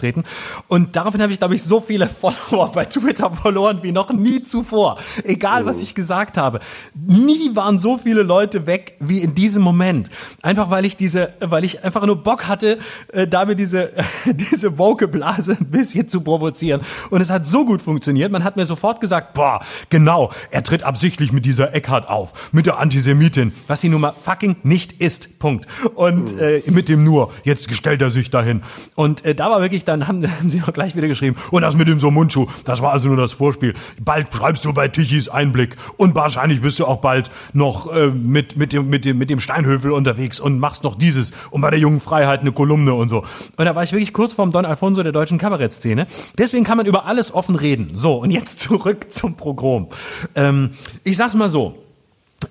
Und 0.69 0.97
daraufhin 0.97 1.23
habe 1.23 1.33
ich, 1.33 1.39
glaube 1.39 1.55
ich, 1.55 1.63
so 1.63 1.81
viele 1.81 2.07
Follower 2.21 2.73
bei 2.73 2.85
Twitter 2.85 3.31
verloren 3.35 3.81
wie 3.83 3.93
noch 3.93 4.13
nie 4.13 4.43
zuvor. 4.43 4.99
Egal, 5.25 5.67
was 5.67 5.81
ich 5.81 5.95
gesagt 5.95 6.37
habe. 6.37 6.61
Nie 6.95 7.55
waren 7.55 7.79
so 7.79 7.99
viele 7.99 8.23
Leute 8.23 8.67
weg 8.67 8.95
wie 9.01 9.21
in 9.21 9.35
diesem 9.35 9.63
Moment. 9.63 10.11
Einfach 10.43 10.71
weil 10.71 10.85
ich 10.85 10.97
diese, 10.97 11.35
weil 11.41 11.65
ich 11.65 11.85
einfach 11.85 12.05
nur 12.07 12.17
Bock 12.23 12.49
hatte, 12.49 12.79
äh, 13.13 13.27
damit 13.27 13.59
diese, 13.59 13.93
diese 14.27 14.79
Woke-Blase 14.79 15.57
ein 15.61 15.71
bisschen 15.71 16.09
zu 16.09 16.21
provozieren. 16.21 16.81
Und 17.11 17.21
es 17.21 17.31
hat 17.31 17.45
so 17.45 17.65
gut 17.65 17.83
funktioniert. 17.83 18.33
Man 18.33 18.45
hat 18.45 18.57
mir 18.57 18.65
sofort 18.65 19.01
gesagt, 19.01 19.35
boah, 19.35 19.61
genau, 19.89 20.31
er 20.51 20.63
tritt 20.63 20.83
absichtlich 20.83 21.33
mit 21.33 21.45
dieser 21.45 21.75
Eckhart 21.75 22.09
auf, 22.09 22.51
mit 22.53 22.67
der 22.67 22.79
Antisemitin, 22.79 23.53
was 23.67 23.81
sie 23.81 23.89
nun 23.89 24.01
mal 24.01 24.13
fucking 24.13 24.57
nicht 24.63 24.93
ist. 24.95 25.39
Punkt. 25.39 25.67
Und 25.95 26.39
äh, 26.39 26.63
mit 26.67 26.89
dem 26.89 27.05
nur, 27.05 27.33
jetzt 27.45 27.73
stellt 27.73 28.03
er 28.03 28.11
sich 28.11 28.31
dahin. 28.31 28.63
Und 28.95 29.25
äh, 29.25 29.35
da 29.35 29.51
war 29.51 29.61
wirklich, 29.61 29.85
dann 29.91 30.09
haben, 30.09 30.27
haben 30.39 30.51
sie 30.51 30.63
auch 30.63 30.73
gleich 30.73 30.97
wieder 30.97 31.09
geschrieben, 31.09 31.37
und 31.51 31.63
das 31.63 31.77
mit 31.77 31.89
dem 31.89 31.99
so 31.99 32.11
Mundschuh, 32.11 32.47
das 32.65 32.81
war 32.81 32.93
also 32.93 33.09
nur 33.09 33.17
das 33.17 33.33
Vorspiel. 33.33 33.75
Bald 34.01 34.33
schreibst 34.33 34.65
du 34.65 34.73
bei 34.73 34.89
Tichys 34.89 35.29
Einblick 35.29 35.77
und 35.97 36.15
wahrscheinlich 36.15 36.63
bist 36.63 36.79
du 36.79 36.87
auch 36.87 36.99
bald 36.99 37.31
noch 37.53 37.93
äh, 37.93 38.09
mit, 38.09 38.57
mit, 38.57 38.73
dem, 38.73 38.89
mit, 38.89 39.05
dem, 39.05 39.19
mit 39.19 39.31
dem 39.31 39.41
Steinhöfel 39.41 39.93
unterwegs 39.93 40.41
und 40.41 40.59
machst 40.59 40.85
noch 40.85 40.97
dieses 40.97 41.33
und 41.51 41.61
bei 41.61 41.71
der 41.71 41.79
jungen 41.79 42.01
Freiheit 42.01 42.41
eine 42.41 42.53
Kolumne 42.53 42.95
und 42.95 43.09
so. 43.09 43.25
Und 43.57 43.65
da 43.65 43.75
war 43.75 43.83
ich 43.83 43.93
wirklich 43.93 44.13
kurz 44.13 44.33
vorm 44.33 44.53
Don 44.53 44.65
Alfonso 44.65 45.03
der 45.03 45.13
deutschen 45.13 45.39
Kabarettszene. 45.39 46.07
Deswegen 46.39 46.65
kann 46.65 46.77
man 46.77 46.87
über 46.87 47.07
alles 47.07 47.33
offen 47.35 47.57
reden. 47.57 47.93
So, 47.95 48.17
und 48.17 48.31
jetzt 48.31 48.59
zurück 48.61 49.11
zum 49.11 49.37
Programm. 49.37 49.89
Ähm, 50.35 50.71
ich 51.05 51.17
sag's 51.17 51.35
mal 51.35 51.49
so. 51.49 51.79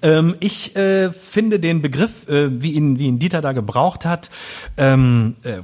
Ähm, 0.01 0.35
ich 0.39 0.75
äh, 0.75 1.11
finde 1.11 1.59
den 1.59 1.81
Begriff, 1.81 2.27
äh, 2.29 2.61
wie 2.61 2.73
ihn, 2.73 2.99
wie 2.99 3.07
ihn 3.07 3.19
Dieter 3.19 3.41
da 3.41 3.53
gebraucht 3.53 4.05
hat, 4.05 4.29
ähm, 4.77 5.35
äh, 5.43 5.61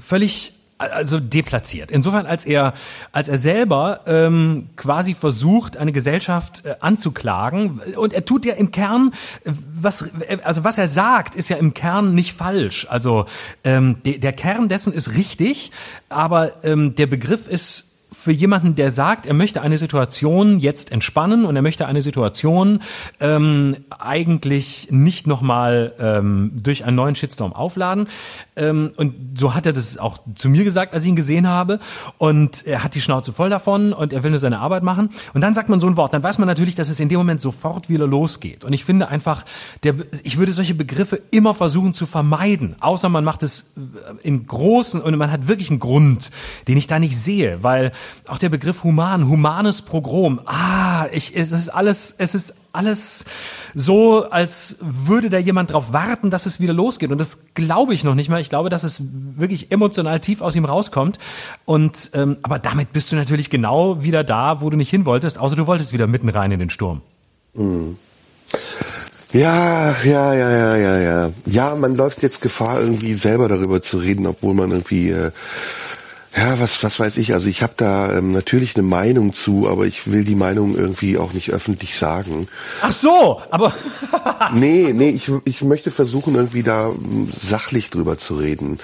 völlig 0.00 0.54
also 0.78 1.20
deplatziert. 1.20 1.90
Insofern, 1.90 2.26
als 2.26 2.44
er, 2.44 2.74
als 3.12 3.28
er 3.28 3.38
selber 3.38 4.00
ähm, 4.06 4.68
quasi 4.76 5.14
versucht, 5.14 5.76
eine 5.76 5.92
Gesellschaft 5.92 6.64
äh, 6.64 6.74
anzuklagen, 6.80 7.80
und 7.96 8.12
er 8.12 8.24
tut 8.24 8.44
ja 8.44 8.54
im 8.54 8.70
Kern, 8.70 9.12
was, 9.44 10.10
also 10.42 10.64
was 10.64 10.78
er 10.78 10.88
sagt, 10.88 11.34
ist 11.34 11.48
ja 11.48 11.56
im 11.56 11.74
Kern 11.74 12.14
nicht 12.14 12.34
falsch. 12.34 12.86
Also 12.90 13.26
ähm, 13.62 13.98
de, 14.04 14.18
der 14.18 14.32
Kern 14.32 14.68
dessen 14.68 14.92
ist 14.92 15.14
richtig, 15.14 15.70
aber 16.08 16.64
ähm, 16.64 16.94
der 16.94 17.06
Begriff 17.06 17.46
ist 17.48 17.93
für 18.24 18.32
jemanden, 18.32 18.74
der 18.74 18.90
sagt, 18.90 19.26
er 19.26 19.34
möchte 19.34 19.60
eine 19.60 19.76
Situation 19.76 20.58
jetzt 20.58 20.90
entspannen 20.90 21.44
und 21.44 21.56
er 21.56 21.60
möchte 21.60 21.84
eine 21.84 22.00
Situation 22.00 22.80
ähm, 23.20 23.76
eigentlich 23.98 24.88
nicht 24.90 25.26
nochmal 25.26 25.92
ähm, 25.98 26.52
durch 26.54 26.86
einen 26.86 26.96
neuen 26.96 27.16
Shitstorm 27.16 27.52
aufladen. 27.52 28.08
Ähm, 28.56 28.92
und 28.96 29.14
so 29.38 29.52
hat 29.52 29.66
er 29.66 29.74
das 29.74 29.98
auch 29.98 30.20
zu 30.36 30.48
mir 30.48 30.64
gesagt, 30.64 30.94
als 30.94 31.02
ich 31.02 31.10
ihn 31.10 31.16
gesehen 31.16 31.46
habe. 31.46 31.80
Und 32.16 32.66
er 32.66 32.82
hat 32.82 32.94
die 32.94 33.02
Schnauze 33.02 33.34
voll 33.34 33.50
davon 33.50 33.92
und 33.92 34.14
er 34.14 34.22
will 34.22 34.30
nur 34.30 34.40
seine 34.40 34.58
Arbeit 34.60 34.84
machen. 34.84 35.10
Und 35.34 35.42
dann 35.42 35.52
sagt 35.52 35.68
man 35.68 35.78
so 35.78 35.86
ein 35.86 35.98
Wort, 35.98 36.14
dann 36.14 36.22
weiß 36.22 36.38
man 36.38 36.48
natürlich, 36.48 36.76
dass 36.76 36.88
es 36.88 37.00
in 37.00 37.10
dem 37.10 37.18
Moment 37.18 37.42
sofort 37.42 37.90
wieder 37.90 38.06
losgeht. 38.06 38.64
Und 38.64 38.72
ich 38.72 38.86
finde 38.86 39.08
einfach, 39.08 39.44
der, 39.82 39.96
ich 40.22 40.38
würde 40.38 40.52
solche 40.52 40.74
Begriffe 40.74 41.20
immer 41.30 41.52
versuchen 41.52 41.92
zu 41.92 42.06
vermeiden, 42.06 42.76
außer 42.80 43.10
man 43.10 43.22
macht 43.22 43.42
es 43.42 43.74
in 44.22 44.46
großen 44.46 45.02
und 45.02 45.14
man 45.18 45.30
hat 45.30 45.46
wirklich 45.46 45.68
einen 45.68 45.78
Grund, 45.78 46.30
den 46.68 46.78
ich 46.78 46.86
da 46.86 46.98
nicht 46.98 47.18
sehe, 47.18 47.62
weil 47.62 47.92
auch 48.26 48.38
der 48.38 48.48
Begriff 48.48 48.84
human, 48.84 49.28
humanes 49.28 49.82
Progrom. 49.82 50.40
Ah, 50.46 51.06
ich, 51.12 51.36
es 51.36 51.52
ist 51.52 51.68
alles, 51.68 52.14
es 52.18 52.34
ist 52.34 52.54
alles 52.72 53.24
so, 53.74 54.28
als 54.30 54.76
würde 54.80 55.30
da 55.30 55.38
jemand 55.38 55.72
drauf 55.72 55.92
warten, 55.92 56.30
dass 56.30 56.46
es 56.46 56.60
wieder 56.60 56.72
losgeht. 56.72 57.10
Und 57.10 57.18
das 57.18 57.38
glaube 57.54 57.94
ich 57.94 58.04
noch 58.04 58.14
nicht 58.14 58.28
mal. 58.28 58.40
Ich 58.40 58.50
glaube, 58.50 58.68
dass 58.68 58.84
es 58.84 59.02
wirklich 59.36 59.70
emotional 59.70 60.20
tief 60.20 60.40
aus 60.40 60.56
ihm 60.56 60.64
rauskommt. 60.64 61.18
Und 61.64 62.10
ähm, 62.14 62.38
aber 62.42 62.58
damit 62.58 62.92
bist 62.92 63.12
du 63.12 63.16
natürlich 63.16 63.50
genau 63.50 64.02
wieder 64.02 64.24
da, 64.24 64.60
wo 64.60 64.70
du 64.70 64.76
nicht 64.76 64.90
hin 64.90 65.04
wolltest, 65.04 65.38
außer 65.38 65.56
du 65.56 65.66
wolltest 65.66 65.92
wieder 65.92 66.06
mitten 66.06 66.28
rein 66.28 66.50
in 66.52 66.60
den 66.60 66.70
Sturm. 66.70 67.02
Mhm. 67.54 67.96
Ja, 69.32 69.96
ja, 70.04 70.32
ja, 70.32 70.50
ja, 70.50 70.76
ja, 70.76 70.98
ja. 71.00 71.30
Ja, 71.44 71.74
man 71.74 71.96
läuft 71.96 72.22
jetzt 72.22 72.40
Gefahr, 72.40 72.80
irgendwie 72.80 73.14
selber 73.14 73.48
darüber 73.48 73.82
zu 73.82 73.98
reden, 73.98 74.28
obwohl 74.28 74.54
man 74.54 74.70
irgendwie 74.70 75.10
äh, 75.10 75.32
ja, 76.36 76.58
was, 76.58 76.82
was 76.82 76.98
weiß 76.98 77.16
ich. 77.18 77.32
Also 77.32 77.48
ich 77.48 77.62
habe 77.62 77.74
da 77.76 78.16
ähm, 78.16 78.32
natürlich 78.32 78.74
eine 78.76 78.82
Meinung 78.82 79.32
zu, 79.34 79.68
aber 79.68 79.86
ich 79.86 80.10
will 80.10 80.24
die 80.24 80.34
Meinung 80.34 80.76
irgendwie 80.76 81.16
auch 81.16 81.32
nicht 81.32 81.50
öffentlich 81.50 81.96
sagen. 81.96 82.48
Ach 82.82 82.92
so, 82.92 83.40
aber. 83.50 83.72
nee, 84.52 84.92
nee, 84.92 85.10
ich, 85.10 85.30
ich 85.44 85.62
möchte 85.62 85.90
versuchen, 85.90 86.34
irgendwie 86.34 86.62
da 86.62 86.86
ähm, 86.86 87.30
sachlich 87.32 87.90
drüber 87.90 88.18
zu 88.18 88.36
reden. 88.36 88.78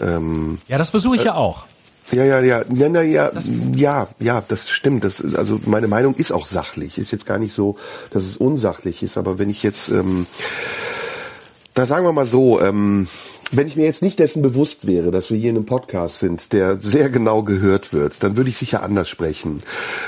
Ähm, 0.00 0.58
ja, 0.68 0.78
das 0.78 0.90
versuche 0.90 1.16
ich 1.16 1.22
äh, 1.22 1.26
ja 1.26 1.34
auch. 1.34 1.66
Ja, 2.12 2.24
ja, 2.24 2.40
ja, 2.40 2.62
ja, 2.70 2.88
ja, 2.88 3.02
ja, 3.02 3.30
ja, 3.72 4.08
ja, 4.18 4.42
das 4.46 4.70
stimmt. 4.70 5.02
Das, 5.02 5.24
also 5.34 5.58
meine 5.66 5.88
Meinung 5.88 6.14
ist 6.14 6.30
auch 6.30 6.46
sachlich. 6.46 6.98
Ist 6.98 7.10
jetzt 7.10 7.26
gar 7.26 7.38
nicht 7.38 7.54
so, 7.54 7.76
dass 8.10 8.24
es 8.24 8.36
unsachlich 8.36 9.02
ist, 9.02 9.16
aber 9.16 9.38
wenn 9.38 9.48
ich 9.48 9.62
jetzt, 9.62 9.88
ähm, 9.88 10.26
da 11.74 11.86
sagen 11.86 12.04
wir 12.04 12.12
mal 12.12 12.26
so, 12.26 12.60
ähm, 12.60 13.08
wenn 13.52 13.66
ich 13.66 13.76
mir 13.76 13.84
jetzt 13.84 14.02
nicht 14.02 14.18
dessen 14.18 14.40
bewusst 14.40 14.86
wäre, 14.86 15.10
dass 15.10 15.30
wir 15.30 15.36
hier 15.36 15.50
in 15.50 15.56
einem 15.56 15.66
Podcast 15.66 16.20
sind, 16.20 16.54
der 16.54 16.80
sehr 16.80 17.10
genau 17.10 17.42
gehört 17.42 17.92
wird, 17.92 18.22
dann 18.22 18.36
würde 18.36 18.48
ich 18.48 18.56
sicher 18.56 18.82
anders 18.82 19.10
sprechen. 19.10 19.62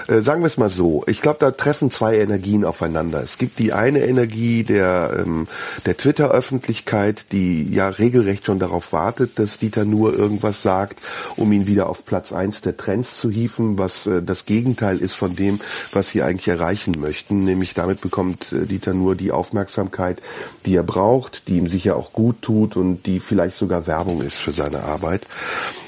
Äh, 0.09 0.23
sagen 0.23 0.43
wir 0.43 0.47
es 0.47 0.57
mal 0.57 0.71
so. 0.71 1.05
Ich 1.07 1.21
glaube, 1.21 1.37
da 1.41 1.51
treffen 1.51 1.91
zwei 1.91 2.17
Energien 2.17 2.65
aufeinander. 2.65 3.23
Es 3.23 3.37
gibt 3.37 3.59
die 3.59 3.75
eine 3.75 4.07
Energie 4.07 4.65
der, 4.65 5.25
ähm, 5.25 5.47
der 5.85 5.97
Twitter-Öffentlichkeit, 5.97 7.27
die 7.33 7.71
ja 7.71 7.89
regelrecht 7.89 8.47
schon 8.47 8.59
darauf 8.59 8.95
wartet, 8.95 9.39
dass 9.39 9.59
Dieter 9.59 9.85
nur 9.85 10.15
irgendwas 10.15 10.63
sagt, 10.63 11.01
um 11.37 11.53
ihn 11.53 11.67
wieder 11.67 11.91
auf 11.91 12.07
Platz 12.07 12.33
eins 12.33 12.63
der 12.63 12.79
Trends 12.79 13.19
zu 13.19 13.31
hieven, 13.31 13.77
was 13.77 14.07
äh, 14.07 14.23
das 14.23 14.47
Gegenteil 14.47 14.99
ist 14.99 15.15
von 15.15 15.37
dem, 15.37 15.61
was 15.93 16.09
sie 16.09 16.23
eigentlich 16.23 16.49
erreichen 16.49 16.97
möchten. 16.99 17.45
Nämlich 17.45 17.75
damit 17.75 18.01
bekommt 18.01 18.53
äh, 18.53 18.65
Dieter 18.65 18.95
nur 18.95 19.17
die 19.17 19.33
Aufmerksamkeit, 19.33 20.23
die 20.65 20.77
er 20.77 20.83
braucht, 20.83 21.47
die 21.49 21.59
ihm 21.59 21.69
sicher 21.69 21.97
auch 21.97 22.15
gut 22.15 22.41
tut 22.41 22.77
und 22.77 23.05
die 23.05 23.21
vielleicht 23.21 23.34
sogar 23.57 23.87
Werbung 23.87 24.23
ist 24.23 24.37
für 24.37 24.53
seine 24.53 24.83
Arbeit. 24.85 25.23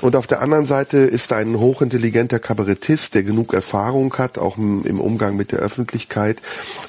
Und 0.02 0.14
auf 0.14 0.26
der 0.26 0.42
anderen 0.42 0.66
Seite 0.66 0.98
ist 0.98 1.32
ein 1.32 1.58
hochintelligenter 1.58 2.38
Kabarettist, 2.38 3.14
der 3.14 3.22
genug 3.22 3.54
Erfahrung 3.54 4.12
hat, 4.18 4.38
auch 4.38 4.58
im 4.58 5.00
Umgang 5.00 5.36
mit 5.36 5.52
der 5.52 5.60
Öffentlichkeit, 5.60 6.38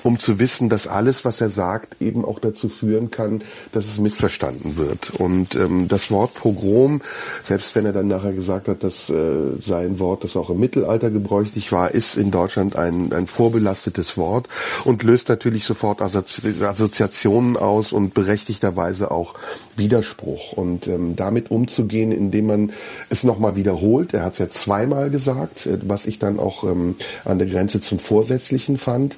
um 0.03 0.19
zu 0.19 0.39
wissen, 0.39 0.69
dass 0.69 0.87
alles, 0.87 1.23
was 1.23 1.39
er 1.39 1.49
sagt, 1.49 2.01
eben 2.01 2.25
auch 2.25 2.39
dazu 2.39 2.69
führen 2.69 3.09
kann, 3.09 3.41
dass 3.71 3.85
es 3.85 3.99
missverstanden 3.99 4.77
wird. 4.77 5.11
Und 5.11 5.55
ähm, 5.55 5.87
das 5.87 6.11
Wort 6.11 6.33
Pogrom, 6.33 7.01
selbst 7.43 7.75
wenn 7.75 7.85
er 7.85 7.93
dann 7.93 8.07
nachher 8.07 8.33
gesagt 8.33 8.67
hat, 8.67 8.83
dass 8.83 9.09
äh, 9.09 9.51
sein 9.59 9.99
Wort, 9.99 10.23
das 10.23 10.35
auch 10.35 10.49
im 10.49 10.59
Mittelalter 10.59 11.09
gebräuchlich 11.09 11.71
war, 11.71 11.91
ist 11.91 12.17
in 12.17 12.31
Deutschland 12.31 12.75
ein, 12.75 13.13
ein 13.13 13.27
vorbelastetes 13.27 14.17
Wort 14.17 14.47
und 14.83 15.03
löst 15.03 15.29
natürlich 15.29 15.63
sofort 15.63 16.01
Assozi 16.01 16.41
Assoziationen 16.61 17.57
aus 17.57 17.93
und 17.93 18.13
berechtigterweise 18.13 19.11
auch 19.11 19.35
Widerspruch 19.75 20.46
und 20.53 20.87
ähm, 20.87 21.15
damit 21.15 21.51
umzugehen, 21.51 22.11
indem 22.11 22.47
man 22.47 22.71
es 23.09 23.23
nochmal 23.23 23.55
wiederholt. 23.55 24.13
Er 24.13 24.23
hat 24.23 24.33
es 24.33 24.39
ja 24.39 24.49
zweimal 24.49 25.09
gesagt, 25.09 25.65
äh, 25.65 25.79
was 25.83 26.05
ich 26.05 26.19
dann 26.19 26.39
auch 26.39 26.63
ähm, 26.63 26.95
an 27.25 27.39
der 27.39 27.47
Grenze 27.47 27.81
zum 27.81 27.99
Vorsätzlichen 27.99 28.77
fand. 28.77 29.17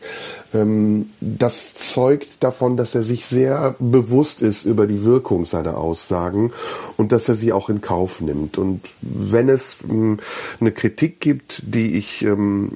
Ähm, 0.53 1.09
das 1.21 1.75
zeugt 1.75 2.43
davon, 2.43 2.77
dass 2.77 2.95
er 2.95 3.03
sich 3.03 3.25
sehr 3.25 3.75
bewusst 3.79 4.41
ist 4.41 4.65
über 4.65 4.87
die 4.87 5.03
Wirkung 5.03 5.45
seiner 5.45 5.77
Aussagen 5.77 6.51
und 6.97 7.11
dass 7.11 7.29
er 7.29 7.35
sie 7.35 7.53
auch 7.53 7.69
in 7.69 7.81
Kauf 7.81 8.21
nimmt. 8.21 8.57
Und 8.57 8.81
wenn 9.01 9.49
es 9.49 9.77
ähm, 9.87 10.17
eine 10.59 10.71
Kritik 10.71 11.19
gibt, 11.19 11.61
die 11.65 11.95
ich 11.95 12.23
ähm, 12.23 12.71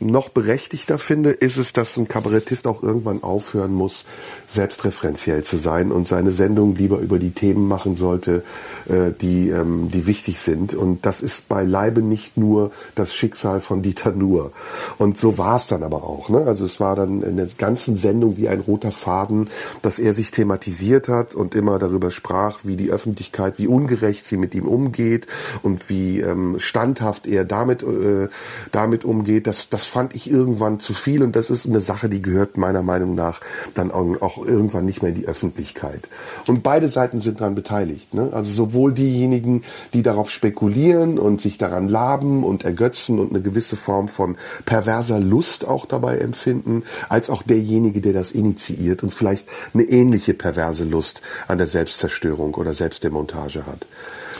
noch 0.00 0.28
berechtigter 0.28 0.98
finde, 0.98 1.30
ist 1.30 1.56
es, 1.56 1.72
dass 1.72 1.96
ein 1.96 2.08
Kabarettist 2.08 2.66
auch 2.66 2.82
irgendwann 2.82 3.22
aufhören 3.22 3.74
muss, 3.74 4.04
selbstreferenziell 4.46 5.42
zu 5.42 5.56
sein 5.56 5.90
und 5.90 6.06
seine 6.06 6.30
Sendung 6.30 6.76
lieber 6.76 6.98
über 6.98 7.18
die 7.18 7.32
Themen 7.32 7.66
machen 7.66 7.96
sollte, 7.96 8.44
äh, 8.88 9.10
die, 9.20 9.52
die 9.92 10.06
wichtig 10.06 10.38
sind. 10.38 10.74
Und 10.74 11.04
das 11.04 11.22
ist 11.22 11.48
beileibe 11.48 12.02
nicht 12.02 12.36
nur 12.36 12.70
das 12.94 13.14
Schicksal 13.14 13.60
von 13.60 13.82
Dieter 13.82 14.12
Nuhr. 14.12 14.52
Und 14.98 15.16
so 15.18 15.38
war 15.38 15.56
es 15.56 15.66
dann 15.66 15.82
aber 15.82 16.04
auch. 16.04 16.28
Ne? 16.28 16.38
Also 16.46 16.64
es 16.64 16.80
war 16.80 16.94
dann 16.94 17.07
in 17.08 17.36
der 17.36 17.48
ganzen 17.58 17.96
Sendung 17.96 18.36
wie 18.36 18.48
ein 18.48 18.60
roter 18.60 18.92
Faden, 18.92 19.48
dass 19.82 19.98
er 19.98 20.14
sich 20.14 20.30
thematisiert 20.30 21.08
hat 21.08 21.34
und 21.34 21.54
immer 21.54 21.78
darüber 21.78 22.10
sprach, 22.10 22.60
wie 22.64 22.76
die 22.76 22.90
Öffentlichkeit, 22.90 23.58
wie 23.58 23.66
ungerecht 23.66 24.24
sie 24.24 24.36
mit 24.36 24.54
ihm 24.54 24.66
umgeht 24.66 25.26
und 25.62 25.88
wie 25.88 26.20
ähm, 26.20 26.56
standhaft 26.58 27.26
er 27.26 27.44
damit, 27.44 27.82
äh, 27.82 28.28
damit 28.72 29.04
umgeht. 29.04 29.46
Das, 29.46 29.68
das 29.68 29.84
fand 29.84 30.14
ich 30.14 30.30
irgendwann 30.30 30.80
zu 30.80 30.94
viel 30.94 31.22
und 31.22 31.34
das 31.34 31.50
ist 31.50 31.66
eine 31.66 31.80
Sache, 31.80 32.08
die 32.08 32.22
gehört 32.22 32.56
meiner 32.56 32.82
Meinung 32.82 33.14
nach 33.14 33.40
dann 33.74 33.90
auch 33.90 34.44
irgendwann 34.44 34.84
nicht 34.84 35.02
mehr 35.02 35.12
in 35.12 35.20
die 35.20 35.28
Öffentlichkeit. 35.28 36.08
Und 36.46 36.62
beide 36.62 36.88
Seiten 36.88 37.20
sind 37.20 37.40
daran 37.40 37.54
beteiligt. 37.54 38.14
Ne? 38.14 38.30
Also 38.32 38.52
sowohl 38.52 38.92
diejenigen, 38.92 39.62
die 39.92 40.02
darauf 40.02 40.30
spekulieren 40.30 41.18
und 41.18 41.40
sich 41.40 41.58
daran 41.58 41.88
laben 41.88 42.44
und 42.44 42.64
ergötzen 42.64 43.18
und 43.18 43.30
eine 43.30 43.40
gewisse 43.42 43.76
Form 43.76 44.08
von 44.08 44.36
perverser 44.64 45.20
Lust 45.20 45.66
auch 45.66 45.86
dabei 45.86 46.18
empfinden, 46.18 46.84
als 47.08 47.30
auch 47.30 47.42
derjenige, 47.42 48.00
der 48.00 48.12
das 48.12 48.32
initiiert 48.32 49.02
und 49.02 49.12
vielleicht 49.12 49.48
eine 49.74 49.84
ähnliche 49.84 50.34
perverse 50.34 50.84
Lust 50.84 51.22
an 51.46 51.58
der 51.58 51.66
Selbstzerstörung 51.66 52.54
oder 52.54 52.74
Selbstdemontage 52.74 53.66
hat. 53.66 53.86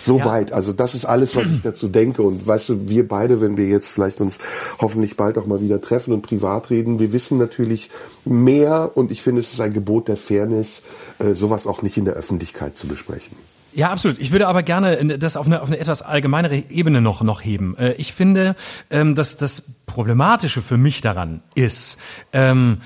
Soweit. 0.00 0.50
Ja. 0.50 0.56
Also 0.56 0.72
das 0.72 0.94
ist 0.94 1.04
alles, 1.04 1.36
was 1.36 1.50
ich 1.50 1.62
dazu 1.62 1.88
denke. 1.88 2.22
Und 2.22 2.46
weißt 2.46 2.68
du, 2.68 2.88
wir 2.88 3.06
beide, 3.06 3.40
wenn 3.40 3.56
wir 3.56 3.66
jetzt 3.66 3.88
vielleicht 3.88 4.20
uns 4.20 4.38
hoffentlich 4.80 5.16
bald 5.16 5.38
auch 5.38 5.46
mal 5.46 5.61
wieder 5.61 5.80
treffen 5.80 6.12
und 6.12 6.22
privat 6.22 6.70
reden, 6.70 6.98
wir 6.98 7.12
wissen 7.12 7.38
natürlich 7.38 7.90
mehr 8.24 8.92
und 8.94 9.11
ich 9.11 9.22
finde, 9.22 9.40
es 9.40 9.52
ist 9.52 9.61
ein 9.61 9.72
Gebot 9.72 10.09
der 10.09 10.16
Fairness, 10.16 10.82
äh, 11.18 11.34
sowas 11.34 11.66
auch 11.66 11.82
nicht 11.82 11.96
in 11.96 12.04
der 12.04 12.14
Öffentlichkeit 12.14 12.76
zu 12.76 12.86
besprechen. 12.86 13.36
Ja, 13.72 13.90
absolut. 13.90 14.18
Ich 14.18 14.32
würde 14.32 14.48
aber 14.48 14.62
gerne 14.62 15.18
das 15.18 15.36
auf 15.36 15.46
eine, 15.46 15.60
auf 15.60 15.68
eine 15.68 15.78
etwas 15.78 16.02
allgemeinere 16.02 16.56
Ebene 16.56 17.00
noch, 17.00 17.22
noch 17.22 17.44
heben. 17.44 17.76
Äh, 17.76 17.92
ich 17.92 18.12
finde, 18.12 18.56
ähm, 18.90 19.14
dass 19.14 19.36
das 19.36 19.84
Problematische 19.86 20.62
für 20.62 20.76
mich 20.76 21.00
daran 21.00 21.42
ist, 21.54 21.98
ähm, 22.32 22.78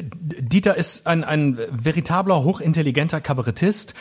Dieter 0.00 0.76
ist 0.76 1.06
ein, 1.06 1.24
ein 1.24 1.58
veritabler, 1.70 2.42
hochintelligenter 2.42 3.20
Kabarettist, 3.20 3.94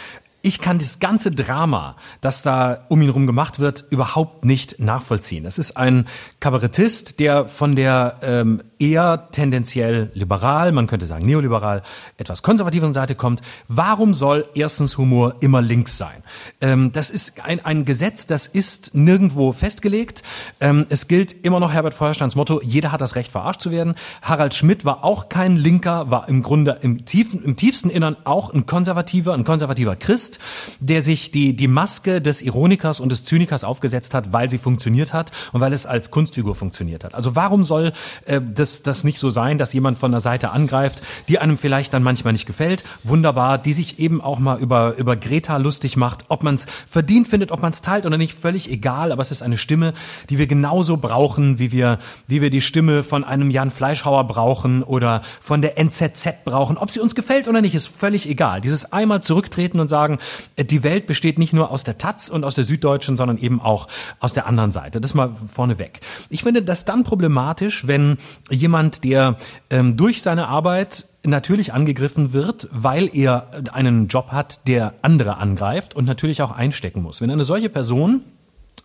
Ich 0.45 0.59
kann 0.59 0.77
das 0.77 0.99
ganze 0.99 1.31
Drama, 1.31 1.95
das 2.19 2.41
da 2.41 2.81
um 2.89 3.01
ihn 3.01 3.07
herum 3.07 3.27
gemacht 3.27 3.59
wird, 3.59 3.85
überhaupt 3.91 4.43
nicht 4.43 4.77
nachvollziehen. 4.77 5.45
Es 5.45 5.57
ist 5.57 5.77
ein 5.77 6.05
Kabarettist, 6.41 7.21
der 7.21 7.47
von 7.47 7.77
der 7.77 8.17
ähm, 8.21 8.61
eher 8.77 9.29
tendenziell 9.31 10.11
liberal, 10.13 10.73
man 10.73 10.87
könnte 10.87 11.07
sagen 11.07 11.25
neoliberal, 11.25 11.81
etwas 12.17 12.43
konservativeren 12.43 12.91
Seite 12.91 13.15
kommt. 13.15 13.41
Warum 13.69 14.13
soll 14.13 14.45
erstens 14.53 14.97
Humor 14.97 15.35
immer 15.39 15.61
links 15.61 15.97
sein? 15.97 16.23
Ähm, 16.59 16.91
das 16.91 17.09
ist 17.09 17.45
ein, 17.45 17.63
ein 17.63 17.85
Gesetz, 17.85 18.27
das 18.27 18.45
ist 18.45 18.93
nirgendwo 18.93 19.53
festgelegt. 19.53 20.23
Ähm, 20.59 20.85
es 20.89 21.07
gilt 21.07 21.45
immer 21.45 21.61
noch 21.61 21.71
Herbert 21.71 21.93
Feuersteins 21.93 22.35
Motto, 22.35 22.61
jeder 22.61 22.91
hat 22.91 22.99
das 22.99 23.15
Recht, 23.15 23.31
verarscht 23.31 23.61
zu 23.61 23.71
werden. 23.71 23.95
Harald 24.21 24.53
Schmidt 24.53 24.83
war 24.83 25.05
auch 25.05 25.29
kein 25.29 25.55
Linker, 25.55 26.11
war 26.11 26.27
im 26.27 26.41
Grunde 26.41 26.79
im, 26.81 27.05
tiefen, 27.05 27.41
im 27.45 27.55
tiefsten 27.55 27.89
Innern 27.89 28.17
auch 28.25 28.53
ein 28.53 28.65
konservativer, 28.65 29.33
ein 29.33 29.45
konservativer 29.45 29.95
Christ, 29.95 30.32
der 30.79 31.01
sich 31.01 31.31
die, 31.31 31.55
die 31.55 31.67
Maske 31.67 32.21
des 32.21 32.41
Ironikers 32.41 32.99
und 32.99 33.11
des 33.11 33.23
Zynikers 33.23 33.63
aufgesetzt 33.63 34.13
hat, 34.13 34.33
weil 34.33 34.49
sie 34.49 34.57
funktioniert 34.57 35.13
hat 35.13 35.31
und 35.51 35.61
weil 35.61 35.73
es 35.73 35.85
als 35.85 36.11
Kunstfigur 36.11 36.55
funktioniert 36.55 37.03
hat. 37.03 37.15
Also 37.15 37.35
warum 37.35 37.63
soll 37.63 37.93
äh, 38.25 38.41
das, 38.41 38.83
das 38.83 39.03
nicht 39.03 39.19
so 39.19 39.29
sein, 39.29 39.57
dass 39.57 39.73
jemand 39.73 39.99
von 39.99 40.11
der 40.11 40.21
Seite 40.21 40.51
angreift, 40.51 41.01
die 41.27 41.39
einem 41.39 41.57
vielleicht 41.57 41.93
dann 41.93 42.03
manchmal 42.03 42.33
nicht 42.33 42.45
gefällt? 42.45 42.83
Wunderbar, 43.03 43.57
die 43.57 43.73
sich 43.73 43.99
eben 43.99 44.21
auch 44.21 44.39
mal 44.39 44.59
über, 44.59 44.95
über 44.97 45.15
Greta 45.15 45.57
lustig 45.57 45.97
macht, 45.97 46.25
ob 46.29 46.43
man 46.43 46.55
es 46.55 46.67
verdient 46.87 47.27
findet, 47.27 47.51
ob 47.51 47.61
man 47.61 47.71
es 47.71 47.81
teilt 47.81 48.05
oder 48.05 48.17
nicht, 48.17 48.33
völlig 48.37 48.69
egal, 48.71 49.11
aber 49.11 49.21
es 49.21 49.31
ist 49.31 49.41
eine 49.41 49.57
Stimme, 49.57 49.93
die 50.29 50.37
wir 50.37 50.47
genauso 50.47 50.97
brauchen, 50.97 51.59
wie 51.59 51.71
wir, 51.71 51.99
wie 52.27 52.41
wir 52.41 52.49
die 52.49 52.61
Stimme 52.61 53.03
von 53.03 53.23
einem 53.23 53.51
Jan 53.51 53.71
Fleischhauer 53.71 54.25
brauchen 54.25 54.83
oder 54.83 55.21
von 55.41 55.61
der 55.61 55.77
NZZ 55.77 56.43
brauchen. 56.45 56.77
Ob 56.77 56.89
sie 56.89 56.99
uns 56.99 57.15
gefällt 57.15 57.47
oder 57.47 57.61
nicht, 57.61 57.75
ist 57.75 57.87
völlig 57.87 58.29
egal. 58.29 58.61
Dieses 58.61 58.91
einmal 58.91 59.21
zurücktreten 59.21 59.79
und 59.79 59.87
sagen, 59.87 60.19
die 60.57 60.83
Welt 60.83 61.07
besteht 61.07 61.39
nicht 61.39 61.53
nur 61.53 61.71
aus 61.71 61.83
der 61.83 61.97
Taz 61.97 62.29
und 62.29 62.43
aus 62.43 62.55
der 62.55 62.63
Süddeutschen, 62.63 63.17
sondern 63.17 63.37
eben 63.37 63.61
auch 63.61 63.87
aus 64.19 64.33
der 64.33 64.47
anderen 64.47 64.71
Seite. 64.71 65.01
Das 65.01 65.13
mal 65.13 65.35
vorneweg. 65.51 66.01
Ich 66.29 66.43
finde 66.43 66.61
das 66.61 66.85
dann 66.85 67.03
problematisch, 67.03 67.87
wenn 67.87 68.17
jemand, 68.49 69.03
der 69.03 69.37
ähm, 69.69 69.97
durch 69.97 70.21
seine 70.21 70.47
Arbeit 70.47 71.05
natürlich 71.25 71.73
angegriffen 71.73 72.33
wird, 72.33 72.67
weil 72.71 73.09
er 73.13 73.49
einen 73.71 74.07
Job 74.07 74.31
hat, 74.31 74.67
der 74.67 74.93
andere 75.01 75.37
angreift 75.37 75.95
und 75.95 76.05
natürlich 76.05 76.41
auch 76.41 76.51
einstecken 76.51 77.01
muss. 77.01 77.21
Wenn 77.21 77.31
eine 77.31 77.45
solche 77.45 77.69
Person 77.69 78.23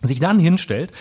sich 0.01 0.19
dann 0.19 0.39
hinstellt, 0.39 0.91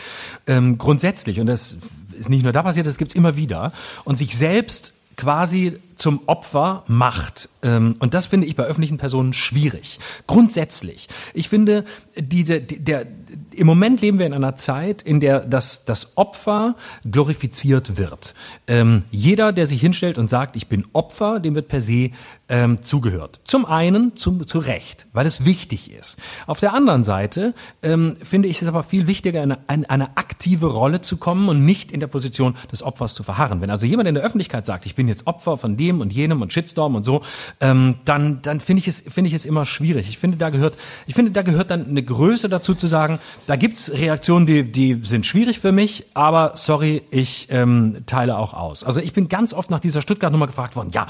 ähm, 0.47 0.79
grundsätzlich, 0.79 1.41
und 1.41 1.47
das 1.47 1.79
ist 2.19 2.29
nicht 2.29 2.43
nur 2.43 2.53
da 2.53 2.63
passiert, 2.63 2.87
das 2.87 2.99
gibt's 2.99 3.15
immer 3.15 3.37
wieder, 3.37 3.73
und 4.05 4.19
sich 4.19 4.37
selbst 4.37 4.95
quasi 5.17 5.79
zum 5.99 6.21
Opfer 6.27 6.85
macht. 6.87 7.49
Ähm, 7.63 7.97
und 7.99 8.15
das 8.15 8.27
finde 8.27 8.47
ich 8.47 8.57
bei 8.57 8.65
öffentlichen 8.65 8.99
Personen 8.99 9.35
schwierig. 9.35 9.99
Grundsätzlich. 10.27 11.09
Ich 11.35 11.49
finde, 11.49 11.85
diese, 12.17 12.61
der, 12.61 13.07
im 13.51 13.67
Moment 13.67 14.01
leben 14.01 14.19
wir 14.19 14.27
in 14.27 14.33
einer 14.33 14.55
Zeit, 14.55 15.03
in 15.03 15.21
der 15.21 15.41
das, 15.41 15.85
das 15.85 16.17
Opfer 16.17 16.77
glorifiziert 17.11 17.99
wird. 17.99 18.35
Ähm, 18.67 19.05
jeder, 19.11 19.53
der 19.53 19.67
sich 19.67 19.81
hinstellt 19.81 20.19
und 20.19 20.31
sagt, 20.31 20.55
ich 20.57 20.69
bin 20.69 20.87
Opfer, 20.93 21.41
dem 21.41 21.55
wird 21.57 21.69
per 21.69 21.81
se 21.81 22.11
ähm, 22.49 22.83
zugehört. 22.83 23.41
Zum 23.45 23.67
einen 23.67 24.17
zum, 24.17 24.47
zu 24.47 24.61
Recht, 24.61 25.07
weil 25.13 25.27
es 25.27 25.45
wichtig 25.45 25.93
ist. 25.93 26.19
Auf 26.47 26.61
der 26.61 26.73
anderen 26.73 27.03
Seite 27.03 27.55
ähm, 27.83 28.17
finde 28.23 28.49
ich 28.49 28.63
es 28.63 28.69
aber 28.69 28.85
viel 28.85 29.07
wichtiger, 29.07 29.43
in 29.43 29.57
eine, 29.67 29.91
eine 29.91 30.17
aktive 30.17 30.67
Rolle 30.67 31.01
zu 31.01 31.17
kommen 31.17 31.49
und 31.49 31.65
nicht 31.65 31.91
in 31.91 32.01
der 32.01 32.07
Position 32.07 32.55
des 32.71 32.83
Opfers 32.83 33.15
zu 33.15 33.25
verharren. 33.25 33.61
Wenn 33.61 33.71
also 33.71 33.85
jemand 33.85 34.09
in 34.09 34.15
der 34.15 34.25
Öffentlichkeit 34.25 34.65
sagt, 34.65 34.87
ich 34.87 34.95
bin 34.95 35.09
jetzt 35.09 35.27
Opfer 35.27 35.59
von 35.59 35.77
dem 35.77 35.88
und 36.01 36.13
jenem 36.13 36.43
und 36.43 36.53
Shitstorm 36.53 36.95
und 36.95 37.05
so, 37.05 37.23
ähm, 37.61 37.97
dann, 38.05 38.41
dann 38.43 38.61
finde 38.61 38.81
ich 38.81 38.89
es, 38.89 39.01
finde 39.01 39.29
ich 39.29 39.35
es 39.35 39.45
immer 39.45 39.65
schwierig. 39.65 40.09
Ich 40.09 40.19
finde, 40.19 40.37
da 40.37 40.51
gehört, 40.51 40.77
ich 41.07 41.15
finde, 41.15 41.31
da 41.31 41.43
gehört 41.43 41.71
dann 41.71 41.87
eine 41.87 42.03
Größe 42.03 42.49
dazu 42.49 42.75
zu 42.75 42.87
sagen, 42.87 43.19
da 43.47 43.57
gibt's 43.57 43.91
Reaktionen, 43.93 44.47
die, 44.47 44.71
die 44.71 45.01
sind 45.03 45.27
schwierig 45.27 45.59
für 45.59 45.73
mich, 45.73 46.07
aber 46.15 46.53
sorry, 46.57 47.03
ich 47.11 47.49
ähm, 47.51 48.03
teile 48.07 48.39
auch 48.39 48.55
aus. 48.55 48.85
Also 48.85 49.01
ich 49.01 49.13
bin 49.13 49.29
ganz 49.29 49.53
oft 49.53 49.71
nach 49.71 49.81
dieser 49.81 50.03
Stuttgart-Nummer 50.03 50.47
gefragt 50.47 50.77
worden, 50.77 50.91
ja, 50.93 51.07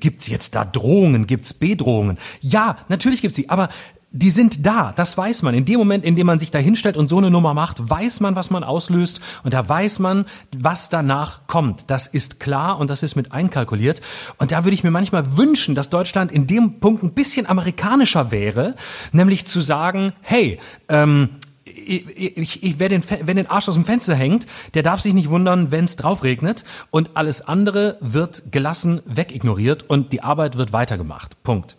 gibt's 0.00 0.26
jetzt 0.26 0.54
da 0.54 0.64
Drohungen, 0.64 1.26
gibt's 1.26 1.54
Bedrohungen? 1.54 2.18
Ja, 2.40 2.78
natürlich 2.88 3.22
gibt's 3.22 3.36
sie, 3.36 3.48
aber 3.48 3.68
die 4.10 4.30
sind 4.30 4.64
da, 4.64 4.92
das 4.96 5.18
weiß 5.18 5.42
man. 5.42 5.54
In 5.54 5.66
dem 5.66 5.78
Moment, 5.78 6.04
in 6.04 6.16
dem 6.16 6.26
man 6.26 6.38
sich 6.38 6.50
da 6.50 6.58
hinstellt 6.58 6.96
und 6.96 7.08
so 7.08 7.18
eine 7.18 7.30
Nummer 7.30 7.52
macht, 7.52 7.90
weiß 7.90 8.20
man, 8.20 8.36
was 8.36 8.50
man 8.50 8.64
auslöst 8.64 9.20
und 9.44 9.52
da 9.52 9.68
weiß 9.68 9.98
man, 9.98 10.24
was 10.56 10.88
danach 10.88 11.46
kommt. 11.46 11.90
Das 11.90 12.06
ist 12.06 12.40
klar 12.40 12.78
und 12.78 12.88
das 12.88 13.02
ist 13.02 13.16
mit 13.16 13.32
einkalkuliert. 13.32 14.00
Und 14.38 14.50
da 14.50 14.64
würde 14.64 14.74
ich 14.74 14.82
mir 14.82 14.90
manchmal 14.90 15.36
wünschen, 15.36 15.74
dass 15.74 15.90
Deutschland 15.90 16.32
in 16.32 16.46
dem 16.46 16.80
Punkt 16.80 17.02
ein 17.02 17.12
bisschen 17.12 17.46
amerikanischer 17.46 18.30
wäre, 18.30 18.76
nämlich 19.12 19.46
zu 19.46 19.60
sagen, 19.60 20.14
hey, 20.22 20.58
ähm, 20.88 21.30
ich, 21.66 22.62
ich, 22.62 22.78
wer, 22.78 22.88
den, 22.88 23.02
wer 23.06 23.34
den 23.34 23.46
Arsch 23.46 23.68
aus 23.68 23.74
dem 23.74 23.84
Fenster 23.84 24.14
hängt, 24.14 24.46
der 24.72 24.82
darf 24.82 25.00
sich 25.00 25.12
nicht 25.12 25.28
wundern, 25.28 25.70
wenn 25.70 25.84
es 25.84 25.96
drauf 25.96 26.24
regnet 26.24 26.64
und 26.90 27.10
alles 27.14 27.42
andere 27.42 27.98
wird 28.00 28.52
gelassen 28.52 29.02
wegignoriert 29.04 29.88
und 29.88 30.12
die 30.12 30.22
Arbeit 30.22 30.56
wird 30.56 30.72
weitergemacht. 30.72 31.42
Punkt. 31.42 31.76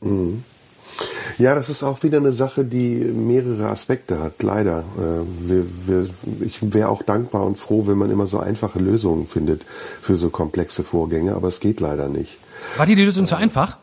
Mhm. 0.00 0.42
Ja, 1.38 1.54
das 1.54 1.68
ist 1.68 1.82
auch 1.82 2.02
wieder 2.02 2.18
eine 2.18 2.32
Sache, 2.32 2.64
die 2.64 2.96
mehrere 2.96 3.68
Aspekte 3.68 4.20
hat, 4.20 4.42
leider. 4.42 4.80
Äh, 4.96 5.48
wir, 5.48 5.64
wir, 5.86 6.08
ich 6.40 6.74
wäre 6.74 6.88
auch 6.88 7.02
dankbar 7.02 7.46
und 7.46 7.58
froh, 7.58 7.86
wenn 7.86 7.98
man 7.98 8.10
immer 8.10 8.26
so 8.26 8.38
einfache 8.38 8.78
Lösungen 8.78 9.26
findet 9.26 9.62
für 10.02 10.16
so 10.16 10.30
komplexe 10.30 10.82
Vorgänge, 10.82 11.34
aber 11.34 11.48
es 11.48 11.60
geht 11.60 11.80
leider 11.80 12.08
nicht. 12.08 12.38
War 12.76 12.86
die 12.86 12.96
Lösung 12.96 13.26
zu 13.26 13.36
einfach? 13.36 13.76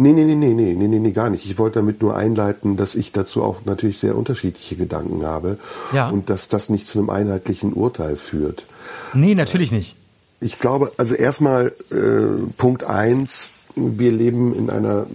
Nee, 0.00 0.12
nee, 0.12 0.24
nee, 0.24 0.36
nee, 0.36 0.54
nee, 0.54 0.74
nee, 0.74 0.86
nee, 0.86 0.98
nee, 1.00 1.10
gar 1.10 1.28
nicht. 1.28 1.44
Ich 1.44 1.58
wollte 1.58 1.80
damit 1.80 2.02
nur 2.02 2.16
einleiten, 2.16 2.76
dass 2.76 2.94
ich 2.94 3.10
dazu 3.10 3.42
auch 3.42 3.64
natürlich 3.64 3.98
sehr 3.98 4.16
unterschiedliche 4.16 4.76
Gedanken 4.76 5.26
habe 5.26 5.58
ja. 5.92 6.08
und 6.08 6.30
dass 6.30 6.46
das 6.46 6.68
nicht 6.68 6.86
zu 6.86 7.00
einem 7.00 7.10
einheitlichen 7.10 7.72
Urteil 7.72 8.14
führt. 8.14 8.64
Nee, 9.12 9.34
natürlich 9.34 9.72
nicht. 9.72 9.96
Ich 10.40 10.60
glaube, 10.60 10.92
also 10.98 11.16
erstmal 11.16 11.72
äh, 11.90 12.48
Punkt 12.56 12.84
eins, 12.84 13.50
wir 13.78 14.12
leben 14.12 14.54
in 14.54 14.70
einer 14.70 15.06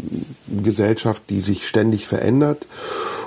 Gesellschaft, 0.64 1.24
die 1.30 1.42
sich 1.42 1.68
ständig 1.68 2.08
verändert 2.08 2.68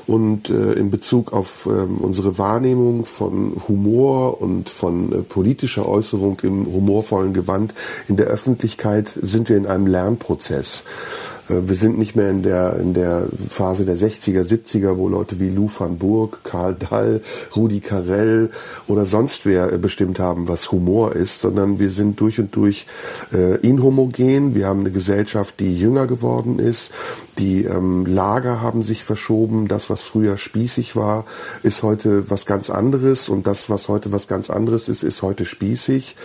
und 0.07 0.51
äh, 0.51 0.73
in 0.75 0.91
Bezug 0.91 1.33
auf 1.33 1.67
ähm, 1.67 1.99
unsere 1.99 2.39
Wahrnehmung 2.39 3.05
von 3.05 3.61
Humor 3.69 4.41
und 4.41 4.69
von 4.71 5.13
äh, 5.13 5.17
politischer 5.23 5.89
Äußerung 5.89 6.41
im 6.43 6.67
humorvollen 6.67 7.35
Gewand 7.35 7.75
in 8.09 8.17
der 8.17 8.27
Öffentlichkeit 8.27 9.09
sind 9.09 9.49
wir 9.49 9.57
in 9.57 9.67
einem 9.67 9.87
Lernprozess. 9.87 10.85
Äh, 11.49 11.69
wir 11.69 11.77
sind 11.77 11.99
nicht 11.99 12.17
mehr 12.17 12.31
in 12.31 12.43
der, 12.43 12.77
in 12.77 12.95
der 12.95 13.29
Phase 13.49 13.85
der 13.85 13.97
60er, 13.97 14.43
70er, 14.43 14.97
wo 14.97 15.09
Leute 15.09 15.41
wie 15.41 15.51
Lou 15.51 15.69
van 15.77 15.99
Burg, 15.99 16.45
Karl 16.45 16.75
Dall, 16.75 17.21
Rudi 17.55 17.81
Carell 17.81 18.51
oder 18.87 19.07
sonst 19.07 19.47
wer 19.47 19.73
äh, 19.73 19.79
bestimmt 19.79 20.19
haben, 20.19 20.49
was 20.49 20.73
Humor 20.73 21.15
ist, 21.15 21.41
sondern 21.41 21.79
wir 21.79 21.91
sind 21.91 22.21
durch 22.21 22.39
und 22.39 22.55
durch 22.55 22.87
äh, 23.33 23.57
inhomogen. 23.57 24.55
Wir 24.55 24.67
haben 24.67 24.81
eine 24.81 24.91
Gesellschaft, 24.91 25.61
die 25.61 25.79
jünger 25.79 26.07
geworden 26.07 26.59
ist. 26.59 26.91
Die 27.39 27.65
ähm, 27.65 28.07
Lager 28.07 28.63
haben 28.63 28.83
sich 28.83 29.05
verschoben. 29.05 29.69
Das, 29.69 29.91
was 29.91 30.01
früher 30.03 30.39
spießig 30.39 30.97
war, 30.97 31.27
ist 31.63 31.83
heute 31.83 32.31
was 32.31 32.47
ganz 32.47 32.71
anderes. 32.71 33.29
Und 33.29 33.47
das, 33.47 33.69
was 33.69 33.89
heute 33.89 34.11
was 34.13 34.27
ganz 34.27 34.49
anderes 34.49 34.89
ist, 34.89 35.03
ist 35.03 35.23
heute 35.23 35.45
spießig. 35.45 36.17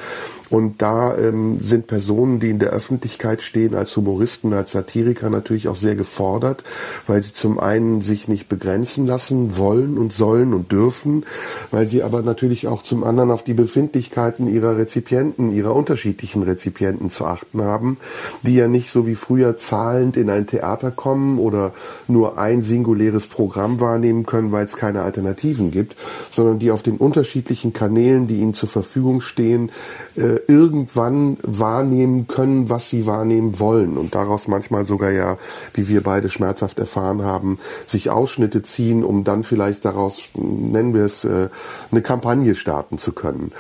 Und 0.52 0.82
da 0.82 1.18
ähm, 1.18 1.60
sind 1.62 1.88
Personen, 1.88 2.42
die 2.42 2.50
in 2.50 2.60
der 2.60 2.72
Öffentlichkeit 2.72 3.42
stehen, 3.42 3.74
als 3.74 3.96
Humoristen, 3.96 4.52
als 4.52 4.74
Satiriker 4.74 5.30
natürlich 5.30 5.70
auch 5.70 5.78
sehr 5.78 5.96
gefordert, 5.96 6.66
weil 7.08 7.24
sie 7.24 7.32
zum 7.32 7.58
einen 7.58 8.02
sich 8.02 8.28
nicht 8.28 8.50
begrenzen 8.50 9.08
lassen 9.08 9.58
wollen 9.58 9.98
und 9.98 10.12
sollen 10.12 10.54
und 10.54 10.70
dürfen, 10.70 11.26
weil 11.72 11.88
sie 11.88 12.04
aber 12.04 12.22
natürlich 12.22 12.68
auch 12.68 12.84
zum 12.84 13.06
anderen 13.06 13.32
auf 13.32 13.46
die 13.46 13.54
Befindlichkeiten 13.54 14.54
ihrer 14.54 14.76
Rezipienten, 14.76 15.54
ihrer 15.54 15.74
unterschiedlichen 15.74 16.44
Rezipienten 16.44 17.12
zu 17.12 17.26
achten 17.26 17.62
haben, 17.62 17.98
die 18.42 18.56
ja 18.56 18.68
nicht 18.68 18.92
so 18.92 19.08
wie 19.08 19.16
früher 19.16 19.56
zahlend 19.56 20.18
in 20.18 20.30
ein 20.30 20.48
Theater 20.48 20.92
kommen 20.92 21.40
oder 21.40 21.72
nur 22.10 22.38
ein 22.38 22.62
singuläres 22.62 23.28
Programm 23.28 23.80
wahrnehmen 23.80 24.26
können, 24.26 24.52
weil 24.52 24.66
es 24.66 24.76
keine 24.76 25.04
Alternativen 25.04 25.72
gibt, 25.72 25.96
sondern 26.30 26.60
die 26.60 26.72
auf 26.72 26.84
den 26.84 26.98
unterschiedlichen 26.98 27.72
Kanälen, 27.72 28.28
die 28.28 28.40
ihnen 28.40 28.54
zur 28.54 28.68
Verfügung 28.68 29.22
stehen, 29.22 29.72
äh, 30.18 30.41
irgendwann 30.48 31.38
wahrnehmen 31.44 32.28
können, 32.28 32.70
was 32.70 32.90
sie 32.90 33.06
wahrnehmen 33.06 33.60
wollen 33.60 33.98
und 33.98 34.16
daraus 34.16 34.48
manchmal 34.48 34.86
sogar 34.86 35.12
ja, 35.12 35.38
wie 35.74 35.88
wir 35.88 36.02
beide 36.02 36.30
schmerzhaft 36.30 36.80
erfahren 36.80 37.24
haben, 37.24 37.60
sich 37.86 38.10
Ausschnitte 38.10 38.62
ziehen, 38.64 39.04
um 39.04 39.24
dann 39.24 39.44
vielleicht 39.44 39.86
daraus, 39.86 40.30
nennen 40.36 40.94
wir 40.94 41.04
es, 41.04 41.24
äh, 41.24 41.50
eine 41.92 42.02
Kampagne 42.02 42.56
starten 42.56 42.98
zu 42.98 43.12
können. 43.12 43.52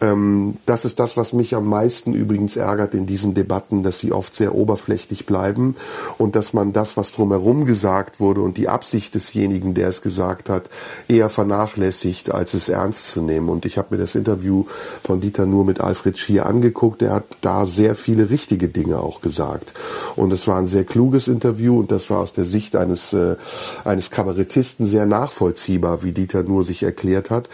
Ähm, 0.00 0.56
das 0.66 0.84
ist 0.84 1.00
das, 1.00 1.16
was 1.16 1.32
mich 1.32 1.54
am 1.54 1.66
meisten 1.66 2.14
übrigens 2.14 2.56
ärgert 2.56 2.94
in 2.94 3.06
diesen 3.06 3.34
Debatten, 3.34 3.82
dass 3.82 3.98
sie 3.98 4.12
oft 4.12 4.34
sehr 4.34 4.54
oberflächlich 4.54 5.26
bleiben 5.26 5.76
und 6.18 6.36
dass 6.36 6.52
man 6.52 6.72
das, 6.72 6.96
was 6.96 7.12
drumherum 7.12 7.66
gesagt 7.66 8.20
wurde 8.20 8.40
und 8.40 8.56
die 8.56 8.68
Absicht 8.68 9.14
desjenigen, 9.14 9.74
der 9.74 9.88
es 9.88 10.02
gesagt 10.02 10.48
hat, 10.48 10.70
eher 11.08 11.28
vernachlässigt, 11.28 12.32
als 12.32 12.54
es 12.54 12.68
ernst 12.68 13.10
zu 13.10 13.22
nehmen. 13.22 13.48
Und 13.48 13.64
ich 13.64 13.78
habe 13.78 13.88
mir 13.96 14.00
das 14.00 14.14
Interview 14.14 14.64
von 15.02 15.20
Dieter 15.20 15.46
Nur 15.46 15.64
mit 15.64 15.80
Alfred 15.80 16.18
Schier 16.18 16.46
angeguckt. 16.46 17.02
Er 17.02 17.14
hat 17.14 17.24
da 17.40 17.66
sehr 17.66 17.94
viele 17.94 18.30
richtige 18.30 18.68
Dinge 18.68 19.00
auch 19.00 19.20
gesagt. 19.20 19.74
Und 20.16 20.32
es 20.32 20.46
war 20.46 20.58
ein 20.58 20.68
sehr 20.68 20.84
kluges 20.84 21.28
Interview 21.28 21.80
und 21.80 21.90
das 21.90 22.10
war 22.10 22.20
aus 22.20 22.32
der 22.32 22.44
Sicht 22.44 22.76
eines, 22.76 23.12
äh, 23.12 23.36
eines 23.84 24.10
Kabarettisten 24.10 24.86
sehr 24.86 25.06
nachvollziehbar, 25.06 26.02
wie 26.02 26.12
Dieter 26.12 26.42
Nur 26.42 26.64
sich 26.64 26.82
erklärt 26.82 27.30
hat. 27.30 27.48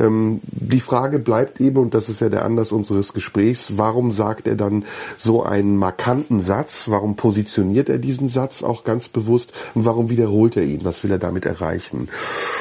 Ähm, 0.00 0.40
die 0.44 0.80
Frage 0.80 1.18
bleibt 1.18 1.60
eben, 1.60 1.87
und 1.88 1.94
das 1.94 2.10
ist 2.10 2.20
ja 2.20 2.28
der 2.28 2.44
Anlass 2.44 2.70
unseres 2.70 3.14
Gesprächs, 3.14 3.78
warum 3.78 4.12
sagt 4.12 4.46
er 4.46 4.56
dann 4.56 4.84
so 5.16 5.42
einen 5.42 5.78
markanten 5.78 6.42
Satz? 6.42 6.90
Warum 6.90 7.16
positioniert 7.16 7.88
er 7.88 7.96
diesen 7.96 8.28
Satz 8.28 8.62
auch 8.62 8.84
ganz 8.84 9.08
bewusst? 9.08 9.54
Und 9.72 9.86
warum 9.86 10.10
wiederholt 10.10 10.58
er 10.58 10.64
ihn? 10.64 10.84
Was 10.84 11.02
will 11.02 11.10
er 11.10 11.18
damit 11.18 11.46
erreichen? 11.46 12.10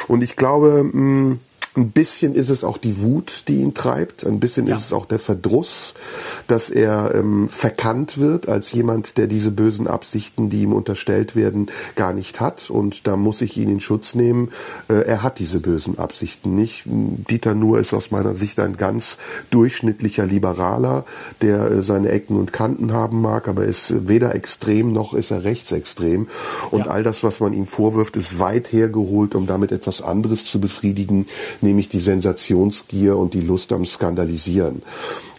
Und 0.08 0.24
ich 0.24 0.38
glaube, 0.38 0.86
mh, 0.86 0.94
mm, 0.94 1.40
ein 1.78 1.92
bisschen 1.92 2.34
ist 2.34 2.50
es 2.50 2.64
auch 2.64 2.78
die 2.78 3.02
Wut, 3.02 3.44
die 3.48 3.62
ihn 3.62 3.74
treibt. 3.74 4.26
Ein 4.26 4.40
bisschen 4.40 4.68
ja. 4.68 4.76
ist 4.76 4.86
es 4.86 4.94
auch 4.94 5.06
der 5.06 5.20
Verdruss, 5.20 5.94
dass 6.48 6.70
er 6.70 7.14
ähm, 7.14 7.48
verkannt 7.50 8.18
wird 8.18 8.50
als 8.50 8.72
jemand, 8.72 9.18
der 9.18 9.28
diese 9.28 9.52
bösen 9.52 9.88
Absichten, 9.88 10.50
die 10.50 10.64
ihm 10.64 10.74
unterstellt 10.74 11.36
werden, 11.36 11.68
gar 11.96 12.14
nicht 12.14 12.42
hat. 12.42 12.70
Und 12.70 13.08
da 13.08 13.16
muss 13.16 13.42
ich 13.42 13.58
ihn 13.58 13.70
in 13.70 13.80
Schutz 13.80 14.16
nehmen. 14.16 14.50
Äh, 14.90 15.06
er 15.06 15.24
hat 15.24 15.40
diese 15.40 15.60
bösen 15.60 16.00
Absichten 16.00 16.56
nicht. 16.56 16.84
Dieter 16.86 17.54
Nuhr 17.54 17.80
ist 17.80 17.94
aus 17.94 18.10
meiner 18.10 18.36
Sicht 18.36 18.60
ein 18.60 18.78
ganz 18.78 19.18
durchschnittlicher 19.52 20.26
Liberaler, 20.26 21.06
der 21.42 21.70
äh, 21.70 21.84
seine 21.84 22.10
Ecken 22.10 22.38
und 22.38 22.52
Kanten 22.52 22.92
haben 22.92 23.22
mag, 23.22 23.48
aber 23.48 23.66
ist 23.66 24.08
weder 24.08 24.34
extrem 24.34 24.94
noch 24.94 25.14
ist 25.14 25.32
er 25.32 25.44
rechtsextrem. 25.44 26.28
Und 26.72 26.86
ja. 26.86 26.88
all 26.88 27.04
das, 27.04 27.24
was 27.24 27.40
man 27.40 27.54
ihm 27.54 27.68
vorwirft, 27.68 28.18
ist 28.18 28.40
weit 28.40 28.72
hergeholt, 28.72 29.36
um 29.36 29.46
damit 29.46 29.72
etwas 29.72 30.02
anderes 30.02 30.46
zu 30.46 30.60
befriedigen, 30.60 31.28
nämlich 31.68 31.90
die 31.90 32.00
Sensationsgier 32.00 33.18
und 33.18 33.34
die 33.34 33.42
Lust 33.42 33.74
am 33.74 33.86
Skandalisieren. 33.86 34.82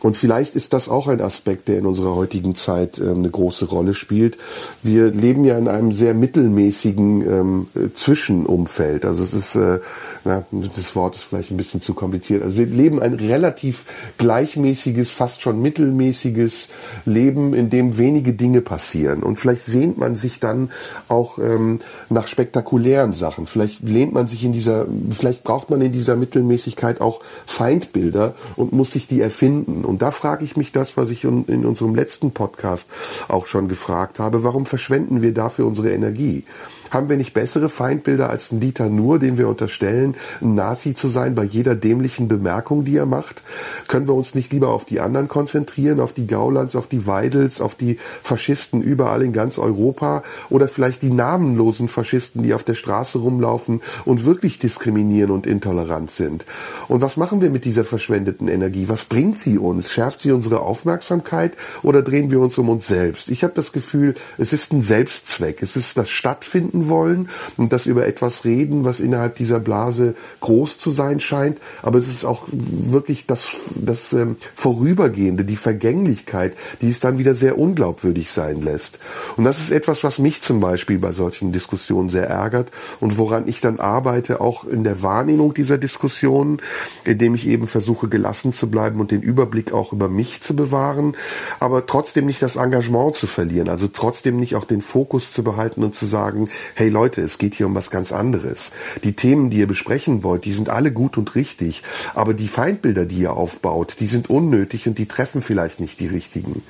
Und 0.01 0.17
vielleicht 0.17 0.55
ist 0.55 0.73
das 0.73 0.89
auch 0.89 1.09
ein 1.09 1.21
Aspekt, 1.21 1.69
der 1.69 1.79
in 1.79 1.87
unserer 1.87 2.15
heutigen 2.15 2.55
Zeit 2.55 2.99
äh, 2.99 3.09
eine 3.11 3.31
große 3.31 3.67
Rolle 3.67 3.95
spielt. 3.95 4.39
Wir 4.83 5.11
leben 5.11 5.45
ja 5.45 5.59
in 5.59 5.69
einem 5.69 5.93
sehr 5.93 6.15
mittelmäßigen 6.15 7.21
ähm, 7.23 7.67
Zwischenumfeld. 7.95 9.05
Also 9.05 9.23
es 9.23 9.35
ist, 9.35 9.55
äh, 9.57 9.81
na, 10.25 10.45
das 10.51 10.95
Wort 10.95 11.17
ist 11.17 11.25
vielleicht 11.25 11.51
ein 11.51 11.57
bisschen 11.57 11.81
zu 11.81 11.95
kompliziert. 11.95 12.43
Also 12.43 12.57
wir 12.57 12.67
leben 12.67 13.01
ein 13.01 13.15
relativ 13.15 13.85
gleichmäßiges, 14.19 15.11
fast 15.11 15.43
schon 15.43 15.61
mittelmäßiges 15.61 16.69
Leben, 17.05 17.55
in 17.55 17.71
dem 17.71 17.99
wenige 17.99 18.33
Dinge 18.33 18.61
passieren. 18.61 19.23
Und 19.23 19.39
vielleicht 19.39 19.63
sehnt 19.63 19.99
man 19.99 20.15
sich 20.15 20.41
dann 20.41 20.71
auch 21.09 21.39
ähm, 21.39 21.81
nach 22.09 22.27
spektakulären 22.27 23.13
Sachen. 23.13 23.47
Vielleicht 23.47 23.83
lehnt 23.89 24.13
man 24.13 24.29
sich 24.29 24.45
in 24.45 24.53
dieser, 24.53 24.87
vielleicht 25.11 25.45
braucht 25.45 25.71
man 25.71 25.81
in 25.81 25.93
dieser 25.93 26.17
Mittelmäßigkeit 26.17 27.01
auch 27.01 27.21
Feindbilder 27.47 28.35
und 28.57 28.73
muss 28.73 28.93
sich 28.93 29.09
die 29.09 29.21
erfinden. 29.21 29.85
Und 29.89 30.03
da 30.03 30.11
frage 30.11 30.45
ich 30.45 30.57
mich 30.57 30.71
das, 30.71 30.97
was 30.99 31.09
ich 31.09 31.25
in 31.25 31.65
unserem 31.65 31.95
letzten 31.95 32.33
Podcast 32.33 32.87
auch 33.27 33.47
schon 33.47 33.69
gefragt 33.69 34.19
habe. 34.19 34.45
Warum 34.45 34.67
verschwenden 34.67 35.23
wir 35.23 35.33
dafür 35.33 35.67
unsere 35.67 35.93
Energie? 35.93 36.45
Haben 36.91 37.09
wir 37.09 37.17
nicht 37.17 37.35
bessere 37.35 37.69
Feindbilder 37.69 38.31
als 38.31 38.51
ein 38.51 38.61
Dieter 38.61 38.89
Nuhr, 38.89 39.19
dem 39.19 39.37
wir 39.37 39.49
unterstellen, 39.49 40.15
ein 40.41 40.55
Nazi 40.55 40.95
zu 40.95 41.09
sein 41.09 41.35
bei 41.35 41.45
jeder 41.45 41.75
dämlichen 41.75 42.29
Bemerkung, 42.29 42.85
die 42.85 42.97
er 42.97 43.07
macht? 43.07 43.43
Können 43.89 44.07
wir 44.07 44.15
uns 44.15 44.35
nicht 44.35 44.53
lieber 44.53 44.69
auf 44.69 44.87
die 44.87 45.01
anderen 45.01 45.29
konzentrieren, 45.29 46.01
auf 46.01 46.13
die 46.13 46.27
Gaulands, 46.27 46.77
auf 46.77 46.87
die 46.87 47.07
Weidels, 47.07 47.61
auf 47.61 47.75
die 47.75 47.99
Faschisten 48.23 48.81
überall 48.81 49.23
in 49.23 49.33
ganz 49.33 49.59
Europa 49.59 50.23
oder 50.49 50.69
vielleicht 50.69 51.03
die 51.03 51.11
namenlosen 51.11 51.89
Faschisten, 51.89 52.43
die 52.43 52.55
auf 52.55 52.63
der 52.63 52.75
Straße 52.75 53.19
rumlaufen 53.19 53.83
und 54.05 54.25
wirklich 54.25 54.59
diskriminieren 54.59 55.31
und 55.31 55.47
intolerant 55.47 56.11
sind? 56.11 56.47
Und 56.89 57.03
was 57.03 57.17
machen 57.17 57.41
wir 57.41 57.51
mit 57.51 57.65
dieser 57.65 57.85
verschwendeten 57.85 58.49
Energie? 58.49 58.89
Was 58.89 59.05
bringt 59.05 59.39
sie 59.39 59.59
uns? 59.59 59.91
Schärft 59.93 60.21
sie 60.21 60.33
unsere 60.33 60.61
Aufmerksamkeit 60.61 61.53
oder 61.83 62.03
drehen 62.03 62.31
wir 62.31 62.41
uns 62.41 62.57
um 62.57 62.69
uns 62.69 62.87
selbst? 62.87 63.29
Ich 63.29 63.45
habe 63.45 63.53
das 63.55 63.73
Gefühl, 63.73 64.15
es 64.39 64.53
ist 64.53 64.73
ein 64.73 64.83
Selbstzweck. 64.83 65.63
Es 65.63 65.77
ist 65.77 65.99
das 65.99 66.09
Stattfinden 66.09 66.78
verbinden 66.79 66.89
wollen 66.89 67.29
und 67.57 67.73
das 67.73 67.87
über 67.87 68.07
etwas 68.07 68.45
reden, 68.45 68.85
was 68.85 69.01
innerhalb 69.01 69.37
dieser 69.37 69.61
Blase 69.61 70.15
groß 70.41 70.79
zu 70.79 70.91
sein 70.91 71.21
scheint. 71.21 71.59
Aber 71.83 71.99
es 71.99 72.09
ist 72.09 72.25
auch 72.25 72.47
wirklich 72.51 73.27
das, 73.27 73.57
das 73.75 74.13
ähm, 74.13 74.37
Vorübergehende, 74.55 75.45
die 75.45 75.57
Vergänglichkeit, 75.57 76.55
die 76.81 76.89
es 76.89 77.01
dann 77.01 77.19
wieder 77.19 77.35
sehr 77.35 77.59
unglaubwürdig 77.59 78.31
sein 78.31 78.63
lässt. 78.63 78.99
Und 79.37 79.45
das 79.45 79.59
ist 79.59 79.71
etwas, 79.71 80.05
was 80.05 80.19
mich 80.19 80.43
zum 80.43 80.61
Beispiel 80.61 80.99
bei 80.99 81.13
solchen 81.13 81.53
Diskussionen 81.53 82.11
sehr 82.11 82.29
ärgert 82.29 82.71
und 83.01 83.19
woran 83.19 83.49
ich 83.49 83.61
dann 83.61 83.81
arbeite, 83.81 84.41
auch 84.41 84.65
in 84.65 84.85
der 84.85 85.03
Wahrnehmung 85.03 85.55
dieser 85.55 85.79
Diskussionen, 85.79 86.61
indem 87.05 87.35
ich 87.35 87.47
eben 87.47 87.69
versuche, 87.69 88.09
gelassen 88.09 88.53
zu 88.53 88.71
bleiben 88.71 89.01
und 89.01 89.11
den 89.11 89.23
Überblick 89.23 89.73
auch 89.73 89.93
über 89.93 90.09
mich 90.09 90.41
zu 90.43 90.55
bewahren, 90.55 91.17
aber 91.61 91.87
trotzdem 91.87 92.27
nicht 92.27 92.43
das 92.43 92.57
Engagement 92.57 93.17
zu 93.17 93.27
verlieren, 93.27 93.69
also 93.69 93.89
trotzdem 93.89 94.39
nicht 94.39 94.55
auch 94.57 94.65
den 94.65 94.83
Fokus 94.83 95.33
zu 95.33 95.43
behalten 95.43 95.83
und 95.83 95.95
zu 95.95 96.07
sagen, 96.07 96.49
hey 96.75 96.89
Leute, 96.89 97.21
es 97.23 97.39
geht 97.39 97.55
hier 97.55 97.67
um 97.67 97.75
was 97.75 97.91
ganz 97.91 98.13
anderes. 98.13 98.71
Die 99.05 99.13
Themen, 99.13 99.51
die 99.51 99.59
ihr 99.59 99.67
besprechen 99.67 100.23
wollt, 100.23 100.45
die 100.45 100.53
sind 100.53 100.69
alle 100.69 100.93
gut 100.93 101.17
und 101.19 101.35
richtig, 101.35 101.83
aber 102.15 102.35
die 102.35 102.49
Feindbilder, 102.49 103.05
die 103.05 103.19
ihr 103.19 103.33
aufbaut, 103.33 103.97
die 104.01 104.07
sind 104.07 104.31
unnötig 104.31 104.87
und 104.87 104.99
die 104.99 105.07
treffen 105.07 105.43
vielleicht 105.43 105.81
nicht 105.81 106.01
die 106.01 106.07
richtigen. 106.07 106.63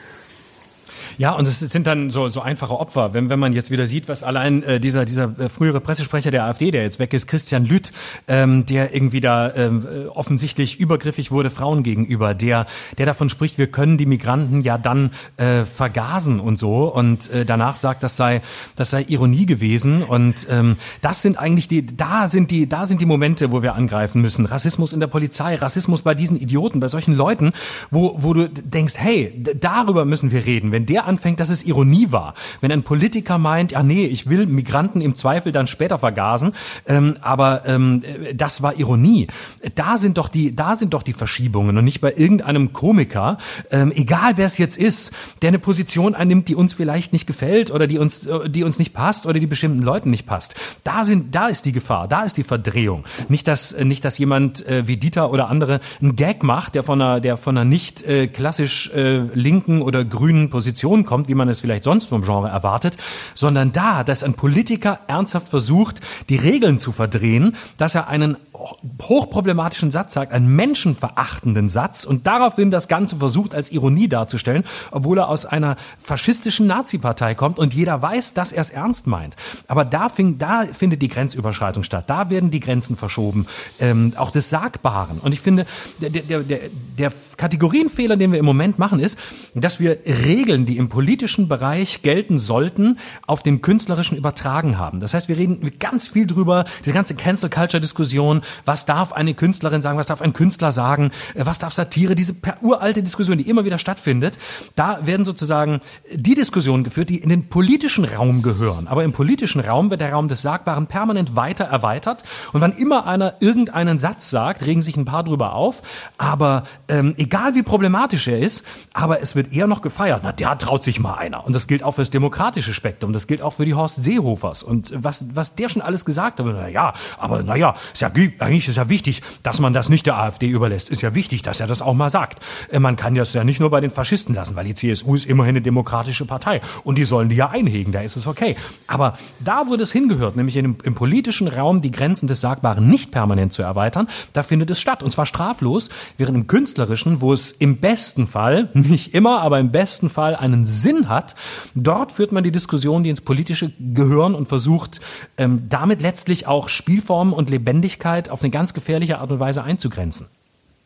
Ja, 1.16 1.32
und 1.32 1.48
es 1.48 1.60
sind 1.60 1.86
dann 1.86 2.10
so, 2.10 2.28
so 2.28 2.40
einfache 2.40 2.78
Opfer. 2.78 3.14
Wenn, 3.14 3.30
wenn 3.30 3.38
man 3.38 3.52
jetzt 3.52 3.70
wieder 3.70 3.86
sieht, 3.86 4.08
was 4.08 4.22
allein 4.22 4.62
äh, 4.62 4.80
dieser, 4.80 5.04
dieser 5.04 5.38
äh, 5.38 5.48
frühere 5.48 5.80
Pressesprecher 5.80 6.30
der 6.30 6.44
AfD, 6.44 6.70
der 6.70 6.82
jetzt 6.82 6.98
weg 6.98 7.14
ist, 7.14 7.26
Christian 7.26 7.64
Lüth, 7.64 7.92
ähm, 8.26 8.66
der 8.66 8.94
irgendwie 8.94 9.20
da 9.20 9.54
ähm, 9.54 9.86
äh, 9.86 10.06
offensichtlich 10.08 10.78
übergriffig 10.78 11.30
wurde 11.30 11.50
Frauen 11.50 11.82
gegenüber, 11.82 12.34
der, 12.34 12.66
der 12.98 13.06
davon 13.06 13.28
spricht, 13.28 13.58
wir 13.58 13.68
können 13.68 13.98
die 13.98 14.06
Migranten 14.06 14.62
ja 14.62 14.78
dann 14.78 15.10
äh, 15.36 15.64
vergasen 15.64 16.40
und 16.40 16.58
so 16.58 16.92
und 16.92 17.30
äh, 17.30 17.44
danach 17.44 17.76
sagt, 17.76 18.02
das 18.02 18.16
sei, 18.16 18.42
das 18.76 18.90
sei 18.90 19.04
Ironie 19.08 19.46
gewesen 19.46 20.02
und 20.02 20.46
ähm, 20.50 20.76
das 21.00 21.22
sind 21.22 21.38
eigentlich 21.38 21.68
die, 21.68 21.84
da 21.84 22.28
sind 22.28 22.50
die, 22.50 22.68
da 22.68 22.86
sind 22.86 23.00
die 23.00 23.06
Momente, 23.06 23.50
wo 23.52 23.62
wir 23.62 23.74
angreifen 23.74 24.20
müssen. 24.20 24.46
Rassismus 24.46 24.92
in 24.92 25.00
der 25.00 25.06
Polizei, 25.06 25.54
Rassismus 25.54 26.02
bei 26.02 26.14
diesen 26.14 26.38
Idioten, 26.38 26.80
bei 26.80 26.88
solchen 26.88 27.14
Leuten, 27.14 27.52
wo, 27.90 28.16
wo 28.20 28.34
du 28.34 28.48
denkst, 28.48 28.94
hey, 28.96 29.42
darüber 29.60 30.04
müssen 30.04 30.32
wir 30.32 30.44
reden. 30.44 30.72
Wenn 30.72 30.86
der 30.86 30.97
anfängt, 31.04 31.40
dass 31.40 31.48
es 31.48 31.64
Ironie 31.64 32.08
war. 32.10 32.34
Wenn 32.60 32.72
ein 32.72 32.82
Politiker 32.82 33.38
meint, 33.38 33.72
ja 33.72 33.82
nee, 33.82 34.06
ich 34.06 34.28
will 34.28 34.46
Migranten 34.46 35.00
im 35.00 35.14
Zweifel 35.14 35.52
dann 35.52 35.66
später 35.66 35.98
vergasen, 35.98 36.52
ähm, 36.86 37.16
aber 37.20 37.66
ähm, 37.66 38.02
das 38.34 38.62
war 38.62 38.78
Ironie. 38.78 39.26
Da 39.74 39.98
sind 39.98 40.18
doch 40.18 40.28
die, 40.28 40.54
da 40.54 40.76
sind 40.76 40.94
doch 40.94 41.02
die 41.02 41.12
Verschiebungen 41.12 41.76
und 41.76 41.84
nicht 41.84 42.00
bei 42.00 42.14
irgendeinem 42.14 42.72
Komiker, 42.72 43.38
ähm, 43.70 43.92
egal 43.94 44.36
wer 44.36 44.46
es 44.46 44.58
jetzt 44.58 44.76
ist, 44.76 45.12
der 45.42 45.48
eine 45.48 45.58
Position 45.58 46.14
einnimmt, 46.14 46.48
die 46.48 46.54
uns 46.54 46.72
vielleicht 46.72 47.12
nicht 47.12 47.26
gefällt 47.26 47.70
oder 47.70 47.86
die 47.86 47.98
uns, 47.98 48.28
die 48.46 48.64
uns 48.64 48.78
nicht 48.78 48.92
passt 48.92 49.26
oder 49.26 49.38
die 49.38 49.46
bestimmten 49.46 49.82
Leuten 49.82 50.10
nicht 50.10 50.26
passt. 50.26 50.54
Da 50.84 51.04
sind, 51.04 51.34
da 51.34 51.48
ist 51.48 51.64
die 51.64 51.72
Gefahr, 51.72 52.08
da 52.08 52.22
ist 52.22 52.36
die 52.36 52.42
Verdrehung. 52.42 53.04
Nicht, 53.28 53.46
dass, 53.48 53.76
nicht, 53.78 54.04
dass 54.04 54.18
jemand 54.18 54.66
äh, 54.66 54.86
wie 54.86 54.96
Dieter 54.96 55.30
oder 55.30 55.48
andere 55.48 55.80
einen 56.00 56.16
Gag 56.16 56.42
macht, 56.42 56.74
der 56.74 56.82
von 56.82 57.00
einer, 57.00 57.20
der 57.20 57.36
von 57.36 57.56
einer 57.56 57.64
nicht 57.64 58.02
äh, 58.02 58.26
klassisch 58.26 58.90
äh, 58.90 59.18
linken 59.34 59.82
oder 59.82 60.04
grünen 60.04 60.50
Position 60.50 60.87
Diskussion 60.88 61.04
kommt, 61.04 61.28
wie 61.28 61.34
man 61.34 61.48
es 61.48 61.60
vielleicht 61.60 61.84
sonst 61.84 62.06
vom 62.06 62.22
Genre 62.22 62.48
erwartet, 62.48 62.96
sondern 63.34 63.72
da, 63.72 64.04
dass 64.04 64.22
ein 64.22 64.34
Politiker 64.34 65.00
ernsthaft 65.06 65.48
versucht, 65.48 66.00
die 66.28 66.36
Regeln 66.36 66.78
zu 66.78 66.92
verdrehen, 66.92 67.56
dass 67.76 67.94
er 67.94 68.08
einen 68.08 68.36
hochproblematischen 68.54 69.90
Satz 69.90 70.14
sagt, 70.14 70.32
einen 70.32 70.54
menschenverachtenden 70.54 71.68
Satz 71.68 72.04
und 72.04 72.26
daraufhin 72.26 72.70
das 72.70 72.88
Ganze 72.88 73.16
versucht 73.16 73.54
als 73.54 73.70
Ironie 73.70 74.08
darzustellen, 74.08 74.64
obwohl 74.90 75.18
er 75.18 75.28
aus 75.28 75.46
einer 75.46 75.76
faschistischen 76.00 76.66
Nazi-Partei 76.66 77.34
kommt 77.34 77.58
und 77.58 77.74
jeder 77.74 78.02
weiß, 78.02 78.34
dass 78.34 78.52
er 78.52 78.62
es 78.62 78.70
ernst 78.70 79.06
meint. 79.06 79.36
Aber 79.68 79.84
da, 79.84 80.08
fing, 80.08 80.38
da 80.38 80.64
findet 80.64 81.02
die 81.02 81.08
Grenzüberschreitung 81.08 81.82
statt. 81.82 82.04
Da 82.08 82.30
werden 82.30 82.50
die 82.50 82.60
Grenzen 82.60 82.96
verschoben, 82.96 83.46
ähm, 83.78 84.12
auch 84.16 84.30
des 84.30 84.50
Sagbaren. 84.50 85.18
Und 85.18 85.32
ich 85.32 85.40
finde, 85.40 85.66
der, 86.00 86.10
der, 86.10 86.40
der, 86.40 86.60
der 86.98 87.12
Kategorienfehler, 87.36 88.16
den 88.16 88.32
wir 88.32 88.38
im 88.38 88.44
Moment 88.44 88.78
machen, 88.78 88.98
ist, 88.98 89.18
dass 89.54 89.78
wir 89.78 89.98
Regeln, 90.04 90.66
die 90.66 90.77
im 90.78 90.88
politischen 90.88 91.48
Bereich 91.48 92.02
gelten 92.02 92.38
sollten, 92.38 92.98
auf 93.26 93.42
den 93.42 93.60
künstlerischen 93.60 94.16
übertragen 94.16 94.78
haben. 94.78 95.00
Das 95.00 95.12
heißt, 95.12 95.28
wir 95.28 95.36
reden 95.36 95.70
ganz 95.78 96.08
viel 96.08 96.26
drüber, 96.26 96.64
diese 96.84 96.94
ganze 96.94 97.14
Cancel 97.14 97.50
Culture 97.50 97.80
Diskussion, 97.80 98.42
was 98.64 98.86
darf 98.86 99.12
eine 99.12 99.34
Künstlerin 99.34 99.82
sagen, 99.82 99.98
was 99.98 100.06
darf 100.06 100.22
ein 100.22 100.32
Künstler 100.32 100.72
sagen, 100.72 101.10
äh, 101.34 101.44
was 101.44 101.58
darf 101.58 101.74
Satire, 101.74 102.14
diese 102.14 102.34
uralte 102.60 103.02
Diskussion, 103.02 103.38
die 103.38 103.48
immer 103.48 103.64
wieder 103.64 103.78
stattfindet. 103.78 104.38
Da 104.74 105.04
werden 105.06 105.24
sozusagen 105.24 105.80
die 106.12 106.34
Diskussionen 106.34 106.84
geführt, 106.84 107.10
die 107.10 107.18
in 107.18 107.28
den 107.28 107.48
politischen 107.48 108.04
Raum 108.04 108.42
gehören. 108.42 108.86
Aber 108.86 109.04
im 109.04 109.12
politischen 109.12 109.60
Raum 109.60 109.90
wird 109.90 110.00
der 110.00 110.12
Raum 110.12 110.28
des 110.28 110.42
Sagbaren 110.42 110.86
permanent 110.86 111.34
weiter 111.36 111.64
erweitert. 111.64 112.22
Und 112.52 112.60
wann 112.60 112.72
immer 112.72 113.06
einer 113.06 113.34
irgendeinen 113.40 113.98
Satz 113.98 114.30
sagt, 114.30 114.64
regen 114.64 114.82
sich 114.82 114.96
ein 114.96 115.04
paar 115.04 115.24
drüber 115.24 115.54
auf. 115.54 115.82
Aber 116.18 116.64
ähm, 116.88 117.14
egal 117.16 117.54
wie 117.54 117.62
problematisch 117.62 118.28
er 118.28 118.38
ist, 118.38 118.64
aber 118.92 119.20
es 119.20 119.34
wird 119.34 119.52
eher 119.52 119.66
noch 119.66 119.82
gefeiert. 119.82 120.20
Na, 120.22 120.32
der 120.32 120.50
traut 120.68 120.84
sich 120.84 121.00
mal 121.00 121.14
einer. 121.14 121.46
Und 121.46 121.54
das 121.56 121.66
gilt 121.66 121.82
auch 121.82 121.92
für 121.92 122.02
das 122.02 122.10
demokratische 122.10 122.74
Spektrum. 122.74 123.14
Das 123.14 123.26
gilt 123.26 123.40
auch 123.40 123.54
für 123.54 123.64
die 123.64 123.72
Horst 123.72 124.02
Seehofers. 124.02 124.62
Und 124.62 124.92
was, 124.94 125.24
was 125.34 125.54
der 125.54 125.70
schon 125.70 125.80
alles 125.80 126.04
gesagt 126.04 126.40
hat, 126.40 126.46
na 126.46 126.68
ja, 126.68 126.92
aber 127.16 127.42
na 127.42 127.56
ja, 127.56 127.74
ist 127.94 128.02
ja, 128.02 128.08
eigentlich 128.08 128.68
ist 128.68 128.76
ja 128.76 128.90
wichtig, 128.90 129.22
dass 129.42 129.60
man 129.60 129.72
das 129.72 129.88
nicht 129.88 130.04
der 130.04 130.18
AfD 130.18 130.46
überlässt. 130.46 130.90
Ist 130.90 131.00
ja 131.00 131.14
wichtig, 131.14 131.40
dass 131.40 131.60
er 131.60 131.66
das 131.66 131.80
auch 131.80 131.94
mal 131.94 132.10
sagt. 132.10 132.44
Äh, 132.70 132.80
man 132.80 132.96
kann 132.96 133.14
das 133.14 133.32
ja 133.32 133.44
nicht 133.44 133.60
nur 133.60 133.70
bei 133.70 133.80
den 133.80 133.90
Faschisten 133.90 134.34
lassen, 134.34 134.56
weil 134.56 134.66
die 134.66 134.74
CSU 134.74 135.14
ist 135.14 135.24
immerhin 135.24 135.52
eine 135.52 135.62
demokratische 135.62 136.26
Partei. 136.26 136.60
Und 136.84 136.98
die 136.98 137.06
sollen 137.06 137.30
die 137.30 137.36
ja 137.36 137.48
einhegen, 137.48 137.90
da 137.92 138.02
ist 138.02 138.16
es 138.16 138.26
okay. 138.26 138.54
Aber 138.86 139.16
da, 139.40 139.64
wo 139.68 139.76
das 139.76 139.90
hingehört, 139.90 140.36
nämlich 140.36 140.56
in 140.58 140.76
im 140.82 140.94
politischen 140.94 141.48
Raum 141.48 141.80
die 141.80 141.90
Grenzen 141.90 142.26
des 142.26 142.42
Sagbaren 142.42 142.86
nicht 142.90 143.10
permanent 143.10 143.54
zu 143.54 143.62
erweitern, 143.62 144.06
da 144.34 144.42
findet 144.42 144.68
es 144.68 144.78
statt. 144.78 145.02
Und 145.02 145.12
zwar 145.12 145.24
straflos, 145.24 145.88
während 146.18 146.36
im 146.36 146.46
künstlerischen, 146.46 147.22
wo 147.22 147.32
es 147.32 147.52
im 147.52 147.78
besten 147.78 148.26
Fall, 148.26 148.68
nicht 148.74 149.14
immer, 149.14 149.40
aber 149.40 149.58
im 149.58 149.72
besten 149.72 150.10
Fall 150.10 150.36
einen 150.36 150.57
Sinn 150.64 151.08
hat, 151.08 151.34
dort 151.74 152.12
führt 152.12 152.32
man 152.32 152.44
die 152.44 152.52
Diskussion, 152.52 153.02
die 153.02 153.10
ins 153.10 153.20
Politische 153.20 153.72
gehören 153.78 154.34
und 154.34 154.48
versucht, 154.48 155.00
ähm, 155.36 155.66
damit 155.68 156.02
letztlich 156.02 156.46
auch 156.46 156.68
Spielformen 156.68 157.34
und 157.34 157.50
Lebendigkeit 157.50 158.30
auf 158.30 158.42
eine 158.42 158.50
ganz 158.50 158.74
gefährliche 158.74 159.18
Art 159.18 159.30
und 159.32 159.40
Weise 159.40 159.62
einzugrenzen. 159.62 160.26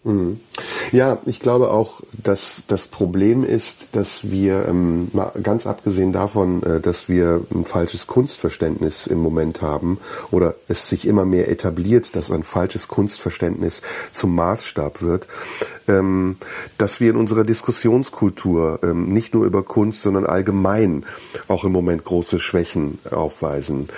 Mhm. 0.05 0.41
Ja, 0.91 1.19
ich 1.27 1.39
glaube 1.39 1.71
auch, 1.71 2.01
dass 2.13 2.65
das 2.67 2.89
Problem 2.89 3.45
ist, 3.45 3.89
dass 3.93 4.31
wir, 4.33 4.67
ähm, 4.69 5.13
ganz 5.41 5.67
abgesehen 5.67 6.13
davon, 6.13 6.63
äh, 6.65 6.81
dass 6.81 7.09
wir 7.09 7.43
ein 7.55 7.65
falsches 7.65 8.09
Kunstverständnis 8.09 9.07
im 9.07 9.21
Moment 9.21 9.63
haben 9.63 9.99
oder 10.33 10.57
es 10.67 10.89
sich 10.89 11.07
immer 11.07 11.25
mehr 11.25 11.49
etabliert, 11.49 12.17
dass 12.17 12.33
ein 12.33 12.43
falsches 12.43 12.89
Kunstverständnis 12.89 13.81
zum 14.11 14.35
Maßstab 14.35 15.03
wird, 15.03 15.29
ähm, 15.87 16.37
dass 16.79 16.99
wir 16.99 17.11
in 17.11 17.17
unserer 17.17 17.45
Diskussionskultur 17.45 18.81
ähm, 18.83 19.13
nicht 19.13 19.35
nur 19.35 19.47
über 19.47 19.63
Kunst, 19.63 20.03
sondern 20.03 20.27
allgemein 20.27 21.05
auch 21.47 21.65
im 21.65 21.71
Moment 21.71 22.05
große 22.05 22.41
Schwächen 22.41 22.99
aufweisen. 23.09 23.89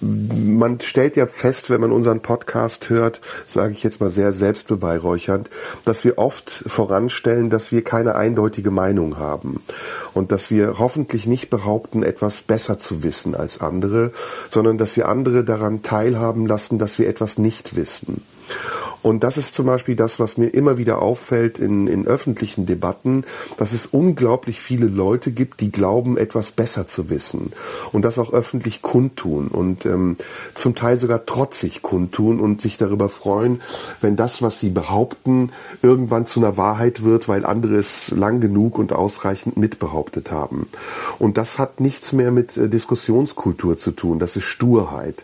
Man 0.00 0.80
stellt 0.80 1.16
ja 1.16 1.26
fest, 1.26 1.70
wenn 1.70 1.80
man 1.80 1.92
unseren 1.92 2.20
Podcast 2.20 2.90
hört, 2.90 3.20
sage 3.46 3.72
ich 3.72 3.82
jetzt 3.82 4.00
mal 4.00 4.10
sehr 4.10 4.32
selbstbeweihräuchernd, 4.32 5.48
dass 5.84 6.04
wir 6.04 6.18
oft 6.18 6.50
voranstellen, 6.50 7.50
dass 7.50 7.72
wir 7.72 7.82
keine 7.82 8.14
eindeutige 8.14 8.70
Meinung 8.70 9.18
haben 9.18 9.62
und 10.12 10.32
dass 10.32 10.50
wir 10.50 10.78
hoffentlich 10.78 11.26
nicht 11.26 11.48
behaupten, 11.48 12.02
etwas 12.02 12.42
besser 12.42 12.78
zu 12.78 13.02
wissen 13.02 13.34
als 13.34 13.60
andere, 13.60 14.12
sondern 14.50 14.78
dass 14.78 14.96
wir 14.96 15.08
andere 15.08 15.44
daran 15.44 15.82
teilhaben 15.82 16.46
lassen, 16.46 16.78
dass 16.78 16.98
wir 16.98 17.08
etwas 17.08 17.38
nicht 17.38 17.76
wissen. 17.76 18.22
Und 19.06 19.22
das 19.22 19.36
ist 19.36 19.54
zum 19.54 19.66
Beispiel 19.66 19.94
das, 19.94 20.18
was 20.18 20.36
mir 20.36 20.48
immer 20.48 20.78
wieder 20.78 21.00
auffällt 21.00 21.60
in, 21.60 21.86
in 21.86 22.08
öffentlichen 22.08 22.66
Debatten, 22.66 23.22
dass 23.56 23.72
es 23.72 23.86
unglaublich 23.86 24.60
viele 24.60 24.86
Leute 24.86 25.30
gibt, 25.30 25.60
die 25.60 25.70
glauben, 25.70 26.16
etwas 26.16 26.50
besser 26.50 26.88
zu 26.88 27.08
wissen 27.08 27.52
und 27.92 28.04
das 28.04 28.18
auch 28.18 28.32
öffentlich 28.32 28.82
kundtun 28.82 29.46
und 29.46 29.86
ähm, 29.86 30.16
zum 30.54 30.74
Teil 30.74 30.96
sogar 30.96 31.24
trotzig 31.24 31.82
kundtun 31.82 32.40
und 32.40 32.60
sich 32.60 32.78
darüber 32.78 33.08
freuen, 33.08 33.62
wenn 34.00 34.16
das, 34.16 34.42
was 34.42 34.58
sie 34.58 34.70
behaupten, 34.70 35.52
irgendwann 35.82 36.26
zu 36.26 36.40
einer 36.40 36.56
Wahrheit 36.56 37.04
wird, 37.04 37.28
weil 37.28 37.46
andere 37.46 37.76
es 37.76 38.10
lang 38.10 38.40
genug 38.40 38.76
und 38.76 38.92
ausreichend 38.92 39.56
mitbehauptet 39.56 40.32
haben. 40.32 40.66
Und 41.20 41.38
das 41.38 41.60
hat 41.60 41.78
nichts 41.78 42.12
mehr 42.12 42.32
mit 42.32 42.56
äh, 42.56 42.68
Diskussionskultur 42.68 43.76
zu 43.76 43.92
tun, 43.92 44.18
das 44.18 44.34
ist 44.34 44.46
Sturheit. 44.46 45.22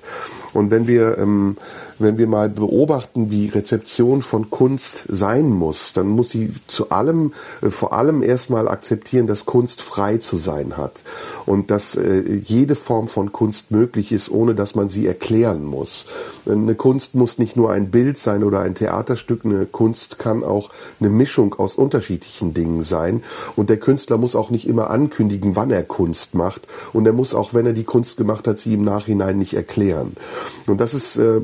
Und 0.52 0.70
wenn 0.70 0.86
wir, 0.86 1.18
ähm, 1.18 1.56
wenn 2.02 2.18
wir 2.18 2.26
mal 2.26 2.48
beobachten, 2.48 3.30
wie 3.30 3.48
Rezeption 3.48 4.22
von 4.22 4.50
Kunst 4.50 5.04
sein 5.08 5.50
muss, 5.50 5.92
dann 5.92 6.08
muss 6.08 6.30
sie 6.30 6.52
zu 6.66 6.90
allem, 6.90 7.32
äh, 7.60 7.70
vor 7.70 7.92
allem 7.92 8.22
erstmal 8.22 8.68
akzeptieren, 8.68 9.26
dass 9.26 9.46
Kunst 9.46 9.80
frei 9.80 10.18
zu 10.18 10.36
sein 10.36 10.76
hat 10.76 11.02
und 11.46 11.70
dass 11.70 11.94
äh, 11.94 12.22
jede 12.44 12.74
Form 12.74 13.08
von 13.08 13.32
Kunst 13.32 13.70
möglich 13.70 14.12
ist, 14.12 14.30
ohne 14.30 14.54
dass 14.54 14.74
man 14.74 14.90
sie 14.90 15.06
erklären 15.06 15.64
muss. 15.64 16.06
Eine 16.46 16.74
Kunst 16.74 17.14
muss 17.14 17.38
nicht 17.38 17.56
nur 17.56 17.70
ein 17.70 17.90
Bild 17.90 18.18
sein 18.18 18.44
oder 18.44 18.60
ein 18.60 18.74
Theaterstück, 18.74 19.44
eine 19.44 19.66
Kunst 19.66 20.18
kann 20.18 20.44
auch 20.44 20.70
eine 21.00 21.08
Mischung 21.08 21.54
aus 21.54 21.76
unterschiedlichen 21.76 22.54
Dingen 22.54 22.84
sein 22.84 23.22
und 23.56 23.70
der 23.70 23.78
Künstler 23.78 24.18
muss 24.18 24.34
auch 24.34 24.50
nicht 24.50 24.68
immer 24.68 24.90
ankündigen, 24.90 25.56
wann 25.56 25.70
er 25.70 25.84
Kunst 25.84 26.34
macht 26.34 26.62
und 26.92 27.06
er 27.06 27.12
muss 27.12 27.34
auch, 27.34 27.54
wenn 27.54 27.66
er 27.66 27.72
die 27.72 27.84
Kunst 27.84 28.16
gemacht 28.16 28.46
hat, 28.46 28.58
sie 28.58 28.74
im 28.74 28.84
Nachhinein 28.84 29.38
nicht 29.38 29.54
erklären. 29.54 30.16
Und 30.66 30.80
das 30.80 30.94
ist, 30.94 31.16
äh, 31.16 31.40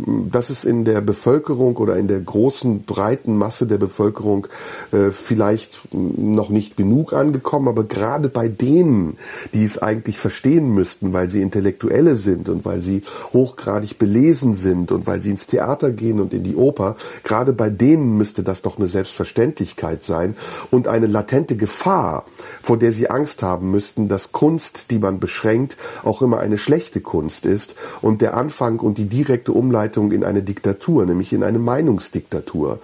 das 0.48 0.58
ist 0.58 0.64
in 0.64 0.86
der 0.86 1.02
Bevölkerung 1.02 1.76
oder 1.76 1.96
in 1.96 2.08
der 2.08 2.20
großen, 2.20 2.84
breiten 2.84 3.36
Masse 3.36 3.66
der 3.66 3.76
Bevölkerung 3.76 4.46
äh, 4.92 5.10
vielleicht 5.10 5.80
noch 5.92 6.48
nicht 6.48 6.78
genug 6.78 7.12
angekommen, 7.12 7.68
aber 7.68 7.84
gerade 7.84 8.30
bei 8.30 8.48
denen, 8.48 9.18
die 9.52 9.64
es 9.64 9.76
eigentlich 9.76 10.18
verstehen 10.18 10.72
müssten, 10.72 11.12
weil 11.12 11.28
sie 11.28 11.42
Intellektuelle 11.42 12.16
sind 12.16 12.48
und 12.48 12.64
weil 12.64 12.80
sie 12.80 13.02
hochgradig 13.34 13.98
belesen 13.98 14.54
sind 14.54 14.90
und 14.90 15.06
weil 15.06 15.20
sie 15.20 15.30
ins 15.30 15.46
Theater 15.46 15.90
gehen 15.90 16.18
und 16.18 16.32
in 16.32 16.44
die 16.44 16.56
Oper, 16.56 16.96
gerade 17.24 17.52
bei 17.52 17.68
denen 17.68 18.16
müsste 18.16 18.42
das 18.42 18.62
doch 18.62 18.78
eine 18.78 18.88
Selbstverständlichkeit 18.88 20.04
sein 20.04 20.34
und 20.70 20.88
eine 20.88 21.08
latente 21.08 21.56
Gefahr, 21.56 22.24
vor 22.62 22.78
der 22.78 22.92
sie 22.92 23.10
Angst 23.10 23.42
haben 23.42 23.70
müssten, 23.70 24.08
dass 24.08 24.32
Kunst, 24.32 24.90
die 24.90 24.98
man 24.98 25.20
beschränkt, 25.20 25.76
auch 26.04 26.22
immer 26.22 26.38
eine 26.38 26.56
schlechte 26.56 27.02
Kunst 27.02 27.44
ist 27.44 27.74
und 28.00 28.22
der 28.22 28.34
Anfang 28.34 28.78
und 28.78 28.96
die 28.96 29.06
direkte 29.06 29.52
Umleitung 29.52 30.10
in 30.10 30.24
eine 30.24 30.37
Diktatur, 30.42 31.06
nämlich 31.06 31.32
in 31.32 31.42
eine 31.42 31.58
Meinungsdiktatur. 31.58 32.78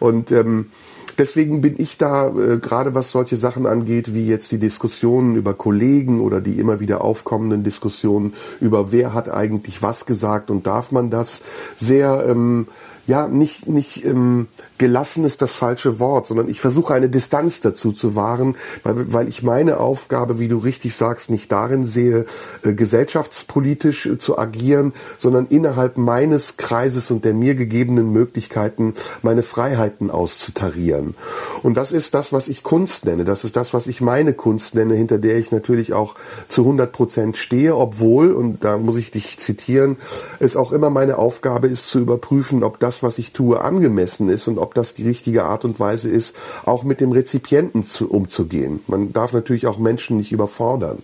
Und 0.00 0.32
ähm, 0.32 0.70
deswegen 1.18 1.60
bin 1.60 1.74
ich 1.78 1.98
da, 1.98 2.28
äh, 2.28 2.58
gerade 2.58 2.94
was 2.94 3.10
solche 3.10 3.36
Sachen 3.36 3.66
angeht, 3.66 4.14
wie 4.14 4.26
jetzt 4.26 4.52
die 4.52 4.58
Diskussionen 4.58 5.36
über 5.36 5.54
Kollegen 5.54 6.20
oder 6.20 6.40
die 6.40 6.58
immer 6.58 6.80
wieder 6.80 7.02
aufkommenden 7.02 7.64
Diskussionen 7.64 8.34
über 8.60 8.92
wer 8.92 9.14
hat 9.14 9.28
eigentlich 9.28 9.82
was 9.82 10.06
gesagt 10.06 10.50
und 10.50 10.66
darf 10.66 10.92
man 10.92 11.10
das, 11.10 11.42
sehr 11.76 12.24
ähm, 12.28 12.66
ja, 13.06 13.28
nicht, 13.28 13.68
nicht 13.68 14.04
ähm, 14.04 14.48
gelassen 14.84 15.24
ist 15.24 15.40
das 15.40 15.50
falsche 15.50 15.98
Wort, 15.98 16.26
sondern 16.26 16.46
ich 16.46 16.60
versuche 16.60 16.92
eine 16.92 17.08
Distanz 17.08 17.62
dazu 17.62 17.92
zu 17.92 18.16
wahren, 18.16 18.54
weil, 18.82 19.14
weil 19.14 19.28
ich 19.28 19.42
meine 19.42 19.80
Aufgabe, 19.80 20.38
wie 20.38 20.46
du 20.46 20.58
richtig 20.58 20.94
sagst, 20.94 21.30
nicht 21.30 21.50
darin 21.50 21.86
sehe, 21.86 22.26
äh, 22.62 22.74
gesellschaftspolitisch 22.74 24.04
äh, 24.04 24.18
zu 24.18 24.36
agieren, 24.36 24.92
sondern 25.16 25.46
innerhalb 25.46 25.96
meines 25.96 26.58
Kreises 26.58 27.10
und 27.10 27.24
der 27.24 27.32
mir 27.32 27.54
gegebenen 27.54 28.12
Möglichkeiten 28.12 28.92
meine 29.22 29.42
Freiheiten 29.42 30.10
auszutarieren. 30.10 31.14
Und 31.62 31.78
das 31.78 31.90
ist 31.90 32.12
das, 32.12 32.34
was 32.34 32.46
ich 32.46 32.62
Kunst 32.62 33.06
nenne. 33.06 33.24
Das 33.24 33.44
ist 33.44 33.56
das, 33.56 33.72
was 33.72 33.86
ich 33.86 34.02
meine 34.02 34.34
Kunst 34.34 34.74
nenne, 34.74 34.96
hinter 34.96 35.16
der 35.16 35.38
ich 35.38 35.50
natürlich 35.50 35.94
auch 35.94 36.14
zu 36.48 36.60
100 36.60 36.92
Prozent 36.92 37.38
stehe, 37.38 37.74
obwohl, 37.74 38.32
und 38.32 38.62
da 38.62 38.76
muss 38.76 38.98
ich 38.98 39.10
dich 39.10 39.38
zitieren, 39.38 39.96
es 40.40 40.56
auch 40.56 40.72
immer 40.72 40.90
meine 40.90 41.16
Aufgabe 41.16 41.68
ist 41.68 41.88
zu 41.88 42.00
überprüfen, 42.00 42.62
ob 42.62 42.78
das, 42.80 43.02
was 43.02 43.16
ich 43.16 43.32
tue, 43.32 43.62
angemessen 43.62 44.28
ist 44.28 44.46
und 44.46 44.58
ob 44.58 44.73
das 44.76 44.94
die 44.94 45.06
richtige 45.06 45.44
Art 45.44 45.64
und 45.64 45.80
Weise 45.80 46.08
ist, 46.08 46.36
auch 46.64 46.82
mit 46.84 47.00
dem 47.00 47.12
Rezipienten 47.12 47.84
zu, 47.84 48.10
umzugehen. 48.10 48.80
Man 48.86 49.12
darf 49.12 49.32
natürlich 49.32 49.66
auch 49.66 49.78
Menschen 49.78 50.16
nicht 50.16 50.32
überfordern. 50.32 51.02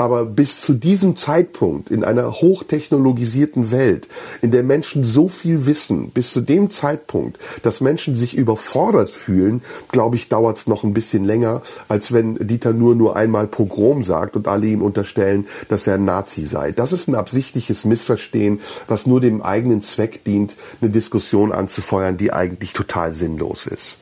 Aber 0.00 0.24
bis 0.24 0.62
zu 0.62 0.72
diesem 0.72 1.14
Zeitpunkt 1.14 1.90
in 1.90 2.04
einer 2.04 2.32
hochtechnologisierten 2.32 3.70
Welt, 3.70 4.08
in 4.40 4.50
der 4.50 4.62
Menschen 4.62 5.04
so 5.04 5.28
viel 5.28 5.66
wissen, 5.66 6.08
bis 6.08 6.32
zu 6.32 6.40
dem 6.40 6.70
Zeitpunkt, 6.70 7.38
dass 7.62 7.82
Menschen 7.82 8.14
sich 8.14 8.34
überfordert 8.34 9.10
fühlen, 9.10 9.60
glaube 9.92 10.16
ich, 10.16 10.30
dauert 10.30 10.56
es 10.56 10.66
noch 10.66 10.84
ein 10.84 10.94
bisschen 10.94 11.26
länger, 11.26 11.60
als 11.88 12.12
wenn 12.12 12.36
Dieter 12.36 12.72
nur 12.72 12.94
nur 12.94 13.14
einmal 13.14 13.46
Pogrom 13.46 14.02
sagt 14.02 14.36
und 14.36 14.48
alle 14.48 14.68
ihm 14.68 14.80
unterstellen, 14.80 15.46
dass 15.68 15.86
er 15.86 15.96
ein 15.96 16.06
Nazi 16.06 16.46
sei. 16.46 16.72
Das 16.72 16.94
ist 16.94 17.06
ein 17.06 17.14
absichtliches 17.14 17.84
Missverstehen, 17.84 18.60
was 18.88 19.06
nur 19.06 19.20
dem 19.20 19.42
eigenen 19.42 19.82
Zweck 19.82 20.24
dient, 20.24 20.56
eine 20.80 20.88
Diskussion 20.88 21.52
anzufeuern, 21.52 22.16
die 22.16 22.32
eigentlich 22.32 22.72
total 22.72 23.12
sinnlos 23.12 23.66
ist. 23.66 23.98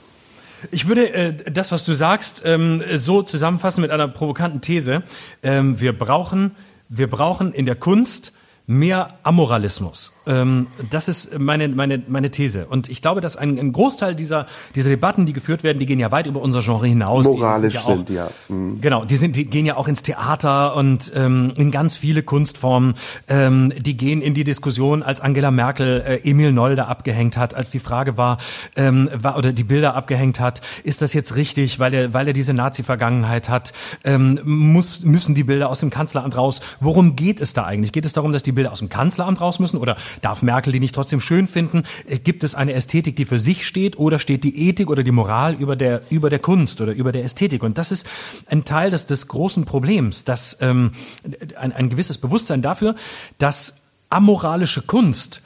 Ich 0.70 0.86
würde 0.86 1.12
äh, 1.12 1.32
das, 1.50 1.72
was 1.72 1.84
du 1.84 1.94
sagst, 1.94 2.42
ähm, 2.44 2.82
so 2.94 3.22
zusammenfassen 3.22 3.80
mit 3.80 3.90
einer 3.90 4.08
provokanten 4.08 4.60
These. 4.60 5.02
Ähm, 5.42 5.80
wir 5.80 5.96
brauchen, 5.96 6.54
wir 6.88 7.08
brauchen 7.08 7.52
in 7.52 7.66
der 7.66 7.76
Kunst 7.76 8.32
mehr 8.70 9.08
Amoralismus. 9.22 10.12
Ähm, 10.26 10.66
das 10.90 11.08
ist 11.08 11.38
meine, 11.38 11.68
meine, 11.68 12.02
meine 12.06 12.30
These. 12.30 12.66
Und 12.66 12.90
ich 12.90 13.00
glaube, 13.00 13.22
dass 13.22 13.34
ein, 13.34 13.58
ein 13.58 13.72
Großteil 13.72 14.14
dieser, 14.14 14.44
dieser 14.74 14.90
Debatten, 14.90 15.24
die 15.24 15.32
geführt 15.32 15.64
werden, 15.64 15.78
die 15.78 15.86
gehen 15.86 15.98
ja 15.98 16.12
weit 16.12 16.26
über 16.26 16.42
unser 16.42 16.60
Genre 16.60 16.86
hinaus. 16.86 17.24
Moralisch 17.24 17.72
die 17.72 17.78
sind, 17.78 18.10
ja, 18.10 18.24
auch, 18.24 18.28
sind, 18.28 18.50
ja. 18.50 18.54
Mhm. 18.54 18.80
Genau, 18.82 19.06
die, 19.06 19.16
sind, 19.16 19.36
die 19.36 19.46
gehen 19.46 19.64
ja 19.64 19.78
auch 19.78 19.88
ins 19.88 20.02
Theater 20.02 20.76
und 20.76 21.10
ähm, 21.16 21.54
in 21.56 21.70
ganz 21.70 21.94
viele 21.94 22.22
Kunstformen. 22.22 22.92
Ähm, 23.26 23.72
die 23.74 23.96
gehen 23.96 24.20
in 24.20 24.34
die 24.34 24.44
Diskussion, 24.44 25.02
als 25.02 25.22
Angela 25.22 25.50
Merkel 25.50 26.02
äh, 26.06 26.28
Emil 26.28 26.52
Nolde 26.52 26.88
abgehängt 26.88 27.38
hat, 27.38 27.54
als 27.54 27.70
die 27.70 27.78
Frage 27.78 28.18
war, 28.18 28.36
ähm, 28.76 29.08
war, 29.14 29.38
oder 29.38 29.54
die 29.54 29.64
Bilder 29.64 29.94
abgehängt 29.94 30.40
hat, 30.40 30.60
ist 30.84 31.00
das 31.00 31.14
jetzt 31.14 31.36
richtig, 31.36 31.78
weil 31.78 31.94
er, 31.94 32.12
weil 32.12 32.28
er 32.28 32.34
diese 32.34 32.52
Nazi-Vergangenheit 32.52 33.48
hat, 33.48 33.72
ähm, 34.04 34.40
muss, 34.44 35.04
müssen 35.04 35.34
die 35.34 35.44
Bilder 35.44 35.70
aus 35.70 35.80
dem 35.80 35.88
Kanzleramt 35.88 36.36
raus. 36.36 36.60
Worum 36.80 37.16
geht 37.16 37.40
es 37.40 37.54
da 37.54 37.64
eigentlich? 37.64 37.92
Geht 37.92 38.04
es 38.04 38.12
darum, 38.12 38.32
dass 38.32 38.42
die 38.42 38.57
Bilder 38.58 38.72
aus 38.72 38.80
dem 38.80 38.88
Kanzleramt 38.88 39.40
raus 39.40 39.60
müssen 39.60 39.78
oder 39.78 39.96
darf 40.20 40.42
Merkel 40.42 40.72
die 40.72 40.80
nicht 40.80 40.94
trotzdem 40.94 41.20
schön 41.20 41.46
finden? 41.46 41.84
Äh, 42.06 42.18
gibt 42.18 42.44
es 42.44 42.54
eine 42.54 42.72
Ästhetik, 42.72 43.16
die 43.16 43.24
für 43.24 43.38
sich 43.38 43.66
steht 43.66 43.98
oder 43.98 44.18
steht 44.18 44.44
die 44.44 44.68
Ethik 44.68 44.90
oder 44.90 45.02
die 45.02 45.12
Moral 45.12 45.54
über 45.54 45.76
der, 45.76 46.02
über 46.10 46.28
der 46.28 46.40
Kunst 46.40 46.80
oder 46.80 46.92
über 46.92 47.12
der 47.12 47.24
Ästhetik? 47.24 47.62
Und 47.62 47.78
das 47.78 47.90
ist 47.90 48.06
ein 48.46 48.64
Teil 48.64 48.90
des, 48.90 49.06
des 49.06 49.28
großen 49.28 49.64
Problems, 49.64 50.24
dass 50.24 50.58
ähm, 50.60 50.90
ein, 51.56 51.72
ein 51.72 51.88
gewisses 51.88 52.18
Bewusstsein 52.18 52.62
dafür, 52.62 52.94
dass 53.38 53.84
amoralische 54.10 54.82
Kunst 54.82 55.42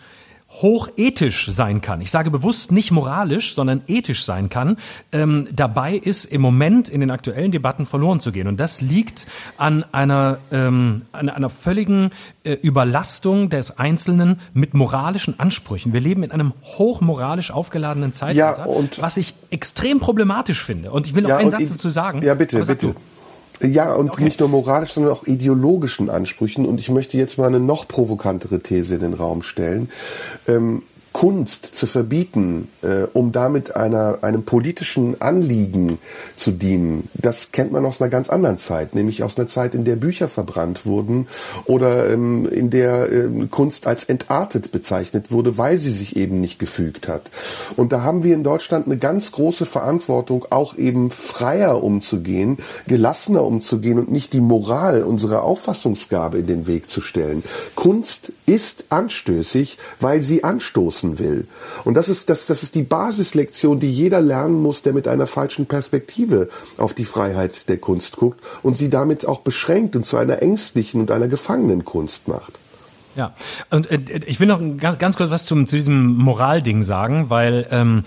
hochethisch 0.61 1.49
sein 1.51 1.81
kann. 1.81 2.01
Ich 2.01 2.11
sage 2.11 2.31
bewusst 2.31 2.73
nicht 2.73 2.91
moralisch, 2.91 3.55
sondern 3.55 3.83
ethisch 3.87 4.25
sein 4.25 4.49
kann, 4.49 4.77
ähm, 5.13 5.49
dabei 5.53 5.95
ist 5.95 6.27
im 6.27 6.43
Moment 6.43 6.89
in 6.89 7.01
den 7.01 7.11
aktuellen 7.11 7.53
Debatten 7.53 7.87
verloren 7.87 8.21
zu 8.21 8.33
gehen. 8.33 8.47
Und 8.47 8.59
das 8.61 8.81
liegt 8.81 9.27
an 9.57 9.85
einer, 9.93 10.39
ähm, 10.51 11.03
an 11.13 11.29
einer 11.31 11.49
völligen 11.49 12.11
äh, 12.45 12.53
Überlastung 12.53 13.49
des 13.49 13.79
Einzelnen 13.79 14.41
mit 14.53 14.75
moralischen 14.75 15.41
Ansprüchen. 15.41 15.93
Wir 15.93 16.01
leben 16.01 16.23
in 16.23 16.31
einem 16.31 16.53
hochmoralisch 16.65 17.51
aufgeladenen 17.51 18.13
Zeitalter, 18.13 18.67
ja, 18.67 18.93
was 18.99 19.17
ich 19.17 19.35
extrem 19.51 20.01
problematisch 20.01 20.63
finde. 20.63 20.91
Und 20.91 21.07
ich 21.07 21.15
will 21.15 21.23
noch 21.23 21.31
ja, 21.31 21.37
einen 21.39 21.51
Satz 21.51 21.71
dazu 21.71 21.89
sagen. 21.89 22.23
Ja, 22.23 22.35
bitte, 22.35 22.59
bitte. 22.59 22.89
Du. 22.89 22.95
Ja, 23.63 23.95
und 23.95 24.11
okay. 24.11 24.25
nicht 24.25 24.41
nur 24.41 24.49
moralisch, 24.49 24.93
sondern 24.93 25.13
auch 25.13 25.27
ideologischen 25.27 26.11
Ansprüchen. 26.11 26.67
Und 26.67 26.81
ich 26.81 26.91
möchte 26.91 27.17
jetzt 27.17 27.39
mal 27.39 27.47
eine 27.47 27.61
noch 27.61 27.87
provokantere 27.87 28.61
These 28.61 28.95
in 28.95 29.01
den 29.01 29.15
Raum 29.15 29.43
stellen. 29.43 29.91
Ähm, 30.49 30.83
Kunst 31.13 31.67
zu 31.67 31.87
verbieten, 31.87 32.69
äh, 32.83 33.05
um 33.13 33.33
damit 33.33 33.77
einer, 33.77 34.19
einem 34.23 34.45
politischen 34.45 35.21
Anliegen 35.21 35.99
zu 36.37 36.53
dienen, 36.53 37.09
das 37.15 37.53
kennt 37.53 37.73
man 37.73 37.85
aus 37.85 38.01
einer 38.01 38.11
ganz 38.11 38.31
anderen 38.31 38.59
Zeit, 38.59 38.95
nämlich 38.95 39.23
aus 39.23 39.39
einer 39.39 39.49
Zeit, 39.49 39.75
in 39.75 39.85
der 39.85 39.97
Bücher 39.97 40.29
verbrannt 40.29 40.87
wurden 40.87 41.29
oder 41.67 42.11
ähm, 42.11 42.49
in 42.49 42.71
der 42.71 43.13
ähm, 43.13 43.51
Kunst 43.51 43.87
als 43.87 44.05
entartet 44.05 44.73
bezeichnet 44.73 45.31
wurde, 45.31 45.59
weil 45.59 45.79
sie 45.79 45.91
sich 45.91 46.17
eben 46.17 46.41
nicht 46.41 46.59
gefügt 46.59 47.09
hat. 47.09 47.31
Und 47.77 47.93
da 47.93 48.03
haben 48.03 48.25
wir 48.25 48.35
in 48.35 48.45
Deutschland 48.45 48.87
eine 48.87 48.99
ganz 48.99 49.33
große 49.33 49.67
Verantwortung, 49.67 50.47
auch 50.51 50.77
eben 50.77 51.11
freier 51.11 51.83
umzugehen, 51.83 52.59
gelassener 52.87 53.45
umzugehen 53.45 53.99
und 53.99 54.11
nicht 54.11 54.33
die 54.33 54.41
Moral 54.41 55.03
unserer 55.03 55.43
Auffassungsgabe 55.43 56.39
in 56.39 56.47
den 56.47 56.67
Weg 56.67 56.89
zu 56.89 57.01
stellen. 57.01 57.43
Kunst 57.75 58.33
ist 58.47 58.87
anstößig, 58.91 59.79
weil 60.01 60.23
sie 60.23 60.45
anstoßen 60.45 61.02
nutzen 61.03 61.19
will. 61.19 61.47
Und 61.85 61.95
das 61.95 62.09
ist, 62.09 62.31
das, 62.31 62.47
das 62.47 62.63
ist 62.63 62.75
die 62.75 62.83
Basislektion, 62.83 63.81
die 63.81 63.93
jeder 63.93 64.21
lernen 64.21 64.61
muss, 64.61 64.83
der 64.83 64.93
mit 64.93 65.09
einer 65.09 65.27
falschen 65.27 65.67
Perspektive 65.67 66.49
auf 66.79 66.95
die 66.95 67.05
Freiheit 67.05 67.69
der 67.69 67.79
Kunst 67.79 68.17
guckt 68.17 68.41
und 68.63 68.77
sie 68.77 68.91
damit 68.91 69.27
auch 69.27 69.41
beschränkt 69.41 69.97
und 69.97 70.07
zu 70.07 70.17
einer 70.17 70.43
ängstlichen 70.43 71.01
und 71.01 71.11
einer 71.11 71.29
gefangenen 71.29 71.85
Kunst 71.85 72.29
macht. 72.29 72.59
Ja, 73.15 73.35
und 73.71 73.91
äh, 73.91 74.21
ich 74.27 74.41
will 74.41 74.47
noch 74.47 74.63
ganz, 74.79 74.99
ganz 74.99 75.17
kurz 75.17 75.31
was 75.31 75.45
zum, 75.45 75.67
zu 75.67 75.77
diesem 75.77 76.17
Moralding 76.17 76.83
sagen, 76.83 77.29
weil 77.29 77.67
ähm, 77.71 78.05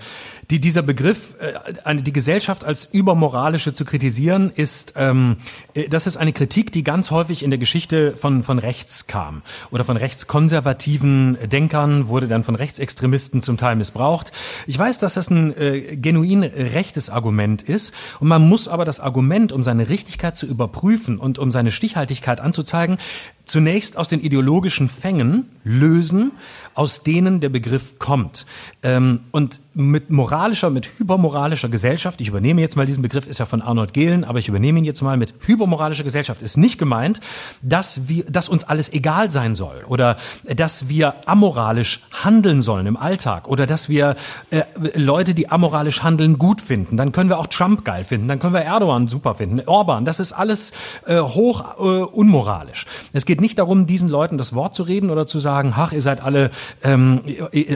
die, 0.50 0.60
dieser 0.60 0.82
Begriff, 0.82 1.34
äh, 1.40 1.94
die 1.96 2.12
Gesellschaft 2.12 2.64
als 2.64 2.84
übermoralische 2.84 3.72
zu 3.72 3.84
kritisieren, 3.84 4.52
ist, 4.54 4.94
ähm, 4.96 5.36
äh, 5.74 5.88
das 5.88 6.06
ist 6.06 6.16
eine 6.16 6.32
Kritik, 6.32 6.72
die 6.72 6.84
ganz 6.84 7.10
häufig 7.10 7.42
in 7.42 7.50
der 7.50 7.58
Geschichte 7.58 8.14
von, 8.16 8.42
von 8.42 8.58
rechts 8.58 9.06
kam 9.06 9.42
oder 9.70 9.84
von 9.84 9.96
rechtskonservativen 9.96 11.38
Denkern, 11.50 12.08
wurde 12.08 12.28
dann 12.28 12.44
von 12.44 12.54
Rechtsextremisten 12.54 13.42
zum 13.42 13.56
Teil 13.56 13.76
missbraucht. 13.76 14.32
Ich 14.66 14.78
weiß, 14.78 14.98
dass 14.98 15.14
das 15.14 15.30
ein 15.30 15.56
äh, 15.56 15.96
genuin 15.96 16.44
rechtes 16.44 17.10
Argument 17.10 17.62
ist 17.62 17.92
und 18.20 18.28
man 18.28 18.48
muss 18.48 18.68
aber 18.68 18.84
das 18.84 19.00
Argument, 19.00 19.52
um 19.52 19.62
seine 19.62 19.88
Richtigkeit 19.88 20.36
zu 20.36 20.46
überprüfen 20.46 21.18
und 21.18 21.38
um 21.38 21.50
seine 21.50 21.72
Stichhaltigkeit 21.72 22.40
anzuzeigen, 22.40 22.98
zunächst 23.46 23.96
aus 23.96 24.08
den 24.08 24.20
ideologischen 24.20 24.88
Fängen 24.88 25.48
lösen, 25.64 26.32
aus 26.74 27.02
denen 27.02 27.40
der 27.40 27.48
Begriff 27.48 27.98
kommt. 27.98 28.44
Ähm, 28.82 29.20
und 29.30 29.60
mit 29.72 30.10
moralischer, 30.10 30.70
mit 30.70 30.86
hypermoralischer 30.98 31.68
Gesellschaft, 31.68 32.20
ich 32.20 32.28
übernehme 32.28 32.60
jetzt 32.60 32.76
mal 32.76 32.86
diesen 32.86 33.02
Begriff, 33.02 33.26
ist 33.26 33.38
ja 33.38 33.46
von 33.46 33.62
Arnold 33.62 33.92
Gehlen, 33.92 34.24
aber 34.24 34.38
ich 34.38 34.48
übernehme 34.48 34.78
ihn 34.78 34.84
jetzt 34.84 35.00
mal 35.02 35.16
mit 35.16 35.34
hypermoralischer 35.40 36.04
Gesellschaft, 36.04 36.42
ist 36.42 36.56
nicht 36.56 36.78
gemeint, 36.78 37.20
dass 37.62 38.08
wir, 38.08 38.24
dass 38.24 38.48
uns 38.48 38.64
alles 38.64 38.92
egal 38.92 39.30
sein 39.30 39.54
soll 39.54 39.84
oder 39.86 40.16
dass 40.44 40.88
wir 40.88 41.14
amoralisch 41.26 42.00
handeln 42.12 42.62
sollen 42.62 42.86
im 42.86 42.96
Alltag 42.96 43.48
oder 43.48 43.66
dass 43.66 43.88
wir 43.88 44.16
äh, 44.50 44.62
Leute, 44.94 45.34
die 45.34 45.48
amoralisch 45.50 46.02
handeln, 46.02 46.38
gut 46.38 46.60
finden. 46.60 46.96
Dann 46.96 47.12
können 47.12 47.30
wir 47.30 47.38
auch 47.38 47.46
Trump 47.46 47.84
geil 47.84 48.04
finden, 48.04 48.28
dann 48.28 48.38
können 48.38 48.54
wir 48.54 48.62
Erdogan 48.62 49.08
super 49.08 49.34
finden, 49.34 49.60
Orban, 49.66 50.04
das 50.04 50.20
ist 50.20 50.32
alles 50.32 50.72
äh, 51.06 51.20
hoch 51.20 51.78
äh, 51.78 51.82
unmoralisch. 51.82 52.86
Es 53.12 53.24
geht 53.24 53.35
nicht 53.40 53.58
darum, 53.58 53.86
diesen 53.86 54.08
Leuten 54.08 54.38
das 54.38 54.54
Wort 54.54 54.74
zu 54.74 54.82
reden 54.82 55.10
oder 55.10 55.26
zu 55.26 55.38
sagen, 55.38 55.72
ach, 55.76 55.92
ihr 55.92 56.02
seid 56.02 56.22
alle, 56.22 56.50
ähm, 56.82 57.20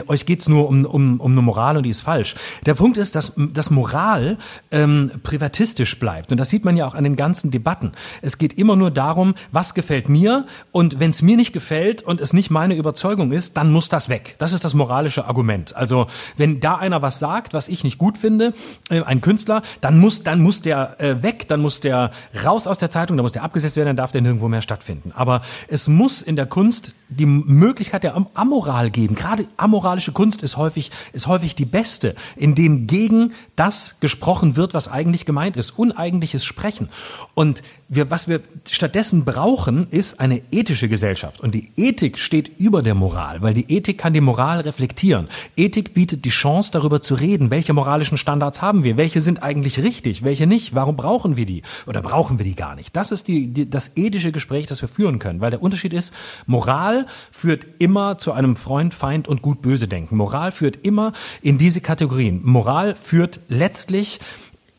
euch 0.07 0.25
geht's 0.25 0.47
nur 0.47 0.67
um, 0.67 0.85
um, 0.85 1.19
um 1.19 1.31
eine 1.31 1.41
Moral 1.41 1.77
und 1.77 1.83
die 1.83 1.89
ist 1.89 2.01
falsch. 2.01 2.35
Der 2.65 2.73
Punkt 2.73 2.97
ist, 2.97 3.15
dass, 3.15 3.33
dass 3.35 3.69
Moral 3.69 4.37
ähm, 4.71 5.11
privatistisch 5.23 5.99
bleibt. 5.99 6.31
Und 6.31 6.39
das 6.39 6.49
sieht 6.49 6.65
man 6.65 6.77
ja 6.77 6.85
auch 6.85 6.95
an 6.95 7.03
den 7.03 7.15
ganzen 7.15 7.51
Debatten. 7.51 7.93
Es 8.21 8.37
geht 8.37 8.53
immer 8.57 8.75
nur 8.75 8.91
darum, 8.91 9.35
was 9.51 9.73
gefällt 9.73 10.09
mir 10.09 10.45
und 10.71 10.99
wenn 10.99 11.09
es 11.09 11.21
mir 11.21 11.37
nicht 11.37 11.53
gefällt 11.53 12.01
und 12.01 12.21
es 12.21 12.33
nicht 12.33 12.51
meine 12.51 12.75
Überzeugung 12.75 13.31
ist, 13.31 13.57
dann 13.57 13.71
muss 13.71 13.89
das 13.89 14.09
weg. 14.09 14.35
Das 14.37 14.53
ist 14.53 14.63
das 14.63 14.73
moralische 14.73 15.25
Argument. 15.25 15.75
Also 15.75 16.07
wenn 16.37 16.59
da 16.59 16.75
einer 16.75 17.01
was 17.01 17.19
sagt, 17.19 17.53
was 17.53 17.67
ich 17.67 17.83
nicht 17.83 17.97
gut 17.97 18.17
finde, 18.17 18.53
äh, 18.89 19.01
ein 19.01 19.21
Künstler, 19.21 19.61
dann 19.81 19.99
muss, 19.99 20.23
dann 20.23 20.41
muss 20.41 20.61
der 20.61 20.99
äh, 20.99 21.23
weg, 21.23 21.47
dann 21.47 21.61
muss 21.61 21.79
der 21.79 22.11
raus 22.45 22.67
aus 22.67 22.77
der 22.77 22.89
Zeitung, 22.89 23.17
dann 23.17 23.23
muss 23.23 23.33
der 23.33 23.43
abgesetzt 23.43 23.75
werden, 23.75 23.87
dann 23.87 23.97
darf 23.97 24.11
der 24.11 24.21
nirgendwo 24.21 24.47
mehr 24.47 24.61
stattfinden. 24.61 25.11
Aber 25.15 25.41
es 25.67 25.87
muss 25.87 26.21
in 26.21 26.35
der 26.35 26.45
Kunst 26.45 26.93
die 27.11 27.25
Möglichkeit 27.25 28.03
der 28.03 28.15
Amoral 28.33 28.89
geben. 28.89 29.15
Gerade 29.15 29.45
amoralische 29.57 30.11
Kunst 30.11 30.43
ist 30.43 30.57
häufig, 30.57 30.91
ist 31.13 31.27
häufig 31.27 31.55
die 31.55 31.65
beste, 31.65 32.15
in 32.35 32.55
dem 32.55 32.87
gegen 32.87 33.33
das 33.55 33.99
gesprochen 33.99 34.55
wird, 34.55 34.73
was 34.73 34.87
eigentlich 34.87 35.25
gemeint 35.25 35.57
ist. 35.57 35.71
Uneigentliches 35.71 36.43
Sprechen. 36.43 36.89
Und 37.33 37.61
wir, 37.93 38.09
was 38.09 38.29
wir 38.29 38.39
stattdessen 38.69 39.25
brauchen, 39.25 39.87
ist 39.89 40.21
eine 40.21 40.41
ethische 40.51 40.87
Gesellschaft. 40.87 41.41
Und 41.41 41.53
die 41.53 41.71
Ethik 41.75 42.17
steht 42.17 42.59
über 42.61 42.81
der 42.81 42.95
Moral, 42.95 43.41
weil 43.41 43.53
die 43.53 43.69
Ethik 43.69 43.97
kann 43.97 44.13
die 44.13 44.21
Moral 44.21 44.61
reflektieren. 44.61 45.27
Ethik 45.57 45.93
bietet 45.93 46.23
die 46.23 46.29
Chance, 46.29 46.71
darüber 46.71 47.01
zu 47.01 47.15
reden, 47.15 47.51
welche 47.51 47.73
moralischen 47.73 48.17
Standards 48.17 48.61
haben 48.61 48.85
wir, 48.85 48.95
welche 48.95 49.19
sind 49.19 49.43
eigentlich 49.43 49.83
richtig, 49.83 50.23
welche 50.23 50.47
nicht, 50.47 50.73
warum 50.73 50.95
brauchen 50.95 51.35
wir 51.35 51.45
die 51.45 51.63
oder 51.85 52.01
brauchen 52.01 52.39
wir 52.39 52.45
die 52.45 52.55
gar 52.55 52.75
nicht. 52.75 52.95
Das 52.95 53.11
ist 53.11 53.27
die, 53.27 53.47
die, 53.47 53.69
das 53.69 53.91
ethische 53.97 54.31
Gespräch, 54.31 54.67
das 54.67 54.81
wir 54.81 54.87
führen 54.87 55.19
können, 55.19 55.41
weil 55.41 55.51
der 55.51 55.61
Unterschied 55.61 55.91
ist, 55.91 56.13
Moral 56.45 57.00
führt 57.31 57.65
immer 57.79 58.17
zu 58.17 58.31
einem 58.31 58.55
Freund, 58.55 58.93
Feind 58.93 59.27
und 59.27 59.41
gut-böse 59.41 59.87
Denken. 59.87 60.17
Moral 60.17 60.51
führt 60.51 60.85
immer 60.85 61.13
in 61.41 61.57
diese 61.57 61.81
Kategorien. 61.81 62.41
Moral 62.43 62.95
führt 62.95 63.39
letztlich 63.47 64.19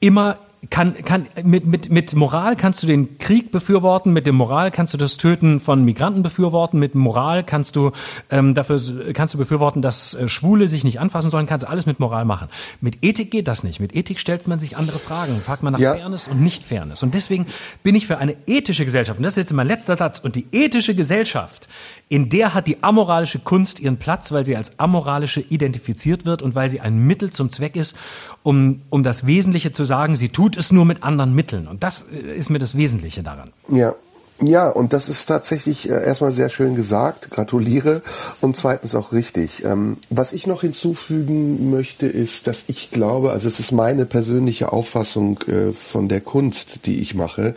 immer 0.00 0.38
kann, 0.70 0.94
kann, 0.94 1.26
mit, 1.42 1.66
mit, 1.66 1.90
mit 1.90 2.14
Moral 2.14 2.54
kannst 2.54 2.82
du 2.82 2.86
den 2.86 3.18
Krieg 3.18 3.50
befürworten, 3.50 4.12
mit 4.12 4.26
dem 4.26 4.36
Moral 4.36 4.70
kannst 4.70 4.94
du 4.94 4.98
das 4.98 5.16
Töten 5.16 5.58
von 5.58 5.84
Migranten 5.84 6.22
befürworten, 6.22 6.78
mit 6.78 6.94
Moral 6.94 7.42
kannst 7.42 7.74
du 7.74 7.90
ähm, 8.30 8.54
dafür 8.54 8.78
kannst 9.12 9.34
du 9.34 9.38
befürworten, 9.38 9.82
dass 9.82 10.14
äh, 10.14 10.28
Schwule 10.28 10.68
sich 10.68 10.84
nicht 10.84 11.00
anfassen 11.00 11.30
sollen, 11.30 11.46
kannst 11.46 11.64
du 11.64 11.68
alles 11.68 11.86
mit 11.86 11.98
Moral 11.98 12.24
machen. 12.24 12.48
Mit 12.80 12.98
Ethik 13.02 13.32
geht 13.32 13.48
das 13.48 13.64
nicht. 13.64 13.80
Mit 13.80 13.96
Ethik 13.96 14.20
stellt 14.20 14.46
man 14.46 14.60
sich 14.60 14.76
andere 14.76 15.00
Fragen, 15.00 15.40
fragt 15.40 15.64
man 15.64 15.72
nach 15.72 15.80
ja. 15.80 15.94
Fairness 15.94 16.28
und 16.28 16.40
nicht 16.40 16.62
Fairness. 16.62 17.02
Und 17.02 17.14
deswegen 17.14 17.46
bin 17.82 17.96
ich 17.96 18.06
für 18.06 18.18
eine 18.18 18.36
ethische 18.46 18.84
Gesellschaft. 18.84 19.18
Und 19.18 19.24
das 19.24 19.32
ist 19.32 19.38
jetzt 19.38 19.52
mein 19.52 19.66
letzter 19.66 19.96
Satz. 19.96 20.20
Und 20.20 20.36
die 20.36 20.46
ethische 20.52 20.94
Gesellschaft 20.94 21.68
in 22.12 22.28
der 22.28 22.52
hat 22.52 22.66
die 22.66 22.82
amoralische 22.82 23.38
Kunst 23.38 23.80
ihren 23.80 23.96
Platz, 23.96 24.32
weil 24.32 24.44
sie 24.44 24.54
als 24.54 24.78
amoralische 24.78 25.40
identifiziert 25.40 26.26
wird 26.26 26.42
und 26.42 26.54
weil 26.54 26.68
sie 26.68 26.82
ein 26.82 26.98
Mittel 26.98 27.30
zum 27.30 27.50
Zweck 27.50 27.74
ist, 27.74 27.96
um, 28.42 28.82
um 28.90 29.02
das 29.02 29.24
Wesentliche 29.24 29.72
zu 29.72 29.86
sagen, 29.86 30.14
sie 30.14 30.28
tut 30.28 30.58
es 30.58 30.72
nur 30.72 30.84
mit 30.84 31.04
anderen 31.04 31.34
Mitteln. 31.34 31.66
Und 31.66 31.82
das 31.82 32.04
äh, 32.12 32.36
ist 32.36 32.50
mir 32.50 32.58
das 32.58 32.76
Wesentliche 32.76 33.22
daran. 33.22 33.50
Ja. 33.68 33.94
Ja, 34.40 34.68
und 34.68 34.92
das 34.92 35.08
ist 35.08 35.26
tatsächlich 35.26 35.88
äh, 35.88 36.04
erstmal 36.04 36.32
sehr 36.32 36.50
schön 36.50 36.74
gesagt. 36.74 37.30
Gratuliere. 37.30 38.02
Und 38.40 38.56
zweitens 38.56 38.94
auch 38.94 39.12
richtig. 39.12 39.64
Ähm, 39.64 39.96
was 40.10 40.34
ich 40.34 40.46
noch 40.46 40.62
hinzufügen 40.62 41.70
möchte, 41.70 42.06
ist, 42.06 42.46
dass 42.46 42.64
ich 42.66 42.90
glaube, 42.90 43.30
also 43.30 43.48
es 43.48 43.58
ist 43.58 43.72
meine 43.72 44.04
persönliche 44.04 44.72
Auffassung 44.72 45.40
äh, 45.42 45.72
von 45.72 46.08
der 46.08 46.20
Kunst, 46.20 46.86
die 46.86 47.00
ich 47.00 47.14
mache, 47.14 47.54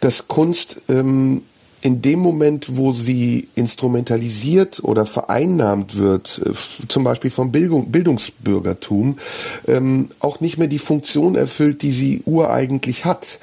dass 0.00 0.28
Kunst 0.28 0.82
ähm, 0.88 1.42
in 1.82 2.00
dem 2.00 2.20
Moment, 2.20 2.76
wo 2.76 2.92
sie 2.92 3.48
instrumentalisiert 3.56 4.82
oder 4.82 5.04
vereinnahmt 5.04 5.96
wird, 5.96 6.40
äh, 6.44 6.52
zum 6.88 7.04
Beispiel 7.04 7.30
vom 7.30 7.52
Bildung, 7.52 7.90
Bildungsbürgertum, 7.90 9.18
ähm, 9.66 10.08
auch 10.20 10.40
nicht 10.40 10.58
mehr 10.58 10.68
die 10.68 10.78
Funktion 10.78 11.34
erfüllt, 11.34 11.82
die 11.82 11.90
sie 11.90 12.22
ureigentlich 12.24 13.04
hat 13.04 13.40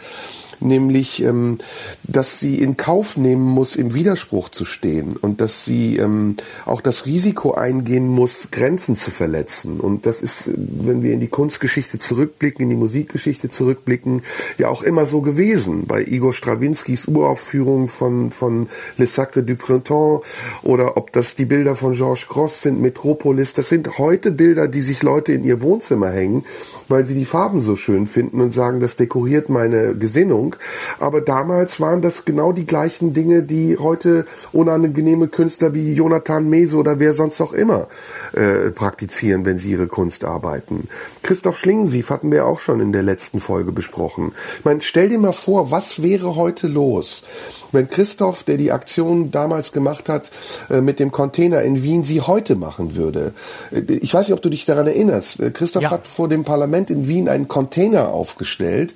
nämlich, 0.62 1.24
ähm, 1.24 1.58
dass 2.04 2.40
sie 2.40 2.60
in 2.60 2.78
Kauf 2.78 3.18
nehmen 3.18 3.44
muss, 3.44 3.76
im 3.76 3.94
Widerspruch 3.94 4.50
zu 4.50 4.66
stehen 4.66 5.16
und 5.18 5.42
dass 5.42 5.66
sie 5.66 5.98
ähm, 5.98 6.36
auch 6.66 6.82
das 6.82 7.06
Risiko 7.06 7.54
eingehen 7.54 8.08
muss, 8.08 8.50
Grenzen 8.52 8.96
zu 8.96 9.12
verletzen. 9.12 9.80
Und 9.80 10.06
das 10.06 10.22
ist, 10.22 10.52
wenn 10.56 11.04
wir 11.04 11.14
in 11.14 11.20
die 11.20 11.28
Kunstgeschichte 11.28 12.00
zurückblicken, 12.00 12.64
in 12.64 12.70
die 12.70 12.76
Musikgeschichte 12.76 13.50
zurückblicken, 13.50 14.24
ja 14.58 14.70
auch 14.70 14.84
immer 14.84 15.06
so 15.06 15.22
gewesen. 15.22 15.86
Bei 15.88 16.04
Igor 16.04 16.34
Strawinskys 16.34 17.08
Uraufführung 17.08 17.88
von, 17.88 18.32
von 18.32 18.68
Le 18.98 19.06
Sacre 19.06 19.44
du 19.44 19.56
Printemps 19.56 20.26
oder 20.64 20.98
ob 20.98 21.12
das 21.12 21.36
die 21.36 21.46
Bilder 21.46 21.76
von 21.76 21.94
Georges 21.94 22.28
Gross 22.28 22.62
sind, 22.62 22.82
Metropolis, 22.82 23.54
das 23.54 23.70
sind 23.70 23.98
heute 23.98 24.32
Bilder, 24.32 24.68
die 24.68 24.82
sich 24.82 25.04
Leute 25.04 25.34
in 25.34 25.44
ihr 25.44 25.62
Wohnzimmer 25.62 26.10
hängen, 26.10 26.46
weil 26.88 27.06
sie 27.06 27.16
die 27.16 27.26
Farben 27.26 27.62
so 27.62 27.76
schön 27.76 28.08
finden 28.08 28.42
und 28.42 28.52
sagen, 28.52 28.80
das 28.80 28.96
dekoriert 28.96 29.50
meine 29.50 29.96
Gesinnung. 29.96 30.49
Ordnung. 30.50 30.56
Aber 31.00 31.22
damals 31.22 31.80
waren 31.80 32.02
das 32.02 32.26
genau 32.26 32.52
die 32.52 32.66
gleichen 32.66 33.14
Dinge, 33.14 33.44
die 33.44 33.78
heute 33.78 34.26
unangenehme 34.52 35.28
Künstler 35.28 35.74
wie 35.74 35.94
Jonathan 35.94 36.50
Mese 36.50 36.78
oder 36.78 37.00
wer 37.00 37.14
sonst 37.14 37.42
auch 37.42 37.54
immer 37.54 37.88
äh, 38.34 38.72
praktizieren, 38.72 39.46
wenn 39.46 39.58
sie 39.58 39.72
ihre 39.72 39.88
Kunst 39.88 40.24
arbeiten. 40.24 40.88
Christoph 41.24 41.58
Schlingensief 41.58 42.10
hatten 42.10 42.32
wir 42.32 42.46
auch 42.46 42.60
schon 42.60 42.80
in 42.80 42.92
der 42.92 43.04
letzten 43.04 43.40
Folge 43.40 43.72
besprochen. 43.72 44.32
Ich 44.60 44.66
meine, 44.66 44.82
stell 44.82 45.10
dir 45.10 45.20
mal 45.20 45.34
vor, 45.34 45.72
was 45.72 46.02
wäre 46.02 46.36
heute 46.36 46.68
los, 46.68 47.24
wenn 47.72 47.88
Christoph, 47.88 48.44
der 48.44 48.58
die 48.58 48.72
Aktion 48.72 49.32
damals 49.32 49.72
gemacht 49.72 50.10
hat, 50.10 50.32
äh, 50.70 50.82
mit 50.82 51.00
dem 51.00 51.12
Container 51.12 51.62
in 51.62 51.84
Wien, 51.84 52.04
sie 52.04 52.22
heute 52.22 52.56
machen 52.56 52.96
würde. 52.96 53.34
Äh, 53.72 53.82
ich 53.94 54.14
weiß 54.14 54.28
nicht, 54.28 54.34
ob 54.34 54.42
du 54.42 54.50
dich 54.50 54.66
daran 54.66 54.88
erinnerst. 54.88 55.40
Äh, 55.40 55.52
Christoph 55.52 55.84
ja. 55.84 55.92
hat 55.92 56.08
vor 56.08 56.28
dem 56.28 56.44
Parlament 56.44 56.90
in 56.90 57.08
Wien 57.08 57.30
einen 57.30 57.48
Container 57.48 58.10
aufgestellt, 58.10 58.94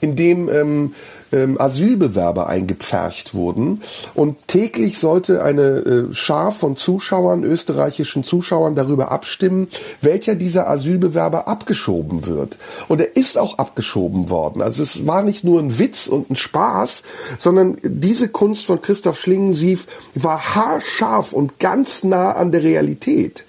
in 0.00 0.16
dem 0.16 0.48
ähm, 0.48 0.94
ähm, 1.32 1.60
Asylbewerber 1.60 2.46
eingepfercht 2.46 3.34
wurden. 3.34 3.82
Und 4.14 4.48
täglich 4.48 4.98
sollte 4.98 5.42
eine 5.42 5.62
äh, 5.62 6.14
Schar 6.14 6.52
von 6.52 6.76
Zuschauern, 6.76 7.44
österreichischen 7.44 8.24
Zuschauern, 8.24 8.74
darüber 8.74 9.10
abstimmen, 9.10 9.68
welcher 10.00 10.34
dieser 10.34 10.68
Asylbewerber 10.68 11.48
abgeschoben 11.48 12.26
wird. 12.26 12.58
Und 12.88 13.00
er 13.00 13.16
ist 13.16 13.38
auch 13.38 13.58
abgeschoben 13.58 14.30
worden. 14.30 14.62
Also 14.62 14.82
es 14.82 15.06
war 15.06 15.22
nicht 15.22 15.44
nur 15.44 15.60
ein 15.60 15.78
Witz 15.78 16.06
und 16.06 16.30
ein 16.30 16.36
Spaß, 16.36 17.02
sondern 17.38 17.76
diese 17.82 18.28
Kunst 18.28 18.66
von 18.66 18.80
Christoph 18.80 19.20
Schlingensief 19.20 19.86
war 20.14 20.54
haarscharf 20.54 21.32
und 21.32 21.58
ganz 21.58 22.04
nah 22.04 22.32
an 22.32 22.52
der 22.52 22.62
Realität. 22.62 23.44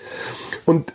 Und 0.66 0.94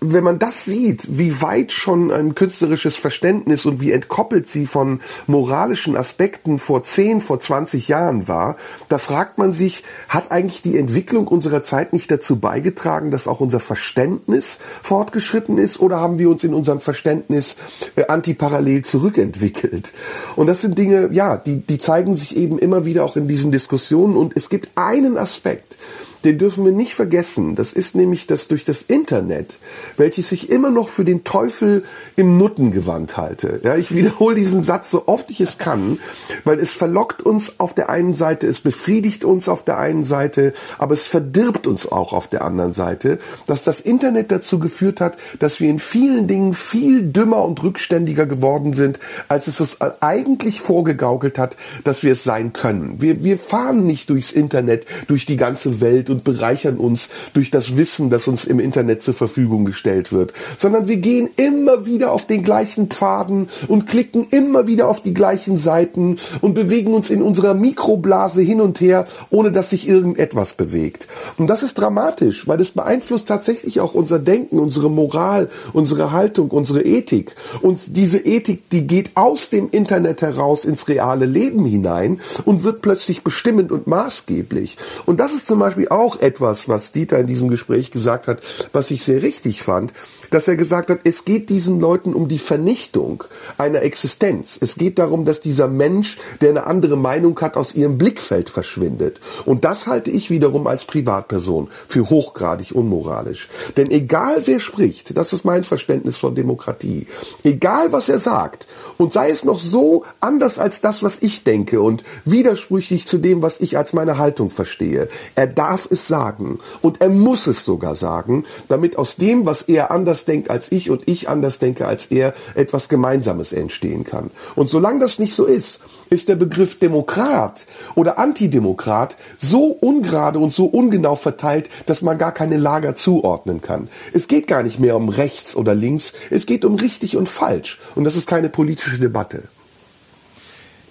wenn 0.00 0.24
man 0.24 0.38
das 0.38 0.64
sieht, 0.64 1.18
wie 1.18 1.40
weit 1.40 1.72
schon 1.72 2.10
ein 2.10 2.34
künstlerisches 2.34 2.96
Verständnis 2.96 3.66
und 3.66 3.80
wie 3.80 3.92
entkoppelt 3.92 4.48
sie 4.48 4.66
von 4.66 5.00
moralischen 5.26 5.96
Aspekten 5.96 6.58
vor 6.58 6.82
10, 6.82 7.20
vor 7.20 7.40
20 7.40 7.88
Jahren 7.88 8.28
war, 8.28 8.56
da 8.88 8.98
fragt 8.98 9.38
man 9.38 9.52
sich, 9.52 9.84
hat 10.08 10.30
eigentlich 10.30 10.62
die 10.62 10.78
Entwicklung 10.78 11.28
unserer 11.28 11.62
Zeit 11.62 11.92
nicht 11.92 12.10
dazu 12.10 12.36
beigetragen, 12.36 13.10
dass 13.10 13.28
auch 13.28 13.40
unser 13.40 13.60
Verständnis 13.60 14.58
fortgeschritten 14.82 15.58
ist 15.58 15.80
oder 15.80 16.00
haben 16.00 16.18
wir 16.18 16.30
uns 16.30 16.44
in 16.44 16.54
unserem 16.54 16.80
Verständnis 16.80 17.56
äh, 17.96 18.06
antiparallel 18.06 18.84
zurückentwickelt? 18.84 19.92
Und 20.36 20.48
das 20.48 20.60
sind 20.60 20.78
Dinge, 20.78 21.10
ja, 21.12 21.36
die, 21.36 21.58
die 21.58 21.78
zeigen 21.78 22.14
sich 22.14 22.36
eben 22.36 22.58
immer 22.58 22.84
wieder 22.84 23.04
auch 23.04 23.16
in 23.16 23.28
diesen 23.28 23.52
Diskussionen 23.52 24.16
und 24.16 24.36
es 24.36 24.48
gibt 24.48 24.70
einen 24.76 25.18
Aspekt, 25.18 25.76
den 26.24 26.38
dürfen 26.38 26.64
wir 26.64 26.72
nicht 26.72 26.94
vergessen. 26.94 27.54
Das 27.54 27.72
ist 27.72 27.94
nämlich 27.94 28.26
das 28.26 28.48
durch 28.48 28.64
das 28.64 28.82
Internet, 28.82 29.58
welches 29.96 30.32
ich 30.32 30.50
immer 30.50 30.70
noch 30.70 30.88
für 30.88 31.04
den 31.04 31.24
Teufel 31.24 31.84
im 32.16 32.38
Nuttengewand 32.38 33.16
halte. 33.16 33.60
Ja, 33.62 33.76
ich 33.76 33.94
wiederhole 33.94 34.34
diesen 34.34 34.62
Satz 34.62 34.90
so 34.90 35.06
oft 35.06 35.30
ich 35.30 35.40
es 35.40 35.58
kann, 35.58 35.98
weil 36.44 36.58
es 36.58 36.70
verlockt 36.70 37.22
uns 37.22 37.60
auf 37.60 37.74
der 37.74 37.90
einen 37.90 38.14
Seite, 38.14 38.46
es 38.46 38.60
befriedigt 38.60 39.24
uns 39.24 39.48
auf 39.48 39.64
der 39.64 39.78
einen 39.78 40.04
Seite, 40.04 40.54
aber 40.78 40.94
es 40.94 41.04
verdirbt 41.04 41.66
uns 41.66 41.90
auch 41.90 42.12
auf 42.12 42.28
der 42.28 42.42
anderen 42.42 42.72
Seite, 42.72 43.18
dass 43.46 43.62
das 43.62 43.80
Internet 43.80 44.32
dazu 44.32 44.58
geführt 44.58 45.00
hat, 45.00 45.16
dass 45.38 45.60
wir 45.60 45.68
in 45.68 45.78
vielen 45.78 46.26
Dingen 46.26 46.54
viel 46.54 47.02
dümmer 47.02 47.44
und 47.44 47.62
rückständiger 47.62 48.26
geworden 48.26 48.74
sind, 48.74 48.98
als 49.28 49.46
es 49.46 49.60
uns 49.60 49.80
eigentlich 49.80 50.60
vorgegaukelt 50.60 51.38
hat, 51.38 51.56
dass 51.84 52.02
wir 52.02 52.12
es 52.12 52.24
sein 52.24 52.52
können. 52.52 53.00
Wir, 53.00 53.22
wir 53.22 53.38
fahren 53.38 53.86
nicht 53.86 54.08
durchs 54.10 54.32
Internet, 54.32 54.86
durch 55.06 55.26
die 55.26 55.36
ganze 55.36 55.80
Welt 55.80 56.10
und 56.14 56.24
bereichern 56.24 56.78
uns 56.78 57.08
durch 57.32 57.50
das 57.50 57.76
Wissen, 57.76 58.08
das 58.08 58.28
uns 58.28 58.44
im 58.44 58.60
Internet 58.60 59.02
zur 59.02 59.14
Verfügung 59.14 59.64
gestellt 59.64 60.12
wird, 60.12 60.32
sondern 60.58 60.86
wir 60.86 60.98
gehen 60.98 61.28
immer 61.36 61.86
wieder 61.86 62.12
auf 62.12 62.26
den 62.26 62.44
gleichen 62.44 62.88
Pfaden 62.88 63.48
und 63.66 63.86
klicken 63.88 64.28
immer 64.30 64.68
wieder 64.68 64.88
auf 64.88 65.02
die 65.02 65.12
gleichen 65.12 65.56
Seiten 65.56 66.16
und 66.40 66.54
bewegen 66.54 66.94
uns 66.94 67.10
in 67.10 67.20
unserer 67.20 67.54
Mikroblase 67.54 68.42
hin 68.42 68.60
und 68.60 68.80
her, 68.80 69.06
ohne 69.30 69.50
dass 69.50 69.70
sich 69.70 69.88
irgendetwas 69.88 70.52
bewegt. 70.52 71.08
Und 71.36 71.48
das 71.48 71.64
ist 71.64 71.74
dramatisch, 71.74 72.46
weil 72.46 72.60
es 72.60 72.70
beeinflusst 72.70 73.26
tatsächlich 73.26 73.80
auch 73.80 73.94
unser 73.94 74.20
Denken, 74.20 74.60
unsere 74.60 74.90
Moral, 74.90 75.50
unsere 75.72 76.12
Haltung, 76.12 76.50
unsere 76.50 76.82
Ethik. 76.82 77.34
Und 77.60 77.96
diese 77.96 78.18
Ethik, 78.18 78.70
die 78.70 78.86
geht 78.86 79.10
aus 79.16 79.50
dem 79.50 79.68
Internet 79.72 80.22
heraus 80.22 80.64
ins 80.64 80.86
reale 80.86 81.26
Leben 81.26 81.64
hinein 81.64 82.20
und 82.44 82.62
wird 82.62 82.82
plötzlich 82.82 83.24
bestimmend 83.24 83.72
und 83.72 83.88
maßgeblich. 83.88 84.76
Und 85.06 85.18
das 85.18 85.32
ist 85.32 85.46
zum 85.48 85.58
Beispiel 85.58 85.88
auch 85.88 86.03
auch 86.04 86.20
etwas, 86.20 86.68
was 86.68 86.92
Dieter 86.92 87.18
in 87.18 87.26
diesem 87.26 87.48
Gespräch 87.48 87.90
gesagt 87.90 88.28
hat, 88.28 88.42
was 88.72 88.90
ich 88.90 89.02
sehr 89.02 89.22
richtig 89.22 89.62
fand, 89.62 89.92
dass 90.34 90.48
er 90.48 90.56
gesagt 90.56 90.90
hat, 90.90 90.98
es 91.04 91.24
geht 91.24 91.48
diesen 91.48 91.78
Leuten 91.78 92.12
um 92.12 92.26
die 92.26 92.38
Vernichtung 92.38 93.22
einer 93.56 93.82
Existenz. 93.82 94.58
Es 94.60 94.74
geht 94.74 94.98
darum, 94.98 95.24
dass 95.24 95.40
dieser 95.40 95.68
Mensch, 95.68 96.18
der 96.40 96.50
eine 96.50 96.66
andere 96.66 96.96
Meinung 96.96 97.40
hat, 97.40 97.56
aus 97.56 97.76
ihrem 97.76 97.98
Blickfeld 97.98 98.50
verschwindet. 98.50 99.20
Und 99.44 99.64
das 99.64 99.86
halte 99.86 100.10
ich 100.10 100.30
wiederum 100.30 100.66
als 100.66 100.86
Privatperson 100.86 101.68
für 101.86 102.10
hochgradig 102.10 102.72
unmoralisch. 102.72 103.48
Denn 103.76 103.88
egal 103.92 104.42
wer 104.46 104.58
spricht, 104.58 105.16
das 105.16 105.32
ist 105.32 105.44
mein 105.44 105.62
Verständnis 105.62 106.16
von 106.16 106.34
Demokratie, 106.34 107.06
egal 107.44 107.92
was 107.92 108.08
er 108.08 108.18
sagt, 108.18 108.66
und 108.98 109.12
sei 109.12 109.30
es 109.30 109.44
noch 109.44 109.60
so 109.60 110.04
anders 110.18 110.58
als 110.58 110.80
das, 110.80 111.04
was 111.04 111.18
ich 111.20 111.44
denke 111.44 111.80
und 111.80 112.02
widersprüchlich 112.24 113.06
zu 113.06 113.18
dem, 113.18 113.42
was 113.42 113.60
ich 113.60 113.76
als 113.76 113.92
meine 113.92 114.18
Haltung 114.18 114.50
verstehe, 114.50 115.08
er 115.36 115.46
darf 115.46 115.86
es 115.90 116.08
sagen 116.08 116.58
und 116.82 117.00
er 117.00 117.08
muss 117.08 117.46
es 117.46 117.64
sogar 117.64 117.94
sagen, 117.94 118.44
damit 118.68 118.98
aus 118.98 119.14
dem, 119.14 119.46
was 119.46 119.62
er 119.62 119.92
anders 119.92 120.23
denkt 120.24 120.50
als 120.50 120.72
ich 120.72 120.90
und 120.90 121.02
ich 121.06 121.28
anders 121.28 121.58
denke 121.58 121.86
als 121.86 122.06
er, 122.06 122.34
etwas 122.54 122.88
Gemeinsames 122.88 123.52
entstehen 123.52 124.04
kann. 124.04 124.30
Und 124.54 124.68
solange 124.68 125.00
das 125.00 125.18
nicht 125.18 125.34
so 125.34 125.44
ist, 125.44 125.80
ist 126.10 126.28
der 126.28 126.36
Begriff 126.36 126.78
Demokrat 126.78 127.66
oder 127.94 128.18
Antidemokrat 128.18 129.16
so 129.38 129.66
ungerade 129.66 130.38
und 130.38 130.52
so 130.52 130.66
ungenau 130.66 131.16
verteilt, 131.16 131.68
dass 131.86 132.02
man 132.02 132.18
gar 132.18 132.32
keine 132.32 132.56
Lager 132.56 132.94
zuordnen 132.94 133.60
kann. 133.60 133.88
Es 134.12 134.28
geht 134.28 134.46
gar 134.46 134.62
nicht 134.62 134.80
mehr 134.80 134.96
um 134.96 135.08
rechts 135.08 135.56
oder 135.56 135.74
links, 135.74 136.12
es 136.30 136.46
geht 136.46 136.64
um 136.64 136.76
richtig 136.76 137.16
und 137.16 137.28
falsch. 137.28 137.80
Und 137.94 138.04
das 138.04 138.16
ist 138.16 138.26
keine 138.26 138.48
politische 138.48 138.98
Debatte. 138.98 139.44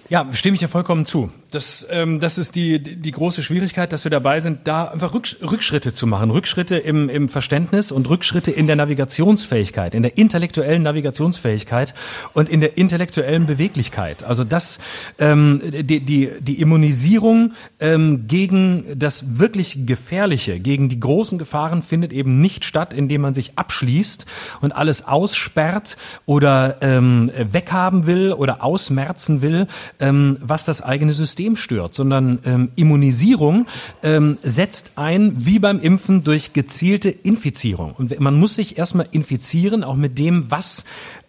Ja, 0.08 0.28
stimme 0.32 0.54
ich 0.54 0.60
dir 0.60 0.68
vollkommen 0.68 1.06
zu. 1.06 1.30
Das, 1.54 1.86
ähm, 1.90 2.18
das 2.18 2.36
ist 2.36 2.56
die, 2.56 2.80
die 2.80 3.10
große 3.12 3.42
Schwierigkeit, 3.42 3.92
dass 3.92 4.04
wir 4.04 4.10
dabei 4.10 4.40
sind, 4.40 4.60
da 4.64 4.86
einfach 4.86 5.14
Rückschritte 5.14 5.92
zu 5.92 6.06
machen. 6.06 6.30
Rückschritte 6.30 6.76
im, 6.76 7.08
im 7.08 7.28
Verständnis 7.28 7.92
und 7.92 8.08
Rückschritte 8.08 8.50
in 8.50 8.66
der 8.66 8.74
Navigationsfähigkeit, 8.74 9.94
in 9.94 10.02
der 10.02 10.18
intellektuellen 10.18 10.82
Navigationsfähigkeit 10.82 11.94
und 12.32 12.48
in 12.48 12.60
der 12.60 12.76
intellektuellen 12.76 13.46
Beweglichkeit. 13.46 14.24
Also 14.24 14.42
das, 14.42 14.80
ähm, 15.20 15.60
die, 15.62 16.00
die, 16.00 16.30
die 16.40 16.60
Immunisierung 16.60 17.52
ähm, 17.78 18.26
gegen 18.26 18.84
das 18.96 19.38
wirklich 19.38 19.86
Gefährliche, 19.86 20.58
gegen 20.58 20.88
die 20.88 20.98
großen 20.98 21.38
Gefahren 21.38 21.84
findet 21.84 22.12
eben 22.12 22.40
nicht 22.40 22.64
statt, 22.64 22.92
indem 22.92 23.20
man 23.20 23.34
sich 23.34 23.56
abschließt 23.56 24.26
und 24.60 24.72
alles 24.72 25.06
aussperrt 25.06 25.96
oder 26.26 26.78
ähm, 26.80 27.30
weghaben 27.36 28.06
will 28.06 28.32
oder 28.32 28.64
ausmerzen 28.64 29.40
will, 29.40 29.68
ähm, 30.00 30.36
was 30.40 30.64
das 30.64 30.82
eigene 30.82 31.12
System 31.12 31.43
System 31.44 31.56
stört, 31.56 31.94
sondern 31.94 32.38
ähm, 32.44 32.70
Immunisierung 32.74 33.66
ähm, 34.02 34.38
setzt 34.42 34.92
ein, 34.96 35.34
wie 35.36 35.58
beim 35.58 35.78
Impfen, 35.78 36.24
durch 36.24 36.54
gezielte 36.54 37.10
Infizierung. 37.10 37.92
Und 37.92 38.18
man 38.18 38.38
muss 38.38 38.54
sich 38.54 38.78
erstmal 38.78 39.06
infizieren, 39.10 39.84
auch 39.84 39.96
mit 39.96 40.18
dem, 40.18 40.50
was 40.50 40.84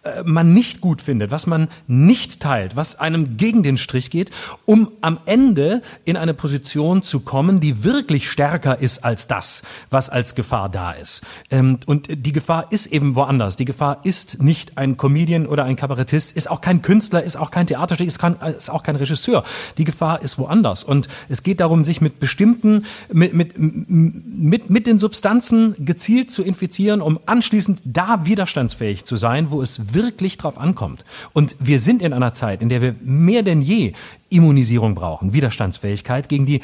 äh, 0.06 0.22
man 0.24 0.54
nicht 0.54 0.80
gut 0.80 1.02
findet, 1.02 1.30
was 1.30 1.46
man 1.46 1.68
nicht 1.86 2.40
teilt, 2.40 2.76
was 2.76 2.98
einem 2.98 3.36
gegen 3.36 3.62
den 3.62 3.76
Strich 3.76 4.10
geht, 4.10 4.30
um 4.64 4.90
am 5.02 5.18
Ende 5.26 5.82
in 6.04 6.16
eine 6.16 6.32
Position 6.32 7.02
zu 7.02 7.20
kommen, 7.20 7.60
die 7.60 7.84
wirklich 7.84 8.30
stärker 8.30 8.78
ist 8.78 9.04
als 9.04 9.28
das, 9.28 9.62
was 9.90 10.08
als 10.08 10.34
Gefahr 10.34 10.70
da 10.70 10.92
ist. 10.92 11.20
Ähm, 11.50 11.78
und 11.84 12.08
die 12.10 12.32
Gefahr 12.32 12.72
ist 12.72 12.86
eben 12.86 13.16
woanders. 13.16 13.56
Die 13.56 13.66
Gefahr 13.66 14.00
ist 14.04 14.42
nicht 14.42 14.78
ein 14.78 14.96
Comedian 14.96 15.46
oder 15.46 15.64
ein 15.64 15.76
Kabarettist, 15.76 16.36
ist 16.36 16.50
auch 16.50 16.62
kein 16.62 16.80
Künstler, 16.80 17.22
ist 17.22 17.36
auch 17.36 17.50
kein 17.50 17.66
Theaterstück, 17.66 18.06
ist, 18.06 18.20
ist 18.56 18.70
auch 18.70 18.82
kein 18.82 18.96
Regisseur. 18.96 19.44
Die 19.76 19.84
Gefahr 19.96 20.20
ist 20.20 20.36
woanders. 20.36 20.84
Und 20.84 21.08
es 21.30 21.42
geht 21.42 21.60
darum, 21.60 21.82
sich 21.82 22.02
mit 22.02 22.20
bestimmten, 22.20 22.84
mit, 23.10 23.32
mit, 23.32 23.54
mit, 23.56 24.68
mit 24.68 24.86
den 24.86 24.98
Substanzen 24.98 25.74
gezielt 25.78 26.30
zu 26.30 26.42
infizieren, 26.42 27.00
um 27.00 27.18
anschließend 27.24 27.80
da 27.84 28.26
widerstandsfähig 28.26 29.06
zu 29.06 29.16
sein, 29.16 29.50
wo 29.50 29.62
es 29.62 29.94
wirklich 29.94 30.36
drauf 30.36 30.58
ankommt. 30.58 31.06
Und 31.32 31.56
wir 31.60 31.80
sind 31.80 32.02
in 32.02 32.12
einer 32.12 32.34
Zeit, 32.34 32.60
in 32.60 32.68
der 32.68 32.82
wir 32.82 32.94
mehr 33.02 33.42
denn 33.42 33.62
je 33.62 33.94
Immunisierung 34.28 34.94
brauchen, 34.94 35.32
Widerstandsfähigkeit 35.32 36.28
gegen 36.28 36.44
die 36.44 36.60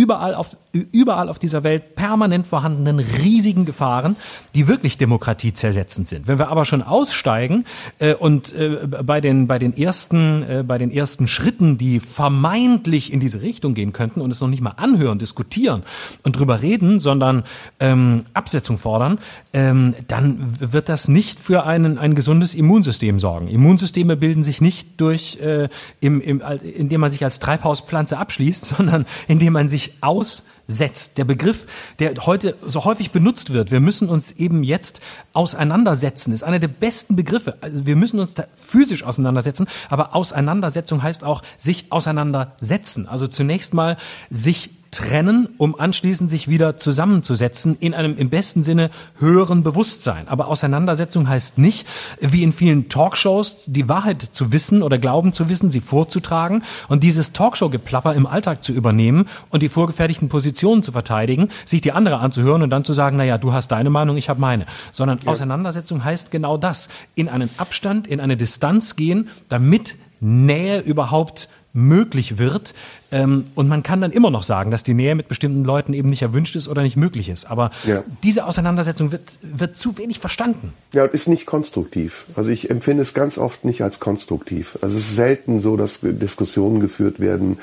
überall 0.00 0.34
auf, 0.34 0.56
überall 0.72 1.28
auf 1.28 1.38
dieser 1.38 1.62
Welt 1.62 1.94
permanent 1.94 2.46
vorhandenen 2.46 3.00
riesigen 3.00 3.66
Gefahren, 3.66 4.16
die 4.54 4.66
wirklich 4.66 4.96
Demokratie 4.96 5.52
zersetzend 5.52 6.08
sind. 6.08 6.26
Wenn 6.26 6.38
wir 6.38 6.48
aber 6.48 6.64
schon 6.64 6.82
aussteigen 6.82 7.66
äh, 7.98 8.14
und 8.14 8.54
äh, 8.54 8.86
bei 8.86 9.20
den 9.20 9.46
bei 9.46 9.58
den 9.58 9.76
ersten 9.76 10.42
äh, 10.42 10.64
bei 10.66 10.78
den 10.78 10.90
ersten 10.90 11.28
Schritten, 11.28 11.76
die 11.76 12.00
vermeintlich 12.00 13.12
in 13.12 13.20
diese 13.20 13.42
Richtung 13.42 13.74
gehen 13.74 13.92
könnten 13.92 14.22
und 14.22 14.30
es 14.30 14.40
noch 14.40 14.48
nicht 14.48 14.62
mal 14.62 14.74
anhören, 14.78 15.18
diskutieren 15.18 15.82
und 16.24 16.38
drüber 16.38 16.62
reden, 16.62 16.98
sondern 16.98 17.44
ähm, 17.78 18.24
Absetzung 18.32 18.78
fordern, 18.78 19.18
ähm, 19.52 19.94
dann 20.08 20.38
wird 20.60 20.88
das 20.88 21.08
nicht 21.08 21.40
für 21.40 21.66
einen 21.66 21.98
ein 21.98 22.14
gesundes 22.14 22.54
Immunsystem 22.54 23.18
sorgen. 23.18 23.48
Immunsysteme 23.48 24.16
bilden 24.16 24.44
sich 24.44 24.62
nicht 24.62 24.98
durch 24.98 25.38
äh, 25.42 25.68
im, 26.00 26.22
im, 26.22 26.42
indem 26.62 27.02
man 27.02 27.10
sich 27.10 27.22
als 27.22 27.38
Treibhauspflanze 27.38 28.16
abschließt, 28.16 28.64
sondern 28.76 29.04
indem 29.28 29.52
man 29.52 29.68
sich 29.68 29.89
aussetzt. 30.00 31.18
Der 31.18 31.24
Begriff, 31.24 31.66
der 31.98 32.14
heute 32.26 32.56
so 32.64 32.84
häufig 32.84 33.10
benutzt 33.10 33.52
wird, 33.52 33.70
wir 33.70 33.80
müssen 33.80 34.08
uns 34.08 34.32
eben 34.32 34.62
jetzt 34.62 35.00
auseinandersetzen, 35.32 36.32
ist 36.32 36.42
einer 36.42 36.58
der 36.58 36.68
besten 36.68 37.16
Begriffe. 37.16 37.56
Also 37.60 37.86
wir 37.86 37.96
müssen 37.96 38.20
uns 38.20 38.34
da 38.34 38.44
physisch 38.54 39.04
auseinandersetzen, 39.04 39.66
aber 39.88 40.14
Auseinandersetzung 40.14 41.02
heißt 41.02 41.24
auch 41.24 41.42
sich 41.58 41.90
auseinandersetzen. 41.90 43.08
Also 43.08 43.26
zunächst 43.26 43.74
mal 43.74 43.96
sich 44.30 44.70
trennen, 44.90 45.48
um 45.56 45.78
anschließend 45.78 46.28
sich 46.30 46.48
wieder 46.48 46.76
zusammenzusetzen 46.76 47.76
in 47.78 47.94
einem 47.94 48.16
im 48.16 48.28
besten 48.28 48.62
Sinne 48.62 48.90
höheren 49.18 49.62
Bewusstsein. 49.62 50.26
Aber 50.26 50.48
Auseinandersetzung 50.48 51.28
heißt 51.28 51.58
nicht, 51.58 51.86
wie 52.20 52.42
in 52.42 52.52
vielen 52.52 52.88
Talkshows, 52.88 53.64
die 53.66 53.88
Wahrheit 53.88 54.22
zu 54.22 54.52
wissen 54.52 54.82
oder 54.82 54.98
glauben 54.98 55.32
zu 55.32 55.48
wissen, 55.48 55.70
sie 55.70 55.80
vorzutragen 55.80 56.64
und 56.88 57.02
dieses 57.02 57.32
Talkshow-Geplapper 57.32 58.14
im 58.14 58.26
Alltag 58.26 58.62
zu 58.62 58.72
übernehmen 58.72 59.26
und 59.50 59.62
die 59.62 59.68
vorgefertigten 59.68 60.28
Positionen 60.28 60.82
zu 60.82 60.92
verteidigen, 60.92 61.50
sich 61.64 61.80
die 61.80 61.92
andere 61.92 62.18
anzuhören 62.18 62.62
und 62.62 62.70
dann 62.70 62.84
zu 62.84 62.92
sagen, 62.92 63.16
naja, 63.16 63.38
du 63.38 63.52
hast 63.52 63.68
deine 63.68 63.90
Meinung, 63.90 64.16
ich 64.16 64.28
habe 64.28 64.40
meine. 64.40 64.66
Sondern 64.92 65.20
ja. 65.24 65.30
Auseinandersetzung 65.30 66.04
heißt 66.04 66.30
genau 66.30 66.56
das. 66.56 66.88
In 67.14 67.28
einen 67.28 67.50
Abstand, 67.58 68.06
in 68.06 68.20
eine 68.20 68.36
Distanz 68.36 68.96
gehen, 68.96 69.28
damit 69.48 69.96
Nähe 70.20 70.80
überhaupt 70.80 71.48
möglich 71.72 72.38
wird. 72.38 72.74
Ähm, 73.12 73.46
und 73.54 73.68
man 73.68 73.82
kann 73.82 74.00
dann 74.00 74.12
immer 74.12 74.30
noch 74.30 74.42
sagen, 74.42 74.70
dass 74.70 74.82
die 74.82 74.94
Nähe 74.94 75.14
mit 75.14 75.28
bestimmten 75.28 75.64
Leuten 75.64 75.92
eben 75.92 76.10
nicht 76.10 76.22
erwünscht 76.22 76.56
ist 76.56 76.68
oder 76.68 76.82
nicht 76.82 76.96
möglich 76.96 77.28
ist. 77.28 77.50
Aber 77.50 77.70
ja. 77.86 78.02
diese 78.22 78.46
Auseinandersetzung 78.46 79.12
wird, 79.12 79.38
wird 79.42 79.76
zu 79.76 79.98
wenig 79.98 80.18
verstanden. 80.18 80.72
Ja, 80.92 81.04
und 81.04 81.12
ist 81.12 81.28
nicht 81.28 81.46
konstruktiv. 81.46 82.24
Also 82.36 82.50
ich 82.50 82.70
empfinde 82.70 83.02
es 83.02 83.14
ganz 83.14 83.38
oft 83.38 83.64
nicht 83.64 83.82
als 83.82 84.00
konstruktiv. 84.00 84.78
Also 84.80 84.96
es 84.96 85.04
ist 85.04 85.16
selten 85.16 85.60
so, 85.60 85.76
dass 85.76 86.00
Diskussionen 86.02 86.80
geführt 86.80 87.20
werden 87.20 87.58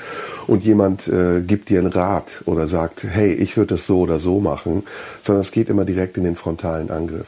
und 0.46 0.64
jemand 0.64 1.08
äh, 1.08 1.40
gibt 1.40 1.68
dir 1.68 1.80
einen 1.80 1.92
Rat 1.92 2.42
oder 2.44 2.68
sagt, 2.68 3.04
hey, 3.04 3.32
ich 3.32 3.56
würde 3.56 3.74
das 3.74 3.86
so 3.86 4.00
oder 4.00 4.18
so 4.18 4.40
machen, 4.40 4.84
sondern 5.22 5.40
es 5.40 5.50
geht 5.50 5.68
immer 5.68 5.84
direkt 5.84 6.16
in 6.16 6.24
den 6.24 6.36
frontalen 6.36 6.90
Angriff. 6.90 7.26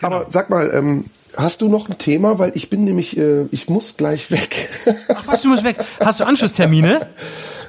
Genau. 0.00 0.16
Aber 0.16 0.26
sag 0.30 0.50
mal, 0.50 0.70
ähm, 0.74 1.04
Hast 1.36 1.62
du 1.62 1.68
noch 1.68 1.88
ein 1.88 1.98
Thema? 1.98 2.38
Weil 2.38 2.52
ich 2.54 2.70
bin 2.70 2.84
nämlich, 2.84 3.16
äh, 3.16 3.44
ich 3.50 3.68
muss 3.68 3.96
gleich 3.96 4.30
weg. 4.30 4.68
Ach 5.08 5.26
was, 5.26 5.42
du 5.42 5.48
musst 5.48 5.64
weg. 5.64 5.76
Hast 6.00 6.20
du 6.20 6.24
Anschlusstermine? 6.24 7.08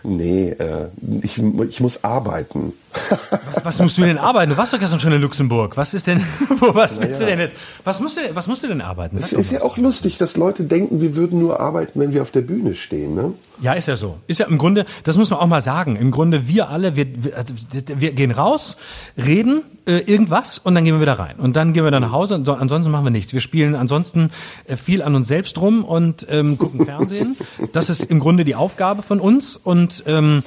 Nee, 0.06 0.50
äh, 0.50 0.90
ich, 1.22 1.42
ich 1.70 1.80
muss 1.80 2.04
arbeiten. 2.04 2.74
Was, 2.94 3.66
was 3.66 3.80
musst 3.80 3.98
du 3.98 4.04
denn 4.04 4.18
arbeiten? 4.18 4.52
Du 4.52 4.58
warst 4.58 4.74
doch 4.74 4.80
gestern 4.80 5.00
schon 5.00 5.12
in 5.12 5.22
Luxemburg. 5.22 5.76
Was 5.78 5.94
ist 5.94 6.08
denn, 6.08 6.20
wo, 6.60 6.74
was 6.76 6.96
naja. 6.96 7.08
willst 7.08 7.22
du 7.22 7.26
denn 7.26 7.40
jetzt? 7.40 7.56
Was 7.84 8.00
musst 8.00 8.18
du, 8.18 8.22
was 8.34 8.48
musst 8.48 8.64
du 8.64 8.68
denn 8.68 8.82
arbeiten? 8.82 9.18
es 9.18 9.34
ist 9.34 9.52
ja 9.52 9.62
auch 9.62 9.78
lustig, 9.78 10.18
dass 10.18 10.38
Leute 10.38 10.64
denken, 10.64 11.02
wir 11.02 11.16
würden 11.16 11.40
nur 11.40 11.60
arbeiten, 11.60 12.00
wenn 12.00 12.14
wir 12.14 12.22
auf 12.22 12.32
der 12.32 12.42
Bühne 12.42 12.76
stehen, 12.76 13.16
ne? 13.16 13.34
Ja, 13.62 13.74
ist 13.74 13.88
ja 13.88 13.96
so. 13.96 14.18
Ist 14.28 14.40
ja 14.40 14.48
im 14.48 14.58
Grunde, 14.58 14.86
das 15.04 15.16
muss 15.16 15.30
man 15.30 15.40
auch 15.40 15.48
mal 15.48 15.62
sagen. 15.62 15.96
Im 15.96 16.12
Grunde, 16.12 16.48
wir 16.48 16.70
alle, 16.70 16.96
wir, 16.96 17.08
also, 17.36 17.54
wir 17.72 18.12
gehen 18.12 18.32
raus, 18.32 18.78
reden 19.16 19.64
äh, 19.86 20.00
irgendwas 20.00 20.58
und 20.58 20.76
dann 20.76 20.84
gehen 20.84 20.96
wir 20.96 21.02
wieder 21.02 21.20
rein. 21.20 21.36
Und 21.38 21.56
dann 21.56 21.74
gehen 21.74 21.84
wir 21.84 21.92
dann 21.92 22.02
nach 22.02 22.12
Hause 22.12 22.36
und 22.36 22.46
so, 22.46 22.54
ansonsten 22.54 22.92
machen 22.92 23.06
wir 23.06 23.12
nichts. 23.12 23.32
Wir 23.34 23.42
spielen 23.42 23.76
ansonsten 23.76 24.32
äh, 24.66 24.76
viel 24.76 25.02
an 25.02 25.16
uns 25.16 25.28
selbst 25.28 25.60
rum 25.62 25.86
und 25.86 26.26
ähm, 26.30 26.58
gucken 26.58 26.86
Fernsehen. 26.86 27.38
Das 27.74 27.90
ist 27.90 28.06
im 28.06 28.20
Grunde 28.20 28.44
die 28.44 28.56
Aufgabe 28.56 29.02
von 29.02 29.20
uns 29.20 29.56
und 29.56 30.04
ähm, 30.08 30.44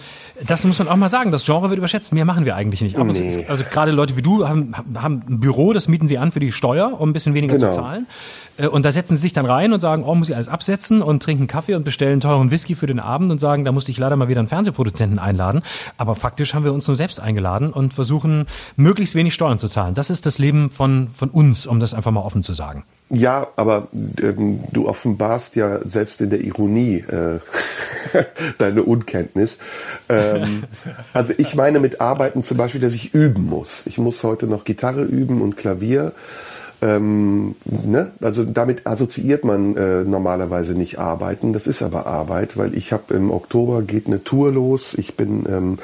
das 0.46 0.64
muss 0.64 0.78
man 0.78 0.88
auch 0.88 0.96
mal 0.96 1.08
sagen. 1.08 1.32
Das 1.32 1.44
Genre 1.44 1.70
wird 1.70 1.78
überschätzt. 1.78 2.12
Mehr 2.12 2.24
machen 2.24 2.35
wir 2.44 2.56
eigentlich 2.56 2.82
nicht. 2.82 2.96
Aber 2.96 3.12
nee. 3.12 3.26
ist, 3.26 3.48
also 3.48 3.64
gerade 3.64 3.92
Leute 3.92 4.16
wie 4.16 4.22
du 4.22 4.46
haben, 4.48 4.74
haben 4.94 5.22
ein 5.28 5.40
Büro, 5.40 5.72
das 5.72 5.88
mieten 5.88 6.08
sie 6.08 6.18
an 6.18 6.32
für 6.32 6.40
die 6.40 6.52
Steuer, 6.52 7.00
um 7.00 7.10
ein 7.10 7.12
bisschen 7.12 7.34
weniger 7.34 7.56
genau. 7.56 7.70
zu 7.70 7.76
zahlen. 7.76 8.06
Äh, 8.56 8.68
und 8.68 8.84
da 8.84 8.92
setzen 8.92 9.16
sie 9.16 9.22
sich 9.22 9.32
dann 9.32 9.46
rein 9.46 9.72
und 9.72 9.80
sagen, 9.80 10.04
oh, 10.04 10.14
muss 10.14 10.28
ich 10.28 10.34
alles 10.34 10.48
absetzen 10.48 11.02
und 11.02 11.22
trinken 11.22 11.46
Kaffee 11.46 11.74
und 11.74 11.84
bestellen 11.84 12.20
teuren 12.20 12.50
Whisky 12.50 12.74
für 12.74 12.86
den 12.86 13.00
Abend 13.00 13.30
und 13.30 13.38
sagen, 13.38 13.64
da 13.64 13.72
musste 13.72 13.90
ich 13.90 13.98
leider 13.98 14.16
mal 14.16 14.28
wieder 14.28 14.40
einen 14.40 14.48
Fernsehproduzenten 14.48 15.18
einladen. 15.18 15.62
Aber 15.96 16.14
faktisch 16.14 16.54
haben 16.54 16.64
wir 16.64 16.72
uns 16.72 16.86
nur 16.86 16.96
selbst 16.96 17.20
eingeladen 17.20 17.72
und 17.72 17.94
versuchen, 17.94 18.46
möglichst 18.76 19.14
wenig 19.14 19.34
Steuern 19.34 19.58
zu 19.58 19.68
zahlen. 19.68 19.94
Das 19.94 20.10
ist 20.10 20.26
das 20.26 20.38
Leben 20.38 20.70
von, 20.70 21.08
von 21.12 21.30
uns, 21.30 21.66
um 21.66 21.80
das 21.80 21.94
einfach 21.94 22.10
mal 22.10 22.20
offen 22.20 22.42
zu 22.42 22.52
sagen. 22.52 22.84
Ja, 23.08 23.46
aber 23.54 23.86
ähm, 24.20 24.64
du 24.72 24.88
offenbarst 24.88 25.54
ja 25.54 25.78
selbst 25.88 26.20
in 26.20 26.30
der 26.30 26.40
Ironie 26.40 27.04
äh, 27.08 27.38
deine 28.58 28.82
Unkenntnis. 28.82 29.58
Ähm, 30.08 30.64
also 31.12 31.32
ich 31.38 31.54
meine 31.54 31.78
mit 31.78 32.00
Arbeiten 32.00 32.42
zum 32.42 32.56
Beispiel, 32.56 32.80
dass 32.80 32.94
ich 32.94 33.14
üben 33.14 33.46
muss. 33.46 33.86
Ich 33.86 33.98
muss 33.98 34.24
heute 34.24 34.46
noch 34.46 34.64
Gitarre 34.64 35.04
üben 35.04 35.40
und 35.40 35.56
Klavier. 35.56 36.12
Ähm, 36.82 37.54
ne? 37.64 38.12
Also 38.20 38.44
damit 38.44 38.86
assoziiert 38.86 39.44
man 39.44 39.76
äh, 39.76 40.04
normalerweise 40.04 40.74
nicht 40.74 40.98
arbeiten. 40.98 41.52
Das 41.52 41.66
ist 41.66 41.82
aber 41.82 42.06
Arbeit, 42.06 42.56
weil 42.56 42.74
ich 42.74 42.92
habe 42.92 43.14
im 43.14 43.30
Oktober 43.30 43.82
geht 43.82 44.06
eine 44.06 44.22
Tour 44.24 44.52
los. 44.52 44.94
Ich 44.94 45.16
bin, 45.16 45.46
ähm, 45.48 45.78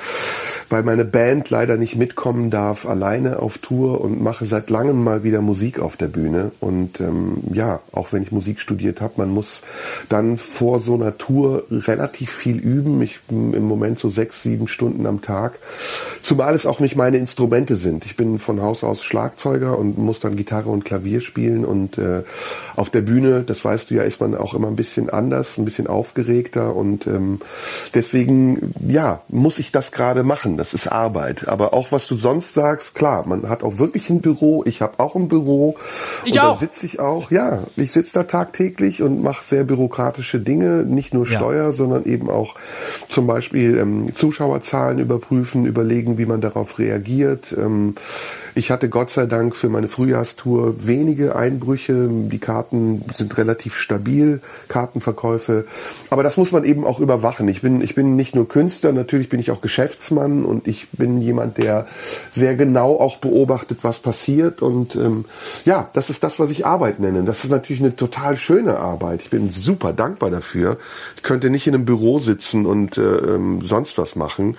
weil 0.69 0.83
meine 0.83 1.05
Band 1.05 1.51
leider 1.51 1.77
nicht 1.77 1.97
mitkommen 1.97 2.51
darf, 2.51 2.87
alleine 2.87 3.39
auf 3.39 3.59
Tour 3.59 4.01
und 4.01 4.23
mache 4.23 4.45
seit 4.45 4.71
langem 4.71 5.03
mal 5.03 5.25
wieder 5.25 5.41
Musik 5.41 5.81
auf 5.81 5.97
der 5.97 6.09
Bühne. 6.09 6.53
Und 6.61 7.01
ähm, 7.01 7.39
ja, 7.53 7.81
auch 7.93 8.13
wenn 8.13 8.23
ich 8.23 8.33
Musik 8.33 8.61
studiert 8.61 9.01
habe, 9.01 9.15
man 9.17 9.31
muss 9.31 9.63
dann 10.09 10.37
vor 10.37 10.79
so 10.79 10.95
einer 10.95 11.17
Tour 11.17 11.65
relativ 11.71 12.31
viel 12.31 12.59
üben. 12.59 13.01
Ich 13.01 13.21
im 13.31 13.65
Moment 13.65 13.99
so 13.99 14.09
sechs, 14.09 14.43
sieben 14.43 14.69
Stunden 14.69 15.07
am 15.07 15.23
Tag. 15.23 15.59
Zumal 16.23 16.55
es 16.55 16.67
auch 16.67 16.81
nicht 16.81 16.97
meine 16.97 17.17
Instrumente 17.17 17.77
sind. 17.77 18.05
Ich 18.05 18.17
bin 18.17 18.39
von 18.39 18.61
Haus 18.61 18.85
aus 18.85 19.03
Schlagzeuger 19.03 19.79
und 19.79 19.99
muss 19.99 20.21
dann 20.21 20.37
Gitarre 20.37 20.69
und 20.69 20.82
Klavier 20.83 21.21
spielen 21.21 21.65
und 21.65 21.99
äh, 21.99 22.23
auf 22.77 22.91
der 22.91 23.01
Bühne, 23.03 23.43
das 23.43 23.65
weißt 23.65 23.91
du 23.91 23.95
ja, 23.95 24.03
ist 24.03 24.21
man 24.21 24.35
auch 24.35 24.55
immer 24.55 24.69
ein 24.69 24.77
bisschen 24.77 25.11
anders, 25.11 25.59
ein 25.59 25.65
bisschen 25.65 25.87
aufgeregter 25.87 26.75
und 26.75 27.07
ähm, 27.07 27.41
deswegen, 27.95 28.75
ja, 28.87 29.23
muss 29.29 29.59
ich 29.59 29.73
das 29.73 29.93
gerade 29.93 30.23
machen. 30.23 30.57
Das 30.57 30.75
ist 30.75 30.87
Arbeit. 30.87 31.49
Aber 31.49 31.75
auch 31.75 31.93
was 31.93 32.07
du 32.07 32.17
sonst 32.17 32.55
sagst, 32.55 32.95
klar, 32.95 33.25
man 33.27 33.49
hat 33.49 33.63
auch 33.63 33.79
wirklich 33.79 34.11
ein 34.11 34.21
Büro. 34.21 34.63
Ich 34.67 34.83
habe 34.83 34.99
auch 34.99 35.15
ein 35.15 35.29
Büro. 35.29 35.77
Ich 36.25 36.33
und 36.33 36.41
auch. 36.41 36.53
da 36.53 36.59
sitze 36.59 36.87
ich 36.87 37.01
auch, 37.01 37.31
ja, 37.31 37.65
ich 37.77 37.93
sitze 37.93 38.15
da 38.15 38.25
tagtäglich 38.25 39.03
und 39.03 39.23
mache 39.23 39.45
sehr 39.45 39.65
bürokratische 39.65 40.41
Dinge, 40.41 40.85
nicht 40.85 41.15
nur 41.15 41.27
Steuer, 41.27 41.67
ja. 41.67 41.73
sondern 41.73 42.05
eben 42.05 42.31
auch 42.31 42.55
zum 43.09 43.27
Beispiel 43.27 43.79
ähm, 43.79 44.15
Zuschauerzahlen 44.15 44.99
überprüfen, 44.99 45.67
überlegen, 45.67 46.19
wie 46.19 46.27
man 46.27 46.41
darauf 46.41 46.79
reagiert. 46.79 47.55
Ähm, 47.57 47.95
ich 48.55 48.71
hatte 48.71 48.89
Gott 48.89 49.11
sei 49.11 49.27
Dank 49.27 49.57
für 49.57 49.69
meine 49.69 49.89
Frühjahrstour 49.89 50.72
wenige 50.87 51.37
Einbrüche. 51.37 52.09
Die 52.11 52.39
Karten 52.39 53.05
sind 53.13 53.37
relativ 53.39 53.77
stabil, 53.77 54.41
Kartenverkäufe. 54.69 55.67
Aber 56.11 56.23
das 56.23 56.37
muss 56.37 56.53
man 56.53 56.65
eben 56.65 56.85
auch 56.85 57.01
überwachen. 57.01 57.49
Ich 57.49 57.63
bin, 57.63 57.81
ich 57.81 57.95
bin 57.95 58.17
nicht 58.17 58.35
nur 58.35 58.49
Künstler, 58.49 58.93
natürlich 58.93 59.29
bin 59.29 59.41
ich 59.41 59.51
auch 59.51 59.61
Geschäftsmann 59.61 60.45
und 60.45 60.67
ich 60.67 60.89
bin 60.91 61.21
jemand, 61.21 61.59
der 61.59 61.87
sehr 62.31 62.57
genau 62.57 62.97
auch 62.97 63.19
beobachtet, 63.19 63.79
was 63.83 63.99
passiert. 64.01 64.63
Und 64.63 64.97
ähm, 64.97 65.25
ja, 65.65 65.91
das 65.95 66.11
ist 66.11 66.23
das, 66.23 66.39
was 66.39 66.51
ich 66.51 66.67
Arbeit 66.67 67.01
nenne. 67.01 67.25
Das 67.25 67.45
ist 67.45 67.51
natürlich 67.51 67.83
eine 67.83 67.97
total 67.97 68.37
schöne 68.37 68.79
Arbeit. 68.79 69.23
Ich 69.23 69.31
bin 69.31 69.51
super 69.51 69.93
dankbar 69.93 70.31
dafür. 70.31 70.79
Ich 71.17 71.23
könnte 71.23 71.51
nicht 71.51 71.67
in 71.67 71.75
einem 71.75 71.85
Büro 71.85 72.19
sitzen 72.19 72.67
und 72.67 72.99
äh, 72.99 73.03
ähm, 73.03 73.63
sonst 73.63 73.99
was 73.99 74.17
machen. 74.17 74.57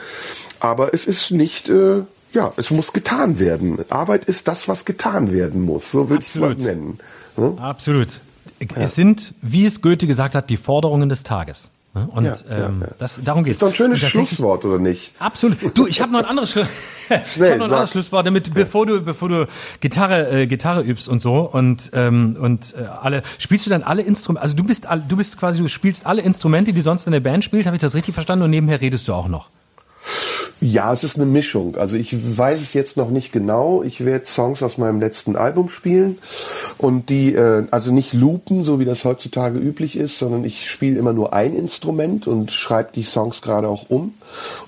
Aber 0.60 0.94
es 0.94 1.08
ist 1.08 1.32
nicht 1.32 1.70
äh, 1.70 2.04
ja, 2.34 2.52
es 2.58 2.72
muss 2.72 2.94
getan 2.94 3.40
werden. 3.40 3.80
Arbeit 3.90 4.26
ist 4.26 4.48
das, 4.48 4.68
was 4.68 4.86
getan 4.86 5.32
werden 5.32 5.62
muss. 5.62 5.92
So 5.92 6.10
würde 6.10 6.24
ich 6.24 6.30
es 6.30 6.36
mal 6.36 6.56
nennen. 6.56 7.00
Hm? 7.36 7.58
Absolut. 7.60 8.22
Es 8.76 8.96
sind, 8.96 9.34
wie 9.42 9.66
es 9.66 9.82
Goethe 9.82 10.08
gesagt 10.08 10.36
hat, 10.36 10.50
die 10.50 10.58
Forderungen 10.58 11.10
des 11.10 11.24
Tages. 11.24 11.72
Ne? 11.96 12.08
Und 12.10 12.26
ja, 12.26 12.34
ähm, 12.50 12.82
ja, 12.82 12.88
ja. 12.88 12.94
Das, 12.98 13.22
darum 13.24 13.44
geht 13.44 13.52
es. 13.52 13.58
Ist 13.58 13.62
doch 13.62 13.68
ein 13.68 13.76
schönes 13.76 14.00
Schlusswort, 14.00 14.66
oder 14.66 14.80
nicht? 14.80 15.12
Absolut. 15.20 15.78
Du, 15.78 15.86
ich 15.86 16.02
habe 16.02 16.12
noch 16.12 16.20
ein 16.20 16.26
anderes, 16.26 16.52
Schlu 16.52 16.64
ich 17.10 17.12
hab 17.12 17.38
noch 17.38 17.46
ein 17.46 17.62
anderes 17.62 17.92
Schlusswort, 17.92 18.26
damit 18.26 18.52
bevor 18.54 18.88
du 18.88 19.02
bevor 19.02 19.30
du 19.30 19.48
Gitarre 19.80 20.42
äh, 20.42 20.48
Gitarre 20.48 20.82
übst 20.82 21.08
und 21.08 21.22
so 21.22 21.42
und 21.42 21.92
ähm, 21.94 22.36
und 22.40 22.74
äh, 22.76 22.86
alle 22.86 23.22
spielst 23.38 23.68
du 23.68 23.70
dann 23.70 23.84
alle 23.84 24.02
Instrumente. 24.02 24.42
Also 24.42 24.56
du 24.56 24.64
bist 24.64 24.88
du 25.08 25.18
bist 25.18 25.38
quasi 25.38 25.60
du 25.60 25.68
spielst 25.68 26.08
alle 26.08 26.24
Instrumente, 26.24 26.74
die 26.74 26.82
sonst 26.82 27.06
in 27.06 27.12
der 27.12 27.20
Band 27.20 27.44
spielt. 27.44 27.68
Habe 27.68 27.76
ich 27.76 27.82
das 27.82 27.94
richtig 27.94 28.16
verstanden? 28.16 28.46
Und 28.46 28.52
nebenher 28.52 28.82
redest 28.82 29.08
du 29.08 29.14
auch 29.14 29.28
noch. 29.28 29.50
Ja, 30.60 30.94
es 30.94 31.04
ist 31.04 31.18
eine 31.18 31.26
Mischung. 31.26 31.76
Also 31.76 31.98
ich 31.98 32.16
weiß 32.38 32.62
es 32.62 32.74
jetzt 32.74 32.96
noch 32.96 33.10
nicht 33.10 33.34
genau. 33.34 33.84
Ich 33.84 34.06
werde 34.06 34.26
Songs 34.26 34.64
aus 34.64 34.78
meinem 34.78 35.00
letzten 35.02 35.36
Album 35.36 35.68
spielen 35.68 36.18
und 36.78 37.10
die, 37.10 37.34
äh, 37.36 37.68
also 37.72 37.94
nicht 37.94 38.14
loopen, 38.14 38.64
so 38.64 38.80
wie 38.80 38.86
das 38.86 39.04
heutzutage 39.04 39.60
üblich 39.60 39.98
ist, 39.98 40.18
sondern 40.18 40.46
ich 40.46 40.70
spiele 40.70 40.98
immer 40.98 41.12
nur 41.12 41.34
ein 41.34 41.54
Instrument 41.54 42.28
und 42.28 42.52
schreibe 42.52 42.92
die 42.96 43.04
Songs 43.04 43.42
gerade 43.42 43.68
auch 43.68 43.90
um 43.90 44.14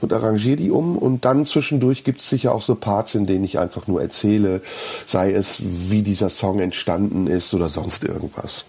und 0.02 0.12
arrangiere 0.12 0.58
die 0.58 0.72
um. 0.72 0.98
Und 0.98 1.24
dann 1.24 1.46
zwischendurch 1.46 2.04
gibt 2.04 2.20
es 2.20 2.30
sicher 2.30 2.54
auch 2.54 2.62
so 2.62 2.76
Parts, 2.76 3.16
in 3.16 3.26
denen 3.26 3.46
ich 3.46 3.58
einfach 3.58 3.88
nur 3.88 4.02
erzähle, 4.02 4.62
sei 5.06 5.32
es, 5.32 5.62
wie 5.64 6.02
dieser 6.02 6.30
Song 6.30 6.60
entstanden 6.60 7.28
ist 7.28 7.54
oder 7.54 7.70
sonst 7.70 8.04
irgendwas. 8.04 8.66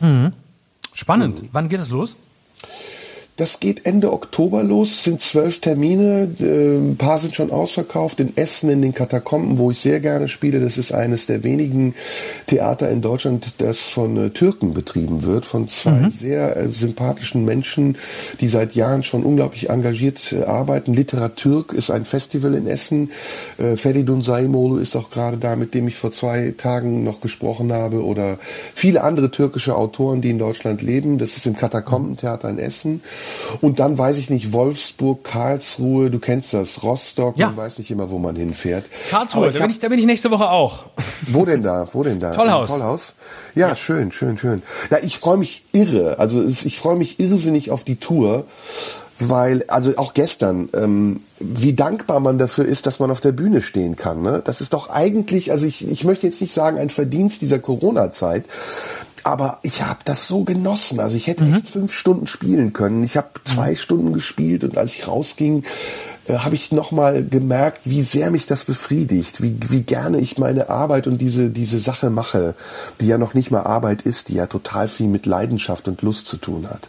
Mhm. 0.00 0.32
Spannend. 0.92 1.42
Mhm. 1.42 1.48
Wann 1.52 1.68
geht 1.70 1.80
es 1.80 1.88
los? 1.88 2.16
Das 3.38 3.60
geht 3.60 3.86
Ende 3.86 4.12
Oktober 4.12 4.62
los, 4.62 5.04
sind 5.04 5.22
zwölf 5.22 5.60
Termine, 5.60 6.28
äh, 6.38 6.76
ein 6.76 6.96
paar 6.98 7.18
sind 7.18 7.34
schon 7.34 7.50
ausverkauft, 7.50 8.20
in 8.20 8.36
Essen, 8.36 8.68
in 8.68 8.82
den 8.82 8.92
Katakomben, 8.92 9.56
wo 9.56 9.70
ich 9.70 9.78
sehr 9.78 10.00
gerne 10.00 10.28
spiele. 10.28 10.60
Das 10.60 10.76
ist 10.76 10.92
eines 10.92 11.24
der 11.24 11.42
wenigen 11.42 11.94
Theater 12.46 12.90
in 12.90 13.00
Deutschland, 13.00 13.54
das 13.56 13.80
von 13.80 14.18
äh, 14.18 14.30
Türken 14.30 14.74
betrieben 14.74 15.22
wird, 15.22 15.46
von 15.46 15.66
zwei 15.68 15.92
mhm. 15.92 16.10
sehr 16.10 16.58
äh, 16.58 16.68
sympathischen 16.68 17.46
Menschen, 17.46 17.96
die 18.42 18.50
seit 18.50 18.74
Jahren 18.74 19.02
schon 19.02 19.24
unglaublich 19.24 19.70
engagiert 19.70 20.34
arbeiten. 20.46 20.92
Literaturk 20.92 21.72
ist 21.72 21.90
ein 21.90 22.04
Festival 22.04 22.54
in 22.54 22.66
Essen. 22.66 23.10
Feridun 23.76 24.22
Saimolu 24.22 24.76
ist 24.76 24.94
auch 24.94 25.10
gerade 25.10 25.38
da, 25.38 25.56
mit 25.56 25.74
dem 25.74 25.88
ich 25.88 25.96
vor 25.96 26.12
zwei 26.12 26.54
Tagen 26.56 27.02
noch 27.02 27.20
gesprochen 27.20 27.72
habe, 27.72 28.04
oder 28.04 28.38
viele 28.74 29.02
andere 29.02 29.30
türkische 29.30 29.74
Autoren, 29.74 30.20
die 30.20 30.30
in 30.30 30.38
Deutschland 30.38 30.82
leben. 30.82 31.18
Das 31.18 31.36
ist 31.36 31.46
im 31.46 31.56
Katakombentheater 31.56 32.50
in 32.50 32.58
Essen. 32.58 33.02
Und 33.60 33.80
dann 33.80 33.98
weiß 33.98 34.18
ich 34.18 34.30
nicht, 34.30 34.52
Wolfsburg, 34.52 35.24
Karlsruhe, 35.24 36.10
du 36.10 36.18
kennst 36.18 36.54
das, 36.54 36.82
Rostock, 36.82 37.36
ja. 37.36 37.46
man 37.46 37.56
weiß 37.56 37.78
nicht 37.78 37.90
immer, 37.90 38.10
wo 38.10 38.18
man 38.18 38.36
hinfährt. 38.36 38.84
Karlsruhe, 39.10 39.50
da 39.50 39.60
bin, 39.60 39.70
ich, 39.70 39.78
da 39.80 39.88
bin 39.88 39.98
ich 39.98 40.06
nächste 40.06 40.30
Woche 40.30 40.48
auch. 40.50 40.84
Wo 41.28 41.44
denn 41.44 41.62
da? 41.62 41.88
Wo 41.92 42.02
denn 42.02 42.20
da? 42.20 42.30
Tollhaus. 42.34 42.68
Tollhaus? 42.68 43.14
Ja, 43.54 43.68
ja, 43.68 43.76
schön, 43.76 44.12
schön, 44.12 44.38
schön. 44.38 44.62
Ja, 44.90 44.98
ich 45.02 45.18
freue 45.18 45.36
mich 45.36 45.64
irre. 45.72 46.18
Also 46.18 46.44
ich 46.44 46.78
freue 46.78 46.96
mich 46.96 47.20
irrsinnig 47.20 47.70
auf 47.70 47.84
die 47.84 47.96
Tour 47.96 48.46
weil, 49.28 49.64
also 49.68 49.96
auch 49.96 50.14
gestern, 50.14 50.68
ähm, 50.74 51.20
wie 51.38 51.74
dankbar 51.74 52.20
man 52.20 52.38
dafür 52.38 52.64
ist, 52.64 52.86
dass 52.86 52.98
man 52.98 53.10
auf 53.10 53.20
der 53.20 53.32
Bühne 53.32 53.62
stehen 53.62 53.96
kann. 53.96 54.22
Ne? 54.22 54.42
Das 54.44 54.60
ist 54.60 54.72
doch 54.72 54.90
eigentlich, 54.90 55.52
also 55.52 55.66
ich, 55.66 55.88
ich 55.88 56.04
möchte 56.04 56.26
jetzt 56.26 56.40
nicht 56.40 56.52
sagen, 56.52 56.78
ein 56.78 56.90
Verdienst 56.90 57.42
dieser 57.42 57.58
Corona-Zeit, 57.58 58.44
aber 59.24 59.58
ich 59.62 59.82
habe 59.82 60.00
das 60.04 60.26
so 60.26 60.44
genossen. 60.44 61.00
Also 61.00 61.16
ich 61.16 61.26
hätte 61.26 61.44
mhm. 61.44 61.54
echt 61.54 61.68
fünf 61.68 61.94
Stunden 61.94 62.26
spielen 62.26 62.72
können. 62.72 63.04
Ich 63.04 63.16
habe 63.16 63.28
zwei 63.44 63.70
mhm. 63.70 63.76
Stunden 63.76 64.12
gespielt 64.12 64.64
und 64.64 64.76
als 64.76 64.94
ich 64.94 65.06
rausging, 65.06 65.64
äh, 66.26 66.34
habe 66.34 66.54
ich 66.54 66.72
nochmal 66.72 67.24
gemerkt, 67.24 67.80
wie 67.84 68.02
sehr 68.02 68.30
mich 68.30 68.46
das 68.46 68.64
befriedigt, 68.64 69.42
wie, 69.42 69.56
wie 69.68 69.82
gerne 69.82 70.18
ich 70.18 70.38
meine 70.38 70.70
Arbeit 70.70 71.06
und 71.06 71.18
diese, 71.18 71.50
diese 71.50 71.78
Sache 71.78 72.10
mache, 72.10 72.54
die 73.00 73.06
ja 73.06 73.18
noch 73.18 73.34
nicht 73.34 73.50
mal 73.50 73.62
Arbeit 73.62 74.02
ist, 74.02 74.28
die 74.28 74.34
ja 74.34 74.46
total 74.46 74.88
viel 74.88 75.08
mit 75.08 75.26
Leidenschaft 75.26 75.88
und 75.88 76.02
Lust 76.02 76.26
zu 76.26 76.36
tun 76.36 76.68
hat. 76.68 76.88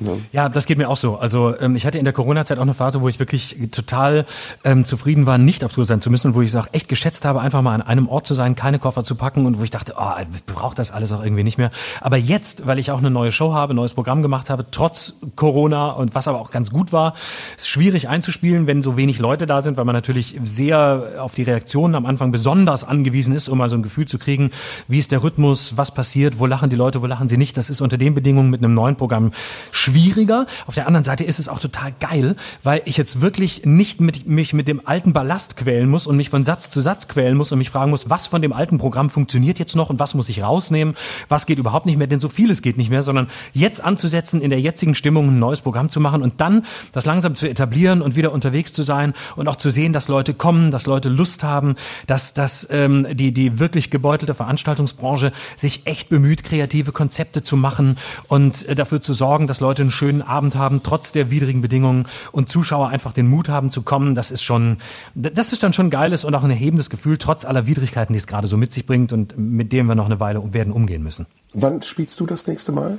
Ne? 0.00 0.18
Ja, 0.32 0.48
das 0.48 0.66
geht 0.66 0.78
mir 0.78 0.88
auch 0.88 0.96
so. 0.96 1.16
Also 1.16 1.58
ähm, 1.60 1.76
ich 1.76 1.86
hatte 1.86 1.98
in 1.98 2.04
der 2.04 2.14
Corona-Zeit 2.14 2.58
auch 2.58 2.62
eine 2.62 2.74
Phase, 2.74 3.00
wo 3.00 3.08
ich 3.08 3.18
wirklich 3.18 3.56
total 3.70 4.24
ähm, 4.64 4.84
zufrieden 4.84 5.26
war, 5.26 5.38
nicht 5.38 5.64
auf 5.64 5.74
Tour 5.74 5.84
sein 5.84 6.00
zu 6.00 6.10
müssen 6.10 6.28
und 6.28 6.34
wo 6.34 6.42
ich 6.42 6.48
es 6.48 6.56
auch 6.56 6.68
echt 6.72 6.88
geschätzt 6.88 7.24
habe, 7.24 7.40
einfach 7.40 7.62
mal 7.62 7.74
an 7.74 7.82
einem 7.82 8.08
Ort 8.08 8.26
zu 8.26 8.34
sein, 8.34 8.54
keine 8.54 8.78
Koffer 8.78 9.04
zu 9.04 9.14
packen 9.14 9.46
und 9.46 9.58
wo 9.58 9.64
ich 9.64 9.70
dachte, 9.70 9.94
oh, 9.98 10.12
ich 10.20 10.44
brauche 10.44 10.74
das 10.74 10.90
alles 10.90 11.12
auch 11.12 11.22
irgendwie 11.22 11.44
nicht 11.44 11.58
mehr. 11.58 11.70
Aber 12.00 12.16
jetzt, 12.16 12.66
weil 12.66 12.78
ich 12.78 12.90
auch 12.90 12.98
eine 12.98 13.10
neue 13.10 13.32
Show 13.32 13.52
habe, 13.52 13.74
neues 13.74 13.94
Programm 13.94 14.22
gemacht 14.22 14.50
habe, 14.50 14.66
trotz 14.70 15.14
Corona 15.36 15.90
und 15.90 16.14
was 16.14 16.28
aber 16.28 16.40
auch 16.40 16.50
ganz 16.50 16.70
gut 16.70 16.92
war, 16.92 17.14
ist 17.56 17.68
schwierig 17.68 18.08
einzuspielen, 18.08 18.66
wenn 18.66 18.82
so 18.82 18.96
wenig 18.96 19.18
Leute 19.18 19.46
da 19.46 19.60
sind, 19.60 19.76
weil 19.76 19.84
man 19.84 19.94
natürlich 19.94 20.38
sehr 20.42 21.14
auf 21.18 21.34
die 21.34 21.42
Reaktionen 21.42 21.94
am 21.94 22.06
Anfang 22.06 22.32
besonders 22.32 22.84
angewiesen 22.84 23.34
ist, 23.34 23.48
um 23.48 23.58
mal 23.58 23.68
so 23.68 23.76
ein 23.76 23.82
Gefühl 23.82 24.06
zu 24.06 24.18
kriegen, 24.18 24.50
wie 24.88 24.98
ist 24.98 25.12
der 25.12 25.22
Rhythmus, 25.22 25.76
was 25.76 25.92
passiert, 25.92 26.38
wo 26.38 26.46
lachen 26.46 26.70
die 26.70 26.76
Leute, 26.76 27.02
wo 27.02 27.06
lachen 27.06 27.28
sie 27.28 27.36
nicht. 27.36 27.56
Das 27.56 27.70
ist 27.70 27.80
unter 27.80 27.98
den 27.98 28.14
Bedingungen 28.14 28.50
mit 28.50 28.62
einem 28.62 28.74
neuen 28.74 28.96
Programm 28.96 29.32
schwierig 29.70 29.89
schwieriger. 29.90 30.46
Auf 30.66 30.74
der 30.74 30.86
anderen 30.86 31.04
Seite 31.04 31.24
ist 31.24 31.38
es 31.38 31.48
auch 31.48 31.58
total 31.58 31.92
geil, 32.00 32.36
weil 32.62 32.82
ich 32.84 32.96
jetzt 32.96 33.20
wirklich 33.20 33.64
nicht 33.64 34.00
mit, 34.00 34.26
mich 34.26 34.52
mit 34.52 34.68
dem 34.68 34.86
alten 34.86 35.12
Ballast 35.12 35.56
quälen 35.56 35.88
muss 35.88 36.06
und 36.06 36.16
mich 36.16 36.30
von 36.30 36.44
Satz 36.44 36.70
zu 36.70 36.80
Satz 36.80 37.08
quälen 37.08 37.36
muss 37.36 37.52
und 37.52 37.58
mich 37.58 37.70
fragen 37.70 37.90
muss, 37.90 38.10
was 38.10 38.26
von 38.26 38.42
dem 38.42 38.52
alten 38.52 38.78
Programm 38.78 39.10
funktioniert 39.10 39.58
jetzt 39.58 39.76
noch 39.76 39.90
und 39.90 39.98
was 39.98 40.14
muss 40.14 40.28
ich 40.28 40.42
rausnehmen, 40.42 40.94
was 41.28 41.46
geht 41.46 41.58
überhaupt 41.58 41.86
nicht 41.86 41.98
mehr, 41.98 42.06
denn 42.06 42.20
so 42.20 42.28
vieles 42.28 42.62
geht 42.62 42.76
nicht 42.76 42.90
mehr, 42.90 43.02
sondern 43.02 43.28
jetzt 43.52 43.82
anzusetzen, 43.82 44.40
in 44.40 44.50
der 44.50 44.60
jetzigen 44.60 44.94
Stimmung 44.94 45.28
ein 45.28 45.38
neues 45.38 45.60
Programm 45.60 45.88
zu 45.88 46.00
machen 46.00 46.22
und 46.22 46.40
dann 46.40 46.64
das 46.92 47.04
langsam 47.04 47.34
zu 47.34 47.48
etablieren 47.48 48.02
und 48.02 48.16
wieder 48.16 48.32
unterwegs 48.32 48.72
zu 48.72 48.82
sein 48.82 49.12
und 49.36 49.48
auch 49.48 49.56
zu 49.56 49.70
sehen, 49.70 49.92
dass 49.92 50.08
Leute 50.08 50.34
kommen, 50.34 50.70
dass 50.70 50.86
Leute 50.86 51.08
Lust 51.08 51.42
haben, 51.42 51.76
dass, 52.06 52.34
dass 52.34 52.68
ähm, 52.70 53.06
die, 53.12 53.32
die 53.32 53.58
wirklich 53.58 53.90
gebeutelte 53.90 54.34
Veranstaltungsbranche 54.34 55.32
sich 55.56 55.86
echt 55.86 56.08
bemüht, 56.08 56.44
kreative 56.44 56.92
Konzepte 56.92 57.42
zu 57.42 57.56
machen 57.56 57.96
und 58.28 58.68
äh, 58.68 58.74
dafür 58.74 59.00
zu 59.00 59.12
sorgen, 59.12 59.46
dass 59.46 59.60
Leute 59.60 59.79
einen 59.82 59.90
schönen 59.90 60.22
Abend 60.22 60.56
haben, 60.56 60.82
trotz 60.82 61.12
der 61.12 61.30
widrigen 61.30 61.62
Bedingungen 61.62 62.06
und 62.32 62.48
Zuschauer 62.48 62.88
einfach 62.88 63.12
den 63.12 63.26
Mut 63.26 63.48
haben 63.48 63.70
zu 63.70 63.82
kommen, 63.82 64.14
das 64.14 64.30
ist 64.30 64.42
schon, 64.42 64.78
das 65.14 65.52
ist 65.52 65.62
dann 65.62 65.72
schon 65.72 65.90
geiles 65.90 66.24
und 66.24 66.34
auch 66.34 66.44
ein 66.44 66.50
erhebendes 66.50 66.90
Gefühl, 66.90 67.18
trotz 67.18 67.44
aller 67.44 67.66
Widrigkeiten, 67.66 68.12
die 68.12 68.18
es 68.18 68.26
gerade 68.26 68.46
so 68.46 68.56
mit 68.56 68.72
sich 68.72 68.86
bringt 68.86 69.12
und 69.12 69.38
mit 69.38 69.72
dem 69.72 69.86
wir 69.86 69.94
noch 69.94 70.06
eine 70.06 70.20
Weile 70.20 70.52
werden 70.52 70.72
umgehen 70.72 71.02
müssen. 71.02 71.26
Wann 71.52 71.82
spielst 71.82 72.20
du 72.20 72.26
das 72.26 72.46
nächste 72.46 72.72
Mal? 72.72 72.98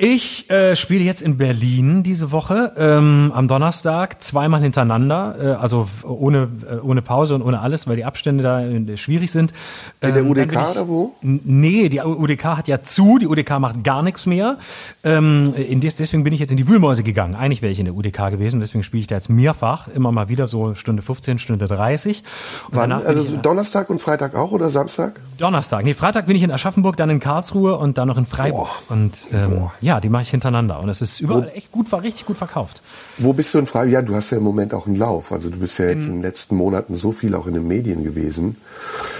Ich 0.00 0.48
äh, 0.48 0.76
spiele 0.76 1.02
jetzt 1.02 1.22
in 1.22 1.38
Berlin 1.38 2.04
diese 2.04 2.30
Woche 2.30 2.72
ähm, 2.76 3.32
am 3.34 3.48
Donnerstag 3.48 4.22
zweimal 4.22 4.60
hintereinander, 4.60 5.34
äh, 5.40 5.46
also 5.60 5.88
ohne 6.04 6.48
äh, 6.70 6.76
ohne 6.76 7.02
Pause 7.02 7.34
und 7.34 7.42
ohne 7.42 7.58
alles, 7.58 7.88
weil 7.88 7.96
die 7.96 8.04
Abstände 8.04 8.44
da 8.44 8.62
äh, 8.62 8.96
schwierig 8.96 9.32
sind. 9.32 9.52
Ähm, 10.00 10.10
in 10.10 10.14
der 10.14 10.24
UDK 10.24 10.52
ich, 10.52 10.58
oder 10.58 10.88
wo? 10.88 11.14
Nee, 11.20 11.88
die 11.88 11.98
UDK 11.98 12.44
hat 12.44 12.68
ja 12.68 12.80
zu, 12.80 13.18
die 13.18 13.26
UDK 13.26 13.58
macht 13.58 13.82
gar 13.82 14.04
nichts 14.04 14.24
mehr. 14.26 14.58
Ähm, 15.02 15.52
des, 15.80 15.96
deswegen 15.96 16.22
bin 16.22 16.32
ich 16.32 16.38
jetzt 16.38 16.52
in 16.52 16.58
die 16.58 16.68
Wühlmäuse 16.68 17.02
gegangen. 17.02 17.34
Eigentlich 17.34 17.62
wäre 17.62 17.72
ich 17.72 17.80
in 17.80 17.86
der 17.86 17.94
UDK 17.96 18.30
gewesen, 18.30 18.60
deswegen 18.60 18.84
spiele 18.84 19.00
ich 19.00 19.08
da 19.08 19.16
jetzt 19.16 19.30
mehrfach, 19.30 19.88
immer 19.88 20.12
mal 20.12 20.28
wieder 20.28 20.46
so 20.46 20.76
Stunde 20.76 21.02
15, 21.02 21.40
Stunde 21.40 21.66
30. 21.66 22.22
Und 22.70 22.76
Wann? 22.76 22.92
Also 22.92 23.36
Donnerstag 23.38 23.90
und 23.90 24.00
Freitag 24.00 24.36
auch 24.36 24.52
oder 24.52 24.70
Samstag? 24.70 25.18
Donnerstag. 25.38 25.82
Nee, 25.82 25.94
Freitag 25.94 26.26
bin 26.26 26.36
ich 26.36 26.44
in 26.44 26.52
Aschaffenburg, 26.52 26.96
dann 26.96 27.10
in 27.10 27.18
Karlsruhe 27.18 27.76
und 27.76 27.98
dann 27.98 28.06
noch 28.06 28.18
in 28.18 28.26
Freiburg. 28.26 28.68
Boah. 28.86 28.94
Und 28.94 29.28
ähm, 29.32 29.50
Boah. 29.50 29.72
Ja, 29.88 30.00
die 30.00 30.10
mache 30.10 30.24
ich 30.24 30.30
hintereinander 30.30 30.80
und 30.80 30.90
es 30.90 31.00
ist 31.00 31.18
überall 31.18 31.50
echt 31.54 31.72
gut, 31.72 31.90
war 31.92 32.02
richtig 32.02 32.26
gut 32.26 32.36
verkauft. 32.36 32.82
Wo 33.18 33.32
bist 33.32 33.52
du 33.54 33.58
in 33.58 33.66
Freiburg? 33.66 33.92
Ja, 33.92 34.02
du 34.02 34.14
hast 34.14 34.30
ja 34.30 34.38
im 34.38 34.44
Moment 34.44 34.72
auch 34.74 34.86
einen 34.86 34.96
Lauf. 34.96 35.32
Also 35.32 35.50
du 35.50 35.58
bist 35.58 35.78
ja 35.78 35.86
jetzt 35.86 36.06
in, 36.06 36.06
in 36.06 36.12
den 36.14 36.22
letzten 36.22 36.56
Monaten 36.56 36.96
so 36.96 37.12
viel 37.12 37.34
auch 37.34 37.46
in 37.46 37.54
den 37.54 37.66
Medien 37.66 38.04
gewesen. 38.04 38.56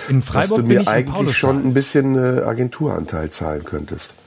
In 0.08 0.22
Freiburg 0.22 0.58
dass 0.60 0.66
du 0.66 0.74
mir 0.74 0.88
eigentlich 0.88 1.36
schon 1.36 1.66
ein 1.66 1.74
bisschen 1.74 2.14
äh, 2.16 2.42
Agenturanteil 2.42 3.28
zahlen 3.30 3.62
könntest. 3.64 4.10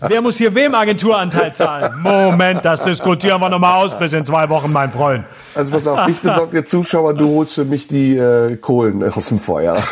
Wer 0.00 0.20
muss 0.20 0.36
hier 0.36 0.54
wem 0.54 0.74
Agenturanteil 0.74 1.52
zahlen? 1.52 2.00
Moment, 2.00 2.64
das 2.64 2.82
diskutieren 2.82 3.40
wir 3.40 3.48
nochmal 3.48 3.84
aus 3.84 3.98
bis 3.98 4.12
in 4.12 4.24
zwei 4.24 4.48
Wochen, 4.48 4.70
mein 4.70 4.92
Freund. 4.92 5.24
Also 5.56 5.72
pass 5.72 5.86
auf, 5.86 6.08
ich 6.08 6.20
besorge 6.20 6.58
dir 6.58 6.64
Zuschauer, 6.66 7.14
du 7.14 7.28
holst 7.34 7.54
für 7.54 7.64
mich 7.64 7.88
die 7.88 8.16
äh, 8.16 8.56
Kohlen 8.56 9.02
aus 9.10 9.30
dem 9.30 9.40
Feuer. 9.40 9.82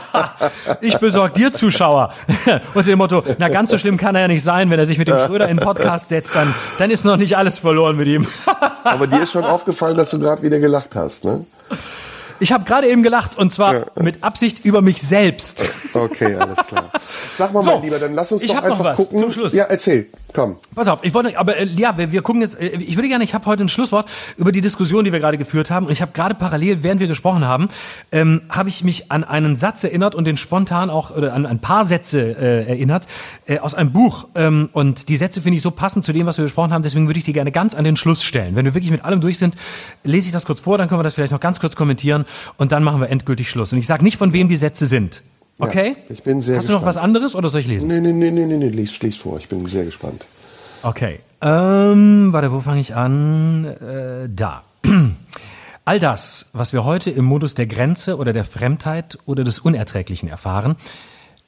ich 0.80 0.96
besorge 0.98 1.34
dir 1.34 1.52
Zuschauer. 1.52 2.12
Unter 2.74 2.90
dem 2.90 2.98
Motto, 2.98 3.22
na 3.38 3.48
ganz 3.48 3.70
so 3.70 3.78
schlimm 3.78 3.96
kann 3.96 4.14
er 4.14 4.22
ja 4.22 4.28
nicht 4.28 4.42
sein, 4.42 4.70
wenn 4.70 4.78
er 4.78 4.86
sich 4.86 4.98
mit 4.98 5.06
dem 5.06 5.18
Schröder 5.18 5.48
in 5.48 5.58
den 5.58 5.64
Podcast 5.98 6.08
setzt, 6.08 6.34
dann, 6.34 6.54
dann 6.78 6.90
ist 6.90 7.04
noch 7.04 7.16
nicht 7.16 7.36
alles 7.36 7.58
verloren 7.58 7.96
mit 7.96 8.06
ihm. 8.06 8.26
Aber 8.84 9.06
dir 9.06 9.22
ist 9.22 9.32
schon 9.32 9.44
aufgefallen, 9.44 9.96
dass 9.96 10.10
du 10.10 10.18
gerade 10.18 10.42
wieder 10.42 10.58
gelacht 10.58 10.94
hast, 10.94 11.24
ne? 11.24 11.44
Ich 12.40 12.52
habe 12.52 12.64
gerade 12.64 12.88
eben 12.88 13.02
gelacht 13.02 13.36
und 13.36 13.52
zwar 13.52 13.74
ja. 13.74 13.84
mit 14.00 14.22
Absicht 14.22 14.64
über 14.64 14.80
mich 14.80 15.02
selbst. 15.02 15.64
Okay, 15.92 16.36
alles 16.36 16.58
klar. 16.58 16.90
Sag 17.36 17.52
mal, 17.52 17.64
so, 17.64 17.70
mein 17.70 17.82
Lieber, 17.82 17.98
dann 17.98 18.14
lass 18.14 18.30
uns 18.30 18.46
doch 18.46 18.62
einfach 18.62 18.94
gucken. 18.94 19.18
Zum 19.18 19.32
Schluss. 19.32 19.52
Ja, 19.54 19.64
erzähl. 19.64 20.06
Komm. 20.34 20.56
Pass 20.74 20.86
auf, 20.88 21.02
ich 21.02 21.14
wollte, 21.14 21.36
aber 21.38 21.56
äh, 21.56 21.64
ja, 21.64 21.96
wir, 21.96 22.12
wir 22.12 22.22
gucken 22.22 22.42
jetzt. 22.42 22.60
Äh, 22.60 22.68
ich 22.76 22.96
würde 22.96 23.08
gerne, 23.08 23.24
ich 23.24 23.34
habe 23.34 23.46
heute 23.46 23.64
ein 23.64 23.68
Schlusswort 23.68 24.08
über 24.36 24.52
die 24.52 24.60
Diskussion, 24.60 25.04
die 25.04 25.12
wir 25.12 25.20
gerade 25.20 25.38
geführt 25.38 25.70
haben. 25.70 25.86
Und 25.86 25.92
ich 25.92 26.02
habe 26.02 26.12
gerade 26.12 26.34
parallel, 26.34 26.82
während 26.82 27.00
wir 27.00 27.08
gesprochen 27.08 27.46
haben, 27.46 27.68
ähm, 28.12 28.42
habe 28.50 28.68
ich 28.68 28.84
mich 28.84 29.10
an 29.10 29.24
einen 29.24 29.56
Satz 29.56 29.82
erinnert 29.82 30.14
und 30.14 30.26
den 30.26 30.36
spontan 30.36 30.90
auch 30.90 31.10
oder 31.10 31.32
an 31.32 31.46
ein 31.46 31.60
paar 31.60 31.84
Sätze 31.84 32.20
äh, 32.20 32.68
erinnert 32.68 33.06
äh, 33.46 33.58
aus 33.58 33.74
einem 33.74 33.92
Buch. 33.92 34.28
Ähm, 34.34 34.68
und 34.72 35.08
die 35.08 35.16
Sätze 35.16 35.40
finde 35.40 35.56
ich 35.56 35.62
so 35.62 35.70
passend 35.70 36.04
zu 36.04 36.12
dem, 36.12 36.26
was 36.26 36.36
wir 36.36 36.44
besprochen 36.44 36.72
haben. 36.72 36.82
Deswegen 36.82 37.08
würde 37.08 37.18
ich 37.18 37.24
sie 37.24 37.32
gerne 37.32 37.50
ganz 37.50 37.74
an 37.74 37.84
den 37.84 37.96
Schluss 37.96 38.22
stellen. 38.22 38.54
Wenn 38.54 38.66
wir 38.66 38.74
wirklich 38.74 38.90
mit 38.90 39.04
allem 39.04 39.20
durch 39.20 39.38
sind, 39.38 39.54
lese 40.04 40.26
ich 40.26 40.32
das 40.32 40.44
kurz 40.44 40.60
vor, 40.60 40.76
dann 40.76 40.88
können 40.88 41.00
wir 41.00 41.04
das 41.04 41.14
vielleicht 41.14 41.32
noch 41.32 41.40
ganz 41.40 41.58
kurz 41.58 41.74
kommentieren 41.74 42.26
und 42.56 42.72
dann 42.72 42.82
machen 42.82 43.00
wir 43.00 43.08
endgültig 43.08 43.48
Schluss. 43.48 43.72
Und 43.72 43.78
ich 43.78 43.86
sage 43.86 44.04
nicht, 44.04 44.16
von 44.16 44.32
wem 44.32 44.48
die 44.48 44.56
Sätze 44.56 44.86
sind. 44.86 45.22
Okay. 45.58 45.96
Ja, 46.08 46.14
ich 46.14 46.22
bin 46.22 46.40
sehr 46.40 46.56
Hast 46.56 46.68
du 46.68 46.72
noch 46.72 46.84
was 46.84 46.96
anderes 46.96 47.34
oder 47.34 47.48
soll 47.48 47.60
ich 47.60 47.66
lesen? 47.66 47.88
Nee, 47.88 48.00
nee, 48.00 48.12
nee, 48.12 48.30
nee, 48.30 48.46
nee, 48.46 48.56
nee. 48.56 48.68
Lies, 48.68 49.00
lies 49.00 49.16
vor. 49.16 49.38
Ich 49.38 49.48
bin 49.48 49.66
sehr 49.66 49.84
gespannt. 49.84 50.26
Okay. 50.82 51.20
Ähm, 51.40 52.32
warte, 52.32 52.52
wo 52.52 52.60
fange 52.60 52.80
ich 52.80 52.94
an? 52.94 53.64
Äh, 53.64 54.28
da. 54.28 54.62
All 55.84 55.98
das, 55.98 56.50
was 56.52 56.72
wir 56.72 56.84
heute 56.84 57.10
im 57.10 57.24
Modus 57.24 57.54
der 57.54 57.66
Grenze 57.66 58.18
oder 58.18 58.32
der 58.32 58.44
Fremdheit 58.44 59.18
oder 59.24 59.42
des 59.42 59.58
Unerträglichen 59.58 60.28
erfahren, 60.28 60.76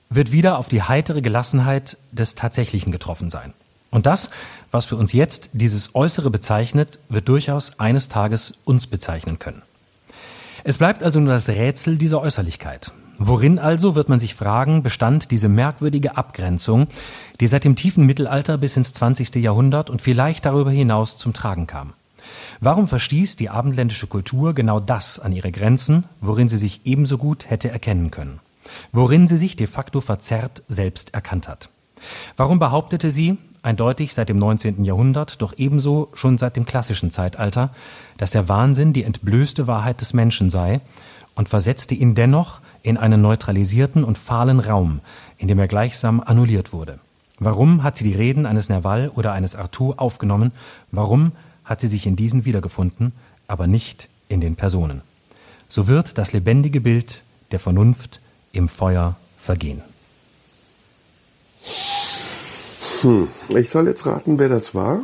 wird 0.08 0.32
wieder 0.32 0.58
auf 0.58 0.68
die 0.68 0.82
heitere 0.82 1.22
Gelassenheit 1.22 1.96
des 2.10 2.34
Tatsächlichen 2.34 2.90
getroffen 2.90 3.30
sein. 3.30 3.54
Und 3.90 4.06
das, 4.06 4.30
was 4.70 4.86
für 4.86 4.96
uns 4.96 5.12
jetzt 5.12 5.50
dieses 5.52 5.94
Äußere 5.94 6.30
bezeichnet, 6.30 7.00
wird 7.08 7.28
durchaus 7.28 7.78
eines 7.80 8.08
Tages 8.08 8.54
uns 8.64 8.86
bezeichnen 8.86 9.38
können. 9.38 9.62
Es 10.64 10.78
bleibt 10.78 11.02
also 11.02 11.20
nur 11.20 11.32
das 11.32 11.48
Rätsel 11.48 11.96
dieser 11.96 12.20
Äußerlichkeit. 12.20 12.92
Worin 13.18 13.58
also, 13.58 13.94
wird 13.94 14.08
man 14.08 14.18
sich 14.18 14.34
fragen, 14.34 14.82
bestand 14.82 15.30
diese 15.30 15.48
merkwürdige 15.48 16.16
Abgrenzung, 16.16 16.88
die 17.40 17.46
seit 17.46 17.64
dem 17.64 17.76
tiefen 17.76 18.06
Mittelalter 18.06 18.56
bis 18.56 18.76
ins 18.76 18.92
20. 18.94 19.34
Jahrhundert 19.36 19.90
und 19.90 20.00
vielleicht 20.00 20.46
darüber 20.46 20.70
hinaus 20.70 21.18
zum 21.18 21.34
Tragen 21.34 21.66
kam? 21.66 21.92
Warum 22.60 22.88
verstieß 22.88 23.36
die 23.36 23.50
abendländische 23.50 24.06
Kultur 24.06 24.54
genau 24.54 24.80
das 24.80 25.18
an 25.18 25.32
ihre 25.32 25.52
Grenzen, 25.52 26.04
worin 26.20 26.48
sie 26.48 26.56
sich 26.56 26.82
ebenso 26.84 27.18
gut 27.18 27.50
hätte 27.50 27.70
erkennen 27.70 28.10
können? 28.10 28.40
Worin 28.92 29.28
sie 29.28 29.36
sich 29.36 29.56
de 29.56 29.66
facto 29.66 30.00
verzerrt 30.00 30.62
selbst 30.68 31.14
erkannt 31.14 31.48
hat? 31.48 31.70
Warum 32.36 32.58
behauptete 32.58 33.10
sie, 33.10 33.36
eindeutig 33.62 34.14
seit 34.14 34.28
dem 34.28 34.38
19. 34.38 34.84
Jahrhundert, 34.84 35.42
doch 35.42 35.54
ebenso 35.56 36.08
schon 36.14 36.38
seit 36.38 36.56
dem 36.56 36.64
klassischen 36.64 37.10
Zeitalter, 37.10 37.70
dass 38.16 38.30
der 38.30 38.48
Wahnsinn 38.48 38.92
die 38.92 39.04
entblößte 39.04 39.66
Wahrheit 39.66 40.00
des 40.00 40.12
Menschen 40.12 40.50
sei 40.50 40.80
und 41.34 41.48
versetzte 41.48 41.94
ihn 41.94 42.14
dennoch 42.14 42.60
in 42.82 42.96
einen 42.96 43.20
neutralisierten 43.20 44.04
und 44.04 44.18
fahlen 44.18 44.60
Raum, 44.60 45.00
in 45.38 45.48
dem 45.48 45.58
er 45.58 45.68
gleichsam 45.68 46.20
annulliert 46.20 46.72
wurde. 46.72 46.98
Warum 47.38 47.82
hat 47.82 47.96
sie 47.96 48.04
die 48.04 48.14
Reden 48.14 48.44
eines 48.46 48.68
Nerval 48.68 49.10
oder 49.14 49.32
eines 49.32 49.54
Arthur 49.54 50.00
aufgenommen? 50.00 50.52
Warum 50.92 51.32
hat 51.64 51.80
sie 51.80 51.86
sich 51.86 52.06
in 52.06 52.16
diesen 52.16 52.44
wiedergefunden, 52.44 53.12
aber 53.46 53.66
nicht 53.66 54.08
in 54.28 54.40
den 54.40 54.56
Personen? 54.56 55.02
So 55.68 55.86
wird 55.86 56.18
das 56.18 56.32
lebendige 56.32 56.80
Bild 56.80 57.24
der 57.50 57.60
Vernunft 57.60 58.20
im 58.52 58.68
Feuer 58.68 59.16
vergehen. 59.38 59.82
Hm. 63.02 63.28
Ich 63.56 63.70
soll 63.70 63.86
jetzt 63.86 64.06
raten, 64.06 64.38
wer 64.38 64.48
das 64.48 64.74
war. 64.74 65.00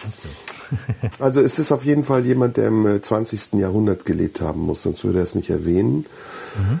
Kannst 0.00 0.24
du. 0.24 0.28
also 1.18 1.40
es 1.40 1.58
ist 1.58 1.72
auf 1.72 1.84
jeden 1.84 2.04
Fall 2.04 2.24
jemand, 2.26 2.56
der 2.56 2.68
im 2.68 3.02
20. 3.02 3.54
Äh, 3.54 3.58
Jahrhundert 3.58 4.04
gelebt 4.04 4.40
haben 4.40 4.60
muss, 4.60 4.82
sonst 4.82 5.04
würde 5.04 5.18
er 5.18 5.24
es 5.24 5.34
nicht 5.34 5.50
erwähnen. 5.50 6.06
Mhm. 6.56 6.80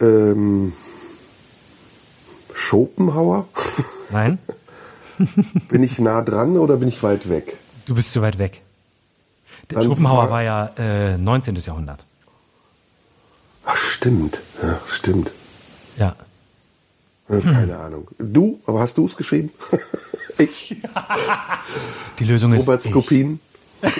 Ähm, 0.00 0.72
Schopenhauer? 2.52 3.46
Nein. 4.10 4.38
bin 5.68 5.82
ich 5.82 5.98
nah 5.98 6.22
dran 6.22 6.58
oder 6.58 6.76
bin 6.76 6.88
ich 6.88 7.02
weit 7.02 7.28
weg? 7.28 7.56
Du 7.86 7.94
bist 7.94 8.12
zu 8.12 8.22
weit 8.22 8.38
weg. 8.38 8.62
Der 9.70 9.82
Schopenhauer 9.82 10.24
war, 10.24 10.30
war 10.30 10.42
ja 10.42 10.70
äh, 10.78 11.18
19. 11.18 11.56
Jahrhundert. 11.56 12.06
Ach, 13.64 13.76
stimmt. 13.76 14.40
Ja, 14.62 14.78
stimmt. 14.86 15.32
Ja. 15.96 16.14
Hm. 17.28 17.42
Keine 17.42 17.76
Ahnung. 17.76 18.08
Du, 18.18 18.60
aber 18.66 18.80
hast 18.80 18.96
du 18.96 19.06
es 19.06 19.16
geschrieben? 19.16 19.50
ich. 20.38 20.76
Die 22.18 22.24
Lösung 22.24 22.52
ist. 22.52 22.60
Robert 22.60 22.82
Skopin. 22.82 23.40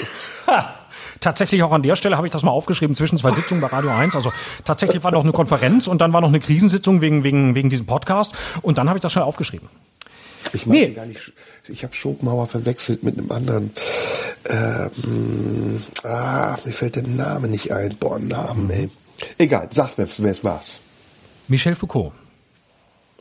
tatsächlich 1.20 1.62
auch 1.62 1.72
an 1.72 1.82
der 1.82 1.96
Stelle 1.96 2.16
habe 2.16 2.26
ich 2.26 2.32
das 2.32 2.42
mal 2.42 2.50
aufgeschrieben 2.50 2.94
zwischen 2.94 3.18
zwei 3.18 3.32
Sitzungen 3.32 3.60
bei 3.60 3.68
Radio 3.68 3.90
1. 3.90 4.14
Also 4.14 4.32
tatsächlich 4.64 5.02
war 5.02 5.10
noch 5.10 5.24
eine 5.24 5.32
Konferenz 5.32 5.88
und 5.88 6.00
dann 6.00 6.12
war 6.12 6.20
noch 6.20 6.28
eine 6.28 6.40
Krisensitzung 6.40 7.00
wegen, 7.00 7.24
wegen, 7.24 7.54
wegen 7.54 7.70
diesem 7.70 7.86
Podcast 7.86 8.34
und 8.62 8.78
dann 8.78 8.88
habe 8.88 8.98
ich 8.98 9.02
das 9.02 9.12
schnell 9.12 9.24
aufgeschrieben. 9.24 9.68
Ich 10.52 10.66
meine 10.66 10.80
nee. 10.80 10.90
gar 10.92 11.06
nicht. 11.06 11.32
Ich 11.66 11.82
habe 11.82 11.94
Schopenhauer 11.94 12.46
verwechselt 12.46 13.02
mit 13.02 13.18
einem 13.18 13.32
anderen. 13.32 13.72
Ähm, 14.48 15.82
ah, 16.04 16.56
mir 16.64 16.72
fällt 16.72 16.96
der 16.96 17.02
Name 17.02 17.48
nicht 17.48 17.72
ein. 17.72 17.96
Boah, 17.98 18.20
Namen, 18.20 18.70
ey. 18.70 18.88
Egal, 19.38 19.68
sag, 19.72 19.92
wer 19.96 20.06
es 20.06 20.44
war's. 20.44 20.80
Michel 21.48 21.74
Foucault. 21.74 22.12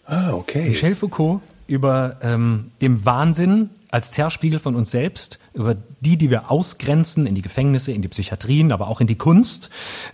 Ah, 0.05 0.33
okay. 0.33 0.69
Michel 0.69 0.95
Foucault 0.95 1.41
über 1.67 2.17
ähm, 2.21 2.71
dem 2.81 3.05
Wahnsinn 3.05 3.69
als 3.89 4.11
Zerspiegel 4.11 4.59
von 4.59 4.75
uns 4.75 4.91
selbst, 4.91 5.39
über 5.53 5.75
die, 6.01 6.17
die 6.17 6.29
wir 6.29 6.51
ausgrenzen 6.51 7.25
in 7.25 7.33
die 7.33 7.41
Gefängnisse, 7.41 7.91
in 7.91 8.01
die 8.01 8.07
Psychiatrien, 8.07 8.71
aber 8.71 8.87
auch 8.87 9.01
in 9.01 9.07
die 9.07 9.17
Kunst, 9.17 9.69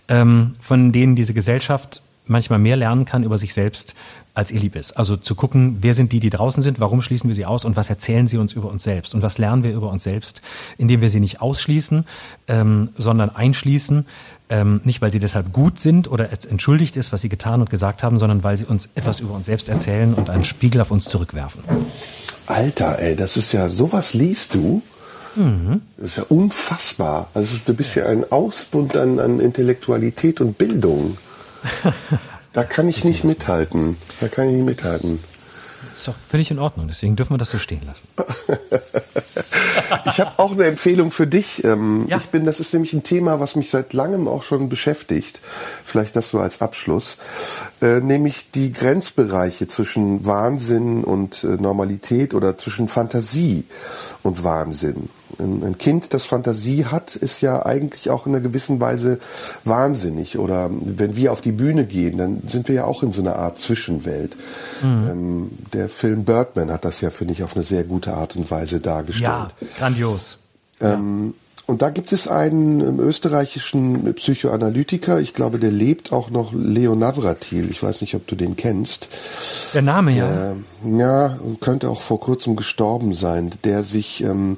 ähm, 0.07 0.55
von 0.59 0.91
denen 0.91 1.15
diese 1.15 1.33
Gesellschaft 1.33 2.01
manchmal 2.25 2.59
mehr 2.59 2.77
lernen 2.77 3.05
kann 3.05 3.23
über 3.23 3.37
sich 3.37 3.53
selbst, 3.53 3.95
als 4.33 4.51
ihr 4.51 4.59
lieb 4.59 4.75
ist. 4.75 4.93
Also 4.93 5.17
zu 5.17 5.35
gucken, 5.35 5.77
wer 5.81 5.93
sind 5.93 6.11
die, 6.11 6.19
die 6.19 6.29
draußen 6.29 6.63
sind, 6.63 6.79
warum 6.79 7.01
schließen 7.01 7.27
wir 7.29 7.35
sie 7.35 7.45
aus 7.45 7.65
und 7.65 7.75
was 7.75 7.89
erzählen 7.89 8.27
sie 8.27 8.37
uns 8.37 8.53
über 8.53 8.69
uns 8.69 8.83
selbst 8.83 9.13
und 9.13 9.21
was 9.21 9.37
lernen 9.37 9.63
wir 9.63 9.71
über 9.71 9.89
uns 9.89 10.03
selbst, 10.03 10.41
indem 10.77 11.01
wir 11.01 11.09
sie 11.09 11.19
nicht 11.19 11.41
ausschließen, 11.41 12.05
ähm, 12.47 12.89
sondern 12.97 13.29
einschließen, 13.29 14.05
ähm, 14.49 14.81
nicht 14.83 15.01
weil 15.01 15.11
sie 15.11 15.19
deshalb 15.19 15.51
gut 15.51 15.79
sind 15.79 16.09
oder 16.09 16.31
es 16.31 16.45
entschuldigt 16.45 16.95
ist, 16.97 17.11
was 17.11 17.21
sie 17.21 17.29
getan 17.29 17.61
und 17.61 17.69
gesagt 17.69 18.03
haben, 18.03 18.19
sondern 18.19 18.43
weil 18.43 18.57
sie 18.57 18.65
uns 18.65 18.89
etwas 18.95 19.19
über 19.19 19.33
uns 19.33 19.45
selbst 19.45 19.69
erzählen 19.69 20.13
und 20.13 20.29
einen 20.29 20.43
Spiegel 20.43 20.81
auf 20.81 20.91
uns 20.91 21.05
zurückwerfen. 21.05 21.63
Alter, 22.47 22.99
ey, 22.99 23.15
das 23.15 23.37
ist 23.37 23.51
ja, 23.51 23.69
sowas 23.69 24.13
liest 24.13 24.55
du. 24.55 24.81
Mhm. 25.35 25.81
Das 25.97 26.07
ist 26.07 26.17
ja 26.17 26.23
unfassbar. 26.23 27.29
Also 27.33 27.57
du 27.65 27.73
bist 27.73 27.95
ja 27.95 28.05
ein 28.05 28.29
Ausbund 28.29 28.97
an, 28.97 29.19
an 29.19 29.39
Intellektualität 29.39 30.41
und 30.41 30.57
Bildung. 30.57 31.17
Da 32.53 32.63
kann 32.63 32.89
ich 32.89 33.03
nicht 33.05 33.23
mithalten. 33.23 33.97
Da 34.19 34.27
kann 34.27 34.49
ich 34.49 34.55
nicht 34.55 34.65
mithalten. 34.65 35.19
Das 35.91 35.99
ist 35.99 36.07
doch 36.07 36.15
völlig 36.15 36.51
in 36.51 36.59
Ordnung, 36.59 36.87
deswegen 36.87 37.15
dürfen 37.15 37.33
wir 37.33 37.37
das 37.37 37.51
so 37.51 37.57
stehen 37.57 37.81
lassen. 37.85 38.07
ich 40.05 40.19
habe 40.19 40.31
auch 40.37 40.51
eine 40.51 40.65
Empfehlung 40.65 41.11
für 41.11 41.27
dich. 41.27 41.63
Ähm, 41.63 42.05
ja. 42.07 42.17
Ich 42.17 42.29
bin, 42.29 42.45
das 42.45 42.59
ist 42.59 42.73
nämlich 42.73 42.93
ein 42.93 43.03
Thema, 43.03 43.39
was 43.39 43.55
mich 43.55 43.69
seit 43.69 43.93
langem 43.93 44.27
auch 44.27 44.43
schon 44.43 44.69
beschäftigt. 44.69 45.41
Vielleicht 45.83 46.15
das 46.15 46.29
so 46.29 46.39
als 46.39 46.61
Abschluss. 46.61 47.17
Äh, 47.81 47.99
nämlich 47.99 48.51
die 48.51 48.71
Grenzbereiche 48.71 49.67
zwischen 49.67 50.25
Wahnsinn 50.25 51.03
und 51.03 51.43
äh, 51.43 51.47
Normalität 51.47 52.33
oder 52.33 52.57
zwischen 52.57 52.87
Fantasie 52.87 53.65
und 54.23 54.43
Wahnsinn. 54.43 55.09
Ein 55.41 55.77
Kind, 55.77 56.13
das 56.13 56.25
Fantasie 56.25 56.85
hat, 56.85 57.15
ist 57.15 57.41
ja 57.41 57.65
eigentlich 57.65 58.09
auch 58.09 58.25
in 58.25 58.33
einer 58.33 58.43
gewissen 58.43 58.79
Weise 58.79 59.19
wahnsinnig. 59.63 60.37
Oder 60.37 60.69
wenn 60.71 61.15
wir 61.15 61.31
auf 61.31 61.41
die 61.41 61.51
Bühne 61.51 61.85
gehen, 61.85 62.17
dann 62.17 62.43
sind 62.47 62.67
wir 62.67 62.75
ja 62.75 62.85
auch 62.85 63.03
in 63.03 63.11
so 63.11 63.21
einer 63.21 63.35
Art 63.35 63.59
Zwischenwelt. 63.59 64.35
Mhm. 64.81 65.07
Ähm, 65.09 65.51
der 65.73 65.89
Film 65.89 66.23
Birdman 66.23 66.71
hat 66.71 66.85
das 66.85 67.01
ja, 67.01 67.09
finde 67.09 67.33
ich, 67.33 67.43
auf 67.43 67.55
eine 67.55 67.63
sehr 67.63 67.83
gute 67.83 68.13
Art 68.13 68.35
und 68.35 68.49
Weise 68.51 68.79
dargestellt. 68.79 69.29
Ja, 69.29 69.67
grandios. 69.77 70.37
Ähm. 70.79 71.33
Und 71.71 71.81
da 71.81 71.89
gibt 71.89 72.11
es 72.11 72.27
einen 72.27 72.81
ähm, 72.81 72.99
österreichischen 72.99 74.13
Psychoanalytiker, 74.15 75.21
ich 75.21 75.33
glaube, 75.33 75.57
der 75.57 75.71
lebt 75.71 76.11
auch 76.11 76.29
noch, 76.29 76.51
Leo 76.51 76.95
Navratil. 76.95 77.69
Ich 77.69 77.81
weiß 77.81 78.01
nicht, 78.01 78.13
ob 78.13 78.27
du 78.27 78.35
den 78.35 78.57
kennst. 78.57 79.07
Der 79.73 79.81
Name, 79.81 80.11
ja. 80.11 80.51
Äh, 80.51 80.55
ja, 80.97 81.39
könnte 81.61 81.89
auch 81.89 82.01
vor 82.01 82.19
kurzem 82.19 82.57
gestorben 82.57 83.13
sein, 83.13 83.51
der 83.63 83.85
sich 83.85 84.21
ähm, 84.21 84.57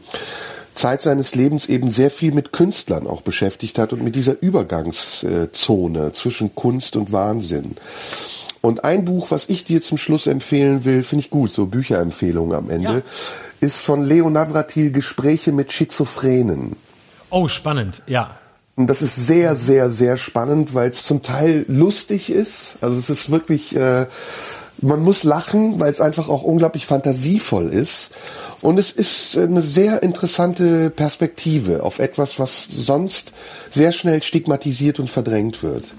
Zeit 0.76 1.02
seines 1.02 1.36
Lebens 1.36 1.68
eben 1.68 1.92
sehr 1.92 2.12
viel 2.12 2.34
mit 2.34 2.52
Künstlern 2.52 3.08
auch 3.08 3.22
beschäftigt 3.22 3.78
hat 3.80 3.94
und 3.94 4.04
mit 4.04 4.16
dieser 4.16 4.42
Übergangszone 4.42 6.14
zwischen 6.14 6.56
Kunst 6.56 6.96
und 6.96 7.12
Wahnsinn. 7.12 7.76
Und 8.62 8.86
ein 8.86 9.04
Buch, 9.04 9.30
was 9.30 9.50
ich 9.50 9.66
dir 9.66 9.82
zum 9.82 9.98
Schluss 9.98 10.26
empfehlen 10.26 10.86
will, 10.86 11.04
finde 11.04 11.26
ich 11.26 11.30
gut, 11.30 11.52
so 11.52 11.66
Bücherempfehlungen 11.66 12.56
am 12.56 12.70
Ende, 12.70 12.94
ja. 12.94 13.02
ist 13.60 13.80
von 13.80 14.04
Leo 14.04 14.30
Navratil 14.30 14.92
Gespräche 14.92 15.52
mit 15.52 15.74
Schizophrenen. 15.74 16.78
Oh, 17.30 17.50
spannend, 17.50 18.04
ja. 18.08 18.38
Und 18.76 18.88
das 18.88 19.02
ist 19.02 19.16
sehr, 19.16 19.56
sehr, 19.56 19.90
sehr 19.90 20.18
spannend, 20.18 20.74
weil 20.74 20.90
es 20.90 21.04
zum 21.04 21.22
Teil 21.22 21.66
lustig 21.68 22.30
ist. 22.30 22.78
Also 22.82 22.98
es 22.98 23.10
ist 23.10 23.30
wirklich, 23.30 23.76
äh, 23.76 24.08
man 24.84 25.02
muss 25.02 25.24
lachen, 25.24 25.80
weil 25.80 25.92
es 25.92 26.02
einfach 26.02 26.30
auch 26.30 26.44
unglaublich 26.44 26.86
fantasievoll 26.86 27.70
ist. 27.70 28.12
Und 28.62 28.78
es 28.78 28.92
ist 28.92 29.38
eine 29.38 29.62
sehr 29.62 30.04
interessante 30.04 30.90
Perspektive 30.90 31.84
auf 31.84 32.00
etwas, 32.00 32.40
was 32.40 32.66
sonst 32.66 33.34
sehr 33.72 33.92
schnell 33.92 34.22
stigmatisiert 34.22 35.00
und 35.00 35.10
verdrängt 35.10 35.64
wird. 35.64 35.94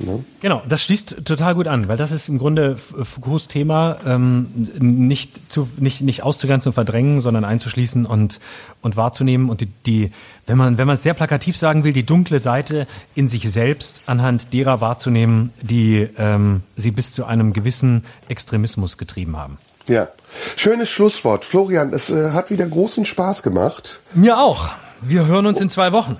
Ne? 0.00 0.24
Genau, 0.40 0.62
das 0.68 0.82
schließt 0.82 1.24
total 1.24 1.54
gut 1.54 1.66
an, 1.66 1.88
weil 1.88 1.96
das 1.96 2.12
ist 2.12 2.28
im 2.28 2.38
Grunde 2.38 2.76
Foucaults 2.76 3.48
Thema, 3.48 3.96
ähm, 4.06 4.68
nicht, 4.78 5.50
zu, 5.50 5.68
nicht, 5.78 6.02
nicht 6.02 6.22
auszugrenzen 6.22 6.70
und 6.70 6.74
verdrängen, 6.74 7.20
sondern 7.20 7.44
einzuschließen 7.44 8.06
und, 8.06 8.40
und 8.82 8.96
wahrzunehmen 8.96 9.50
und 9.50 9.60
die, 9.60 9.66
die, 9.86 10.12
wenn 10.46 10.58
man, 10.58 10.78
wenn 10.78 10.86
man 10.86 10.94
es 10.94 11.02
sehr 11.02 11.14
plakativ 11.14 11.56
sagen 11.56 11.84
will, 11.84 11.92
die 11.92 12.06
dunkle 12.06 12.38
Seite 12.38 12.86
in 13.14 13.28
sich 13.28 13.50
selbst 13.50 14.02
anhand 14.06 14.52
derer 14.52 14.80
wahrzunehmen, 14.80 15.52
die 15.62 16.08
ähm, 16.16 16.62
sie 16.76 16.90
bis 16.90 17.12
zu 17.12 17.24
einem 17.24 17.52
gewissen 17.52 18.04
Extremismus 18.28 18.98
getrieben 18.98 19.36
haben. 19.36 19.58
Ja, 19.88 20.08
schönes 20.56 20.90
Schlusswort. 20.90 21.44
Florian, 21.44 21.92
es 21.94 22.10
äh, 22.10 22.30
hat 22.32 22.50
wieder 22.50 22.66
großen 22.66 23.04
Spaß 23.04 23.42
gemacht. 23.42 24.00
Mir 24.14 24.38
auch. 24.38 24.70
Wir 25.00 25.26
hören 25.26 25.46
uns 25.46 25.60
in 25.60 25.70
zwei 25.70 25.92
Wochen. 25.92 26.16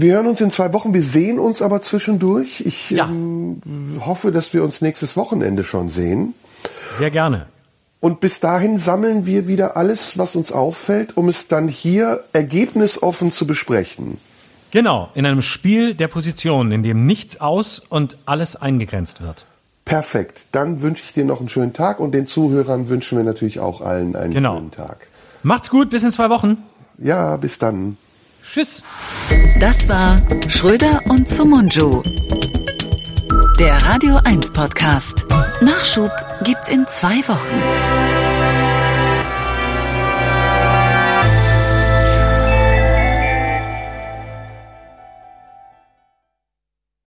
Wir 0.00 0.14
hören 0.14 0.28
uns 0.28 0.40
in 0.40 0.52
zwei 0.52 0.72
Wochen. 0.72 0.94
Wir 0.94 1.02
sehen 1.02 1.40
uns 1.40 1.60
aber 1.60 1.82
zwischendurch. 1.82 2.60
Ich 2.60 2.90
ja. 2.90 3.08
ähm, 3.08 3.60
hoffe, 3.98 4.30
dass 4.30 4.54
wir 4.54 4.62
uns 4.62 4.80
nächstes 4.80 5.16
Wochenende 5.16 5.64
schon 5.64 5.88
sehen. 5.88 6.34
Sehr 6.98 7.10
gerne. 7.10 7.46
Und 7.98 8.20
bis 8.20 8.38
dahin 8.38 8.78
sammeln 8.78 9.26
wir 9.26 9.48
wieder 9.48 9.76
alles, 9.76 10.16
was 10.16 10.36
uns 10.36 10.52
auffällt, 10.52 11.16
um 11.16 11.28
es 11.28 11.48
dann 11.48 11.66
hier 11.66 12.22
ergebnisoffen 12.32 13.32
zu 13.32 13.44
besprechen. 13.44 14.18
Genau, 14.70 15.08
in 15.14 15.26
einem 15.26 15.42
Spiel 15.42 15.94
der 15.94 16.06
Positionen, 16.06 16.70
in 16.70 16.84
dem 16.84 17.04
nichts 17.04 17.40
aus 17.40 17.80
und 17.80 18.18
alles 18.24 18.54
eingegrenzt 18.54 19.20
wird. 19.20 19.46
Perfekt. 19.84 20.46
Dann 20.52 20.80
wünsche 20.80 21.02
ich 21.02 21.12
dir 21.12 21.24
noch 21.24 21.40
einen 21.40 21.48
schönen 21.48 21.72
Tag 21.72 21.98
und 21.98 22.14
den 22.14 22.28
Zuhörern 22.28 22.88
wünschen 22.88 23.18
wir 23.18 23.24
natürlich 23.24 23.58
auch 23.58 23.80
allen 23.80 24.14
einen 24.14 24.32
genau. 24.32 24.54
schönen 24.54 24.70
Tag. 24.70 25.08
Macht's 25.42 25.70
gut, 25.70 25.90
bis 25.90 26.04
in 26.04 26.12
zwei 26.12 26.30
Wochen. 26.30 26.58
Ja, 26.98 27.36
bis 27.36 27.58
dann. 27.58 27.96
Tschüss. 28.50 28.82
Das 29.60 29.88
war 29.90 30.22
Schröder 30.48 31.02
und 31.04 31.28
Sumunju. 31.28 32.02
Der 33.58 33.76
Radio 33.84 34.18
1 34.24 34.52
Podcast. 34.52 35.26
Nachschub 35.60 36.10
gibt's 36.44 36.70
in 36.70 36.86
zwei 36.86 37.16
Wochen. 37.28 38.27